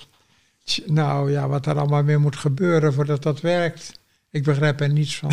Nou 0.86 1.32
ja, 1.32 1.48
wat 1.48 1.66
er 1.66 1.80
allemaal 1.80 2.04
mee 2.04 2.18
moet 2.18 2.36
gebeuren 2.36 2.94
voordat 2.94 3.24
dat 3.24 3.42
werkt. 3.42 4.00
Ik 4.32 4.44
begrijp 4.44 4.82
er 4.82 4.90
niets 4.90 5.18
van. 5.18 5.32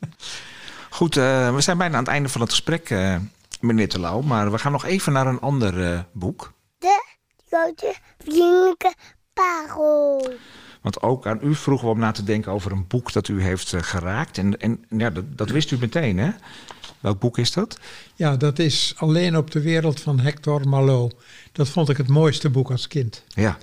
Goed, 0.90 1.16
uh, 1.16 1.54
we 1.54 1.60
zijn 1.60 1.78
bijna 1.78 1.94
aan 1.96 2.04
het 2.04 2.12
einde 2.12 2.28
van 2.28 2.40
het 2.40 2.50
gesprek, 2.50 2.90
uh, 2.90 3.16
meneer 3.60 3.88
Terlouw. 3.88 4.20
Maar 4.20 4.52
we 4.52 4.58
gaan 4.58 4.72
nog 4.72 4.84
even 4.84 5.12
naar 5.12 5.26
een 5.26 5.40
ander 5.40 5.92
uh, 5.92 6.00
boek. 6.12 6.52
De 6.78 7.04
grote 7.48 7.94
vriendelijke 8.18 8.94
parel. 9.32 10.36
Want 10.86 11.02
ook 11.02 11.26
aan 11.26 11.38
u 11.42 11.54
vroegen 11.54 11.86
we 11.86 11.92
om 11.92 11.98
na 11.98 12.12
te 12.12 12.24
denken 12.24 12.52
over 12.52 12.72
een 12.72 12.86
boek 12.86 13.12
dat 13.12 13.28
u 13.28 13.42
heeft 13.42 13.74
geraakt. 13.76 14.38
En, 14.38 14.60
en 14.60 14.84
ja, 14.90 15.10
dat, 15.10 15.24
dat 15.36 15.50
wist 15.50 15.70
u 15.70 15.76
meteen, 15.78 16.18
hè? 16.18 16.30
Welk 17.00 17.20
boek 17.20 17.38
is 17.38 17.52
dat? 17.52 17.78
Ja, 18.14 18.36
dat 18.36 18.58
is 18.58 18.94
Alleen 18.96 19.36
op 19.36 19.50
de 19.50 19.60
wereld 19.60 20.00
van 20.00 20.20
Hector 20.20 20.68
Malot. 20.68 21.14
Dat 21.52 21.68
vond 21.68 21.88
ik 21.88 21.96
het 21.96 22.08
mooiste 22.08 22.50
boek 22.50 22.70
als 22.70 22.88
kind. 22.88 23.22
Ja. 23.28 23.58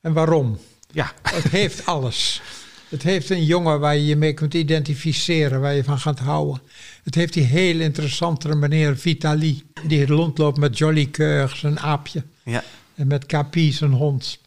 En 0.00 0.12
waarom? 0.12 0.58
Ja. 0.90 1.12
Het 1.22 1.48
heeft 1.48 1.86
alles. 1.94 2.42
Het 2.88 3.02
heeft 3.02 3.30
een 3.30 3.44
jongen 3.44 3.80
waar 3.80 3.96
je 3.96 4.06
je 4.06 4.16
mee 4.16 4.34
kunt 4.34 4.54
identificeren, 4.54 5.60
waar 5.60 5.74
je 5.74 5.84
van 5.84 5.98
gaat 5.98 6.18
houden. 6.18 6.62
Het 7.02 7.14
heeft 7.14 7.32
die 7.32 7.44
heel 7.44 7.80
interessante 7.80 8.54
meneer 8.54 8.96
Vitali, 8.96 9.62
die 9.86 10.06
rondloopt 10.06 10.58
met 10.58 10.78
Jolly 10.78 11.06
Keur, 11.06 11.48
zijn 11.56 11.80
aapje. 11.80 12.22
Ja. 12.42 12.64
En 12.94 13.06
met 13.06 13.26
Capi, 13.26 13.72
zijn 13.72 13.92
hond. 13.92 14.38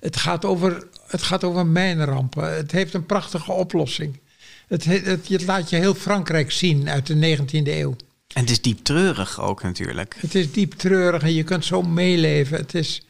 Het 0.00 0.16
gaat 0.16 0.44
over, 0.44 0.88
het 1.10 1.22
gaat 1.22 1.44
over 1.44 1.66
mijnrampen. 1.66 2.56
Het 2.56 2.72
heeft 2.72 2.94
een 2.94 3.06
prachtige 3.06 3.52
oplossing. 3.52 4.20
Het, 4.68 4.84
het, 4.84 5.28
het 5.28 5.46
laat 5.46 5.70
je 5.70 5.76
heel 5.76 5.94
Frankrijk 5.94 6.50
zien 6.50 6.88
uit 6.88 7.06
de 7.06 7.36
19e 7.38 7.68
eeuw. 7.68 7.96
En 8.34 8.40
het 8.40 8.50
is 8.50 8.62
diep 8.62 8.84
treurig 8.84 9.40
ook 9.40 9.62
natuurlijk. 9.62 10.16
Het 10.18 10.34
is 10.34 10.52
diep 10.52 10.72
treurig 10.72 11.22
en 11.22 11.32
je 11.32 11.42
kunt 11.42 11.64
zo 11.64 11.82
meeleven. 11.82 12.56
Het, 12.56 12.74
is, 12.74 13.02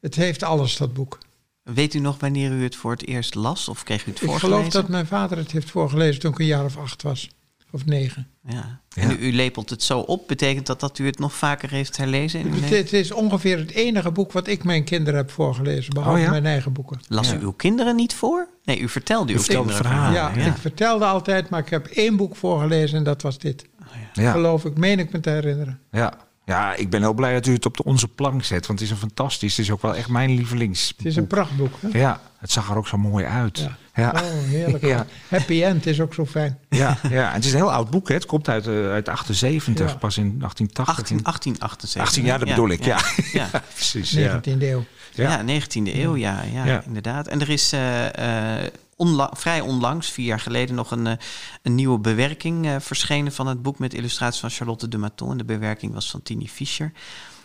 het 0.00 0.14
heeft 0.14 0.42
alles, 0.42 0.76
dat 0.76 0.94
boek. 0.94 1.18
Weet 1.62 1.94
u 1.94 1.98
nog 1.98 2.20
wanneer 2.20 2.52
u 2.52 2.62
het 2.62 2.76
voor 2.76 2.90
het 2.90 3.06
eerst 3.06 3.34
las 3.34 3.68
of 3.68 3.82
kreeg 3.82 4.06
u 4.06 4.10
het 4.10 4.18
voorgelezen? 4.18 4.48
Ik 4.48 4.54
geloof 4.54 4.72
dat 4.72 4.88
mijn 4.88 5.06
vader 5.06 5.38
het 5.38 5.52
heeft 5.52 5.70
voorgelezen 5.70 6.20
toen 6.20 6.30
ik 6.32 6.38
een 6.38 6.46
jaar 6.46 6.64
of 6.64 6.76
acht 6.76 7.02
was. 7.02 7.28
Of 7.70 7.86
negen. 7.86 8.26
Ja. 8.46 8.80
En 8.94 9.10
u, 9.10 9.14
u, 9.14 9.32
lepelt 9.32 9.70
het 9.70 9.82
zo 9.82 9.98
op. 9.98 10.28
Betekent 10.28 10.66
dat 10.66 10.80
dat 10.80 10.98
u 10.98 11.06
het 11.06 11.18
nog 11.18 11.34
vaker 11.34 11.70
heeft 11.70 11.96
herlezen? 11.96 12.40
In 12.40 12.52
het, 12.52 12.70
het, 12.70 12.92
is 12.92 13.12
ongeveer 13.12 13.58
het 13.58 13.70
enige 13.70 14.10
boek 14.10 14.32
wat 14.32 14.46
ik 14.46 14.64
mijn 14.64 14.84
kinderen 14.84 15.20
heb 15.20 15.30
voorgelezen. 15.30 15.94
Behalve 15.94 16.18
oh 16.18 16.24
ja? 16.24 16.30
mijn 16.30 16.46
eigen 16.46 16.72
boeken. 16.72 17.00
Las 17.08 17.32
u 17.32 17.38
uw 17.38 17.52
kinderen 17.52 17.96
niet 17.96 18.14
voor? 18.14 18.48
Nee, 18.64 18.80
u 18.80 18.88
vertelde 18.88 19.32
uw 19.32 19.38
vertelde 19.38 19.68
kinderen 19.68 19.90
verhalen. 19.90 20.42
Ja, 20.42 20.50
ik 20.50 20.56
vertelde 20.56 21.04
altijd, 21.04 21.48
maar 21.48 21.60
ik 21.60 21.68
heb 21.68 21.86
één 21.86 22.16
boek 22.16 22.36
voorgelezen 22.36 22.98
en 22.98 23.04
dat 23.04 23.22
was 23.22 23.38
dit. 23.38 23.66
Oh, 23.80 23.86
ja. 24.14 24.22
Ja. 24.22 24.32
Geloof 24.32 24.64
ik, 24.64 24.78
meen 24.78 24.98
ik 24.98 25.12
me 25.12 25.20
te 25.20 25.30
herinneren. 25.30 25.80
Ja. 25.90 26.27
Ja, 26.48 26.74
ik 26.74 26.90
ben 26.90 27.00
heel 27.00 27.14
blij 27.14 27.32
dat 27.32 27.46
u 27.46 27.52
het 27.52 27.66
op 27.66 27.76
de 27.76 27.84
onze 27.84 28.08
plank 28.08 28.44
zet. 28.44 28.66
Want 28.66 28.78
het 28.78 28.88
is 28.88 28.94
een 28.94 29.00
fantastisch. 29.00 29.56
Het 29.56 29.66
is 29.66 29.72
ook 29.72 29.82
wel 29.82 29.94
echt 29.96 30.08
mijn 30.08 30.30
lievelings. 30.34 30.92
Het 30.96 31.06
is 31.06 31.16
een 31.16 31.26
prachtboek. 31.26 31.72
Hè? 31.80 31.98
Ja, 31.98 32.20
het 32.38 32.50
zag 32.50 32.70
er 32.70 32.76
ook 32.76 32.86
zo 32.88 32.96
mooi 32.98 33.24
uit. 33.24 33.58
Ja. 33.58 33.76
Ja. 33.94 34.10
Oh, 34.10 34.20
heerlijk. 34.48 34.84
Ja. 34.94 35.06
Happy 35.28 35.62
End 35.62 35.86
is 35.86 36.00
ook 36.00 36.14
zo 36.14 36.26
fijn. 36.26 36.58
Ja, 36.68 36.98
ja. 37.10 37.28
En 37.28 37.34
het 37.34 37.44
is 37.44 37.50
een 37.50 37.56
heel 37.56 37.72
oud 37.72 37.90
boek. 37.90 38.08
Hè. 38.08 38.14
Het 38.14 38.26
komt 38.26 38.48
uit, 38.48 38.66
uh, 38.66 38.90
uit 38.90 39.08
78, 39.08 39.90
Ja. 39.90 39.96
pas 39.96 40.16
in 40.18 40.38
1880. 40.38 40.94
18, 40.94 41.22
1878. 41.22 42.00
18 42.02 42.24
jaar, 42.24 42.38
dat 42.38 42.48
bedoel 42.48 42.68
ik. 42.68 42.84
Ja, 42.84 42.98
ja. 43.32 43.48
precies. 43.74 44.10
Ja. 44.10 44.40
19e 44.40 44.62
eeuw. 44.62 44.84
Ja, 45.14 45.42
19e 45.46 45.94
eeuw, 45.94 46.16
ja, 46.16 46.42
ja, 46.52 46.64
Ja. 46.64 46.82
inderdaad. 46.86 47.26
En 47.26 47.40
er 47.40 47.48
is 47.50 47.72
eh, 47.72 48.58
eh, 48.58 48.72
onla- 48.98 49.30
vrij 49.36 49.60
onlangs, 49.60 50.10
vier 50.10 50.26
jaar 50.26 50.40
geleden, 50.40 50.74
nog 50.74 50.90
een, 50.90 51.06
eh, 51.06 51.16
een 51.62 51.74
nieuwe 51.74 51.98
bewerking 51.98 52.66
eh, 52.66 52.76
verschenen 52.78 53.32
van 53.32 53.46
het 53.46 53.62
boek 53.62 53.78
met 53.78 53.94
illustraties 53.94 54.40
van 54.40 54.50
Charlotte 54.50 54.88
de 54.88 54.98
Maton. 54.98 55.30
En 55.30 55.38
de 55.38 55.44
bewerking 55.44 55.92
was 55.94 56.10
van 56.10 56.22
Tini 56.22 56.48
Fischer. 56.48 56.92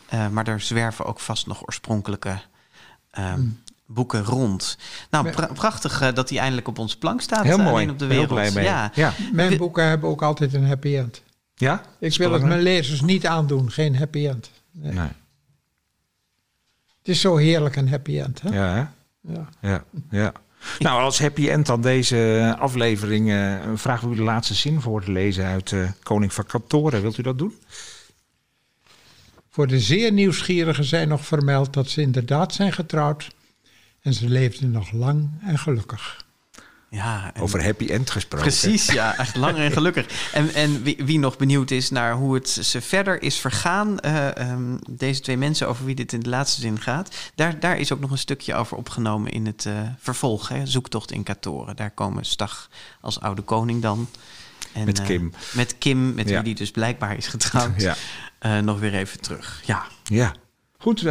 Eh, 0.10 0.28
maar 0.30 0.48
er 0.48 0.60
zwerven 0.62 1.06
ook 1.06 1.20
vast 1.20 1.48
nog 1.48 1.62
oorspronkelijke 1.68 2.40
ehm, 3.12 3.42
boeken 3.86 4.24
rond. 4.24 4.78
Nou, 5.10 5.30
pra- 5.32 5.50
prachtig 5.54 6.02
eh, 6.02 6.14
dat 6.14 6.28
die 6.28 6.40
eindelijk 6.40 6.68
op 6.68 6.80
onze 6.80 6.98
plank 6.98 7.22
staat. 7.22 7.44
Heel 7.44 7.58
mooi. 7.58 7.70
alleen 7.70 7.90
op 7.90 8.00
de 8.00 8.08
Ben 8.08 8.18
heel 8.18 8.28
wereld. 8.28 8.52
blij 8.54 8.64
mee. 8.64 8.74
Ja. 8.74 8.92
Ja. 8.96 9.14
Mijn 9.32 9.50
We- 9.50 9.58
boeken 9.58 9.86
hebben 9.88 10.10
ook 10.10 10.22
altijd 10.22 10.54
een 10.54 10.68
happy 10.68 10.96
end. 10.98 11.22
Ja? 11.56 11.82
Ik 12.00 12.18
wil 12.18 12.32
het 12.32 12.44
mijn 12.44 12.62
lezers 12.62 13.02
niet 13.02 13.26
aandoen, 13.28 13.72
geen 13.72 13.98
happy 13.98 14.28
end. 14.28 14.52
Nee. 14.72 14.92
Nee. 14.94 15.08
Het 16.98 17.08
is 17.12 17.22
zo 17.22 17.36
heerlijk 17.38 17.76
een 17.76 17.90
happy 17.90 18.20
end. 18.20 18.42
Hè? 18.42 18.50
Ja, 18.50 18.74
hè? 18.74 18.86
Ja. 19.34 19.50
Ja, 19.62 19.84
ja. 20.10 20.32
Nou, 20.80 21.02
als 21.02 21.20
happy 21.20 21.50
end 21.50 21.66
dan 21.66 21.82
deze 21.82 22.56
aflevering 22.60 23.32
eh, 23.32 23.60
vragen 23.76 24.08
we 24.08 24.14
u 24.14 24.18
de 24.18 24.24
laatste 24.24 24.54
zin 24.54 24.82
voor 24.82 25.04
te 25.04 25.12
lezen 25.12 25.46
uit 25.46 25.72
eh, 25.72 25.90
Koning 26.04 26.34
van 26.34 26.46
Kantoren. 26.46 27.02
Wilt 27.02 27.18
u 27.18 27.22
dat 27.24 27.38
doen? 27.38 27.54
Voor 29.50 29.68
de 29.68 29.80
zeer 29.80 30.12
nieuwsgierigen 30.12 30.84
zijn 30.84 31.08
nog 31.08 31.26
vermeld 31.26 31.74
dat 31.74 31.90
ze 31.90 32.02
inderdaad 32.02 32.54
zijn 32.54 32.74
getrouwd. 32.74 33.36
En 34.02 34.14
ze 34.14 34.30
leefden 34.30 34.72
nog 34.72 34.92
lang 34.92 35.30
en 35.42 35.58
gelukkig. 35.58 36.23
Ja, 36.96 37.32
en- 37.34 37.42
Over 37.42 37.64
happy 37.64 37.88
end 37.88 38.10
gesproken. 38.10 38.48
Precies, 38.48 38.86
ja, 38.86 39.18
echt 39.18 39.36
lang 39.36 39.58
en 39.58 39.72
gelukkig. 39.72 40.30
En, 40.34 40.54
en 40.54 40.84
wie, 40.84 40.98
wie 41.06 41.20
nog 41.20 41.38
benieuwd 41.38 41.72
is 41.72 41.90
naar 41.90 42.14
hoe 42.14 42.34
het 42.34 42.50
ze 42.50 42.82
verder 42.82 43.22
is 43.22 43.38
vergaan, 43.38 44.00
eh, 44.00 44.38
ehm, 44.38 44.78
deze 44.90 45.22
twee 45.22 45.38
mensen 45.38 45.68
over 45.68 45.86
wie 45.86 45.96
dit 45.96 46.14
in 46.14 46.20
de 46.20 46.30
laatste 46.30 46.62
zin 46.62 46.80
gaat, 46.82 47.16
daar, 47.36 47.60
daar 47.60 47.78
is 47.78 47.92
ook 47.94 48.00
nog 48.00 48.12
een 48.12 48.18
stukje 48.18 48.56
over 48.56 48.78
opgenomen 48.78 49.32
in 49.32 49.46
het 49.46 49.66
eh, 49.66 49.74
vervolg, 50.00 50.48
hè, 50.50 50.66
Zoektocht 50.66 51.12
in 51.12 51.24
Katoren. 51.24 51.76
Daar 51.76 51.92
komen 51.92 52.26
Stag 52.26 52.70
als 53.02 53.20
oude 53.20 53.42
koning 53.42 53.82
dan. 53.82 54.08
En, 54.74 54.86
Met 54.86 55.00
eh, 55.00 55.06
Kim. 55.06 55.34
met 55.54 55.78
Kim, 55.78 56.14
met 56.14 56.30
Ja. 56.30 56.34
wie 56.36 56.44
die 56.44 56.56
dus 56.56 56.72
blijkbaar 56.72 57.18
is 57.18 57.28
getrouwd, 57.28 57.82
Ja. 57.82 57.96
eh, 58.40 58.58
nog 58.60 58.80
weer 58.80 58.94
even 58.94 59.22
terug. 59.22 59.62
Ja, 59.66 59.84
Ja. 60.04 60.34
Goed, 60.78 61.06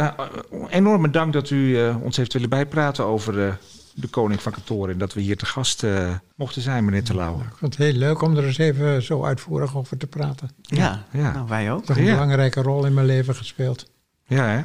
enorme 0.69 1.09
dank 1.09 1.33
dat 1.33 1.49
u 1.49 1.79
eh, 1.79 1.95
ons 2.03 2.17
heeft 2.17 2.33
willen 2.33 2.49
bijpraten 2.49 3.05
over 3.05 3.57
de 3.95 4.07
Koning 4.07 4.41
van 4.41 4.51
Kantoren. 4.51 4.93
En 4.93 4.97
dat 4.97 5.13
we 5.13 5.21
hier 5.21 5.37
te 5.37 5.45
gast 5.45 5.83
eh, 5.83 6.09
mochten 6.35 6.61
zijn, 6.61 6.85
meneer 6.85 7.03
Terlouw. 7.03 7.39
Ik 7.39 7.55
vond 7.57 7.77
het 7.77 7.83
heel 7.87 7.93
leuk 7.93 8.21
om 8.21 8.37
er 8.37 8.45
eens 8.45 8.57
even 8.57 9.03
zo 9.03 9.23
uitvoerig 9.25 9.75
over 9.77 9.97
te 9.97 10.07
praten. 10.07 10.49
ja, 10.61 11.03
ja. 11.11 11.31
Nou, 11.33 11.47
wij 11.47 11.71
ook. 11.71 11.85
Toch 11.85 11.97
een 11.97 12.03
Ja. 12.03 12.13
belangrijke 12.13 12.61
rol 12.61 12.85
in 12.85 12.93
mijn 12.93 13.05
leven 13.05 13.35
gespeeld. 13.35 13.89
Ja, 14.27 14.47
hè? 14.47 14.61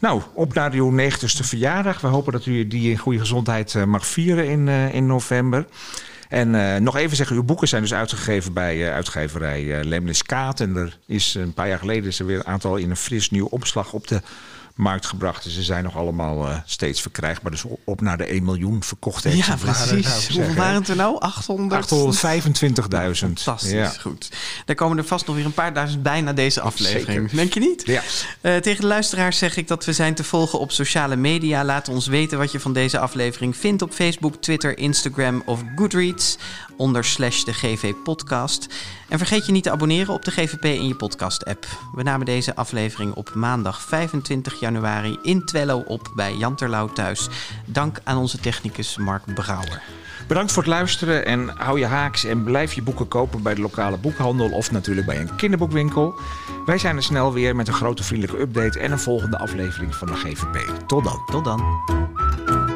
Nou, 0.00 0.22
op 0.34 0.54
naar 0.54 0.72
uw 0.72 0.90
90ste 0.90 1.44
verjaardag. 1.44 2.00
We 2.00 2.06
hopen 2.06 2.32
dat 2.32 2.46
u 2.46 2.66
die 2.66 2.90
in 2.90 2.98
goede 2.98 3.18
gezondheid 3.18 3.74
eh, 3.74 3.84
mag 3.84 4.06
vieren 4.06 4.48
in, 4.48 4.68
eh, 4.68 4.94
in 4.94 5.06
november. 5.06 5.66
En 6.28 6.54
eh, 6.74 6.80
nog 6.80 6.96
even 6.96 7.16
zeggen, 7.16 7.36
uw 7.36 7.42
boeken 7.42 7.68
zijn 7.68 7.82
dus 7.82 7.94
uitgegeven 7.94 8.52
bij 8.52 8.86
eh, 8.86 8.94
uitgeverij 8.94 9.62
uh, 9.62 9.84
Lemnis 9.84 10.22
Kaat. 10.22 10.60
En 10.60 10.76
er 10.76 10.98
is 11.06 11.34
een 11.34 11.54
paar 11.54 11.68
jaar 11.68 11.78
geleden 11.78 12.04
is 12.08 12.18
er 12.18 12.26
weer 12.26 12.36
een 12.38 12.46
aantal 12.46 12.76
in 12.76 12.90
een 12.90 12.96
fris 12.96 13.30
nieuw 13.30 13.46
opslag 13.46 13.92
op 13.92 14.06
de 14.08 14.20
markt 14.82 15.06
gebracht. 15.06 15.44
Dus 15.44 15.54
ze 15.54 15.62
zijn 15.62 15.84
nog 15.84 15.96
allemaal 15.96 16.48
eh, 16.48 16.56
steeds 16.66 17.00
verkrijgbaar. 17.00 17.50
Dus 17.50 17.64
op- 17.84 18.00
naar 18.00 18.16
de 18.18 18.32
1 18.32 18.44
miljoen 18.44 18.82
verkochte 18.82 19.28
Ja, 19.28 19.36
exemplaren, 19.36 19.86
zou 19.86 19.96
ik 19.96 20.02
precies. 20.02 20.36
Hoeveel 20.36 20.54
waren 20.54 20.74
het 20.80 20.88
er 20.88 20.96
nou? 20.96 21.20
800? 21.20 21.92
825.000. 21.92 23.40
Fantastisch, 23.42 23.70
Ja. 23.72 23.88
goed. 24.00 24.30
Daar 24.64 24.76
komen 24.76 24.98
er 24.98 25.04
vast 25.04 25.26
nog 25.26 25.36
weer 25.36 25.44
een 25.44 25.52
paar 25.52 25.72
duizend 25.74 26.02
bij 26.02 26.20
na 26.20 26.32
deze 26.32 26.60
aflevering. 26.60 27.20
Zeker. 27.30 27.36
Denk 27.36 27.54
je 27.54 27.60
niet? 27.60 27.82
Ja. 27.86 28.02
Eh, 28.40 28.56
tegen 28.56 28.80
de 28.80 28.86
luisteraars 28.86 29.38
zeg 29.38 29.56
ik 29.56 29.68
dat 29.68 29.84
we 29.84 29.92
zijn 29.92 30.14
te 30.14 30.24
volgen 30.24 30.58
op 30.58 30.72
sociale 30.72 31.16
media. 31.16 31.64
Laat 31.64 31.88
ons 31.88 32.06
weten 32.06 32.38
wat 32.38 32.52
je 32.52 32.60
van 32.60 32.72
deze 32.72 32.98
aflevering 32.98 33.56
vindt 33.56 33.82
op 33.82 33.92
Facebook, 33.92 34.36
Twitter, 34.36 34.78
Instagram 34.78 35.42
of 35.46 35.60
Goodreads. 35.76 36.36
Onder 36.76 37.04
slash 37.04 37.42
de 37.42 37.52
GV 37.52 37.92
podcast. 38.04 38.66
En 39.08 39.18
vergeet 39.18 39.46
je 39.46 39.52
niet 39.52 39.62
te 39.62 39.70
abonneren 39.70 40.14
op 40.14 40.24
de 40.24 40.30
GVP 40.30 40.64
in 40.64 40.86
je 40.86 40.94
podcast 40.94 41.44
app. 41.44 41.66
We 41.94 42.02
namen 42.02 42.26
deze 42.26 42.56
aflevering 42.56 43.14
op 43.14 43.34
maandag 43.34 43.82
25 43.82 44.60
januari 44.60 45.18
in 45.22 45.44
Twello 45.44 45.78
op 45.86 46.12
bij 46.14 46.34
Jan 46.34 46.54
Terlouw 46.54 46.92
thuis. 46.92 47.28
Dank 47.64 47.98
aan 48.04 48.16
onze 48.16 48.38
technicus 48.38 48.96
Mark 48.96 49.34
Brouwer. 49.34 49.82
Bedankt 50.28 50.52
voor 50.52 50.62
het 50.62 50.72
luisteren 50.72 51.26
en 51.26 51.48
hou 51.48 51.78
je 51.78 51.86
haaks 51.86 52.24
en 52.24 52.44
blijf 52.44 52.72
je 52.72 52.82
boeken 52.82 53.08
kopen 53.08 53.42
bij 53.42 53.54
de 53.54 53.60
lokale 53.60 53.96
boekhandel 53.96 54.50
of 54.50 54.70
natuurlijk 54.70 55.06
bij 55.06 55.20
een 55.20 55.36
kinderboekwinkel. 55.36 56.14
Wij 56.66 56.78
zijn 56.78 56.96
er 56.96 57.02
snel 57.02 57.32
weer 57.32 57.56
met 57.56 57.68
een 57.68 57.74
grote 57.74 58.04
vriendelijke 58.04 58.42
update 58.42 58.78
en 58.78 58.92
een 58.92 58.98
volgende 58.98 59.38
aflevering 59.38 59.94
van 59.94 60.06
de 60.06 60.14
GVP. 60.14 60.86
Tot 60.86 61.04
dan. 61.04 61.22
Tot 61.26 61.44
dan. 61.44 62.71